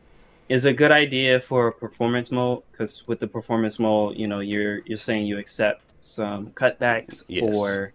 is 0.49 0.65
a 0.65 0.73
good 0.73 0.91
idea 0.91 1.39
for 1.39 1.67
a 1.67 1.71
performance 1.71 2.31
mode 2.31 2.63
because 2.71 3.07
with 3.07 3.19
the 3.19 3.27
performance 3.27 3.79
mode, 3.79 4.17
you 4.17 4.27
know, 4.27 4.39
you're 4.39 4.79
you're 4.85 4.97
saying 4.97 5.25
you 5.25 5.37
accept 5.37 5.93
some 5.99 6.47
cutbacks 6.47 7.23
Yes. 7.27 7.43
for 7.43 7.93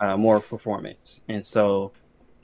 uh, 0.00 0.16
more 0.16 0.40
performance, 0.40 1.22
and 1.28 1.44
so 1.44 1.92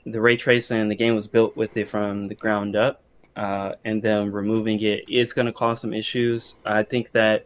the 0.05 0.21
ray 0.21 0.37
tracing, 0.37 0.87
the 0.87 0.95
game 0.95 1.13
was 1.15 1.27
built 1.27 1.55
with 1.57 1.75
it 1.75 1.87
from 1.87 2.27
the 2.27 2.35
ground 2.35 2.75
up, 2.75 3.01
uh, 3.35 3.73
and 3.83 4.01
then 4.01 4.31
removing 4.31 4.81
it 4.81 5.03
is 5.09 5.33
going 5.33 5.45
to 5.45 5.51
cause 5.53 5.81
some 5.81 5.93
issues. 5.93 6.55
I 6.65 6.83
think 6.83 7.11
that 7.11 7.45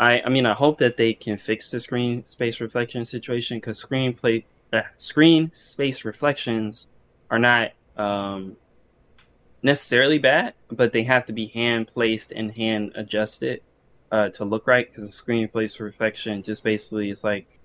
I, 0.00 0.22
I 0.22 0.28
mean, 0.30 0.46
I 0.46 0.54
hope 0.54 0.78
that 0.78 0.96
they 0.96 1.12
can 1.12 1.36
fix 1.36 1.70
the 1.70 1.78
screen 1.80 2.24
space 2.24 2.60
reflection 2.60 3.04
situation 3.04 3.58
because 3.58 3.76
screen 3.76 4.14
play, 4.14 4.46
screen 4.96 5.52
space 5.52 6.04
reflections 6.04 6.86
are 7.30 7.38
not 7.38 7.72
um, 7.96 8.56
necessarily 9.62 10.18
bad, 10.18 10.54
but 10.70 10.92
they 10.92 11.04
have 11.04 11.26
to 11.26 11.32
be 11.32 11.46
hand 11.46 11.88
placed 11.88 12.32
and 12.32 12.52
hand 12.52 12.92
adjusted 12.94 13.62
uh, 14.12 14.28
to 14.30 14.44
look 14.44 14.66
right 14.66 14.88
because 14.88 15.04
the 15.04 15.12
screen 15.12 15.48
place 15.48 15.78
reflection 15.80 16.42
just 16.42 16.64
basically 16.64 17.10
is 17.10 17.24
like 17.24 17.60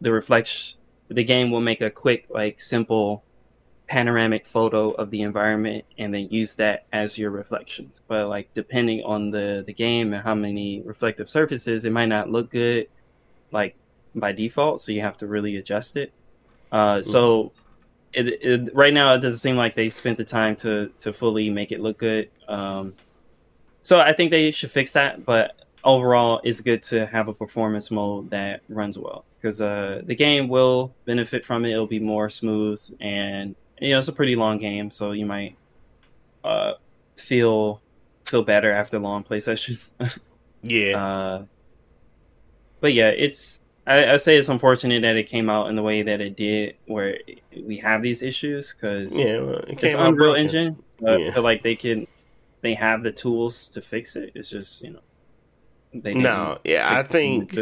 the 0.00 0.12
reflection. 0.12 0.78
The 1.08 1.24
game 1.24 1.50
will 1.50 1.60
make 1.60 1.80
a 1.80 1.90
quick, 1.90 2.26
like, 2.30 2.60
simple 2.60 3.24
panoramic 3.90 4.46
photo 4.46 4.90
of 4.90 5.10
the 5.10 5.22
environment 5.22 5.84
and 5.98 6.14
then 6.14 6.28
use 6.30 6.54
that 6.54 6.86
as 6.92 7.18
your 7.18 7.32
reflections. 7.32 8.00
But 8.06 8.28
like 8.28 8.54
depending 8.54 9.02
on 9.02 9.32
the 9.32 9.64
the 9.66 9.74
game 9.74 10.14
and 10.14 10.22
how 10.22 10.36
many 10.36 10.80
reflective 10.82 11.28
surfaces, 11.28 11.84
it 11.84 11.90
might 11.90 12.06
not 12.06 12.30
look 12.30 12.52
good 12.52 12.86
like 13.50 13.74
by 14.14 14.30
default. 14.30 14.80
So 14.80 14.92
you 14.92 15.00
have 15.00 15.16
to 15.18 15.26
really 15.26 15.56
adjust 15.56 15.96
it. 15.96 16.12
Uh, 16.72 17.02
so 17.02 17.52
it, 18.12 18.26
it 18.42 18.74
right 18.74 18.92
now 18.92 19.14
it 19.14 19.18
doesn't 19.18 19.40
seem 19.40 19.56
like 19.56 19.74
they 19.74 19.88
spent 19.88 20.18
the 20.18 20.24
time 20.24 20.56
to 20.56 20.90
to 20.98 21.12
fully 21.12 21.50
make 21.50 21.72
it 21.72 21.80
look 21.80 21.98
good. 21.98 22.30
Um, 22.48 22.94
so 23.82 24.00
I 24.00 24.12
think 24.12 24.30
they 24.30 24.50
should 24.50 24.70
fix 24.70 24.92
that. 24.92 25.24
But 25.24 25.54
overall, 25.84 26.40
it's 26.44 26.60
good 26.60 26.82
to 26.84 27.06
have 27.06 27.28
a 27.28 27.34
performance 27.34 27.90
mode 27.90 28.30
that 28.30 28.62
runs 28.68 28.98
well 28.98 29.24
because 29.40 29.60
uh, 29.60 30.02
the 30.04 30.14
game 30.14 30.48
will 30.48 30.94
benefit 31.06 31.44
from 31.44 31.64
it. 31.64 31.72
It'll 31.72 31.86
be 31.86 32.00
more 32.00 32.28
smooth 32.28 32.80
and 33.00 33.54
you 33.80 33.90
know 33.90 33.98
it's 33.98 34.08
a 34.08 34.12
pretty 34.12 34.36
long 34.36 34.58
game, 34.58 34.90
so 34.90 35.12
you 35.12 35.26
might 35.26 35.56
uh, 36.44 36.72
feel 37.16 37.80
feel 38.26 38.42
better 38.42 38.72
after 38.72 38.98
long 38.98 39.22
play 39.22 39.40
sessions. 39.40 39.90
Yeah, 40.62 41.02
uh, 41.02 41.44
but 42.80 42.92
yeah, 42.92 43.08
it's 43.08 43.62
I, 43.90 44.12
I 44.12 44.16
say 44.18 44.36
it's 44.36 44.48
unfortunate 44.48 45.02
that 45.02 45.16
it 45.16 45.24
came 45.24 45.50
out 45.50 45.68
in 45.68 45.74
the 45.74 45.82
way 45.82 46.02
that 46.02 46.20
it 46.20 46.36
did, 46.36 46.76
where 46.86 47.18
we 47.64 47.76
have 47.78 48.02
these 48.02 48.22
issues 48.22 48.72
because 48.72 49.12
yeah. 49.12 49.40
Well, 49.40 49.56
it 49.56 49.82
it's 49.82 49.94
Unreal 49.94 50.14
broken. 50.14 50.42
Engine. 50.42 50.82
But 51.00 51.20
Yeah. 51.20 51.28
I 51.28 51.30
feel 51.32 51.42
like 51.42 51.62
they 51.62 51.74
can 51.74 52.06
they 52.60 52.74
have 52.74 53.02
the 53.02 53.10
tools 53.10 53.68
to 53.70 53.82
fix 53.82 54.14
it. 54.14 54.30
It's 54.34 54.48
just 54.48 54.82
you 54.82 54.90
know 54.90 55.00
they 55.92 56.14
No, 56.14 56.58
yeah, 56.62 56.96
I 56.96 57.02
think 57.02 57.58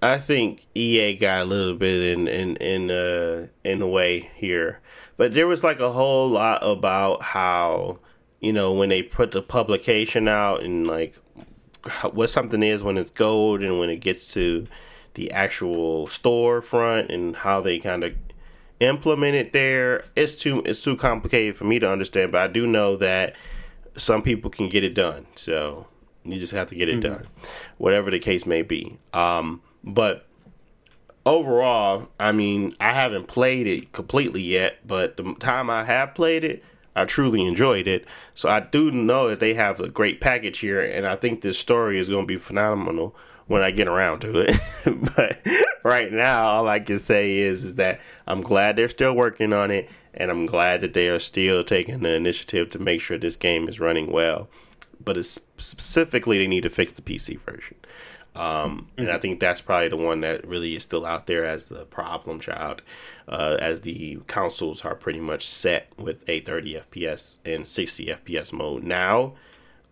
I 0.00 0.18
think 0.18 0.66
EA 0.76 1.16
got 1.16 1.40
a 1.40 1.44
little 1.44 1.74
bit 1.74 2.12
in 2.12 2.28
in 2.28 2.56
in 2.56 2.90
uh 2.92 3.48
in 3.64 3.80
the 3.80 3.88
way 3.88 4.30
here, 4.36 4.80
but 5.16 5.34
there 5.34 5.48
was 5.48 5.64
like 5.64 5.80
a 5.80 5.90
whole 5.90 6.28
lot 6.28 6.64
about 6.64 7.22
how 7.22 7.98
you 8.40 8.52
know 8.52 8.72
when 8.72 8.90
they 8.90 9.02
put 9.02 9.32
the 9.32 9.42
publication 9.42 10.28
out 10.28 10.62
and 10.62 10.86
like 10.86 11.16
what 12.12 12.30
something 12.30 12.62
is 12.62 12.82
when 12.82 12.96
it's 12.96 13.10
gold 13.10 13.62
and 13.62 13.80
when 13.80 13.90
it 13.90 13.96
gets 13.96 14.32
to 14.34 14.66
the 15.16 15.32
actual 15.32 16.06
storefront 16.06 17.12
and 17.12 17.36
how 17.36 17.60
they 17.60 17.78
kind 17.78 18.04
of 18.04 18.14
implement 18.80 19.34
it 19.34 19.52
there. 19.52 20.04
It's 20.14 20.36
too 20.36 20.62
it's 20.64 20.82
too 20.82 20.96
complicated 20.96 21.56
for 21.56 21.64
me 21.64 21.78
to 21.80 21.90
understand, 21.90 22.32
but 22.32 22.40
I 22.40 22.46
do 22.46 22.66
know 22.66 22.96
that 22.98 23.34
some 23.96 24.22
people 24.22 24.50
can 24.50 24.68
get 24.68 24.84
it 24.84 24.94
done. 24.94 25.26
So 25.34 25.86
you 26.24 26.38
just 26.38 26.52
have 26.52 26.68
to 26.68 26.74
get 26.74 26.88
it 26.88 27.00
done, 27.00 27.26
whatever 27.78 28.10
the 28.10 28.18
case 28.18 28.46
may 28.46 28.62
be. 28.62 28.98
Um, 29.12 29.62
but 29.82 30.26
overall, 31.24 32.08
I 32.20 32.32
mean, 32.32 32.74
I 32.78 32.92
haven't 32.92 33.26
played 33.26 33.66
it 33.66 33.92
completely 33.92 34.42
yet, 34.42 34.86
but 34.86 35.16
the 35.16 35.34
time 35.34 35.70
I 35.70 35.84
have 35.84 36.14
played 36.14 36.44
it, 36.44 36.64
I 36.94 37.04
truly 37.04 37.46
enjoyed 37.46 37.86
it. 37.86 38.06
So 38.34 38.48
I 38.48 38.60
do 38.60 38.90
know 38.90 39.28
that 39.28 39.40
they 39.40 39.54
have 39.54 39.80
a 39.80 39.88
great 39.88 40.20
package 40.20 40.58
here, 40.58 40.80
and 40.80 41.06
I 41.06 41.16
think 41.16 41.40
this 41.40 41.58
story 41.58 41.98
is 41.98 42.08
going 42.08 42.24
to 42.24 42.26
be 42.26 42.38
phenomenal 42.38 43.14
when 43.46 43.62
I 43.62 43.70
get 43.70 43.88
around 43.88 44.20
to 44.20 44.38
it. 44.40 44.56
but 45.16 45.38
right 45.84 46.12
now, 46.12 46.44
all 46.44 46.68
I 46.68 46.80
can 46.80 46.98
say 46.98 47.38
is 47.38 47.64
is 47.64 47.74
that 47.76 48.00
I'm 48.26 48.42
glad 48.42 48.76
they're 48.76 48.88
still 48.88 49.12
working 49.12 49.52
on 49.52 49.70
it, 49.70 49.88
and 50.14 50.30
I'm 50.30 50.46
glad 50.46 50.80
that 50.80 50.94
they 50.94 51.08
are 51.08 51.18
still 51.18 51.62
taking 51.62 52.00
the 52.00 52.14
initiative 52.14 52.70
to 52.70 52.78
make 52.78 53.00
sure 53.00 53.18
this 53.18 53.36
game 53.36 53.68
is 53.68 53.80
running 53.80 54.10
well. 54.10 54.48
But 55.02 55.16
it's 55.16 55.40
specifically, 55.58 56.38
they 56.38 56.46
need 56.46 56.62
to 56.62 56.70
fix 56.70 56.92
the 56.92 57.02
PC 57.02 57.38
version. 57.40 57.76
Um, 58.36 58.88
and 58.98 59.10
I 59.10 59.18
think 59.18 59.40
that's 59.40 59.62
probably 59.62 59.88
the 59.88 59.96
one 59.96 60.20
that 60.20 60.46
really 60.46 60.76
is 60.76 60.84
still 60.84 61.06
out 61.06 61.26
there 61.26 61.46
as 61.46 61.70
the 61.70 61.86
problem 61.86 62.38
child, 62.38 62.82
uh, 63.26 63.56
as 63.58 63.80
the 63.80 64.18
consoles 64.26 64.84
are 64.84 64.94
pretty 64.94 65.20
much 65.20 65.46
set 65.46 65.88
with 65.96 66.28
a 66.28 66.40
30 66.40 66.82
FPS 66.92 67.38
and 67.46 67.66
60 67.66 68.06
FPS 68.06 68.52
mode 68.52 68.84
now. 68.84 69.34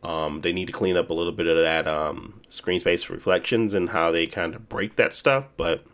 Um, 0.04 0.42
they 0.42 0.52
need 0.52 0.66
to 0.66 0.72
clean 0.72 0.96
up 0.96 1.08
a 1.08 1.14
little 1.14 1.32
bit 1.32 1.46
of 1.46 1.56
that 1.56 1.88
um, 1.88 2.42
screen 2.48 2.78
space 2.78 3.08
reflections 3.08 3.72
and 3.72 3.90
how 3.90 4.12
they 4.12 4.26
kind 4.26 4.54
of 4.54 4.68
break 4.68 4.96
that 4.96 5.14
stuff. 5.14 5.46
But 5.56 5.84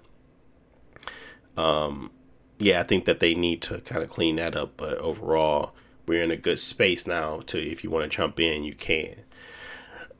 um, 1.56 2.10
yeah, 2.58 2.80
I 2.80 2.82
think 2.82 3.04
that 3.04 3.20
they 3.20 3.34
need 3.34 3.62
to 3.62 3.78
kind 3.82 4.02
of 4.02 4.10
clean 4.10 4.36
that 4.36 4.56
up. 4.56 4.72
But 4.76 4.98
overall, 4.98 5.74
we're 6.06 6.24
in 6.24 6.32
a 6.32 6.36
good 6.36 6.58
space 6.58 7.06
now 7.06 7.40
to 7.46 7.58
if 7.58 7.84
you 7.84 7.90
want 7.90 8.10
to 8.10 8.16
jump 8.16 8.40
in, 8.40 8.64
you 8.64 8.74
can. 8.74 9.14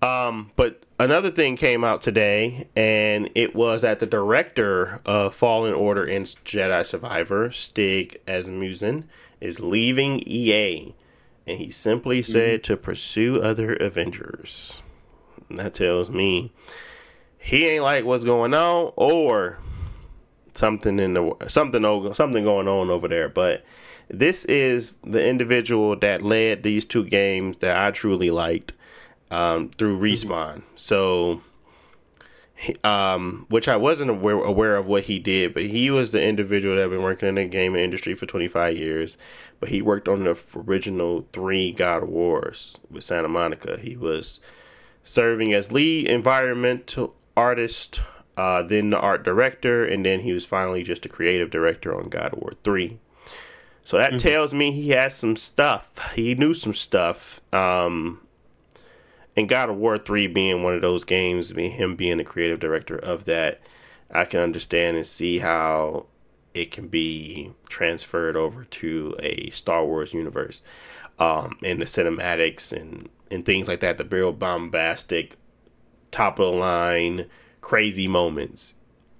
Um, 0.02 0.52
but 0.56 0.84
another 0.98 1.30
thing 1.30 1.56
came 1.56 1.84
out 1.84 2.00
today, 2.00 2.68
and 2.74 3.28
it 3.34 3.54
was 3.54 3.82
that 3.82 3.98
the 3.98 4.06
director 4.06 5.00
of 5.04 5.34
Fallen 5.34 5.74
Order 5.74 6.04
and 6.04 6.24
Jedi 6.24 6.86
Survivor, 6.86 7.50
Stig 7.50 8.20
Asmussen, 8.26 9.08
is 9.40 9.60
leaving 9.60 10.20
EA, 10.26 10.94
and 11.46 11.58
he 11.58 11.70
simply 11.70 12.22
said 12.22 12.62
to 12.64 12.76
pursue 12.76 13.40
other 13.40 13.74
Avengers. 13.74 14.78
And 15.48 15.58
that 15.58 15.74
tells 15.74 16.08
me 16.08 16.52
he 17.38 17.66
ain't 17.66 17.82
like 17.82 18.04
what's 18.04 18.24
going 18.24 18.54
on, 18.54 18.92
or 18.96 19.58
something 20.54 20.98
in 20.98 21.14
the 21.14 21.34
something 21.48 21.82
something 22.14 22.44
going 22.44 22.68
on 22.68 22.90
over 22.90 23.08
there. 23.08 23.28
But 23.28 23.64
this 24.08 24.44
is 24.44 24.94
the 25.04 25.24
individual 25.24 25.96
that 25.96 26.22
led 26.22 26.62
these 26.62 26.84
two 26.84 27.04
games 27.04 27.58
that 27.58 27.76
I 27.76 27.90
truly 27.90 28.30
liked 28.30 28.72
um, 29.30 29.70
through 29.78 29.96
mm-hmm. 29.96 30.32
Respawn. 30.32 30.62
So, 30.76 31.42
um, 32.85 33.47
which 33.49 33.69
I 33.69 33.77
wasn't 33.77 34.11
aware, 34.11 34.37
aware 34.37 34.77
of 34.77 34.87
what 34.87 35.05
he 35.05 35.19
did, 35.19 35.55
but 35.55 35.65
he 35.65 35.91
was 35.91 36.12
the 36.12 36.23
individual 36.23 36.77
that 36.77 36.82
had 36.82 36.91
been 36.91 37.03
working 37.03 37.28
in 37.28 37.37
the 37.37 37.45
gaming 37.45 37.82
industry 37.82 38.15
for 38.15 38.27
25 38.27 38.77
years. 38.77 39.19
But 39.59 39.70
he 39.70 39.82
worked 39.82 40.09
on 40.09 40.24
the 40.24 40.39
original 40.55 41.27
three 41.32 41.73
God 41.73 42.03
of 42.03 42.09
Wars 42.09 42.77
with 42.91 43.05
Santa 43.05 43.28
Monica. 43.28 43.78
He 43.81 43.97
was 43.97 44.41
serving 45.03 45.53
as 45.55 45.73
lead 45.73 46.09
environmental 46.09 47.15
artist, 47.37 48.01
uh, 48.37 48.62
then 48.62 48.91
the 48.91 48.99
art 48.99 49.23
director, 49.23 49.85
and 49.85 50.05
then 50.05 50.20
he 50.20 50.32
was 50.32 50.45
finally 50.45 50.82
just 50.82 51.07
a 51.07 51.09
creative 51.09 51.51
director 51.51 51.95
on 51.95 52.09
God 52.09 52.32
of 52.32 52.41
War 52.41 52.53
3. 52.62 52.99
So 53.85 53.97
that 53.97 54.11
mm-hmm. 54.11 54.19
tells 54.19 54.55
me 54.55 54.73
he 54.73 54.91
has 54.91 55.15
some 55.15 55.37
stuff. 55.37 55.99
He 56.15 56.35
knew 56.35 56.55
some 56.55 56.74
stuff. 56.74 57.41
Um, 57.53 58.20
and 59.40 59.48
God 59.48 59.70
of 59.70 59.76
War 59.76 59.98
3 59.98 60.26
being 60.28 60.62
one 60.62 60.74
of 60.74 60.82
those 60.82 61.02
games, 61.02 61.50
being 61.52 61.72
him 61.72 61.96
being 61.96 62.18
the 62.18 62.24
creative 62.24 62.60
director 62.60 62.96
of 62.96 63.24
that, 63.24 63.60
I 64.10 64.26
can 64.26 64.40
understand 64.40 64.96
and 64.96 65.06
see 65.06 65.38
how 65.38 66.06
it 66.52 66.70
can 66.70 66.88
be 66.88 67.52
transferred 67.68 68.36
over 68.36 68.64
to 68.64 69.16
a 69.20 69.50
Star 69.50 69.84
Wars 69.84 70.12
universe. 70.12 70.62
Um, 71.18 71.58
and 71.64 71.80
the 71.80 71.86
cinematics 71.86 72.70
and, 72.72 73.08
and 73.30 73.44
things 73.44 73.66
like 73.66 73.80
that, 73.80 73.98
the 73.98 74.04
real 74.04 74.32
bombastic, 74.32 75.36
top 76.10 76.38
of 76.38 76.52
the 76.52 76.58
line, 76.58 77.26
crazy 77.60 78.08
moments. 78.08 78.74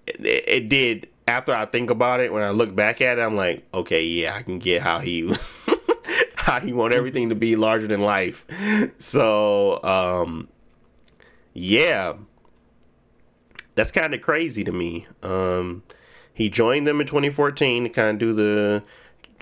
It, 0.07 0.25
it, 0.25 0.49
it 0.49 0.69
did 0.69 1.09
after 1.27 1.53
I 1.53 1.65
think 1.65 1.91
about 1.91 2.21
it, 2.21 2.33
when 2.33 2.43
I 2.43 2.51
look 2.51 2.75
back 2.75 3.01
at 3.01 3.19
it, 3.19 3.23
I'm 3.23 3.37
like, 3.37 3.65
okay, 3.73 4.03
yeah, 4.05 4.35
I 4.35 4.43
can 4.43 4.59
get 4.59 4.83
how 4.83 4.99
he 4.99 5.23
how 6.51 6.61
he 6.61 6.73
want 6.73 6.93
everything 6.93 7.29
to 7.29 7.35
be 7.35 7.55
larger 7.55 7.87
than 7.87 8.01
life. 8.01 8.45
So, 8.99 9.83
um, 9.83 10.49
yeah, 11.55 12.15
that's 13.75 13.91
kind 13.91 14.15
of 14.15 14.21
crazy 14.21 14.65
to 14.65 14.73
me. 14.73 15.07
Um, 15.23 15.83
he 16.33 16.49
joined 16.49 16.87
them 16.87 17.01
in 17.01 17.07
2014 17.07 17.85
to 17.85 17.91
kind 17.91 18.11
of 18.11 18.19
do 18.19 18.35
the 18.35 18.83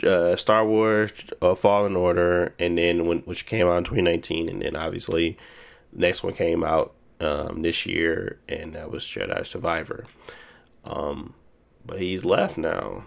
uh, 0.06 0.36
Star 0.36 0.66
Wars 0.66 1.10
uh, 1.40 1.54
Fallen 1.54 1.96
Order, 1.96 2.54
and 2.58 2.76
then 2.76 3.06
when 3.06 3.18
which 3.20 3.46
came 3.46 3.66
out 3.66 3.78
in 3.78 3.84
2019, 3.84 4.48
and 4.48 4.62
then 4.62 4.76
obviously 4.76 5.38
the 5.92 6.00
next 6.00 6.22
one 6.22 6.34
came 6.34 6.62
out 6.62 6.92
um, 7.20 7.62
this 7.62 7.86
year, 7.86 8.38
and 8.48 8.74
that 8.74 8.90
was 8.90 9.04
Jedi 9.04 9.46
Survivor. 9.46 10.04
Um, 10.84 11.34
but 11.84 12.00
he's 12.00 12.24
left 12.24 12.58
now. 12.58 13.04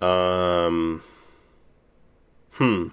Um. 0.00 1.02
Hmm. 2.60 2.88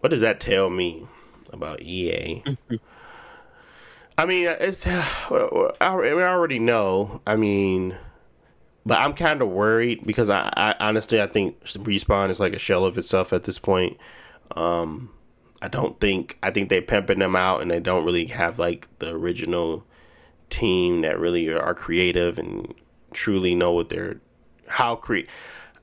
What 0.00 0.10
does 0.10 0.20
that 0.20 0.40
tell 0.40 0.68
me 0.68 1.06
about 1.50 1.80
EA? 1.80 2.44
I 4.18 4.26
mean, 4.26 4.46
it's 4.46 4.86
I 4.86 5.72
already 5.80 6.58
know. 6.58 7.22
I 7.26 7.36
mean, 7.36 7.96
but 8.84 9.00
I'm 9.00 9.14
kind 9.14 9.40
of 9.40 9.48
worried 9.48 10.06
because 10.06 10.28
I, 10.28 10.52
I 10.54 10.74
honestly 10.80 11.22
I 11.22 11.26
think 11.26 11.64
respawn 11.64 12.28
is 12.28 12.40
like 12.40 12.52
a 12.52 12.58
shell 12.58 12.84
of 12.84 12.98
itself 12.98 13.32
at 13.32 13.44
this 13.44 13.58
point. 13.58 13.96
Um, 14.54 15.10
I 15.62 15.68
don't 15.68 15.98
think 15.98 16.36
I 16.42 16.50
think 16.50 16.68
they're 16.68 16.82
pimping 16.82 17.20
them 17.20 17.36
out 17.36 17.62
and 17.62 17.70
they 17.70 17.80
don't 17.80 18.04
really 18.04 18.26
have 18.26 18.58
like 18.58 18.86
the 18.98 19.08
original 19.08 19.84
team 20.50 21.00
that 21.00 21.18
really 21.18 21.48
are 21.48 21.74
creative 21.74 22.38
and 22.38 22.74
truly 23.14 23.54
know 23.54 23.72
what 23.72 23.88
they're 23.88 24.20
how 24.66 24.96
cre- 24.96 25.20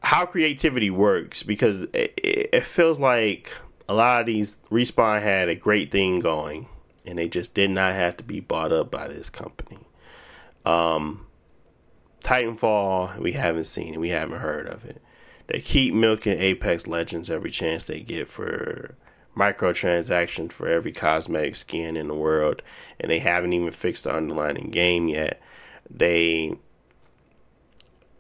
how 0.02 0.26
creativity 0.26 0.90
works 0.90 1.44
because 1.44 1.84
it, 1.94 2.14
it 2.24 2.65
feels 2.65 2.99
like 2.99 3.52
a 3.90 3.94
lot 3.94 4.22
of 4.22 4.28
these 4.28 4.57
respawn 4.69 5.22
had 5.22 5.49
a 5.49 5.56
great 5.56 5.91
thing 5.91 6.19
going 6.19 6.68
and 7.06 7.18
they 7.18 7.28
just 7.28 7.53
did 7.53 7.69
not 7.69 7.94
have 7.94 8.18
to 8.18 8.24
be 8.24 8.40
bought 8.40 8.72
up 8.72 8.91
by 8.91 9.07
this 9.07 9.30
company. 9.30 9.80
Um 10.65 11.26
titanfall 12.22 13.18
we 13.19 13.34
haven't 13.34 13.65
seen 13.65 13.94
it. 13.94 13.99
We 13.99 14.10
haven't 14.10 14.40
heard 14.40 14.68
of 14.68 14.86
it. 14.86 15.02
They 15.48 15.61
keep 15.61 15.94
milking 15.94 16.40
apex 16.40 16.88
legends 16.88 17.30
every 17.30 17.52
chance 17.52 17.86
they 17.86 18.02
get 18.02 18.28
for 18.28 18.95
microtransactions 19.38 20.52
for 20.52 20.68
every 20.68 20.91
cosmetic 20.91 21.56
skin 21.56 21.95
in 21.95 22.07
the 22.07 22.14
world, 22.15 22.61
and 22.99 23.10
they 23.11 23.19
haven't 23.19 23.53
even 23.53 23.72
fixed 23.72 24.03
the 24.03 24.14
underlying 24.14 24.72
game 24.72 25.07
yet. 25.07 25.40
They 25.90 26.57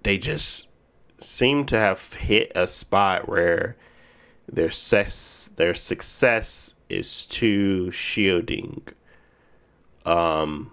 they 0.03 0.17
just 0.17 0.66
seem 1.19 1.65
to 1.65 1.77
have 1.77 2.13
hit 2.13 2.51
a 2.55 2.67
spot 2.67 3.27
where 3.27 3.75
their 4.47 4.69
success 4.69 5.49
their 5.55 5.73
success 5.73 6.75
is 6.89 7.25
too 7.25 7.91
shielding. 7.91 8.81
Um 10.05 10.71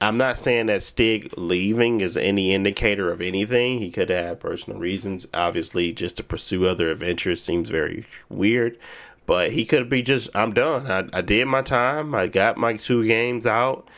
I'm 0.00 0.16
not 0.16 0.38
saying 0.38 0.66
that 0.66 0.84
Stig 0.84 1.32
leaving 1.36 2.00
is 2.00 2.16
any 2.16 2.54
indicator 2.54 3.10
of 3.10 3.20
anything. 3.20 3.80
He 3.80 3.90
could 3.90 4.10
have 4.10 4.38
personal 4.38 4.78
reasons. 4.78 5.26
Obviously, 5.34 5.92
just 5.92 6.18
to 6.18 6.22
pursue 6.22 6.66
other 6.66 6.90
adventures 6.90 7.42
seems 7.42 7.68
very 7.68 8.06
weird. 8.28 8.78
But 9.26 9.52
he 9.52 9.64
could 9.64 9.88
be 9.88 10.02
just, 10.02 10.30
I'm 10.34 10.54
done. 10.54 10.90
I, 10.90 11.18
I 11.18 11.20
did 11.20 11.46
my 11.46 11.62
time. 11.62 12.14
I 12.14 12.28
got 12.28 12.56
my 12.56 12.76
two 12.76 13.06
games 13.06 13.44
out. 13.44 13.88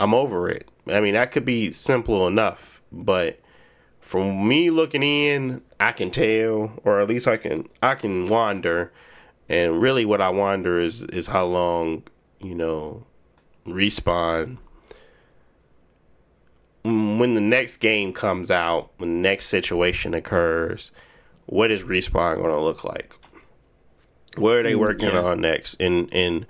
I'm 0.00 0.14
over 0.14 0.50
it. 0.50 0.68
I 0.88 1.00
mean, 1.00 1.14
that 1.14 1.30
could 1.30 1.44
be 1.44 1.70
simple 1.70 2.26
enough. 2.26 2.82
But 2.90 3.38
from 4.06 4.46
me 4.46 4.70
looking 4.70 5.02
in, 5.02 5.62
I 5.80 5.92
can 5.92 6.10
tell, 6.10 6.72
or 6.84 7.00
at 7.00 7.08
least 7.08 7.26
I 7.26 7.36
can, 7.36 7.68
I 7.82 7.94
can 7.94 8.26
wander. 8.26 8.92
And 9.48 9.80
really, 9.80 10.04
what 10.04 10.20
I 10.20 10.30
wonder 10.30 10.80
is 10.80 11.02
is 11.04 11.28
how 11.28 11.46
long, 11.46 12.04
you 12.40 12.54
know, 12.54 13.04
respawn 13.66 14.58
when 16.86 17.32
the 17.32 17.40
next 17.40 17.78
game 17.78 18.12
comes 18.12 18.50
out, 18.50 18.92
when 18.98 19.10
the 19.10 19.28
next 19.28 19.46
situation 19.46 20.14
occurs, 20.14 20.92
what 21.46 21.70
is 21.70 21.82
respawn 21.82 22.36
going 22.36 22.50
to 22.50 22.60
look 22.60 22.84
like? 22.84 23.12
What 24.36 24.56
are 24.56 24.62
they 24.62 24.74
mm, 24.74 24.78
working 24.78 25.10
yeah. 25.10 25.22
on 25.22 25.40
next? 25.40 25.80
And 25.80 26.12
and 26.12 26.46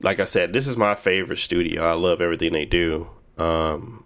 like 0.00 0.18
I 0.18 0.24
said, 0.24 0.52
this 0.52 0.66
is 0.66 0.76
my 0.76 0.94
favorite 0.94 1.38
studio. 1.38 1.88
I 1.88 1.94
love 1.94 2.20
everything 2.20 2.52
they 2.52 2.64
do. 2.64 3.08
Um, 3.38 4.04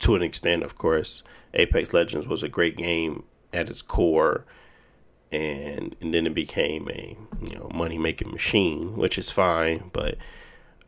to 0.00 0.16
an 0.16 0.22
extent, 0.22 0.62
of 0.62 0.76
course. 0.76 1.22
Apex 1.54 1.92
Legends 1.92 2.26
was 2.26 2.42
a 2.42 2.48
great 2.48 2.76
game 2.76 3.24
at 3.52 3.68
its 3.68 3.82
core, 3.82 4.44
and 5.32 5.96
and 6.00 6.12
then 6.12 6.26
it 6.26 6.34
became 6.34 6.88
a 6.90 7.16
you 7.42 7.54
know 7.56 7.70
money 7.74 7.98
making 7.98 8.30
machine, 8.30 8.96
which 8.96 9.18
is 9.18 9.30
fine. 9.30 9.90
But 9.92 10.16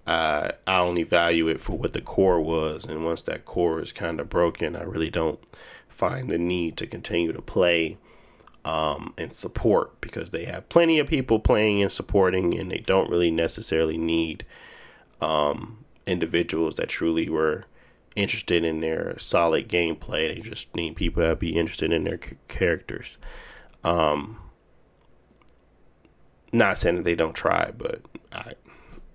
I 0.07 0.53
I 0.67 0.79
only 0.79 1.05
value 1.05 1.49
it 1.49 1.61
for 1.61 1.79
what 1.79 1.93
the 1.93 2.01
core 2.01 2.41
was, 2.41 2.85
and 2.85 3.05
once 3.05 3.23
that 3.23 3.45
core 3.45 3.81
is 3.81 3.93
kind 3.93 4.21
of 4.21 4.29
broken, 4.29 4.77
I 4.77 4.83
really 4.83 5.11
don't 5.11 5.41
find 5.89 6.29
the 6.29 6.39
need 6.39 6.77
to 6.77 6.87
continue 6.87 7.33
to 7.33 7.41
play 7.41 7.97
um, 8.65 9.15
and 9.17 9.33
support 9.33 9.99
because 10.01 10.31
they 10.31 10.45
have 10.45 10.69
plenty 10.69 10.99
of 10.99 11.07
people 11.07 11.39
playing 11.39 11.83
and 11.83 11.93
supporting, 11.93 12.59
and 12.59 12.71
they 12.71 12.79
don't 12.79 13.09
really 13.09 13.31
necessarily 13.31 13.97
need 13.97 14.45
um, 15.21 15.85
individuals 16.07 16.75
that 16.75 16.89
truly 16.89 17.29
were 17.29 17.65
interested 18.17 18.65
in 18.65 18.81
their 18.81 19.17
solid 19.19 19.69
gameplay. 19.69 20.35
They 20.35 20.41
just 20.41 20.75
need 20.75 20.97
people 20.97 21.23
that 21.23 21.39
be 21.39 21.57
interested 21.57 21.93
in 21.93 22.05
their 22.05 22.19
c- 22.23 22.37
characters. 22.49 23.19
Um, 23.85 24.39
not 26.53 26.79
saying 26.79 26.97
that 26.97 27.05
they 27.05 27.15
don't 27.15 27.35
try, 27.35 27.73
but 27.77 28.01
I, 28.33 28.55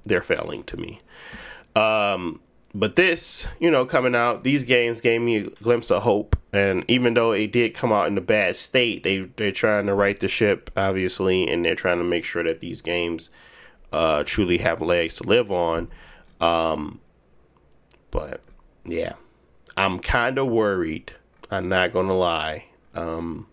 they're 0.06 0.22
failing 0.22 0.64
to 0.66 0.78
me. 0.78 1.02
Um, 1.76 2.40
but 2.74 2.96
this, 2.96 3.48
you 3.60 3.70
know, 3.70 3.86
coming 3.86 4.16
out, 4.16 4.44
these 4.44 4.64
games 4.64 5.02
gave 5.02 5.22
me 5.22 5.38
a 5.38 5.50
glimpse 5.50 5.92
of 5.92 6.04
hope. 6.04 6.38
And 6.54 6.86
even 6.88 7.14
though 7.14 7.32
it 7.32 7.52
did 7.52 7.74
come 7.74 7.92
out 7.92 8.08
in 8.08 8.18
a 8.18 8.22
bad 8.22 8.56
state, 8.56 9.04
they 9.04 9.20
they're 9.36 9.52
trying 9.52 9.88
to 9.88 9.94
right 9.94 10.20
the 10.20 10.28
ship, 10.28 10.70
obviously, 10.78 11.48
and 11.48 11.66
they're 11.66 11.76
trying 11.76 11.98
to 11.98 12.04
make 12.04 12.24
sure 12.24 12.44
that 12.44 12.60
these 12.60 12.82
games 12.82 13.30
uh, 13.92 14.24
truly 14.24 14.60
have 14.60 14.82
legs 14.82 15.18
to 15.18 15.24
live 15.24 15.52
on. 15.52 15.90
Um, 16.40 17.00
but 18.10 18.42
yeah, 18.86 19.14
I'm 19.78 20.00
kind 20.00 20.38
of 20.38 20.48
worried. 20.48 21.14
I'm 21.50 21.70
not 21.70 21.92
gonna 21.92 22.18
lie. 22.18 22.66
Um, 22.94 23.48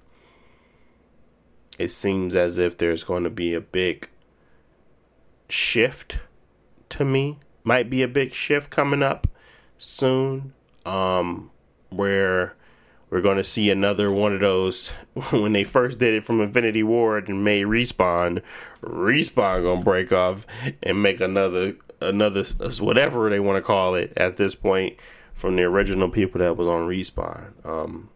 it 1.79 1.93
seems 1.93 2.35
as 2.35 2.59
if 2.59 2.77
there's 2.77 3.05
going 3.05 3.25
to 3.25 3.31
be 3.31 3.55
a 3.55 3.61
big 3.61 4.09
shift 5.49 6.19
to 6.91 7.05
me 7.05 7.39
might 7.65 7.89
be 7.89 8.03
a 8.03 8.09
big 8.09 8.33
shift 8.33 8.71
coming 8.71 9.03
up 9.03 9.27
soon 9.79 10.53
um, 10.85 11.51
where 11.91 12.55
we're 13.11 13.21
going 13.21 13.37
to 13.37 13.45
see 13.45 13.71
another 13.71 14.13
one 14.13 14.35
of 14.35 14.41
those 14.41 14.89
when 15.31 15.53
they 15.53 15.65
first 15.65 15.99
did 15.99 16.15
it 16.15 16.25
from 16.25 16.41
Infinity 16.41 16.83
Ward 16.83 17.29
and 17.29 17.45
made 17.45 17.67
respawn 17.67 18.43
respawn 18.83 19.63
gonna 19.63 19.83
break 19.83 20.13
off 20.13 20.47
and 20.83 21.03
make 21.03 21.21
another 21.21 21.77
another 22.01 22.45
whatever 22.81 23.29
they 23.29 23.41
want 23.41 23.57
to 23.57 23.63
call 23.63 23.95
it 23.95 24.13
at 24.17 24.37
this 24.37 24.55
point 24.55 24.97
from 25.39 25.56
the 25.56 25.62
original 25.62 26.10
people 26.10 26.40
that 26.40 26.56
was 26.56 26.69
on 26.69 26.86
respawn. 26.89 27.52
Um, 27.65 28.10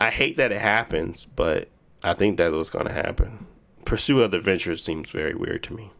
I 0.00 0.10
hate 0.10 0.36
that 0.36 0.52
it 0.52 0.60
happens, 0.60 1.24
but 1.24 1.68
I 2.04 2.14
think 2.14 2.36
that's 2.36 2.54
what's 2.54 2.70
going 2.70 2.86
to 2.86 2.92
happen. 2.92 3.46
Pursue 3.84 4.22
Other 4.22 4.38
Ventures 4.40 4.84
seems 4.84 5.10
very 5.10 5.34
weird 5.34 5.62
to 5.64 5.74
me. 5.74 5.90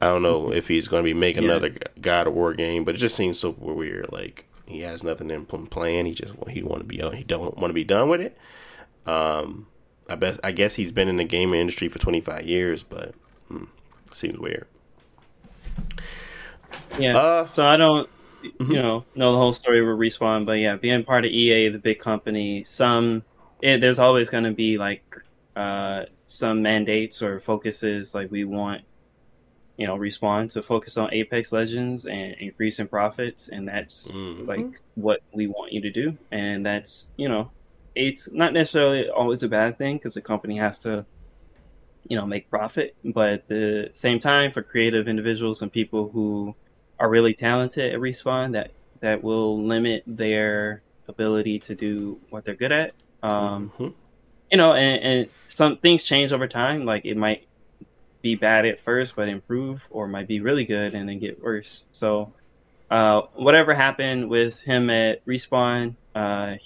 I 0.00 0.06
don't 0.06 0.22
know 0.22 0.52
if 0.52 0.68
he's 0.68 0.88
going 0.88 1.02
to 1.02 1.08
be 1.08 1.14
making 1.14 1.44
Yeah. 1.44 1.50
another 1.52 1.74
God 2.00 2.26
of 2.26 2.34
War 2.34 2.52
game, 2.52 2.84
but 2.84 2.94
it 2.94 2.98
just 2.98 3.14
seems 3.16 3.38
so 3.38 3.50
weird. 3.58 4.10
Like 4.12 4.44
he 4.66 4.80
has 4.80 5.02
nothing 5.04 5.30
in 5.30 5.46
pl- 5.46 5.66
plan. 5.66 6.04
He 6.06 6.12
just 6.14 6.34
he 6.48 6.62
want 6.62 6.80
to 6.80 6.84
be 6.86 6.96
he 7.16 7.22
don't 7.24 7.56
want 7.56 7.70
to 7.70 7.74
be 7.74 7.84
done 7.84 8.08
with 8.08 8.20
it. 8.20 8.36
Um, 9.06 9.66
I 10.08 10.16
bet 10.16 10.40
I 10.42 10.50
guess 10.52 10.74
he's 10.74 10.90
been 10.92 11.08
in 11.08 11.16
the 11.18 11.24
gaming 11.24 11.60
industry 11.60 11.88
for 11.88 11.98
25 11.98 12.44
years, 12.44 12.82
but 12.82 13.14
hmm, 13.48 13.64
seems 14.12 14.38
weird. 14.38 14.66
Yeah. 16.98 17.16
Uh, 17.16 17.46
so 17.46 17.64
I 17.66 17.76
don't, 17.76 18.08
you 18.42 18.76
know, 18.80 19.06
know 19.14 19.32
the 19.32 19.38
whole 19.38 19.52
story 19.52 19.82
with 19.82 19.98
respawn, 19.98 20.44
but 20.46 20.52
yeah, 20.54 20.76
being 20.76 21.04
part 21.04 21.24
of 21.24 21.30
EA, 21.30 21.68
the 21.70 21.78
big 21.78 21.98
company, 21.98 22.64
some 22.64 23.24
it, 23.62 23.80
there's 23.80 23.98
always 23.98 24.30
going 24.30 24.44
to 24.44 24.52
be 24.52 24.78
like 24.78 25.04
uh, 25.56 26.04
some 26.24 26.62
mandates 26.62 27.22
or 27.22 27.40
focuses. 27.40 28.14
Like 28.14 28.30
we 28.30 28.44
want, 28.44 28.82
you 29.76 29.86
know, 29.86 29.96
respawn 29.96 30.52
to 30.52 30.62
focus 30.62 30.96
on 30.96 31.12
Apex 31.12 31.52
Legends 31.52 32.04
and 32.06 32.34
increasing 32.38 32.88
profits, 32.88 33.48
and 33.48 33.68
that's 33.68 34.10
Mhm. 34.10 34.46
like 34.46 34.80
what 34.94 35.20
we 35.34 35.46
want 35.46 35.72
you 35.72 35.80
to 35.82 35.90
do, 35.90 36.18
and 36.30 36.64
that's 36.66 37.08
you 37.16 37.28
know, 37.28 37.52
it's 37.94 38.30
not 38.32 38.52
necessarily 38.52 39.08
always 39.08 39.42
a 39.42 39.48
bad 39.48 39.78
thing 39.78 39.96
because 39.96 40.14
the 40.14 40.22
company 40.22 40.58
has 40.58 40.78
to 40.80 41.06
you 42.04 42.16
know 42.16 42.26
make 42.26 42.48
profit 42.50 42.96
but 43.04 43.28
at 43.30 43.48
the 43.48 43.88
same 43.92 44.18
time 44.18 44.50
for 44.50 44.62
creative 44.62 45.06
individuals 45.08 45.62
and 45.62 45.72
people 45.72 46.10
who 46.10 46.54
are 47.00 47.08
really 47.08 47.34
talented 47.34 47.92
at 47.92 47.98
respawn 47.98 48.52
that 48.52 48.70
that 49.00 49.24
will 49.24 49.64
limit 49.64 50.04
their 50.06 50.82
ability 51.08 51.58
to 51.58 51.74
do 51.74 52.20
what 52.30 52.44
they're 52.44 52.54
good 52.54 52.70
at. 52.72 52.92
Um 53.22 53.72
Mhm. 53.78 53.94
you 54.52 54.58
know 54.58 54.74
and, 54.74 55.02
and 55.02 55.28
some 55.48 55.78
things 55.78 56.04
change 56.04 56.32
over 56.32 56.46
time. 56.46 56.84
Like 56.84 57.04
it 57.04 57.16
might 57.16 57.46
be 58.22 58.34
bad 58.36 58.66
at 58.66 58.78
first 58.78 59.16
but 59.16 59.28
improve 59.28 59.82
or 59.90 60.06
might 60.06 60.28
be 60.28 60.40
really 60.40 60.64
good 60.64 60.94
and 60.94 61.08
then 61.08 61.18
get 61.18 61.42
worse. 61.42 61.86
So 61.90 62.32
uh 62.90 63.22
whatever 63.34 63.74
happened 63.74 64.28
with 64.28 64.60
him 64.60 64.90
at 64.90 65.24
respawn 65.26 65.96
uh 66.14 66.56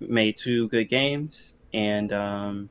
made 0.00 0.36
two 0.36 0.68
good 0.68 0.88
games 0.88 1.54
and 1.72 2.12
um 2.12 2.70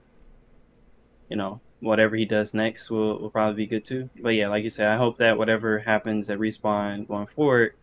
you 1.30 1.38
know 1.38 1.61
whatever 1.81 2.15
he 2.15 2.26
does 2.26 2.53
next 2.53 2.89
will, 2.89 3.19
will 3.19 3.30
probably 3.30 3.65
be 3.65 3.68
good 3.68 3.85
too. 3.85 4.10
But 4.22 4.30
yeah, 4.30 4.49
like 4.49 4.64
you 4.64 4.69
said, 4.69 4.88
I 4.88 4.97
hope 4.97 5.18
that 5.19 5.38
whatever 5.38 5.80
happens 5.80 6.30
at 6.30 6.39
Respawn 6.39 7.07
going 7.07 7.27
forward, 7.27 7.73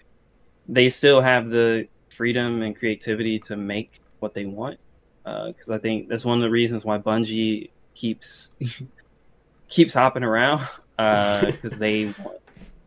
they 0.68 0.88
still 0.88 1.20
have 1.20 1.48
the 1.48 1.88
freedom 2.10 2.62
and 2.62 2.76
creativity 2.76 3.38
to 3.40 3.56
make 3.56 4.00
what 4.20 4.34
they 4.34 4.44
want. 4.46 4.78
Because 5.24 5.70
I 5.70 5.78
think 5.78 6.08
that's 6.08 6.24
one 6.24 6.38
of 6.38 6.42
the 6.42 6.50
reasons 6.50 6.84
why 6.84 6.98
Bungie 6.98 7.70
keeps 7.94 8.52
keeps 9.68 9.94
hopping 9.94 10.22
around 10.22 10.66
because 10.98 11.78
they 11.78 12.06
want, 12.06 12.38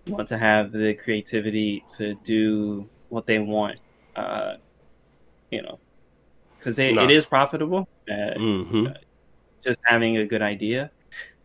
want 0.08 0.28
to 0.30 0.38
have 0.38 0.72
the 0.72 0.94
creativity 0.94 1.84
to 1.98 2.16
do 2.24 2.90
what 3.10 3.26
they 3.26 3.40
want. 3.40 3.78
Uh, 4.16 4.54
you 5.52 5.62
know, 5.62 5.80
because 6.58 6.78
it, 6.80 6.96
is 7.12 7.26
profitable. 7.26 7.88
Uh, 8.10 8.38
Mhm. 8.38 8.96
just 9.64 9.80
having 9.84 10.18
a 10.18 10.26
good 10.26 10.42
idea. 10.42 10.92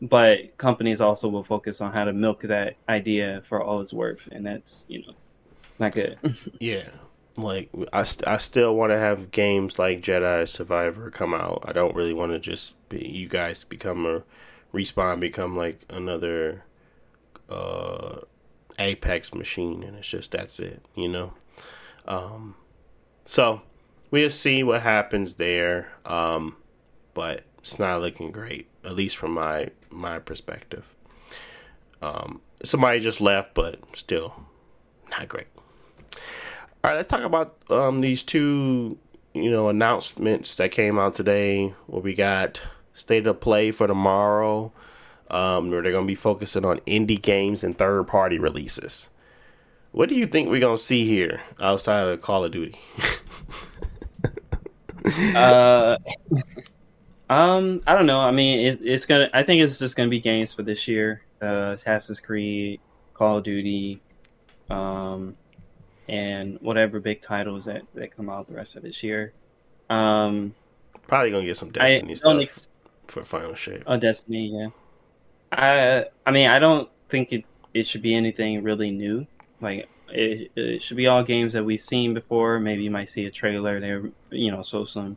But 0.08 0.56
companies 0.58 1.00
also 1.00 1.28
will 1.28 1.42
focus 1.42 1.80
on 1.80 1.92
how 1.92 2.04
to 2.04 2.12
milk 2.12 2.42
that 2.42 2.76
idea 2.88 3.40
for 3.44 3.62
all 3.62 3.80
it's 3.80 3.92
worth, 3.92 4.28
and 4.30 4.44
that's 4.44 4.84
you 4.88 5.06
know 5.06 5.14
not 5.78 5.92
good. 5.92 6.18
Yeah. 6.60 6.88
Like 7.36 7.70
I, 7.92 8.04
st- 8.04 8.28
I 8.28 8.38
still 8.38 8.76
want 8.76 8.92
to 8.92 8.98
have 8.98 9.32
games 9.32 9.76
like 9.76 10.00
Jedi 10.02 10.48
Survivor 10.48 11.10
come 11.10 11.34
out. 11.34 11.64
I 11.66 11.72
don't 11.72 11.96
really 11.96 12.12
want 12.12 12.30
to 12.30 12.38
just 12.38 12.88
be 12.88 13.04
you 13.08 13.28
guys 13.28 13.64
become 13.64 14.06
a 14.06 14.22
respawn 14.72 15.18
become 15.18 15.56
like 15.56 15.84
another 15.88 16.64
uh 17.48 18.18
Apex 18.78 19.34
machine 19.34 19.82
and 19.82 19.96
it's 19.96 20.08
just 20.08 20.30
that's 20.30 20.60
it, 20.60 20.84
you 20.94 21.08
know. 21.08 21.32
Um 22.06 22.54
so 23.26 23.62
we'll 24.12 24.30
see 24.30 24.62
what 24.62 24.82
happens 24.82 25.34
there. 25.34 25.88
Um 26.06 26.56
but 27.14 27.42
it's 27.64 27.78
not 27.78 28.02
looking 28.02 28.30
great 28.30 28.68
at 28.84 28.94
least 28.94 29.16
from 29.16 29.32
my 29.32 29.70
my 29.90 30.18
perspective. 30.18 30.84
Um 32.02 32.42
somebody 32.62 33.00
just 33.00 33.20
left 33.20 33.54
but 33.54 33.80
still 33.96 34.34
not 35.10 35.28
great. 35.28 35.46
All 36.82 36.90
right, 36.90 36.96
let's 36.96 37.08
talk 37.08 37.22
about 37.22 37.56
um, 37.70 38.02
these 38.02 38.22
two, 38.22 38.98
you 39.32 39.50
know, 39.50 39.68
announcements 39.68 40.56
that 40.56 40.70
came 40.70 40.98
out 40.98 41.14
today. 41.14 41.72
Where 41.86 42.02
we 42.02 42.14
got 42.14 42.60
state 42.94 43.26
of 43.26 43.40
play 43.40 43.70
for 43.70 43.86
tomorrow, 43.86 44.72
um, 45.30 45.70
where 45.70 45.82
they're 45.82 45.92
going 45.92 46.04
to 46.04 46.10
be 46.10 46.14
focusing 46.14 46.64
on 46.64 46.80
indie 46.80 47.20
games 47.20 47.64
and 47.64 47.76
third 47.78 48.06
party 48.06 48.38
releases. 48.38 49.08
What 49.92 50.08
do 50.08 50.14
you 50.14 50.26
think 50.26 50.48
we're 50.48 50.60
going 50.60 50.76
to 50.76 50.82
see 50.82 51.06
here 51.06 51.40
outside 51.60 52.06
of 52.06 52.20
Call 52.20 52.44
of 52.44 52.52
Duty? 52.52 52.78
uh, 55.34 55.96
um, 57.30 57.80
I 57.86 57.94
don't 57.94 58.06
know. 58.06 58.20
I 58.20 58.30
mean, 58.30 58.60
it, 58.66 58.80
it's 58.82 59.06
gonna. 59.06 59.28
I 59.32 59.42
think 59.42 59.62
it's 59.62 59.78
just 59.78 59.96
gonna 59.96 60.10
be 60.10 60.20
games 60.20 60.52
for 60.52 60.62
this 60.62 60.86
year. 60.86 61.22
Uh, 61.42 61.72
Assassin's 61.72 62.20
Creed, 62.20 62.80
Call 63.14 63.38
of 63.38 63.44
Duty, 63.44 64.00
um, 64.70 65.36
and 66.08 66.58
whatever 66.60 67.00
big 67.00 67.20
titles 67.20 67.64
that 67.64 67.82
that 67.94 68.16
come 68.16 68.28
out 68.28 68.46
the 68.46 68.54
rest 68.54 68.76
of 68.76 68.82
this 68.82 69.02
year. 69.02 69.32
Um, 69.90 70.54
Probably 71.06 71.30
going 71.30 71.42
to 71.42 71.46
get 71.46 71.56
some 71.56 71.68
I 71.68 71.88
Destiny 71.88 72.14
don't 72.14 72.16
stuff 72.16 72.40
ex- 72.42 72.68
for 73.08 73.24
Final 73.24 73.54
Shape. 73.54 73.82
Oh, 73.86 73.96
Destiny, 73.96 74.46
yeah. 74.58 74.68
I 75.52 76.04
I 76.26 76.30
mean, 76.30 76.48
I 76.48 76.58
don't 76.58 76.88
think 77.08 77.32
it, 77.32 77.44
it 77.74 77.86
should 77.86 78.02
be 78.02 78.14
anything 78.14 78.62
really 78.62 78.90
new. 78.90 79.26
Like 79.60 79.88
it, 80.08 80.50
it 80.56 80.82
should 80.82 80.96
be 80.96 81.06
all 81.06 81.22
games 81.22 81.52
that 81.52 81.64
we've 81.64 81.80
seen 81.80 82.14
before. 82.14 82.58
Maybe 82.58 82.82
you 82.82 82.90
might 82.90 83.10
see 83.10 83.26
a 83.26 83.30
trailer 83.30 83.80
there, 83.80 84.10
you 84.30 84.50
know, 84.50 84.62
so 84.62 84.84
some 84.84 85.16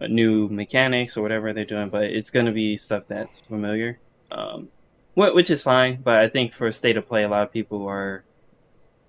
new 0.00 0.48
mechanics 0.48 1.16
or 1.16 1.22
whatever 1.22 1.52
they're 1.52 1.64
doing. 1.64 1.88
But 1.88 2.04
it's 2.04 2.30
gonna 2.30 2.52
be 2.52 2.76
stuff 2.76 3.04
that's 3.08 3.40
familiar, 3.42 3.98
um, 4.30 4.68
wh- 5.14 5.34
which 5.34 5.50
is 5.50 5.62
fine. 5.62 6.00
But 6.02 6.16
I 6.16 6.28
think 6.28 6.52
for 6.52 6.70
state 6.72 6.96
of 6.96 7.06
play, 7.06 7.24
a 7.24 7.28
lot 7.28 7.42
of 7.42 7.52
people 7.52 7.86
are 7.88 8.24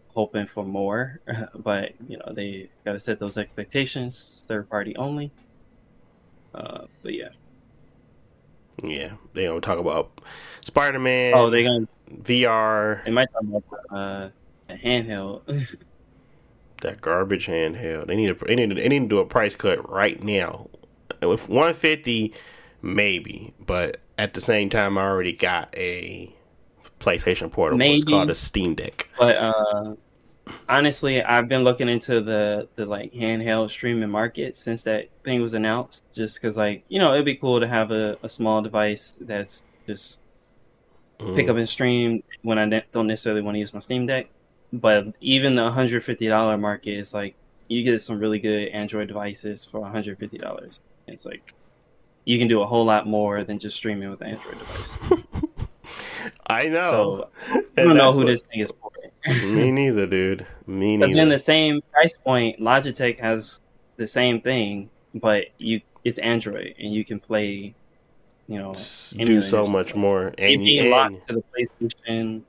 hoping 0.10 0.48
for 0.48 0.64
more. 0.64 1.20
but 1.56 1.92
you 2.08 2.18
know, 2.18 2.34
they 2.34 2.70
gotta 2.86 3.00
set 3.00 3.20
those 3.20 3.38
expectations. 3.38 4.44
Third 4.48 4.70
party 4.70 4.96
only. 4.96 5.32
Uh, 6.54 6.86
but 7.04 7.14
yeah. 7.14 7.30
Yeah, 8.84 9.14
they 9.34 9.46
going 9.46 9.60
to 9.60 9.66
talk 9.66 9.80
about 9.80 10.22
Spider 10.62 11.00
Man, 11.00 11.34
Oh, 11.36 11.50
they're 11.50 11.64
gonna 11.64 11.88
VR, 12.22 13.04
They 13.04 13.12
might 13.12 13.28
talk 13.32 13.42
about 13.42 13.64
uh, 13.92 14.30
a 14.70 14.78
handheld. 14.78 15.42
that 16.82 17.02
garbage 17.02 17.48
handheld. 17.48 18.08
They 18.08 18.16
need 18.16 18.28
to 18.28 18.46
they 18.46 18.56
need 18.56 18.70
to, 18.70 18.76
they 18.76 18.88
need 18.88 19.00
to 19.00 19.08
do 19.08 19.20
a 19.20 19.26
price 19.26 19.56
cut 19.56 19.90
right 19.90 20.22
now. 20.24 20.70
With 21.22 21.50
150 21.50 22.34
maybe, 22.82 23.54
but 23.66 23.98
at 24.18 24.34
the 24.34 24.42
same 24.42 24.70
time 24.70 24.98
I 24.98 25.02
already 25.04 25.34
got 25.34 25.74
a 25.78 26.34
PlayStation 27.00 27.52
Portable. 27.52 27.82
It's 27.82 28.06
Maybe. 28.06 28.12
called 28.12 28.30
a 28.30 28.36
Steam 28.36 28.76
Deck. 28.76 29.08
but 29.20 29.36
uh, 29.38 29.96
honestly, 30.70 31.22
I've 31.24 31.48
been 31.48 31.64
looking 31.64 31.90
into 31.90 32.22
the 32.22 32.68
the 32.76 32.86
like 32.86 33.14
handheld 33.14 33.70
streaming 33.70 34.10
market 34.10 34.58
since 34.58 34.84
that 34.84 35.10
thing 35.24 35.42
was 35.42 35.54
announced. 35.54 36.04
Just 36.14 36.36
because, 36.42 36.58
like, 36.58 36.86
you 36.88 37.00
know, 37.00 37.14
it'd 37.14 37.26
be 37.26 37.36
cool 37.36 37.60
to 37.60 37.68
have 37.68 37.92
a, 37.92 38.18
a 38.24 38.30
small 38.30 38.62
device 38.62 39.14
that's 39.22 39.62
just 39.86 40.20
pick 41.20 41.48
Mm. 41.48 41.50
up 41.50 41.58
and 41.58 41.68
stream 41.70 42.24
when 42.44 42.60
I 42.60 42.66
ne- 42.66 42.86
don't 42.92 43.08
necessarily 43.08 43.42
want 43.42 43.56
to 43.56 43.60
use 43.60 43.74
my 43.74 43.80
Steam 43.80 44.06
Deck. 44.06 44.28
But 44.74 45.06
even 45.22 45.56
the 45.56 45.72
hundred 45.72 46.04
fifty 46.04 46.28
dollar 46.28 46.58
market 46.58 46.98
is 46.98 47.14
like 47.14 47.36
you 47.70 47.84
get 47.84 48.02
some 48.02 48.20
really 48.20 48.40
good 48.40 48.70
Android 48.70 49.08
devices 49.08 49.66
for 49.66 49.86
hundred 49.88 50.20
fifty 50.20 50.38
dollars. 50.38 50.80
It's 51.08 51.26
like 51.26 51.54
you 52.26 52.38
can 52.38 52.48
do 52.48 52.62
a 52.62 52.68
whole 52.68 52.86
lot 52.86 53.08
more 53.08 53.44
than 53.44 53.60
just 53.60 53.78
streaming 53.78 54.10
with 54.10 54.22
an 54.22 54.32
Android 54.32 54.60
device. 54.60 55.58
I 56.48 56.68
know. 56.68 56.84
So 56.84 57.30
I 57.78 57.84
don't 57.84 57.98
know 57.98 58.12
who 58.12 58.20
what- 58.20 58.28
this 58.28 58.42
thing 58.42 58.60
is 58.60 58.72
for. 58.82 58.92
Me 59.46 59.72
neither, 59.72 60.06
dude. 60.06 60.46
Me 60.66 60.96
neither. 60.96 61.08
Because 61.08 61.22
in 61.22 61.30
the 61.30 61.40
same 61.40 61.82
price 61.92 62.14
point, 62.24 62.60
Logitech 62.62 63.20
has 63.20 63.60
the 63.98 64.08
same 64.08 64.40
thing, 64.40 64.90
but 65.14 65.46
you 65.58 65.82
it's 66.06 66.18
Android 66.20 66.76
and 66.80 66.94
you 66.94 67.04
can 67.04 67.20
play, 67.20 67.76
you 68.48 68.58
know, 68.58 68.74
do 69.18 69.42
so 69.42 69.66
much 69.66 69.96
more. 69.96 70.28
And, 70.38 70.64
being 70.64 70.92
locked 70.92 71.28
to 71.28 71.36
the 71.36 71.44
PlayStation 71.54 72.44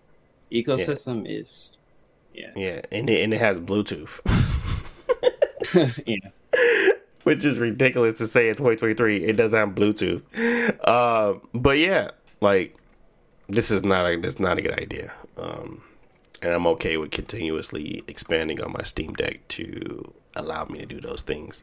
ecosystem 0.53 1.25
is, 1.29 1.77
yeah, 2.33 2.51
yeah, 2.55 2.81
and 2.93 3.11
it, 3.11 3.25
and 3.25 3.35
it 3.35 3.41
has 3.41 3.59
Bluetooth. 3.59 4.21
yeah. 6.07 6.95
Which 7.29 7.45
is 7.45 7.59
ridiculous 7.59 8.17
to 8.17 8.27
say 8.27 8.49
in 8.49 8.55
2023 8.55 9.25
it 9.25 9.37
doesn't 9.37 9.59
have 9.59 9.71
bluetooth 9.71 10.23
um 10.89 11.41
but 11.55 11.79
yeah 11.79 12.11
like 12.41 12.77
this 13.49 13.71
is 13.71 13.85
not 13.85 14.07
a 14.07 14.17
this 14.17 14.35
is 14.35 14.41
not 14.41 14.59
a 14.59 14.63
good 14.63 14.79
idea 14.79 15.13
um 15.37 15.83
and 16.41 16.53
I'm 16.53 16.67
okay 16.69 16.97
with 16.97 17.11
continuously 17.11 18.05
expanding 18.07 18.63
on 18.63 18.73
my 18.73 18.83
Steam 18.83 19.13
Deck 19.15 19.47
to 19.49 20.13
allow 20.37 20.65
me 20.67 20.79
to 20.79 20.87
do 20.87 21.01
those 21.01 21.23
things. 21.23 21.63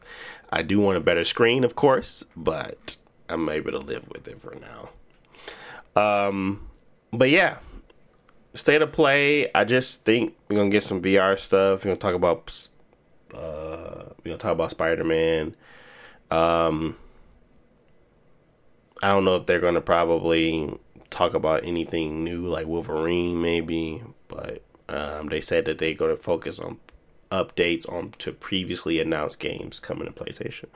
I 0.52 0.62
do 0.62 0.80
want 0.80 0.98
a 0.98 1.00
better 1.00 1.24
screen, 1.24 1.64
of 1.64 1.74
course, 1.74 2.24
but 2.36 2.96
I'm 3.28 3.48
able 3.48 3.72
to 3.72 3.78
live 3.78 4.08
with 4.10 4.28
it 4.28 4.40
for 4.40 4.54
now. 4.54 4.90
Um, 6.00 6.68
but 7.10 7.30
yeah, 7.30 7.58
state 8.54 8.82
of 8.82 8.92
play. 8.92 9.50
I 9.54 9.64
just 9.64 10.04
think 10.04 10.34
we're 10.48 10.56
gonna 10.56 10.70
get 10.70 10.82
some 10.82 11.00
VR 11.00 11.38
stuff. 11.38 11.84
We're 11.84 11.90
gonna 11.90 11.96
talk 11.96 12.14
about, 12.14 12.68
uh, 13.34 14.04
we're 14.18 14.24
gonna 14.24 14.38
talk 14.38 14.52
about 14.52 14.70
Spider 14.70 15.04
Man. 15.04 15.54
Um, 16.30 16.96
I 19.02 19.08
don't 19.08 19.24
know 19.24 19.36
if 19.36 19.46
they're 19.46 19.60
gonna 19.60 19.80
probably 19.80 20.78
talk 21.10 21.34
about 21.34 21.64
anything 21.64 22.24
new 22.24 22.46
like 22.46 22.66
Wolverine, 22.66 23.40
maybe, 23.40 24.02
but 24.28 24.62
um, 24.88 25.28
they 25.28 25.40
said 25.40 25.64
that 25.66 25.78
they're 25.78 25.94
gonna 25.94 26.16
focus 26.16 26.58
on 26.58 26.78
updates 27.30 27.90
on 27.92 28.12
to 28.18 28.32
previously 28.32 29.00
announced 29.00 29.38
games 29.38 29.80
coming 29.80 30.06
to 30.06 30.12
PlayStation. 30.12 30.66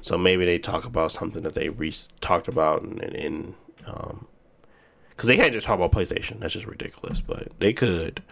So 0.00 0.16
maybe 0.16 0.44
they 0.44 0.58
talk 0.58 0.84
about 0.84 1.12
something 1.12 1.42
that 1.42 1.54
they 1.54 1.68
re- 1.68 1.94
talked 2.20 2.48
about 2.48 2.82
in 2.82 3.54
um, 3.86 4.26
because 5.10 5.28
they 5.28 5.36
can't 5.36 5.52
just 5.52 5.66
talk 5.66 5.76
about 5.76 5.92
PlayStation. 5.92 6.40
That's 6.40 6.54
just 6.54 6.66
ridiculous, 6.66 7.20
but 7.20 7.48
they 7.58 7.72
could. 7.72 8.22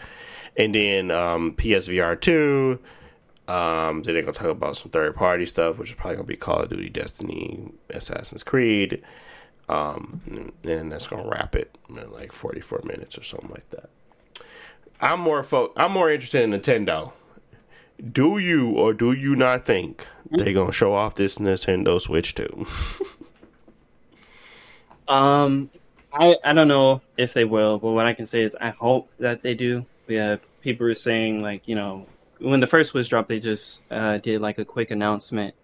And 0.56 0.74
then 0.74 1.10
um, 1.10 1.52
PSVR 1.52 2.20
two. 2.20 2.80
Um, 3.50 4.02
then 4.02 4.14
they're 4.14 4.22
gonna 4.22 4.32
talk 4.32 4.46
about 4.46 4.76
some 4.76 4.92
third 4.92 5.16
party 5.16 5.44
stuff, 5.44 5.76
which 5.76 5.90
is 5.90 5.96
probably 5.96 6.16
gonna 6.16 6.26
be 6.26 6.36
Call 6.36 6.60
of 6.60 6.70
Duty, 6.70 6.88
Destiny, 6.88 7.72
Assassin's 7.88 8.44
Creed. 8.44 9.02
Um, 9.68 10.52
and, 10.62 10.92
that's 10.92 11.08
gonna 11.08 11.28
wrap 11.28 11.56
it 11.56 11.76
in 11.88 12.12
like 12.12 12.30
forty 12.30 12.60
four 12.60 12.80
minutes 12.84 13.18
or 13.18 13.24
something 13.24 13.50
like 13.50 13.68
that. 13.70 13.90
I'm 15.00 15.18
more 15.18 15.42
fo- 15.42 15.72
I'm 15.76 15.90
more 15.90 16.12
interested 16.12 16.42
in 16.42 16.52
Nintendo. 16.52 17.12
Do 18.12 18.38
you 18.38 18.70
or 18.70 18.94
do 18.94 19.10
you 19.10 19.34
not 19.34 19.66
think 19.66 20.06
they're 20.30 20.52
gonna 20.52 20.70
show 20.70 20.94
off 20.94 21.16
this 21.16 21.38
Nintendo 21.38 22.00
Switch 22.00 22.34
2? 22.36 22.66
Um, 25.08 25.70
I 26.12 26.36
I 26.44 26.52
don't 26.52 26.68
know 26.68 27.02
if 27.18 27.34
they 27.34 27.44
will, 27.44 27.78
but 27.78 27.90
what 27.90 28.06
I 28.06 28.14
can 28.14 28.26
say 28.26 28.42
is 28.42 28.54
I 28.60 28.70
hope 28.70 29.10
that 29.18 29.42
they 29.42 29.54
do. 29.54 29.84
Yeah, 30.06 30.36
people 30.60 30.86
are 30.86 30.94
saying 30.94 31.42
like 31.42 31.66
you 31.66 31.74
know 31.74 32.06
when 32.40 32.60
the 32.60 32.66
first 32.66 32.94
was 32.94 33.08
dropped, 33.08 33.28
they 33.28 33.40
just 33.40 33.82
uh, 33.90 34.18
did 34.18 34.40
like 34.40 34.58
a 34.58 34.64
quick 34.64 34.90
announcement, 34.90 35.54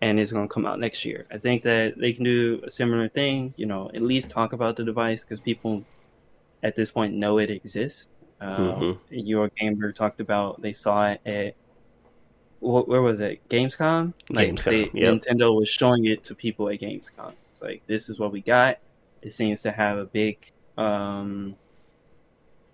and 0.00 0.18
it's 0.18 0.32
gonna 0.32 0.48
come 0.48 0.66
out 0.66 0.78
next 0.80 1.04
year. 1.04 1.26
I 1.30 1.38
think 1.38 1.62
that 1.62 1.94
they 1.98 2.12
can 2.12 2.24
do 2.24 2.60
a 2.64 2.70
similar 2.70 3.08
thing. 3.08 3.54
You 3.56 3.66
know, 3.66 3.90
at 3.94 4.02
least 4.02 4.30
talk 4.30 4.52
about 4.52 4.76
the 4.76 4.84
device 4.84 5.24
because 5.24 5.40
people 5.40 5.84
at 6.62 6.76
this 6.76 6.90
point 6.90 7.14
know 7.14 7.38
it 7.38 7.50
exists. 7.50 8.08
Your 9.10 9.50
Gamer 9.58 9.92
talked 9.92 10.20
about 10.20 10.60
they 10.60 10.72
saw 10.72 11.10
it 11.12 11.20
at 11.24 11.54
wh- 12.60 12.88
where 12.88 13.02
was 13.02 13.20
it? 13.20 13.46
Gamescom. 13.48 14.14
Like 14.30 14.50
Gamescom, 14.50 14.64
they, 14.64 15.00
yep. 15.00 15.14
Nintendo 15.14 15.56
was 15.56 15.68
showing 15.68 16.06
it 16.06 16.24
to 16.24 16.34
people 16.34 16.68
at 16.68 16.80
Gamescom. 16.80 17.34
It's 17.52 17.62
like 17.62 17.82
this 17.86 18.08
is 18.08 18.18
what 18.18 18.32
we 18.32 18.40
got. 18.40 18.78
It 19.20 19.32
seems 19.32 19.62
to 19.62 19.70
have 19.70 19.98
a 19.98 20.04
big 20.04 20.38
um, 20.76 21.54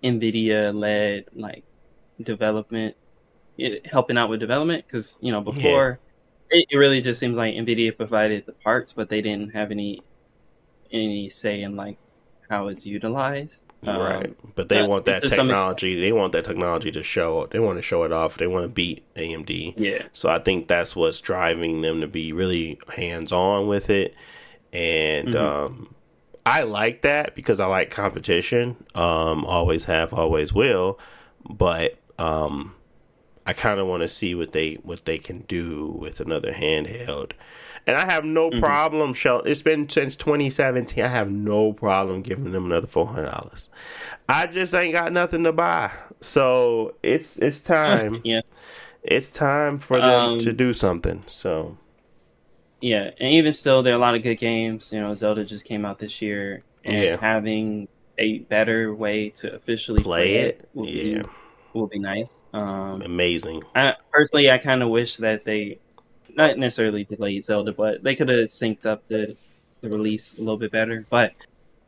NVIDIA 0.03 0.73
led 0.73 1.25
like 1.35 1.63
development, 2.21 2.95
helping 3.85 4.17
out 4.17 4.29
with 4.29 4.39
development 4.39 4.85
because 4.87 5.17
you 5.21 5.31
know 5.31 5.41
before 5.41 5.99
it, 6.49 6.65
it 6.69 6.77
really 6.77 7.01
just 7.01 7.19
seems 7.19 7.37
like 7.37 7.53
NVIDIA 7.53 7.95
provided 7.95 8.45
the 8.45 8.53
parts, 8.53 8.91
but 8.93 9.09
they 9.09 9.21
didn't 9.21 9.49
have 9.55 9.71
any 9.71 10.01
any 10.91 11.29
say 11.29 11.61
in 11.61 11.75
like 11.75 11.97
how 12.49 12.67
it's 12.67 12.85
utilized. 12.85 13.63
Um, 13.85 13.97
right, 14.01 14.55
but 14.55 14.67
they 14.67 14.81
want 14.81 15.05
that 15.05 15.21
to 15.21 15.29
some 15.29 15.47
extent- 15.49 15.49
technology. 15.49 16.01
They 16.01 16.11
want 16.11 16.33
that 16.33 16.43
technology 16.43 16.91
to 16.91 17.03
show. 17.03 17.47
They 17.51 17.59
want 17.59 17.77
to 17.77 17.81
show 17.81 18.03
it 18.03 18.11
off. 18.11 18.37
They 18.37 18.47
want 18.47 18.63
to 18.65 18.67
beat 18.69 19.03
AMD. 19.15 19.75
Yeah. 19.77 20.03
So 20.13 20.29
I 20.29 20.39
think 20.39 20.67
that's 20.67 20.95
what's 20.95 21.19
driving 21.19 21.81
them 21.81 22.01
to 22.01 22.07
be 22.07 22.33
really 22.33 22.79
hands 22.93 23.31
on 23.31 23.67
with 23.67 23.89
it, 23.89 24.15
and 24.73 25.29
Mhm. 25.29 25.35
um, 25.39 25.95
I 26.45 26.63
like 26.63 27.03
that 27.03 27.35
because 27.35 27.59
I 27.59 27.67
like 27.67 27.91
competition. 27.91 28.75
Um, 28.95 29.45
always 29.45 29.83
have, 29.85 30.13
always 30.13 30.51
will, 30.51 30.99
but 31.47 31.95
um, 32.17 32.73
I 33.49 33.53
kind 33.53 33.79
of 33.79 33.87
want 33.87 34.01
to 34.03 34.07
see 34.07 34.35
what 34.35 34.51
they 34.51 34.75
what 34.83 35.05
they 35.05 35.17
can 35.17 35.39
do 35.47 35.87
with 35.99 36.19
another 36.19 36.53
handheld. 36.53 37.31
And 37.87 37.97
I 37.97 38.05
have 38.11 38.23
no 38.23 38.51
Mhm. 38.51 38.59
problem. 38.59 39.13
Shell. 39.13 39.41
It's 39.41 39.63
been 39.63 39.89
since 39.89 40.15
2017. 40.15 41.03
I 41.03 41.07
have 41.07 41.31
no 41.31 41.73
problem 41.73 42.21
giving 42.21 42.51
them 42.51 42.65
another 42.65 42.85
four 42.87 43.07
hundred 43.07 43.31
dollars. 43.31 43.67
I 44.27 44.45
just 44.47 44.73
ain't 44.75 44.93
got 44.93 45.13
nothing 45.13 45.43
to 45.45 45.51
buy, 45.53 45.91
so 46.21 46.95
it's 47.03 47.37
it's 47.37 47.61
time 47.61 48.23
yeah. 48.23 48.41
it's 49.03 49.31
time 49.31 49.79
for 49.79 50.01
them 50.01 50.33
Um, 50.33 50.39
to 50.39 50.53
do 50.53 50.73
something. 50.73 51.23
So 51.27 51.77
Yeah, 52.81 53.11
and 53.19 53.33
even 53.33 53.51
still, 53.53 53.83
there 53.83 53.93
are 53.93 53.97
a 53.97 53.99
lot 53.99 54.15
of 54.15 54.23
good 54.23 54.35
games. 54.35 54.91
You 54.93 55.01
know, 55.01 55.13
Zelda 55.13 55.43
just 55.45 55.65
came 55.65 55.85
out 55.85 55.99
this 55.99 56.21
year, 56.21 56.63
and 56.83 57.13
Yeah. 57.13 57.17
having 57.19 57.89
a 58.17 58.39
better 58.39 58.93
way 58.95 59.29
to 59.31 59.53
officially 59.53 60.05
play 60.05 60.35
play, 60.35 60.49
it, 60.49 60.69
will, 60.73 60.89
yeah, 60.93 61.23
be, 61.23 61.29
will 61.73 61.87
be 61.87 61.99
nice. 61.99 62.43
Um, 62.53 63.01
amazing. 63.01 63.63
I, 63.75 63.93
personally, 64.11 64.49
I 64.51 64.57
kind 64.57 64.81
of 64.83 64.89
wish 64.89 65.17
that 65.17 65.45
they, 65.45 65.79
not 66.35 66.57
necessarily 66.57 67.03
delayed 67.03 67.45
Zelda, 67.45 67.71
but 67.73 68.03
they 68.03 68.15
could 68.15 68.29
have 68.29 68.39
synced 68.47 68.85
up 68.85 69.07
the 69.07 69.35
the 69.81 69.89
release 69.89 70.35
a 70.37 70.39
little 70.41 70.57
bit 70.57 70.71
better. 70.71 71.05
But 71.09 71.31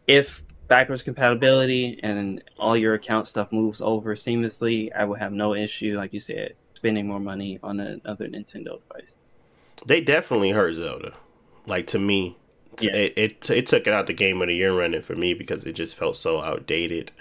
if 0.07 0.43
backwards 0.69 1.03
compatibility 1.03 1.99
and 2.01 2.41
all 2.57 2.77
your 2.77 2.93
account 2.93 3.27
stuff 3.27 3.51
moves 3.51 3.81
over 3.81 4.15
seamlessly, 4.15 4.89
I 4.95 5.03
would 5.03 5.19
have 5.19 5.33
no 5.33 5.53
issue, 5.55 5.97
like 5.97 6.13
you 6.13 6.21
said, 6.21 6.53
spending 6.73 7.05
more 7.05 7.19
money 7.19 7.59
on 7.61 7.81
another 7.81 8.27
Nintendo 8.29 8.79
device. 8.87 9.17
They 9.85 9.99
definitely 9.99 10.51
hurt 10.51 10.75
Zelda. 10.75 11.13
Like 11.65 11.87
to 11.87 11.99
me, 11.99 12.37
Yeah. 12.79 12.93
it, 12.95 13.13
it 13.17 13.49
it 13.49 13.67
took 13.67 13.85
it 13.87 13.93
out 13.93 14.07
the 14.07 14.13
game 14.13 14.41
of 14.41 14.47
the 14.47 14.55
year 14.55 14.73
running 14.73 15.01
for 15.01 15.15
me 15.15 15.33
because 15.33 15.65
it 15.65 15.73
just 15.73 15.95
felt 15.95 16.15
so 16.15 16.41
outdated, 16.41 17.11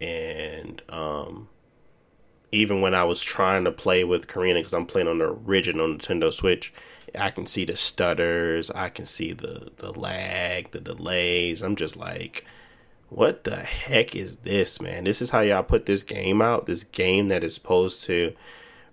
and 0.00 0.82
um, 0.88 1.48
even 2.52 2.80
when 2.80 2.94
I 2.94 3.04
was 3.04 3.20
trying 3.20 3.64
to 3.64 3.72
play 3.72 4.04
with 4.04 4.28
Karina 4.28 4.60
because 4.60 4.72
I'm 4.72 4.86
playing 4.86 5.08
on 5.08 5.18
the 5.18 5.26
original 5.26 5.88
Nintendo 5.88 6.32
Switch, 6.32 6.72
I 7.18 7.30
can 7.30 7.46
see 7.46 7.64
the 7.64 7.76
stutters, 7.76 8.70
I 8.70 8.88
can 8.88 9.04
see 9.04 9.32
the 9.32 9.70
the 9.76 9.92
lag, 9.92 10.70
the 10.70 10.80
delays. 10.80 11.62
I'm 11.62 11.76
just 11.76 11.96
like, 11.96 12.44
what 13.08 13.44
the 13.44 13.56
heck 13.56 14.14
is 14.14 14.38
this, 14.38 14.80
man? 14.80 15.04
This 15.04 15.22
is 15.22 15.30
how 15.30 15.40
y'all 15.40 15.62
put 15.62 15.86
this 15.86 16.02
game 16.02 16.40
out. 16.42 16.66
This 16.66 16.84
game 16.84 17.28
that 17.28 17.44
is 17.44 17.54
supposed 17.54 18.04
to 18.04 18.34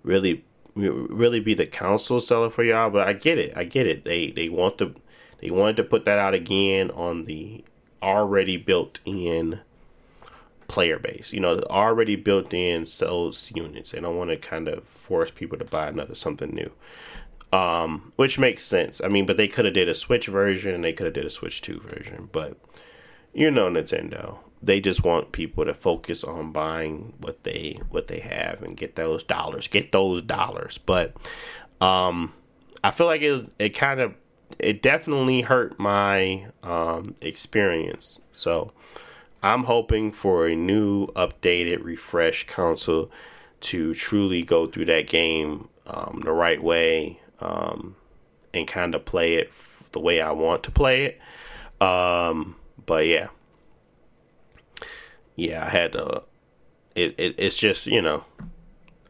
really 0.02 0.44
really 0.78 1.40
be 1.40 1.54
the 1.54 1.66
console 1.66 2.20
seller 2.20 2.48
for 2.50 2.62
y'all 2.62 2.88
but 2.88 3.06
i 3.06 3.12
get 3.12 3.36
it 3.36 3.52
i 3.56 3.64
get 3.64 3.86
it 3.86 4.04
they 4.04 4.30
they 4.30 4.48
want 4.48 4.78
to 4.78 4.94
they 5.40 5.50
wanted 5.50 5.76
to 5.76 5.82
put 5.82 6.04
that 6.04 6.18
out 6.18 6.34
again 6.34 6.90
on 6.92 7.24
the 7.24 7.64
already 8.00 8.56
built 8.56 9.00
in 9.04 9.58
player 10.68 10.98
base. 10.98 11.32
You 11.32 11.40
know 11.40 11.58
already 11.70 12.14
built 12.14 12.54
in 12.54 12.84
sales 12.84 13.50
units. 13.54 13.90
They 13.90 14.00
don't 14.00 14.16
want 14.16 14.30
to 14.30 14.36
kind 14.36 14.68
of 14.68 14.84
force 14.84 15.30
people 15.30 15.58
to 15.58 15.64
buy 15.64 15.88
another 15.88 16.14
something 16.14 16.50
new. 16.54 16.70
Um 17.56 18.12
which 18.16 18.38
makes 18.38 18.62
sense. 18.64 19.00
I 19.02 19.08
mean 19.08 19.26
but 19.26 19.36
they 19.36 19.48
could 19.48 19.64
have 19.64 19.74
did 19.74 19.88
a 19.88 19.94
switch 19.94 20.26
version 20.26 20.74
and 20.74 20.84
they 20.84 20.92
could 20.92 21.06
have 21.06 21.14
did 21.14 21.26
a 21.26 21.30
switch 21.30 21.62
2 21.62 21.80
version 21.80 22.28
but 22.30 22.56
you 23.32 23.50
know 23.50 23.68
nintendo. 23.68 24.38
They 24.62 24.80
just 24.80 25.04
want 25.04 25.32
people 25.32 25.64
to 25.64 25.74
focus 25.74 26.24
on 26.24 26.52
buying 26.52 27.14
what 27.18 27.44
they 27.44 27.80
what 27.90 28.08
they 28.08 28.20
have 28.20 28.62
and 28.62 28.76
get 28.76 28.96
those 28.96 29.24
dollars 29.24 29.66
get 29.68 29.92
those 29.92 30.22
dollars. 30.22 30.78
But 30.78 31.16
um 31.80 32.32
i 32.84 32.90
feel 32.90 33.06
like 33.06 33.22
it 33.22 33.32
was 33.32 33.42
it 33.58 33.70
kind 33.70 34.00
of 34.00 34.14
it 34.58 34.82
definitely 34.82 35.42
hurt 35.42 35.78
my 35.78 36.46
um 36.62 37.14
experience. 37.20 38.20
So 38.32 38.72
i'm 39.42 39.64
hoping 39.64 40.12
for 40.12 40.46
a 40.46 40.56
new 40.56 41.06
updated 41.08 41.82
refreshed 41.82 42.46
console 42.46 43.10
to 43.60 43.94
truly 43.94 44.42
go 44.42 44.66
through 44.66 44.84
that 44.84 45.06
game 45.06 45.68
um, 45.86 46.20
the 46.24 46.32
right 46.32 46.62
way 46.62 47.20
um, 47.40 47.96
and 48.52 48.68
kind 48.68 48.94
of 48.94 49.04
play 49.04 49.34
it 49.34 49.48
f- 49.48 49.88
the 49.92 50.00
way 50.00 50.20
i 50.20 50.30
want 50.30 50.62
to 50.62 50.70
play 50.70 51.04
it 51.04 51.84
um, 51.84 52.56
but 52.86 53.06
yeah 53.06 53.28
yeah, 55.38 55.64
I 55.64 55.68
had 55.68 55.92
to. 55.92 56.22
It, 56.96 57.14
it 57.16 57.36
it's 57.38 57.56
just 57.56 57.86
you 57.86 58.02
know, 58.02 58.24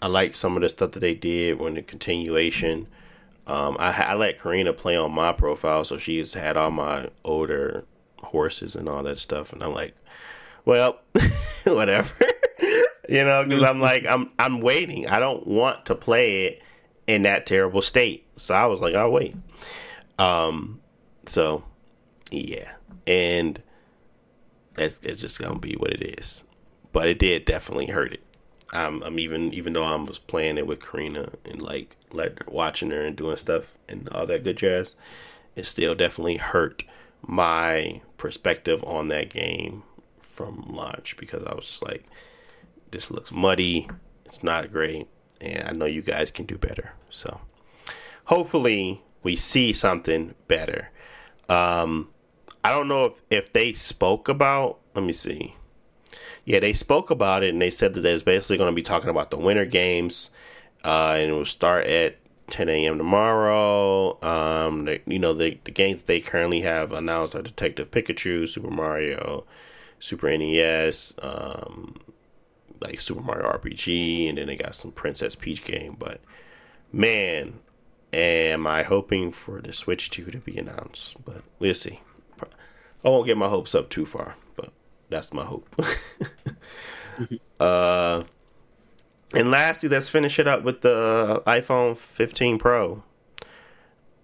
I 0.03 0.09
like 0.09 0.35
some 0.35 0.57
of 0.57 0.63
the 0.63 0.69
stuff 0.69 0.93
that 0.93 1.01
they 1.01 1.15
did 1.15 1.59
when 1.59 1.75
the 1.75 1.83
continuation. 1.83 2.87
Um, 3.47 3.79
I 3.81 3.93
I 3.93 4.15
let 4.15 4.39
Karina 4.39 4.75
play 4.75 4.95
on 4.95 5.11
my 5.13 5.33
profile, 5.33 5.85
so 5.85 5.97
she's 5.97 6.35
had 6.35 6.59
all 6.59 6.71
my 6.71 7.09
older 7.25 7.87
horses 8.29 8.75
and 8.75 8.89
all 8.89 9.03
that 9.03 9.19
stuff, 9.19 9.53
and 9.53 9.63
I'm 9.63 9.75
like, 9.75 9.95
well, 10.65 11.01
whatever, 11.65 12.13
you 13.09 13.25
know, 13.25 13.45
because 13.45 13.63
I'm 13.63 13.81
like 13.81 14.05
I'm 14.07 14.31
I'm 14.39 14.61
waiting. 14.61 15.09
I 15.09 15.19
don't 15.19 15.47
want 15.47 15.87
to 15.87 15.95
play 15.95 16.45
it 16.45 16.63
in 17.07 17.23
that 17.23 17.47
terrible 17.47 17.83
state, 17.83 18.27
so 18.37 18.55
I 18.55 18.67
was 18.67 18.81
like, 18.81 18.95
I'll 18.95 19.11
wait. 19.11 19.35
Um, 20.19 20.81
so 21.27 21.65
yeah, 22.31 22.73
and 23.07 23.63
it's, 24.77 25.01
it's 25.03 25.21
just 25.21 25.39
gonna 25.39 25.59
be 25.59 25.75
what 25.75 25.93
it 25.93 26.19
is. 26.19 26.45
But 26.93 27.09
it 27.09 27.19
did 27.19 27.45
definitely 27.45 27.87
hurt 27.87 28.15
it. 28.15 28.23
I'm, 28.73 29.03
I'm 29.03 29.19
even 29.19 29.53
even 29.55 29.73
though 29.73 29.85
I 29.85 29.95
was 29.97 30.19
playing 30.19 30.59
it 30.59 30.67
with 30.67 30.81
Karina 30.81 31.31
and 31.45 31.63
like 31.63 31.97
like 32.13 32.51
watching 32.51 32.91
her 32.91 33.05
and 33.05 33.17
doing 33.17 33.37
stuff 33.37 33.79
and 33.89 34.09
all 34.11 34.27
that 34.27 34.45
good 34.45 34.59
jazz, 34.59 34.95
it 35.57 35.67
still 35.67 35.95
definitely 35.95 36.37
hurt 36.37 36.85
my 37.27 38.01
perspective 38.16 38.82
on 38.85 39.09
that 39.09 39.31
game 39.31 39.82
from 40.19 40.65
launch 40.69 41.16
because 41.16 41.45
I 41.45 41.55
was 41.55 41.66
just 41.66 41.82
like, 41.82 42.05
this 42.90 43.11
looks 43.11 43.32
muddy. 43.32 43.89
It's 44.24 44.43
not 44.43 44.73
great, 44.73 45.09
and 45.40 45.69
I 45.69 45.73
know 45.73 45.86
you 45.86 46.03
guys 46.03 46.31
can 46.31 46.47
do 46.47 46.59
better. 46.59 46.93
So 47.11 47.40
hopefully 48.24 49.03
we 49.23 49.36
see 49.36 49.73
something 49.73 50.35
better. 50.47 50.90
Um, 51.49 52.11
I 52.62 52.70
don't 52.70 52.89
know 52.89 53.05
if 53.05 53.23
if 53.31 53.53
they 53.53 53.73
spoke 53.73 54.28
about. 54.28 54.78
Let 54.95 55.05
me 55.05 55.12
see. 55.12 55.55
Yeah, 56.45 56.61
they 56.61 56.73
spoke 56.73 57.11
about 57.11 57.43
it 57.43 57.51
and 57.51 57.61
they 57.61 57.70
said 57.70 57.95
that 57.95 58.05
it's 58.05 58.23
basically 58.23 58.57
going 58.57 58.73
to 58.73 58.74
be 58.77 58.82
talking 58.82 59.11
about 59.11 59.31
the 59.31 59.36
winter 59.36 59.66
games, 59.66 60.31
uh, 60.85 61.15
and 61.16 61.31
it 61.31 61.32
will 61.32 61.45
start 61.45 61.86
at 61.86 62.19
10 62.51 62.69
a.m. 62.69 62.99
tomorrow. 62.99 64.23
Um, 64.23 64.85
they, 64.85 65.03
you 65.07 65.19
know 65.19 65.33
the 65.33 65.59
the 65.65 65.70
games 65.70 66.03
they 66.03 66.20
currently 66.20 66.62
have 66.62 66.93
announced 66.93 67.35
are 67.35 67.43
Detective 67.43 67.91
Pikachu, 67.91 68.49
Super 68.49 68.70
Mario, 68.70 69.45
Super 70.01 70.37
NES, 70.37 71.15
um, 71.23 71.97
like 72.81 73.01
Super 73.01 73.20
Mario 73.20 73.51
RPG, 73.51 74.29
and 74.29 74.39
then 74.39 74.47
they 74.47 74.57
got 74.57 74.75
some 74.75 74.93
Princess 74.93 75.35
Peach 75.35 75.65
game. 75.65 75.97
But 75.99 76.20
man, 76.93 77.61
am 78.12 78.66
I 78.66 78.83
hoping 78.83 79.33
for 79.33 79.61
the 79.61 79.73
Switch 79.73 80.11
2 80.11 80.31
to 80.31 80.39
be 80.39 80.57
announced? 80.59 81.25
But 81.25 81.43
we'll 81.59 81.75
see. 81.75 82.01
I 83.05 83.09
won't 83.09 83.27
get 83.27 83.37
my 83.37 83.49
hopes 83.49 83.75
up 83.75 83.91
too 83.91 84.05
far, 84.05 84.37
but 84.57 84.73
that's 85.09 85.33
my 85.33 85.45
hope. 85.45 85.69
uh, 87.61 88.25
and 89.35 89.51
lastly, 89.51 89.89
let's 89.89 90.09
finish 90.09 90.39
it 90.39 90.49
up 90.49 90.63
with 90.63 90.81
the 90.81 91.43
iPhone 91.47 91.97
15 91.97 92.59
Pro. 92.59 93.05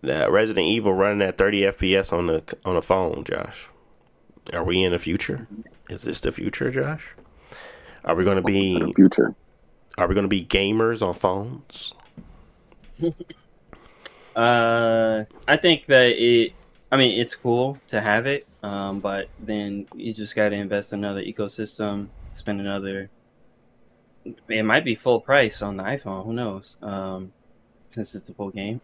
The 0.00 0.30
Resident 0.30 0.66
Evil 0.66 0.92
running 0.92 1.26
at 1.26 1.38
30 1.38 1.62
FPS 1.62 2.12
on 2.12 2.26
the 2.26 2.42
on 2.64 2.74
the 2.74 2.82
phone, 2.82 3.24
Josh. 3.24 3.68
Are 4.52 4.64
we 4.64 4.82
in 4.82 4.92
the 4.92 4.98
future? 4.98 5.46
Is 5.88 6.02
this 6.02 6.20
the 6.20 6.32
future, 6.32 6.70
Josh? 6.70 7.14
Are 8.04 8.14
we 8.14 8.24
going 8.24 8.36
to 8.36 8.42
be 8.42 8.92
future? 8.94 9.34
Are 9.96 10.06
we 10.06 10.14
going 10.14 10.24
to 10.24 10.28
be 10.28 10.44
gamers 10.44 11.06
on 11.06 11.14
phones? 11.14 11.94
uh, 14.36 15.24
I 15.48 15.56
think 15.56 15.86
that 15.86 16.10
it. 16.10 16.52
I 16.92 16.96
mean, 16.96 17.18
it's 17.18 17.34
cool 17.34 17.78
to 17.88 18.00
have 18.00 18.26
it, 18.26 18.46
um, 18.62 19.00
but 19.00 19.28
then 19.40 19.86
you 19.94 20.12
just 20.12 20.36
got 20.36 20.50
to 20.50 20.56
invest 20.56 20.92
in 20.92 21.00
another 21.00 21.22
ecosystem, 21.22 22.08
spend 22.32 22.60
another. 22.60 23.10
It 24.48 24.64
might 24.64 24.84
be 24.84 24.94
full 24.94 25.20
price 25.20 25.62
on 25.62 25.76
the 25.76 25.82
iPhone. 25.82 26.24
Who 26.24 26.32
knows? 26.32 26.76
Um, 26.80 27.32
since 27.88 28.14
it's 28.14 28.28
a 28.28 28.34
full 28.34 28.50
game. 28.50 28.80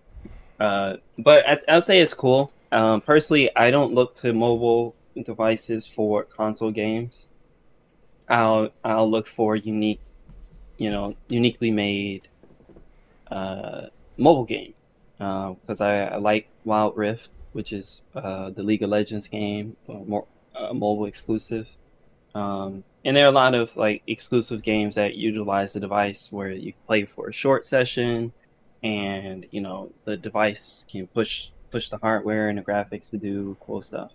uh, 0.60 0.96
but 1.18 1.48
I, 1.48 1.58
I'll 1.68 1.80
say 1.80 2.00
it's 2.00 2.14
cool. 2.14 2.52
Um, 2.72 3.00
personally, 3.00 3.54
I 3.56 3.70
don't 3.70 3.94
look 3.94 4.14
to 4.16 4.32
mobile 4.32 4.94
devices 5.24 5.86
for 5.86 6.24
console 6.24 6.70
games. 6.70 7.28
I'll 8.28 8.70
I'll 8.84 9.10
look 9.10 9.28
for 9.28 9.56
unique, 9.56 10.00
you 10.78 10.90
know, 10.90 11.14
uniquely 11.28 11.70
made 11.70 12.28
uh, 13.30 13.86
mobile 14.16 14.44
game 14.44 14.74
because 15.18 15.80
uh, 15.80 15.84
I, 15.84 15.98
I, 16.04 16.16
like 16.16 16.48
Wild 16.64 16.96
Rift, 16.96 17.30
which 17.52 17.72
is 17.72 18.02
uh, 18.14 18.50
the 18.50 18.62
League 18.62 18.82
of 18.82 18.90
Legends 18.90 19.28
game, 19.28 19.76
uh, 19.88 19.94
more 19.94 20.26
uh, 20.54 20.72
mobile 20.72 21.06
exclusive. 21.06 21.68
Um, 22.34 22.84
and 23.06 23.16
there 23.16 23.24
are 23.24 23.28
a 23.28 23.32
lot 23.32 23.54
of 23.54 23.74
like 23.76 24.02
exclusive 24.08 24.62
games 24.62 24.96
that 24.96 25.14
utilize 25.14 25.72
the 25.72 25.80
device 25.80 26.28
where 26.32 26.50
you 26.50 26.72
play 26.86 27.04
for 27.04 27.28
a 27.28 27.32
short 27.32 27.64
session, 27.64 28.32
and 28.82 29.46
you 29.52 29.60
know 29.60 29.92
the 30.04 30.16
device 30.16 30.84
can 30.90 31.06
push 31.06 31.50
push 31.70 31.88
the 31.88 31.98
hardware 31.98 32.48
and 32.48 32.58
the 32.58 32.62
graphics 32.62 33.08
to 33.10 33.16
do 33.16 33.56
cool 33.60 33.80
stuff. 33.80 34.10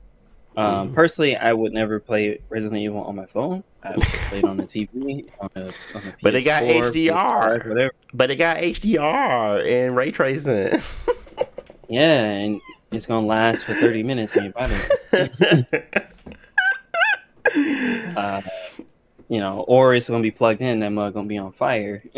Um, 0.58 0.90
mm. 0.90 0.94
Personally, 0.94 1.38
I 1.38 1.54
would 1.54 1.72
never 1.72 2.02
play 2.02 2.42
Resident 2.50 2.82
Evil 2.82 3.02
on 3.02 3.16
my 3.16 3.26
phone. 3.26 3.64
I 3.82 3.92
would 3.92 4.02
play 4.02 4.40
it 4.40 4.44
on 4.44 4.58
the 4.58 4.64
TV. 4.68 5.30
On 5.40 5.50
a, 5.56 5.62
on 5.62 6.08
a 6.08 6.16
but 6.22 6.34
they 6.34 6.44
got 6.44 6.64
HDR. 6.64 7.66
whatever. 7.70 7.94
But 8.14 8.28
they 8.28 8.36
got 8.36 8.58
HDR 8.58 9.66
and 9.66 9.96
ray 9.96 10.12
tracing. 10.12 10.82
yeah, 11.88 12.24
and 12.24 12.60
it's 12.92 13.06
gonna 13.06 13.26
last 13.26 13.64
for 13.64 13.74
thirty 13.74 14.04
minutes 14.04 14.36
in 14.36 14.44
your 14.44 14.54
body. 14.54 16.04
Uh, 18.16 18.42
you 19.30 19.40
know, 19.40 19.66
or 19.68 19.96
it's 19.96 20.10
gonna 20.10 20.22
be 20.22 20.32
plugged 20.32 20.62
in. 20.62 20.80
That 20.80 20.90
mug 20.90 21.14
gonna 21.14 21.28
be 21.28 21.38
on 21.38 21.52
fire. 21.52 22.04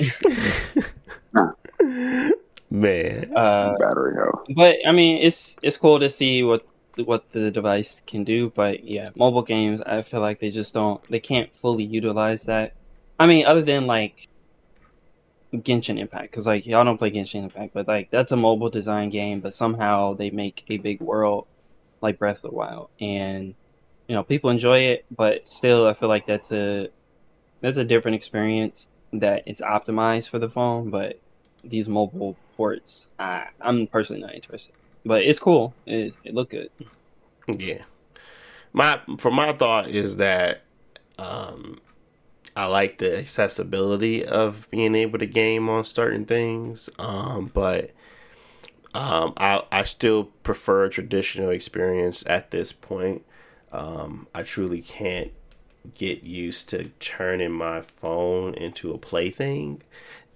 Man, 2.70 3.32
uh, 3.36 3.78
battery 3.78 4.16
go. 4.16 4.44
But 4.56 4.78
I 4.88 4.92
mean, 4.92 5.22
it's 5.22 5.58
it's 5.62 5.78
cool 5.78 6.00
to 6.00 6.10
see 6.10 6.44
what 6.44 6.66
what 6.98 7.32
the 7.32 7.52
device 7.52 8.02
can 8.06 8.24
do. 8.24 8.52
But 8.56 8.84
yeah, 8.84 9.10
mobile 9.16 9.42
games, 9.42 9.82
I 9.86 10.02
feel 10.02 10.22
like 10.22 10.40
they 10.40 10.50
just 10.50 10.74
don't, 10.74 11.02
they 11.10 11.20
can't 11.20 11.56
fully 11.56 11.84
utilize 11.84 12.44
that. 12.44 12.74
I 13.20 13.28
mean, 13.28 13.46
other 13.46 13.62
than 13.62 13.86
like 13.86 14.28
Genshin 15.54 16.00
Impact, 16.00 16.32
because 16.32 16.48
like 16.48 16.66
y'all 16.66 16.84
don't 16.84 16.98
play 16.98 17.12
Genshin 17.12 17.44
Impact, 17.44 17.74
but 17.74 17.88
like 17.88 18.10
that's 18.10 18.32
a 18.32 18.38
mobile 18.38 18.70
design 18.70 19.10
game, 19.10 19.40
but 19.40 19.54
somehow 19.54 20.14
they 20.14 20.30
make 20.30 20.64
a 20.70 20.78
big 20.78 21.00
world 21.02 21.48
like 22.02 22.20
Breath 22.20 22.38
of 22.38 22.52
the 22.52 22.56
Wild, 22.56 22.90
and 23.00 23.56
you 24.08 24.16
know 24.16 24.24
people 24.24 24.50
enjoy 24.50 24.80
it, 24.80 25.06
but 25.16 25.48
still, 25.48 25.88
I 25.88 25.94
feel 25.94 26.10
like 26.10 26.26
that's 26.28 26.52
a 26.52 26.90
that's 27.62 27.78
a 27.78 27.84
different 27.84 28.16
experience 28.16 28.88
that 29.14 29.44
is 29.48 29.62
optimized 29.62 30.30
for 30.30 30.40
the 30.40 30.50
phone. 30.50 30.90
But 30.90 31.20
these 31.64 31.88
mobile 31.88 32.36
ports, 32.58 33.08
I, 33.18 33.48
I'm 33.62 33.88
personally 33.88 34.22
not 34.22 34.36
interested 34.36 34.76
but 35.06 35.24
it's 35.24 35.40
cool. 35.40 35.74
It 35.86 36.14
it 36.24 36.34
looked 36.34 36.52
good. 36.52 36.70
Yeah, 37.48 37.84
my 38.72 39.02
for 39.18 39.32
my 39.32 39.54
thought 39.54 39.90
is 39.90 40.18
that 40.18 40.64
um, 41.18 41.80
I 42.56 42.66
like 42.66 43.00
the 43.00 43.18
accessibility 43.18 44.26
of 44.26 44.70
being 44.70 44.96
able 44.96 45.20
to 45.20 45.26
game 45.26 45.70
on 45.70 45.84
certain 45.84 46.26
things, 46.26 46.90
um, 47.00 47.52
but 47.54 47.92
um, 48.94 49.34
I 49.38 49.64
I 49.72 49.84
still 49.84 50.26
prefer 50.44 50.86
a 50.86 50.90
traditional 50.90 51.50
experience 51.50 52.24
at 52.28 52.52
this 52.52 52.72
point. 52.72 53.26
Um, 53.74 54.28
I 54.34 54.44
truly 54.44 54.82
can't 54.82 55.32
get 55.96 56.24
used 56.24 56.70
to 56.70 56.86
turning 57.02 57.52
my 57.52 57.82
phone 57.82 58.54
into 58.54 58.94
a 58.94 58.98
plaything 58.98 59.82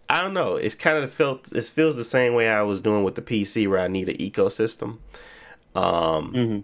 I 0.09 0.21
don't 0.21 0.33
know. 0.33 0.55
It's 0.55 0.75
kind 0.75 1.03
of 1.03 1.13
felt. 1.13 1.51
It 1.51 1.65
feels 1.65 1.97
the 1.97 2.05
same 2.05 2.33
way 2.33 2.47
I 2.47 2.61
was 2.61 2.81
doing 2.81 3.03
with 3.03 3.15
the 3.15 3.21
PC, 3.21 3.69
where 3.69 3.79
I 3.79 3.87
need 3.87 4.07
an 4.07 4.17
ecosystem, 4.17 4.99
um, 5.75 6.33
mm-hmm. 6.33 6.59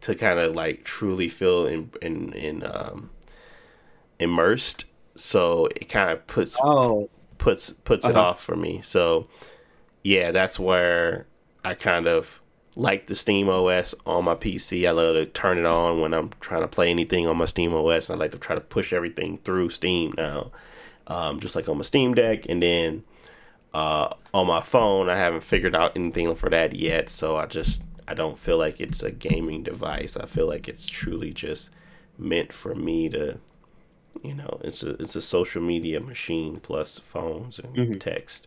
to 0.00 0.14
kind 0.16 0.40
of 0.40 0.56
like 0.56 0.82
truly 0.82 1.28
feel 1.28 1.66
in 1.66 1.92
in, 2.02 2.32
in 2.32 2.64
um, 2.64 3.10
immersed. 4.18 4.86
So 5.14 5.66
it 5.76 5.88
kind 5.88 6.10
of 6.10 6.26
puts 6.26 6.56
oh. 6.60 7.08
puts 7.38 7.70
puts 7.70 8.04
uh-huh. 8.04 8.12
it 8.12 8.16
off 8.16 8.42
for 8.42 8.56
me. 8.56 8.80
So 8.82 9.28
yeah, 10.02 10.32
that's 10.32 10.58
where 10.58 11.26
I 11.64 11.74
kind 11.74 12.08
of 12.08 12.39
like 12.76 13.06
the 13.06 13.14
Steam 13.14 13.48
OS 13.48 13.94
on 14.06 14.24
my 14.24 14.34
PC. 14.34 14.88
I 14.88 14.92
love 14.92 15.14
to 15.14 15.26
turn 15.26 15.58
it 15.58 15.66
on 15.66 16.00
when 16.00 16.14
I'm 16.14 16.30
trying 16.40 16.62
to 16.62 16.68
play 16.68 16.90
anything 16.90 17.26
on 17.26 17.36
my 17.36 17.46
Steam 17.46 17.74
OS. 17.74 18.10
I 18.10 18.14
like 18.14 18.32
to 18.32 18.38
try 18.38 18.54
to 18.54 18.60
push 18.60 18.92
everything 18.92 19.38
through 19.44 19.70
Steam 19.70 20.14
now 20.16 20.50
um, 21.10 21.40
just 21.40 21.56
like 21.56 21.68
on 21.68 21.76
my 21.76 21.82
Steam 21.82 22.14
Deck. 22.14 22.46
And 22.48 22.62
then 22.62 23.04
uh, 23.74 24.14
on 24.32 24.46
my 24.46 24.62
phone, 24.62 25.10
I 25.10 25.16
haven't 25.16 25.42
figured 25.42 25.74
out 25.74 25.96
anything 25.96 26.34
for 26.36 26.48
that 26.48 26.74
yet. 26.74 27.10
So 27.10 27.36
I 27.36 27.46
just 27.46 27.82
I 28.08 28.14
don't 28.14 28.38
feel 28.38 28.56
like 28.56 28.80
it's 28.80 29.02
a 29.02 29.10
gaming 29.10 29.62
device. 29.64 30.16
I 30.16 30.26
feel 30.26 30.46
like 30.46 30.68
it's 30.68 30.86
truly 30.86 31.32
just 31.32 31.70
meant 32.16 32.52
for 32.52 32.74
me 32.74 33.08
to, 33.10 33.38
you 34.22 34.34
know, 34.34 34.60
it's 34.62 34.82
a 34.82 34.90
it's 35.02 35.16
a 35.16 35.22
social 35.22 35.60
media 35.60 36.00
machine 36.00 36.60
plus 36.60 36.98
phones 36.98 37.58
and 37.58 37.74
mm-hmm. 37.74 37.98
text. 37.98 38.46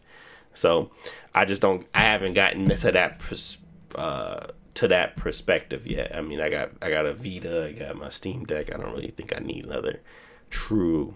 So 0.53 0.91
I 1.35 1.45
just 1.45 1.61
don't. 1.61 1.85
I 1.93 2.01
haven't 2.03 2.33
gotten 2.33 2.65
to 2.69 2.91
that. 2.91 3.19
Pers- 3.19 3.57
uh, 3.95 4.47
to 4.75 4.87
that 4.87 5.15
perspective 5.15 5.85
yet. 5.87 6.15
I 6.15 6.21
mean, 6.21 6.41
I 6.41 6.49
got 6.49 6.71
I 6.81 6.89
got 6.89 7.05
a 7.05 7.13
Vita, 7.13 7.65
I 7.65 7.71
got 7.73 7.95
my 7.95 8.09
Steam 8.09 8.45
Deck. 8.45 8.73
I 8.73 8.77
don't 8.77 8.91
really 8.91 9.11
think 9.11 9.33
I 9.35 9.39
need 9.39 9.65
another 9.65 10.01
true 10.49 11.13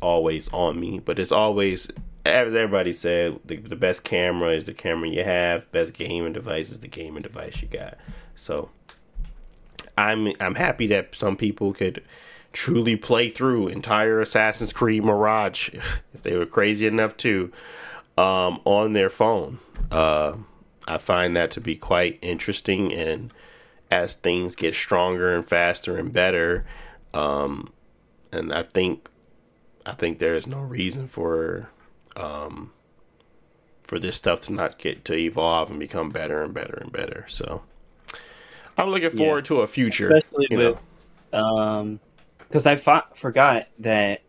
always 0.00 0.52
on 0.52 0.78
me, 0.78 0.98
but 0.98 1.18
it's 1.18 1.32
always 1.32 1.90
as 2.26 2.54
everybody 2.54 2.92
said, 2.92 3.38
the, 3.44 3.56
the 3.56 3.76
best 3.76 4.02
camera 4.02 4.56
is 4.56 4.64
the 4.64 4.72
camera 4.72 5.08
you 5.08 5.24
have. 5.24 5.70
Best 5.72 5.92
gaming 5.92 6.32
device 6.32 6.70
is 6.70 6.80
the 6.80 6.88
gaming 6.88 7.22
device 7.22 7.60
you 7.60 7.68
got. 7.68 7.98
So 8.34 8.70
I'm 9.98 10.32
I'm 10.40 10.54
happy 10.54 10.86
that 10.88 11.14
some 11.14 11.36
people 11.36 11.72
could 11.72 12.02
truly 12.52 12.96
play 12.96 13.28
through 13.28 13.68
entire 13.68 14.20
Assassin's 14.20 14.72
Creed 14.72 15.04
Mirage 15.04 15.70
if 16.14 16.22
they 16.22 16.36
were 16.36 16.46
crazy 16.46 16.86
enough 16.86 17.16
to 17.18 17.52
um, 18.16 18.60
on 18.64 18.92
their 18.92 19.10
phone. 19.10 19.58
Uh, 19.90 20.36
I 20.86 20.98
find 20.98 21.36
that 21.36 21.50
to 21.52 21.60
be 21.60 21.76
quite 21.76 22.18
interesting, 22.22 22.92
and 22.92 23.32
as 23.90 24.16
things 24.16 24.54
get 24.54 24.74
stronger 24.74 25.34
and 25.34 25.46
faster 25.46 25.96
and 25.96 26.12
better, 26.12 26.64
um, 27.12 27.72
and 28.32 28.52
I 28.52 28.64
think 28.64 29.08
I 29.86 29.92
think 29.92 30.18
there 30.18 30.34
is 30.34 30.46
no 30.46 30.60
reason 30.60 31.08
for 31.08 31.70
um, 32.16 32.72
for 33.82 33.98
this 33.98 34.16
stuff 34.16 34.40
to 34.42 34.52
not 34.52 34.78
get 34.78 35.04
to 35.06 35.14
evolve 35.14 35.70
and 35.70 35.78
become 35.78 36.10
better 36.10 36.42
and 36.42 36.52
better 36.52 36.78
and 36.80 36.92
better. 36.92 37.24
So 37.28 37.62
I'm 38.76 38.88
looking 38.88 39.10
forward 39.10 39.44
yeah. 39.44 39.48
to 39.48 39.60
a 39.60 39.66
future, 39.66 40.14
especially 40.16 40.56
with 40.56 40.78
um, 41.32 42.00
because 42.38 42.66
I 42.66 42.76
fought, 42.76 43.18
forgot 43.18 43.68
that. 43.80 44.22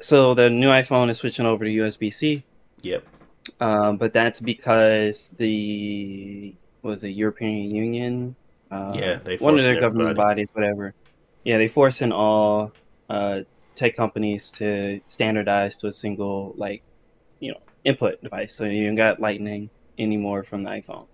So 0.00 0.34
the 0.34 0.50
new 0.50 0.68
iPhone 0.68 1.10
is 1.10 1.18
switching 1.18 1.46
over 1.46 1.64
to 1.64 1.70
USB 1.70 2.12
C. 2.12 2.44
Yep. 2.82 3.06
Um, 3.60 3.96
but 3.96 4.12
that's 4.12 4.40
because 4.40 5.34
the 5.36 6.54
was 6.82 7.02
the 7.02 7.10
European 7.10 7.70
Union. 7.74 8.36
Uh, 8.70 8.92
yeah, 8.94 9.18
they 9.24 9.36
one 9.36 9.56
of 9.56 9.64
their 9.64 9.80
government 9.80 10.16
bodies, 10.16 10.48
whatever. 10.52 10.94
Yeah, 11.44 11.58
they 11.58 11.68
force 11.68 12.02
in 12.02 12.12
all 12.12 12.72
uh, 13.08 13.40
tech 13.74 13.96
companies 13.96 14.50
to 14.52 15.00
standardize 15.04 15.76
to 15.78 15.88
a 15.88 15.92
single 15.92 16.54
like 16.56 16.82
you 17.40 17.52
know 17.52 17.60
input 17.84 18.22
device. 18.22 18.54
So 18.54 18.64
you 18.64 18.86
don't 18.86 18.94
got 18.94 19.20
Lightning 19.20 19.70
anymore 19.98 20.42
from 20.42 20.64
the 20.64 20.70
iPhone. 20.70 21.06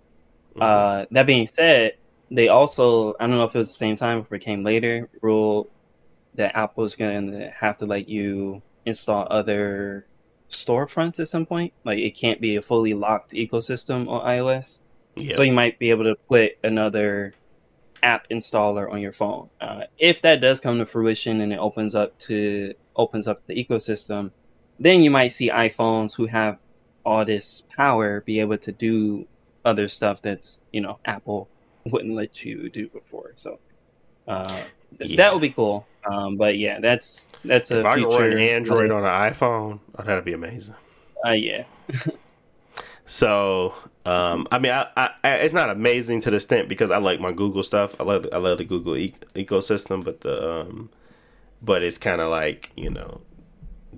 Mm-hmm. 0.55 0.63
Uh, 0.63 1.05
that 1.11 1.27
being 1.27 1.47
said, 1.47 1.95
they 2.31 2.49
also 2.49 3.15
I 3.21 3.27
don't 3.27 3.37
know 3.37 3.45
if 3.45 3.55
it 3.55 3.59
was 3.59 3.69
the 3.69 3.75
same 3.75 3.97
time 3.97 4.27
or 4.31 4.37
it 4.37 4.41
came 4.41 4.63
later 4.63 5.09
rule 5.21 5.69
that 6.35 6.57
Apple's 6.57 6.95
going 6.95 7.33
to 7.33 7.51
have 7.51 7.77
to 7.79 7.87
let 7.87 8.09
you 8.09 8.63
install 8.87 9.27
other 9.31 10.07
storefronts 10.51 11.21
at 11.21 11.29
some 11.29 11.47
point. 11.47 11.73
Like 11.85 11.99
it 11.99 12.17
can't 12.17 12.41
be 12.41 12.57
a 12.57 12.63
fully 12.63 12.95
locked 12.95 13.33
ecosystem 13.33 14.09
on 14.09 14.27
iOS. 14.27 14.81
Yep. 15.17 15.37
So 15.37 15.43
you 15.43 15.53
might 15.53 15.79
be 15.79 15.91
able 15.91 16.05
to 16.05 16.15
put 16.29 16.53
another 16.63 17.35
app 18.03 18.29
installer 18.31 18.91
on 18.91 19.01
your 19.01 19.13
phone. 19.13 19.51
Uh, 19.61 19.83
if 19.99 20.23
that 20.23 20.41
does 20.41 20.61
come 20.61 20.79
to 20.79 20.87
fruition 20.87 21.41
and 21.41 21.53
it 21.53 21.59
opens 21.59 21.95
up 21.95 22.19
to 22.21 22.75
opens 22.97 23.29
up 23.29 23.47
the 23.47 23.55
ecosystem, 23.55 24.31
then 24.79 25.03
you 25.03 25.11
might 25.11 25.29
see 25.29 25.51
iPhones 25.51 26.15
who 26.15 26.27
have 26.27 26.59
all 27.05 27.25
this 27.25 27.63
power 27.77 28.21
be 28.23 28.41
able 28.41 28.59
to 28.59 28.73
do 28.73 29.27
other 29.65 29.89
stuff 29.89 30.23
that's 30.23 30.61
you 30.73 30.81
know 30.81 30.99
Apple 31.05 31.49
wouldn't 31.87 32.15
let 32.15 32.45
you 32.45 32.69
do 32.69 32.89
before. 32.89 33.33
So 33.37 33.59
uh, 34.31 34.63
yeah. 35.01 35.17
that 35.17 35.33
would 35.33 35.43
be 35.43 35.51
cool. 35.51 35.87
Um, 36.05 36.37
but 36.37 36.57
yeah, 36.57 36.81
that's 36.81 37.27
that's 37.45 37.71
if 37.71 37.85
a 37.85 37.89
I 37.89 37.95
could 37.97 38.07
run 38.07 38.39
Android 38.39 38.91
on 38.91 39.05
an 39.05 39.33
iPhone, 39.33 39.81
oh, 39.99 40.03
that'd 40.03 40.25
be 40.25 40.33
amazing. 40.33 40.75
Uh, 41.27 41.33
yeah. 41.33 41.65
so, 43.07 43.75
um, 44.07 44.47
I 44.51 44.59
mean, 44.59 44.73
I, 44.73 45.11
I, 45.23 45.31
it's 45.35 45.53
not 45.53 45.69
amazing 45.69 46.21
to 46.21 46.31
the 46.31 46.37
extent 46.37 46.69
because 46.69 46.91
I 46.91 46.99
like 46.99 47.21
my 47.21 47.33
Google 47.33 47.63
stuff. 47.63 48.01
I 48.01 48.05
love 48.05 48.27
I 48.33 48.39
love 48.39 48.59
the 48.59 48.65
Google 48.65 48.97
e- 48.97 49.15
ecosystem, 49.35 50.05
but 50.05 50.21
the 50.23 50.61
um, 50.61 50.91
but 51.61 51.83
it's 51.83 51.99
kind 51.99 52.21
of 52.21 52.31
like 52.31 52.71
you 52.77 52.91
know, 52.91 53.21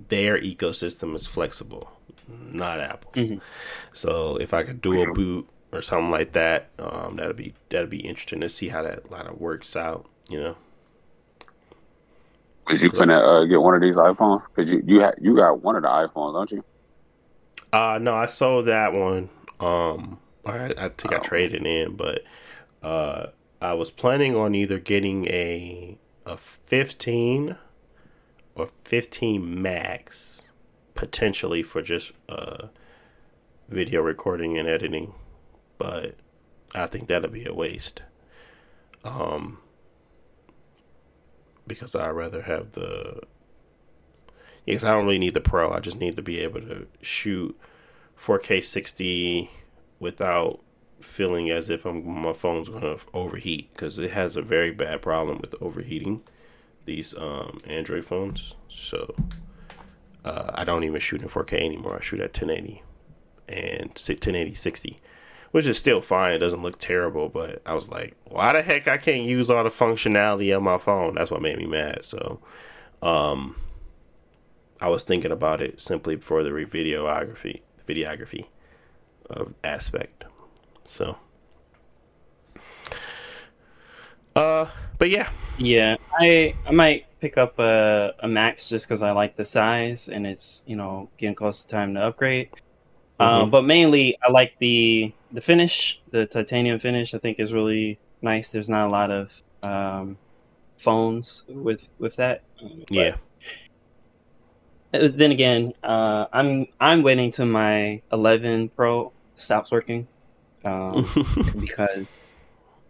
their 0.09 0.39
ecosystem 0.39 1.15
is 1.15 1.25
flexible, 1.25 1.91
not 2.27 2.79
Apple's. 2.79 3.29
Mm-hmm. 3.29 3.37
So 3.93 4.37
if 4.37 4.53
I 4.53 4.63
could 4.63 4.81
dual 4.81 5.13
boot 5.13 5.47
or 5.71 5.81
something 5.81 6.11
like 6.11 6.33
that, 6.33 6.69
um, 6.79 7.15
that'd 7.15 7.37
be 7.37 7.53
that'd 7.69 7.89
be 7.89 8.05
interesting 8.05 8.41
to 8.41 8.49
see 8.49 8.69
how 8.69 8.81
that 8.83 9.09
kind 9.09 9.29
of 9.29 9.39
works 9.39 9.75
out. 9.77 10.07
You 10.29 10.39
know. 10.39 10.55
Is 12.69 12.81
you 12.81 12.89
finna 12.91 13.43
uh, 13.43 13.45
get 13.45 13.61
one 13.61 13.75
of 13.75 13.81
these 13.81 13.95
iPhones? 13.95 14.41
Cause 14.55 14.71
you 14.71 14.81
you 14.85 15.01
ha- 15.01 15.13
you 15.21 15.35
got 15.35 15.61
one 15.61 15.75
of 15.75 15.81
the 15.83 15.89
iPhones, 15.89 16.33
don't 16.33 16.51
you? 16.51 16.63
Uh 17.71 17.99
no, 18.01 18.15
I 18.15 18.27
sold 18.27 18.67
that 18.67 18.93
one. 18.93 19.29
Um, 19.59 20.19
I, 20.45 20.73
I 20.77 20.89
think 20.89 21.11
oh. 21.11 21.15
I 21.15 21.19
traded 21.19 21.65
in, 21.65 21.95
but 21.95 22.23
uh, 22.81 23.27
I 23.61 23.73
was 23.73 23.89
planning 23.91 24.35
on 24.35 24.55
either 24.55 24.79
getting 24.79 25.27
a 25.27 25.97
a 26.25 26.37
fifteen 26.37 27.57
or 28.55 28.69
fifteen 28.83 29.61
max, 29.61 30.43
potentially 30.95 31.63
for 31.63 31.81
just 31.81 32.11
uh 32.29 32.67
video 33.69 34.01
recording 34.01 34.57
and 34.57 34.67
editing, 34.67 35.13
but 35.77 36.15
I 36.75 36.87
think 36.87 37.07
that'll 37.07 37.29
be 37.29 37.45
a 37.45 37.53
waste. 37.53 38.01
Um, 39.03 39.59
because 41.67 41.95
I'd 41.95 42.09
rather 42.09 42.43
have 42.43 42.71
the. 42.71 43.21
Because 44.65 44.83
I 44.83 44.91
don't 44.91 45.05
really 45.05 45.19
need 45.19 45.33
the 45.33 45.41
Pro. 45.41 45.73
I 45.73 45.79
just 45.79 45.99
need 45.99 46.15
to 46.15 46.21
be 46.21 46.39
able 46.39 46.61
to 46.61 46.87
shoot 47.01 47.59
4K 48.17 48.63
60 48.63 49.51
without 49.99 50.61
feeling 51.01 51.49
as 51.49 51.69
if 51.69 51.85
I'm, 51.85 52.07
my 52.07 52.31
phone's 52.31 52.69
gonna 52.69 52.95
overheat 53.13 53.73
because 53.73 53.99
it 53.99 54.11
has 54.11 54.37
a 54.37 54.41
very 54.41 54.71
bad 54.71 55.01
problem 55.01 55.39
with 55.39 55.53
overheating 55.61 56.21
these 56.85 57.13
um, 57.17 57.59
Android 57.65 58.05
phones. 58.05 58.53
So 58.69 59.13
uh, 60.23 60.51
I 60.53 60.63
don't 60.63 60.85
even 60.85 61.01
shoot 61.01 61.21
in 61.21 61.27
4K 61.27 61.53
anymore. 61.61 61.97
I 61.97 62.01
shoot 62.01 62.21
at 62.21 62.37
1080 62.37 62.81
and 63.49 63.89
1080 63.89 64.53
60 64.53 64.97
which 65.53 65.67
is 65.67 65.77
still 65.77 66.01
fine. 66.01 66.33
It 66.33 66.39
doesn't 66.39 66.63
look 66.63 66.79
terrible, 66.79 67.29
but 67.29 67.61
I 67.63 67.75
was 67.75 67.87
like, 67.87 68.15
why 68.25 68.53
the 68.53 68.63
heck 68.63 68.87
I 68.87 68.97
can't 68.97 69.27
use 69.27 69.51
all 69.51 69.63
the 69.63 69.69
functionality 69.69 70.53
of 70.55 70.63
my 70.63 70.79
phone? 70.79 71.13
That's 71.13 71.29
what 71.29 71.43
made 71.43 71.59
me 71.59 71.67
mad. 71.67 72.03
So, 72.03 72.39
um, 73.03 73.55
I 74.81 74.87
was 74.89 75.03
thinking 75.03 75.31
about 75.31 75.61
it 75.61 75.79
simply 75.79 76.15
for 76.15 76.41
the 76.41 76.49
videography, 76.49 77.61
videography 77.87 78.47
of 79.29 79.53
aspect. 79.63 80.23
So, 80.85 81.17
uh, 84.35 84.65
but 84.97 85.11
yeah, 85.11 85.29
yeah, 85.59 85.97
I 86.19 86.55
I 86.65 86.71
might 86.71 87.05
pick 87.19 87.37
up 87.37 87.59
a, 87.59 88.15
a 88.21 88.27
max 88.27 88.69
just 88.69 88.87
because 88.87 89.03
I 89.03 89.11
like 89.11 89.35
the 89.35 89.45
size 89.45 90.09
and 90.09 90.25
it's 90.25 90.63
you 90.65 90.75
know 90.75 91.09
getting 91.19 91.35
close 91.35 91.61
to 91.61 91.67
time 91.67 91.93
to 91.93 92.01
upgrade. 92.01 92.49
Mm-hmm. 93.19 93.43
Um, 93.43 93.49
but 93.51 93.63
mainly, 93.63 94.17
I 94.25 94.31
like 94.31 94.57
the 94.59 95.13
the 95.31 95.41
finish, 95.41 96.01
the 96.11 96.25
titanium 96.25 96.79
finish. 96.79 97.13
I 97.13 97.19
think 97.19 97.39
is 97.39 97.53
really 97.53 97.99
nice. 98.21 98.51
There's 98.51 98.69
not 98.69 98.87
a 98.87 98.89
lot 98.89 99.11
of 99.11 99.43
um, 99.61 100.17
phones 100.77 101.43
with 101.47 101.87
with 101.99 102.15
that. 102.17 102.43
Um, 102.61 102.83
yeah. 102.89 103.15
Uh, 104.93 105.09
then 105.11 105.31
again, 105.31 105.73
uh, 105.83 106.25
I'm 106.31 106.67
I'm 106.79 107.01
waiting 107.01 107.31
till 107.31 107.47
my 107.47 108.01
11 108.11 108.69
Pro 108.69 109.11
stops 109.35 109.71
working 109.71 110.07
um, 110.63 111.09
because 111.59 112.11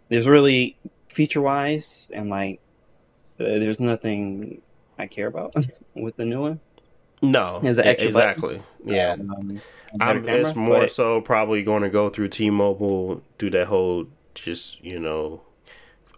there's 0.08 0.28
really 0.28 0.76
feature 1.08 1.40
wise 1.40 2.10
and 2.12 2.28
like 2.28 2.60
uh, 3.40 3.44
there's 3.44 3.80
nothing 3.80 4.60
I 4.98 5.06
care 5.06 5.26
about 5.26 5.54
with 5.94 6.16
the 6.16 6.24
new 6.24 6.40
one. 6.40 6.60
No, 7.30 7.60
exactly. 7.62 8.12
Button. 8.12 8.62
Yeah. 8.84 9.12
Um, 9.12 9.60
I'm, 10.00 10.24
camera, 10.24 10.40
it's 10.40 10.56
more 10.56 10.80
but... 10.80 10.92
so 10.92 11.20
probably 11.20 11.62
going 11.62 11.82
to 11.82 11.88
go 11.88 12.08
through 12.08 12.28
T-Mobile, 12.28 13.22
do 13.38 13.50
that 13.50 13.68
whole 13.68 14.06
just 14.34 14.82
you 14.82 14.98
know 14.98 15.42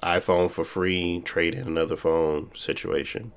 iPhone 0.03 0.51
for 0.51 0.65
free, 0.65 1.21
trade 1.21 1.55
in 1.55 1.67
another 1.67 1.97
phone 1.97 2.51
situation. 2.55 3.33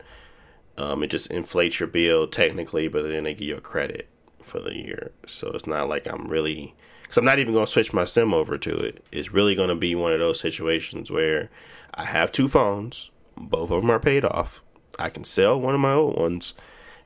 Um, 0.78 1.04
it 1.04 1.08
just 1.08 1.30
inflates 1.30 1.80
your 1.80 1.88
bill 1.88 2.28
technically, 2.28 2.88
but 2.88 3.04
then 3.04 3.26
they 3.26 3.34
give 3.34 3.48
you 3.48 3.58
a 3.58 3.62
credit 3.62 4.08
for 4.42 4.60
the 4.60 4.76
year. 4.76 5.12
So 5.28 5.50
it's 5.50 5.68
not 5.68 5.90
like 5.90 6.08
I'm 6.08 6.28
really 6.28 6.74
because 7.02 7.18
I'm 7.18 7.26
not 7.26 7.40
even 7.40 7.54
going 7.54 7.66
to 7.66 7.72
switch 7.72 7.92
my 7.92 8.06
SIM 8.06 8.34
over 8.34 8.58
to 8.58 8.78
it. 8.78 9.04
It's 9.12 9.34
really 9.34 9.56
going 9.56 9.70
to 9.70 9.76
be 9.76 9.96
one 9.96 10.14
of 10.14 10.20
those 10.20 10.40
situations 10.40 11.12
where 11.12 11.50
I 11.94 12.06
have 12.06 12.32
two 12.32 12.48
phones, 12.48 13.10
both 13.36 13.72
of 13.72 13.82
them 13.82 13.90
are 13.90 14.00
paid 14.00 14.24
off. 14.24 14.62
I 14.98 15.10
can 15.10 15.24
sell 15.24 15.60
one 15.60 15.74
of 15.74 15.82
my 15.82 15.94
old 15.94 16.18
ones 16.18 16.54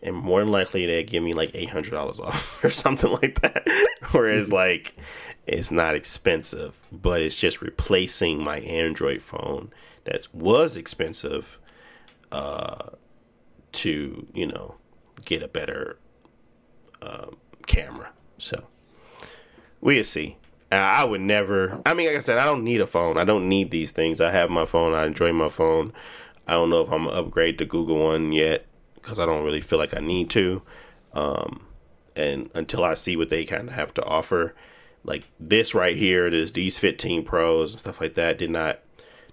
and 0.03 0.15
more 0.15 0.41
than 0.41 0.51
likely 0.51 0.85
they 0.85 1.01
give 1.03 1.23
me 1.23 1.34
like 1.34 1.51
eight 1.53 1.69
hundred 1.69 1.91
dollars 1.91 2.19
off 2.19 2.63
or 2.63 2.69
something 2.69 3.11
like 3.13 3.41
that. 3.41 3.65
Whereas 4.11 4.47
mm-hmm. 4.47 4.55
like 4.55 4.95
it's 5.47 5.71
not 5.71 5.95
expensive, 5.95 6.80
but 6.91 7.21
it's 7.21 7.35
just 7.35 7.61
replacing 7.61 8.43
my 8.43 8.59
Android 8.59 9.21
phone 9.23 9.71
that 10.03 10.27
was 10.34 10.75
expensive 10.75 11.57
uh, 12.31 12.89
to 13.71 14.27
you 14.34 14.45
know 14.45 14.75
get 15.25 15.41
a 15.41 15.47
better 15.47 15.97
uh, 17.01 17.27
camera. 17.65 18.09
So 18.38 18.65
we'll 19.81 20.03
see. 20.03 20.38
I 20.69 21.03
would 21.03 21.21
never. 21.21 21.81
I 21.85 21.93
mean, 21.93 22.07
like 22.07 22.17
I 22.17 22.19
said, 22.19 22.39
I 22.39 22.45
don't 22.45 22.63
need 22.63 22.81
a 22.81 22.88
phone. 22.88 23.17
I 23.17 23.23
don't 23.23 23.47
need 23.47 23.69
these 23.69 23.91
things. 23.91 24.19
I 24.19 24.31
have 24.31 24.49
my 24.49 24.65
phone. 24.65 24.93
I 24.93 25.05
enjoy 25.05 25.31
my 25.31 25.49
phone. 25.49 25.93
I 26.47 26.53
don't 26.53 26.71
know 26.71 26.81
if 26.81 26.91
I'm 26.91 27.05
gonna 27.05 27.17
upgrade 27.17 27.57
to 27.59 27.65
Google 27.65 28.03
One 28.03 28.31
yet 28.31 28.65
because 29.03 29.19
I 29.19 29.25
don't 29.25 29.43
really 29.43 29.61
feel 29.61 29.77
like 29.77 29.95
I 29.95 29.99
need 29.99 30.30
to. 30.31 30.61
Um, 31.13 31.67
and 32.15 32.49
until 32.53 32.84
I 32.84 32.95
see 32.95 33.15
what 33.15 33.30
they 33.30 33.45
kind 33.45 33.67
of 33.67 33.75
have 33.75 33.93
to 33.95 34.03
offer, 34.03 34.55
like 35.03 35.30
this 35.39 35.75
right 35.75 35.95
here, 35.95 36.30
this 36.30 36.51
these 36.51 36.77
15 36.77 37.23
Pros 37.23 37.71
and 37.71 37.80
stuff 37.80 38.01
like 38.01 38.15
that, 38.15 38.38
did 38.38 38.49
not 38.49 38.80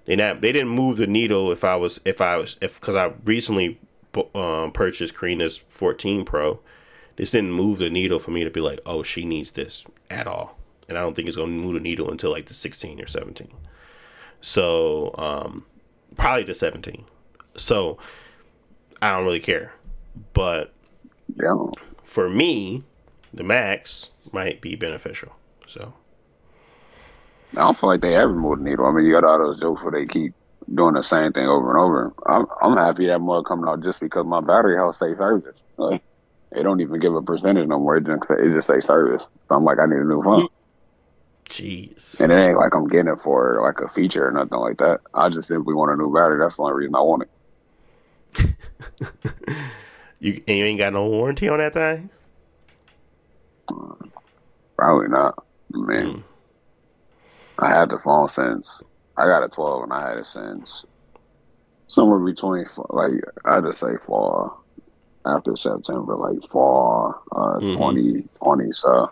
they 0.05 0.17
not 0.17 0.41
they 0.41 0.53
didn't 0.53 0.69
move 0.69 0.97
the 0.97 1.07
needle. 1.07 1.53
If 1.53 1.65
I 1.65 1.77
was 1.77 2.01
if 2.05 2.21
I 2.21 2.37
was 2.37 2.57
if 2.61 2.81
because 2.81 2.97
I 2.97 3.13
recently 3.25 3.79
um, 4.35 4.73
purchased 4.73 5.15
Karina's 5.15 5.59
14 5.59 6.25
Pro, 6.25 6.61
this 7.17 7.31
didn't 7.31 7.53
move 7.53 7.79
the 7.79 7.91
needle 7.91 8.19
for 8.19 8.31
me 8.31 8.45
to 8.45 8.51
be 8.51 8.61
like, 8.61 8.81
oh, 8.85 9.03
she 9.03 9.25
needs 9.25 9.53
this 9.53 9.85
at 10.11 10.27
all. 10.27 10.59
And 10.89 10.99
I 10.99 11.03
don't 11.03 11.15
think 11.15 11.29
it's 11.29 11.37
going 11.37 11.51
to 11.51 11.65
move 11.65 11.75
the 11.75 11.81
needle 11.81 12.11
until 12.11 12.31
like 12.33 12.47
the 12.47 12.55
16 12.55 13.01
or 13.01 13.07
17. 13.07 13.53
So 14.41 15.15
um, 15.17 15.67
probably 16.17 16.43
the 16.43 16.55
17. 16.55 17.05
So 17.57 17.99
I 19.03 19.11
don't 19.11 19.25
really 19.25 19.41
care. 19.41 19.73
But 20.33 20.73
Yeah. 21.37 21.57
For 22.05 22.29
me, 22.29 22.83
the 23.33 23.45
max 23.45 24.11
might 24.33 24.61
be 24.61 24.75
beneficial. 24.75 25.33
So 25.69 25.95
I 27.53 27.61
don't 27.61 27.79
feel 27.79 27.89
like 27.89 28.01
they 28.01 28.17
ever 28.17 28.35
moved 28.35 28.61
the 28.61 28.65
needle. 28.71 28.87
I 28.87 28.93
mean, 28.93 29.07
you 29.07 29.13
got 29.13 29.25
all 29.25 29.39
those 29.39 29.61
jokes 29.61 29.83
where 29.83 29.93
they 29.93 30.07
keep 30.07 30.35
doing 30.75 30.95
the 30.95 31.03
same 31.03 31.33
thing 31.33 31.47
over 31.47 31.71
and 31.71 31.79
over. 31.81 32.13
I'm 32.27 32.47
I'm 32.61 32.77
happy 32.77 33.07
that 33.07 33.21
more 33.21 33.43
coming 33.43 33.69
out 33.69 33.83
just 33.83 34.01
because 34.01 34.27
my 34.27 34.41
battery 34.41 34.77
health 34.77 34.97
stays 34.97 35.17
service. 35.19 35.63
Like, 35.77 36.03
they 36.53 36.63
don't 36.65 36.81
even 36.81 36.99
give 37.01 37.15
a 37.15 37.23
percentage 37.23 37.69
no 37.69 37.79
more. 37.79 37.97
It 37.97 38.07
just 38.07 38.25
it 38.31 38.53
just 38.55 38.69
stays 38.69 38.85
service. 38.85 39.23
So 39.49 39.55
I'm 39.55 39.65
like, 39.65 39.79
I 39.79 39.87
need 39.87 39.99
a 40.01 40.05
new 40.05 40.23
phone. 40.23 40.49
jeez. 41.49 42.21
And 42.21 42.33
it 42.33 42.37
ain't 42.37 42.59
like 42.59 42.75
I'm 42.75 42.89
getting 42.89 43.13
it 43.13 43.21
for 43.21 43.61
like 43.63 43.85
a 43.85 43.93
feature 43.93 44.29
or 44.29 44.33
nothing 44.33 44.59
like 44.59 44.79
that. 44.79 45.01
I 45.15 45.29
just 45.29 45.49
simply 45.49 45.75
want 45.75 45.93
a 45.93 45.97
new 45.97 46.13
battery. 46.13 46.39
That's 46.41 46.57
the 46.57 46.63
only 46.63 46.75
reason 46.75 46.95
I 46.97 47.01
want 47.01 47.23
it. 47.23 47.31
You 50.23 50.43
and 50.47 50.59
you 50.59 50.65
ain't 50.67 50.79
got 50.79 50.93
no 50.93 51.07
warranty 51.07 51.49
on 51.49 51.59
that 51.59 51.73
thing? 51.73 52.11
Probably 54.77 55.09
not. 55.09 55.35
I 55.75 55.79
mean, 55.79 56.25
I 57.59 57.71
had 57.71 57.89
the 57.89 57.99
phone 57.99 58.29
since 58.29 58.83
I 59.17 59.25
got 59.25 59.43
a 59.45 59.49
12 59.49 59.85
and 59.85 59.93
I 59.95 60.09
had 60.11 60.19
it 60.19 60.27
since 60.27 60.85
somewhere 61.87 62.19
between 62.19 62.67
like 62.91 63.13
I 63.47 63.61
just 63.63 63.79
say 63.79 63.97
fall 64.07 64.63
after 65.27 65.57
September, 65.57 66.17
like 66.17 66.39
fall 66.51 67.15
uh, 67.35 67.61
Mhm. 67.61 67.75
2020. 67.79 68.73
So 68.73 69.11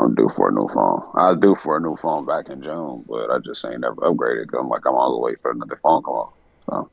I'm 0.00 0.14
due 0.16 0.28
for 0.28 0.48
a 0.48 0.52
new 0.52 0.66
phone. 0.68 1.02
I 1.14 1.30
was 1.30 1.38
due 1.40 1.54
for 1.54 1.76
a 1.76 1.80
new 1.80 1.96
phone 1.96 2.26
back 2.26 2.48
in 2.48 2.62
June, 2.62 3.04
but 3.08 3.30
I 3.30 3.38
just 3.38 3.64
ain't 3.64 3.80
never 3.80 3.94
upgraded. 3.96 4.48
Cause 4.50 4.58
I'm 4.60 4.68
like 4.68 4.82
I'm 4.86 4.94
all 4.96 5.12
the 5.12 5.20
way 5.20 5.36
for 5.40 5.52
another 5.52 5.78
phone 5.82 6.02
call. 6.02 6.36
on. 6.68 6.88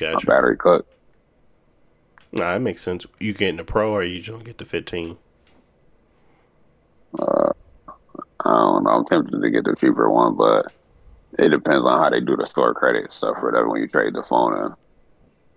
So 0.00 0.12
my 0.12 0.34
battery 0.34 0.56
cut. 0.56 0.86
Nah, 2.32 2.52
that 2.52 2.60
makes 2.60 2.82
sense. 2.82 3.06
You 3.18 3.32
getting 3.34 3.56
the 3.56 3.64
pro 3.64 3.90
or 3.92 4.02
you 4.02 4.18
just 4.20 4.30
gonna 4.30 4.44
get 4.44 4.58
the 4.58 4.64
fifteen? 4.64 5.18
Uh, 7.18 7.52
I 8.44 8.50
don't 8.50 8.84
know. 8.84 8.90
I'm 8.90 9.04
tempted 9.04 9.40
to 9.40 9.50
get 9.50 9.64
the 9.64 9.74
cheaper 9.76 10.08
one, 10.10 10.36
but 10.36 10.72
it 11.38 11.48
depends 11.48 11.84
on 11.84 11.98
how 12.00 12.10
they 12.10 12.20
do 12.20 12.36
the 12.36 12.46
store 12.46 12.72
credit 12.74 13.12
stuff 13.12 13.36
for 13.40 13.52
that 13.52 13.66
when 13.66 13.80
you 13.80 13.88
trade 13.88 14.14
the 14.14 14.22
phone 14.22 14.74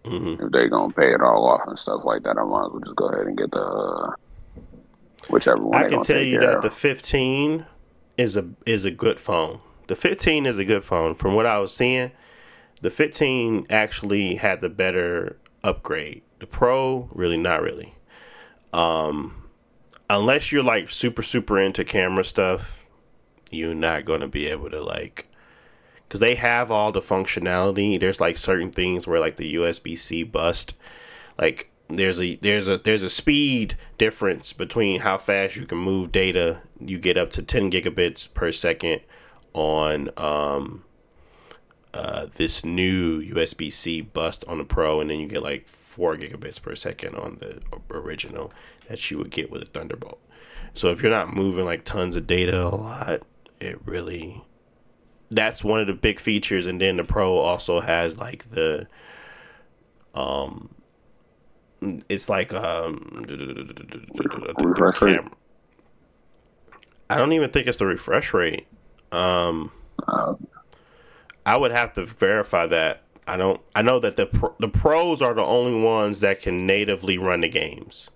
in. 0.05 0.11
hmm 0.35 0.43
If 0.45 0.51
they 0.51 0.67
gonna 0.67 0.91
pay 0.93 1.13
it 1.13 1.21
all 1.21 1.47
off 1.47 1.61
and 1.67 1.77
stuff 1.77 2.01
like 2.03 2.23
that, 2.23 2.37
I 2.37 2.43
might 2.43 2.65
as 2.65 2.71
well 2.71 2.81
just 2.83 2.95
go 2.95 3.07
ahead 3.07 3.27
and 3.27 3.37
get 3.37 3.51
the 3.51 3.61
uh, 3.61 4.11
whichever 5.29 5.61
one. 5.63 5.83
I 5.83 5.89
can 5.89 6.01
tell 6.01 6.21
you 6.21 6.39
that 6.39 6.55
of. 6.57 6.61
the 6.63 6.71
15 6.71 7.65
is 8.17 8.35
a 8.35 8.45
is 8.65 8.83
a 8.85 8.91
good 8.91 9.19
phone. 9.19 9.59
The 9.87 9.95
15 9.95 10.45
is 10.45 10.57
a 10.57 10.65
good 10.65 10.83
phone. 10.83 11.13
From 11.15 11.35
what 11.35 11.45
I 11.45 11.59
was 11.59 11.73
seeing, 11.73 12.11
the 12.83 12.89
15 12.89 13.65
actually 13.69 14.35
had 14.35 14.59
the 14.59 14.67
better 14.67 15.37
upgrade. 15.63 16.21
The 16.39 16.45
Pro, 16.45 17.09
really 17.13 17.37
not 17.37 17.61
really. 17.61 17.95
Um, 18.73 19.47
unless 20.09 20.51
you're 20.51 20.63
like 20.63 20.89
super 20.89 21.21
super 21.21 21.57
into 21.61 21.85
camera 21.85 22.25
stuff, 22.25 22.85
you're 23.49 23.73
not 23.73 24.03
gonna 24.03 24.27
be 24.27 24.47
able 24.47 24.69
to 24.69 24.83
like 24.83 25.29
because 26.05 26.19
they 26.19 26.35
have 26.35 26.71
all 26.71 26.91
the 26.91 26.99
functionality. 26.99 27.97
There's 27.97 28.19
like 28.19 28.37
certain 28.37 28.69
things 28.69 29.07
where 29.07 29.19
like 29.19 29.37
the 29.37 29.55
USB 29.55 29.97
C 29.97 30.23
bust, 30.23 30.73
like 31.39 31.71
there's 31.87 32.19
a 32.19 32.35
there's 32.35 32.67
a 32.67 32.79
there's 32.79 33.03
a 33.03 33.09
speed 33.09 33.77
difference 33.97 34.51
between 34.51 34.99
how 34.99 35.17
fast 35.17 35.55
you 35.55 35.65
can 35.65 35.77
move 35.77 36.11
data. 36.11 36.59
You 36.81 36.99
get 36.99 37.17
up 37.17 37.31
to 37.31 37.41
10 37.43 37.71
gigabits 37.71 38.31
per 38.33 38.51
second 38.51 38.99
on 39.53 40.09
um 40.17 40.83
uh 41.93 42.27
this 42.35 42.65
new 42.65 43.21
USB 43.21 43.71
C 43.71 44.01
bust 44.01 44.43
on 44.47 44.57
the 44.57 44.63
Pro, 44.63 45.01
and 45.01 45.09
then 45.09 45.19
you 45.19 45.27
get 45.27 45.43
like 45.43 45.67
four 45.67 46.15
gigabits 46.15 46.61
per 46.61 46.75
second 46.75 47.15
on 47.15 47.37
the 47.39 47.61
original 47.91 48.51
that 48.87 49.11
you 49.11 49.17
would 49.17 49.29
get 49.29 49.51
with 49.51 49.61
a 49.61 49.65
Thunderbolt. 49.65 50.19
So 50.73 50.89
if 50.89 51.01
you're 51.01 51.11
not 51.11 51.35
moving 51.35 51.65
like 51.65 51.85
tons 51.85 52.15
of 52.15 52.25
data 52.25 52.65
a 52.65 52.69
lot, 52.75 53.21
it 53.59 53.79
really 53.85 54.43
that's 55.29 55.63
one 55.63 55.79
of 55.79 55.87
the 55.87 55.93
big 55.93 56.19
features 56.19 56.65
and 56.65 56.79
then 56.79 56.97
the 56.97 57.03
pro 57.03 57.37
also 57.37 57.79
has 57.79 58.19
like 58.19 58.49
the 58.51 58.87
um 60.13 60.69
it's 62.09 62.29
like 62.29 62.53
um 62.53 63.25
Refresh 64.59 65.01
rate? 65.01 65.19
I 67.09 67.17
don't 67.17 67.33
even 67.33 67.49
think 67.51 67.67
it's 67.67 67.77
the 67.79 67.85
refresh 67.85 68.33
rate. 68.33 68.67
Um 69.11 69.71
Uh, 70.07 70.33
I 71.45 71.57
would 71.57 71.71
have 71.71 71.93
to 71.93 72.05
verify 72.05 72.67
that. 72.67 73.03
I 73.27 73.37
don't. 73.37 73.61
I 73.75 73.81
know 73.81 73.99
that 73.99 74.17
the 74.17 74.25
pro, 74.25 74.53
the 74.59 74.67
pros 74.67 75.21
are 75.21 75.33
the 75.33 75.43
only 75.43 75.79
ones 75.79 76.19
that 76.19 76.41
can 76.41 76.65
natively 76.65 77.17
run 77.17 77.41
the 77.41 77.49
games. 77.49 78.09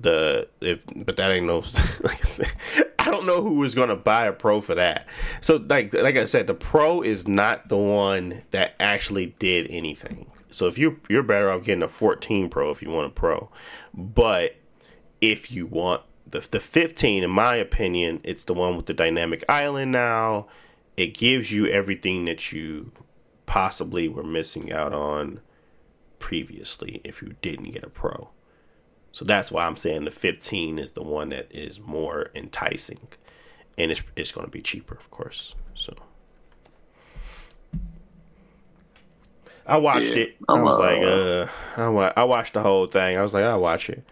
The 0.00 0.48
if 0.60 0.84
but 0.94 1.16
that 1.16 1.30
ain't 1.30 1.46
no. 1.46 1.64
Like 2.02 2.20
I 2.20 2.28
said, 2.28 2.52
I 2.98 3.10
don't 3.10 3.26
know 3.26 3.42
who 3.42 3.64
is 3.64 3.74
gonna 3.74 3.96
buy 3.96 4.26
a 4.26 4.32
pro 4.32 4.60
for 4.60 4.76
that. 4.76 5.06
So 5.40 5.56
like 5.56 5.92
like 5.94 6.16
I 6.16 6.26
said, 6.26 6.46
the 6.46 6.54
pro 6.54 7.02
is 7.02 7.26
not 7.26 7.68
the 7.68 7.76
one 7.76 8.42
that 8.52 8.74
actually 8.78 9.34
did 9.38 9.66
anything. 9.68 10.30
So 10.50 10.66
if 10.66 10.78
you 10.78 11.00
you're 11.08 11.22
better 11.22 11.50
off 11.50 11.64
getting 11.64 11.82
a 11.82 11.88
14 11.88 12.48
Pro 12.48 12.70
if 12.70 12.82
you 12.82 12.90
want 12.90 13.06
a 13.08 13.10
pro, 13.10 13.50
but 13.92 14.56
if 15.20 15.50
you 15.50 15.66
want 15.66 16.02
the 16.26 16.46
the 16.50 16.60
15, 16.60 17.24
in 17.24 17.30
my 17.30 17.56
opinion, 17.56 18.20
it's 18.22 18.44
the 18.44 18.54
one 18.54 18.76
with 18.76 18.86
the 18.86 18.94
dynamic 18.94 19.44
island 19.48 19.92
now. 19.92 20.46
It 20.98 21.14
gives 21.14 21.52
you 21.52 21.66
everything 21.68 22.26
that 22.26 22.52
you 22.52 22.92
possibly 23.46 24.08
were 24.08 24.24
missing 24.24 24.72
out 24.72 24.94
on 24.94 25.40
previously 26.18 27.00
if 27.04 27.22
you 27.22 27.36
didn't 27.42 27.72
get 27.72 27.84
a 27.84 27.90
pro. 27.90 28.30
So 29.12 29.24
that's 29.24 29.50
why 29.52 29.66
I'm 29.66 29.76
saying 29.76 30.04
the 30.06 30.12
15 30.12 30.78
is 30.78 30.92
the 30.92 31.02
one 31.04 31.30
that 31.30 31.48
is 31.50 31.80
more 31.80 32.30
enticing, 32.34 33.08
and 33.78 33.90
it's 33.92 34.02
it's 34.16 34.32
going 34.32 34.46
to 34.46 34.52
be 34.52 34.62
cheaper, 34.62 34.96
of 34.96 35.10
course. 35.10 35.54
So 35.74 35.94
I 39.66 39.76
watched 39.76 40.16
Yeah, 40.16 40.16
it. 40.16 40.36
I 40.48 40.54
I'm, 40.54 40.62
was 40.62 40.78
uh, 40.78 40.78
like, 40.78 41.02
uh, 41.02 41.46
I, 41.76 41.88
wa- 41.88 42.12
I 42.16 42.24
watched 42.24 42.54
the 42.54 42.62
whole 42.62 42.86
thing. 42.86 43.18
I 43.18 43.22
was 43.22 43.34
like, 43.34 43.44
I'll 43.44 43.60
watch 43.60 43.90
it, 43.90 44.04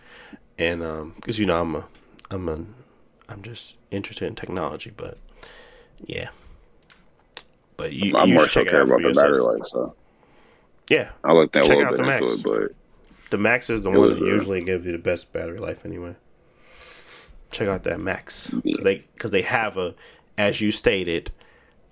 and 0.58 0.82
um, 0.82 1.14
because 1.16 1.38
you 1.38 1.46
know 1.46 1.60
I'm 1.60 1.76
a, 1.76 1.84
I'm 2.30 2.48
a, 2.48 2.60
I'm 3.28 3.42
just 3.42 3.76
interested 3.90 4.26
in 4.26 4.34
technology, 4.36 4.92
but 4.96 5.18
yeah. 6.06 6.30
But 7.76 7.92
you, 7.92 8.16
I'm 8.16 8.28
you 8.28 8.34
more 8.34 8.44
should 8.48 8.66
so 8.66 8.70
care 8.70 8.82
about 8.82 8.98
the 9.02 9.08
yourself. 9.08 9.24
battery 9.26 9.40
life. 9.40 9.62
So 9.68 9.94
Yeah, 10.88 11.10
I 11.24 11.32
looked 11.32 11.54
at 11.56 11.64
a 11.64 11.66
Check 11.66 11.76
little 11.76 11.84
out 11.86 11.96
bit 11.96 12.04
the 12.06 12.12
into 12.12 12.26
Max. 12.26 12.38
it, 12.38 12.42
but 12.44 13.30
the 13.30 13.38
Max 13.38 13.70
is 13.70 13.82
the 13.82 13.90
one 13.90 14.10
that 14.10 14.18
usually 14.18 14.62
gives 14.64 14.86
you 14.86 14.92
the 14.92 14.98
best 14.98 15.32
battery 15.32 15.58
life 15.58 15.84
anyway. 15.84 16.14
Check 17.50 17.68
out 17.68 17.84
that 17.84 18.00
Max 18.00 18.50
Yeah. 18.52 18.60
because 18.64 18.84
they 18.84 19.04
because 19.14 19.30
they 19.30 19.42
have 19.42 19.76
a, 19.76 19.94
as 20.38 20.60
you 20.60 20.72
stated, 20.72 21.32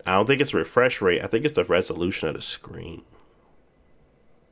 I 0.06 0.14
don't 0.14 0.26
think 0.26 0.40
it's 0.40 0.54
refresh 0.54 1.00
rate. 1.00 1.22
I 1.22 1.26
think 1.26 1.44
it's 1.44 1.54
the 1.54 1.64
resolution 1.64 2.28
of 2.28 2.34
the 2.34 2.42
screen. 2.42 3.02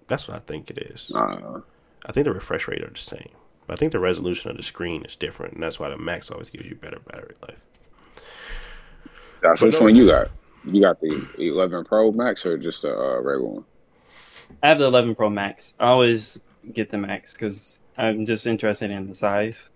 That's 0.09 0.29
what 0.29 0.37
I 0.37 0.41
think 0.41 0.71
it 0.71 0.79
is. 0.79 1.11
uh, 1.15 1.61
I 2.05 2.13
think 2.13 2.25
the 2.25 2.33
refresh 2.33 2.69
rate 2.69 2.83
are 2.83 2.91
the 2.91 2.99
same, 2.99 3.31
but 3.67 3.75
I 3.75 3.77
think 3.77 3.93
the 3.93 3.99
resolution 4.01 4.51
of 4.51 4.57
the 4.57 4.63
screen 4.63 5.05
is 5.05 5.17
different, 5.17 5.55
and 5.55 5.63
that's 5.63 5.79
why 5.81 5.89
the 5.89 5.97
Max 5.97 6.31
always 6.31 6.51
gives 6.51 6.67
you 6.67 6.75
better 6.75 6.99
battery 7.01 7.35
life. 7.49 7.59
that's 9.43 9.61
But 9.61 9.67
which 9.67 9.75
no- 9.75 9.83
one 9.83 9.97
you 9.97 10.07
got? 10.07 10.29
You 10.65 10.81
got 10.81 11.01
the 11.01 11.27
11 11.39 11.85
Pro 11.85 12.13
Max 12.13 12.47
or 12.47 12.57
just 12.57 12.85
a 12.85 12.97
uh, 12.97 13.21
regular 13.21 13.49
one? 13.49 13.65
I 14.63 14.69
have 14.69 14.79
the 14.79 14.87
11 14.87 15.15
Pro 15.15 15.29
Max. 15.31 15.75
I 15.79 15.87
always 15.87 16.41
get 16.73 16.91
the 16.91 16.99
Max 16.99 17.33
because 17.33 17.81
I'm 17.97 18.27
just 18.27 18.47
interested 18.47 18.91
in 18.91 19.09
the 19.09 19.15
size. 19.15 19.71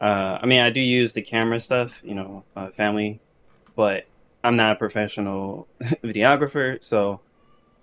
Uh, 0.00 0.38
I 0.40 0.46
mean, 0.46 0.60
I 0.60 0.70
do 0.70 0.80
use 0.80 1.12
the 1.12 1.22
camera 1.22 1.58
stuff, 1.58 2.02
you 2.04 2.14
know, 2.14 2.44
uh, 2.54 2.70
family, 2.70 3.18
but 3.74 4.04
I'm 4.44 4.56
not 4.56 4.72
a 4.72 4.76
professional 4.76 5.68
videographer, 6.04 6.82
so 6.82 7.20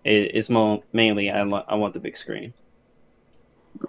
it, 0.03 0.31
it's 0.35 0.49
mo- 0.49 0.83
mainly 0.93 1.31
I, 1.31 1.43
lo- 1.43 1.65
I 1.67 1.75
want 1.75 1.93
the 1.93 1.99
big 1.99 2.17
screen. 2.17 2.53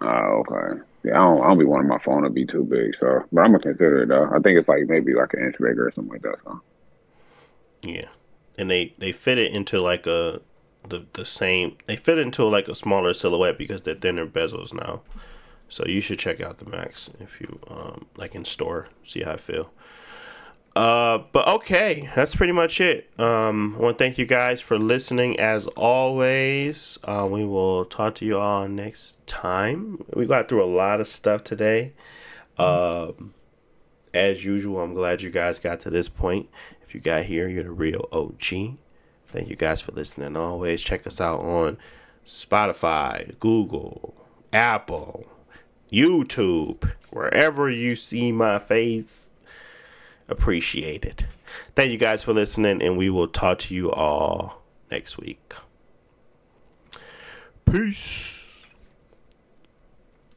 Oh, 0.00 0.42
okay. 0.48 0.80
Yeah, 1.04 1.12
I 1.12 1.24
don't, 1.24 1.42
I 1.42 1.48
don't 1.48 1.58
be 1.58 1.66
wanting 1.66 1.88
my 1.88 1.98
phone 1.98 2.22
to 2.22 2.30
be 2.30 2.46
too 2.46 2.64
big, 2.64 2.96
so 2.98 3.22
but 3.30 3.42
I'm 3.42 3.52
gonna 3.52 3.58
consider 3.58 4.02
it 4.02 4.08
though. 4.08 4.24
I 4.24 4.38
think 4.38 4.58
it's 4.58 4.68
like 4.68 4.86
maybe 4.86 5.14
like 5.14 5.34
an 5.34 5.44
inch 5.44 5.56
bigger 5.60 5.86
or 5.86 5.90
something 5.90 6.12
like 6.12 6.22
that. 6.22 6.36
So. 6.44 6.62
Yeah, 7.82 8.08
and 8.56 8.70
they 8.70 8.94
they 8.98 9.12
fit 9.12 9.38
it 9.38 9.52
into 9.52 9.78
like 9.78 10.06
a 10.06 10.40
the 10.88 11.06
the 11.14 11.24
same. 11.24 11.76
They 11.86 11.96
fit 11.96 12.18
into 12.18 12.44
like 12.44 12.68
a 12.68 12.74
smaller 12.74 13.14
silhouette 13.14 13.58
because 13.58 13.82
they're 13.82 13.94
thinner 13.94 14.26
bezels 14.26 14.72
now. 14.72 15.02
So 15.68 15.84
you 15.86 16.00
should 16.00 16.18
check 16.18 16.40
out 16.40 16.58
the 16.58 16.68
Max 16.68 17.10
if 17.20 17.40
you 17.40 17.58
um 17.68 18.06
like 18.16 18.34
in 18.34 18.44
store, 18.44 18.88
see 19.04 19.22
how 19.22 19.32
I 19.32 19.36
feel. 19.36 19.70
Uh, 20.76 21.18
but 21.32 21.46
okay, 21.46 22.10
that's 22.16 22.34
pretty 22.34 22.52
much 22.52 22.80
it. 22.80 23.08
Um, 23.18 23.76
I 23.76 23.80
want 23.80 23.98
to 23.98 24.04
thank 24.04 24.18
you 24.18 24.26
guys 24.26 24.60
for 24.60 24.76
listening 24.76 25.38
as 25.38 25.68
always. 25.68 26.98
Uh, 27.04 27.28
we 27.30 27.44
will 27.44 27.84
talk 27.84 28.16
to 28.16 28.24
you 28.24 28.40
all 28.40 28.66
next 28.66 29.24
time. 29.28 30.04
We 30.14 30.26
got 30.26 30.48
through 30.48 30.64
a 30.64 30.66
lot 30.66 31.00
of 31.00 31.06
stuff 31.06 31.44
today. 31.44 31.92
Um, 32.58 33.34
as 34.12 34.44
usual, 34.44 34.80
I'm 34.80 34.94
glad 34.94 35.22
you 35.22 35.30
guys 35.30 35.60
got 35.60 35.80
to 35.82 35.90
this 35.90 36.08
point. 36.08 36.48
You 36.94 37.00
got 37.00 37.24
here, 37.24 37.48
you're 37.48 37.64
the 37.64 37.72
real 37.72 38.08
OG. 38.12 38.76
Thank 39.26 39.48
you 39.48 39.56
guys 39.56 39.80
for 39.80 39.90
listening. 39.90 40.36
Always 40.36 40.80
check 40.80 41.06
us 41.08 41.20
out 41.20 41.40
on 41.40 41.76
Spotify, 42.24 43.38
Google, 43.40 44.14
Apple, 44.52 45.26
YouTube, 45.92 46.88
wherever 47.10 47.68
you 47.68 47.96
see 47.96 48.30
my 48.30 48.60
face. 48.60 49.30
Appreciate 50.28 51.04
it. 51.04 51.24
Thank 51.74 51.90
you 51.90 51.98
guys 51.98 52.22
for 52.22 52.32
listening, 52.32 52.80
and 52.80 52.96
we 52.96 53.10
will 53.10 53.28
talk 53.28 53.58
to 53.60 53.74
you 53.74 53.90
all 53.90 54.62
next 54.90 55.18
week. 55.18 55.52
Peace. 57.64 58.43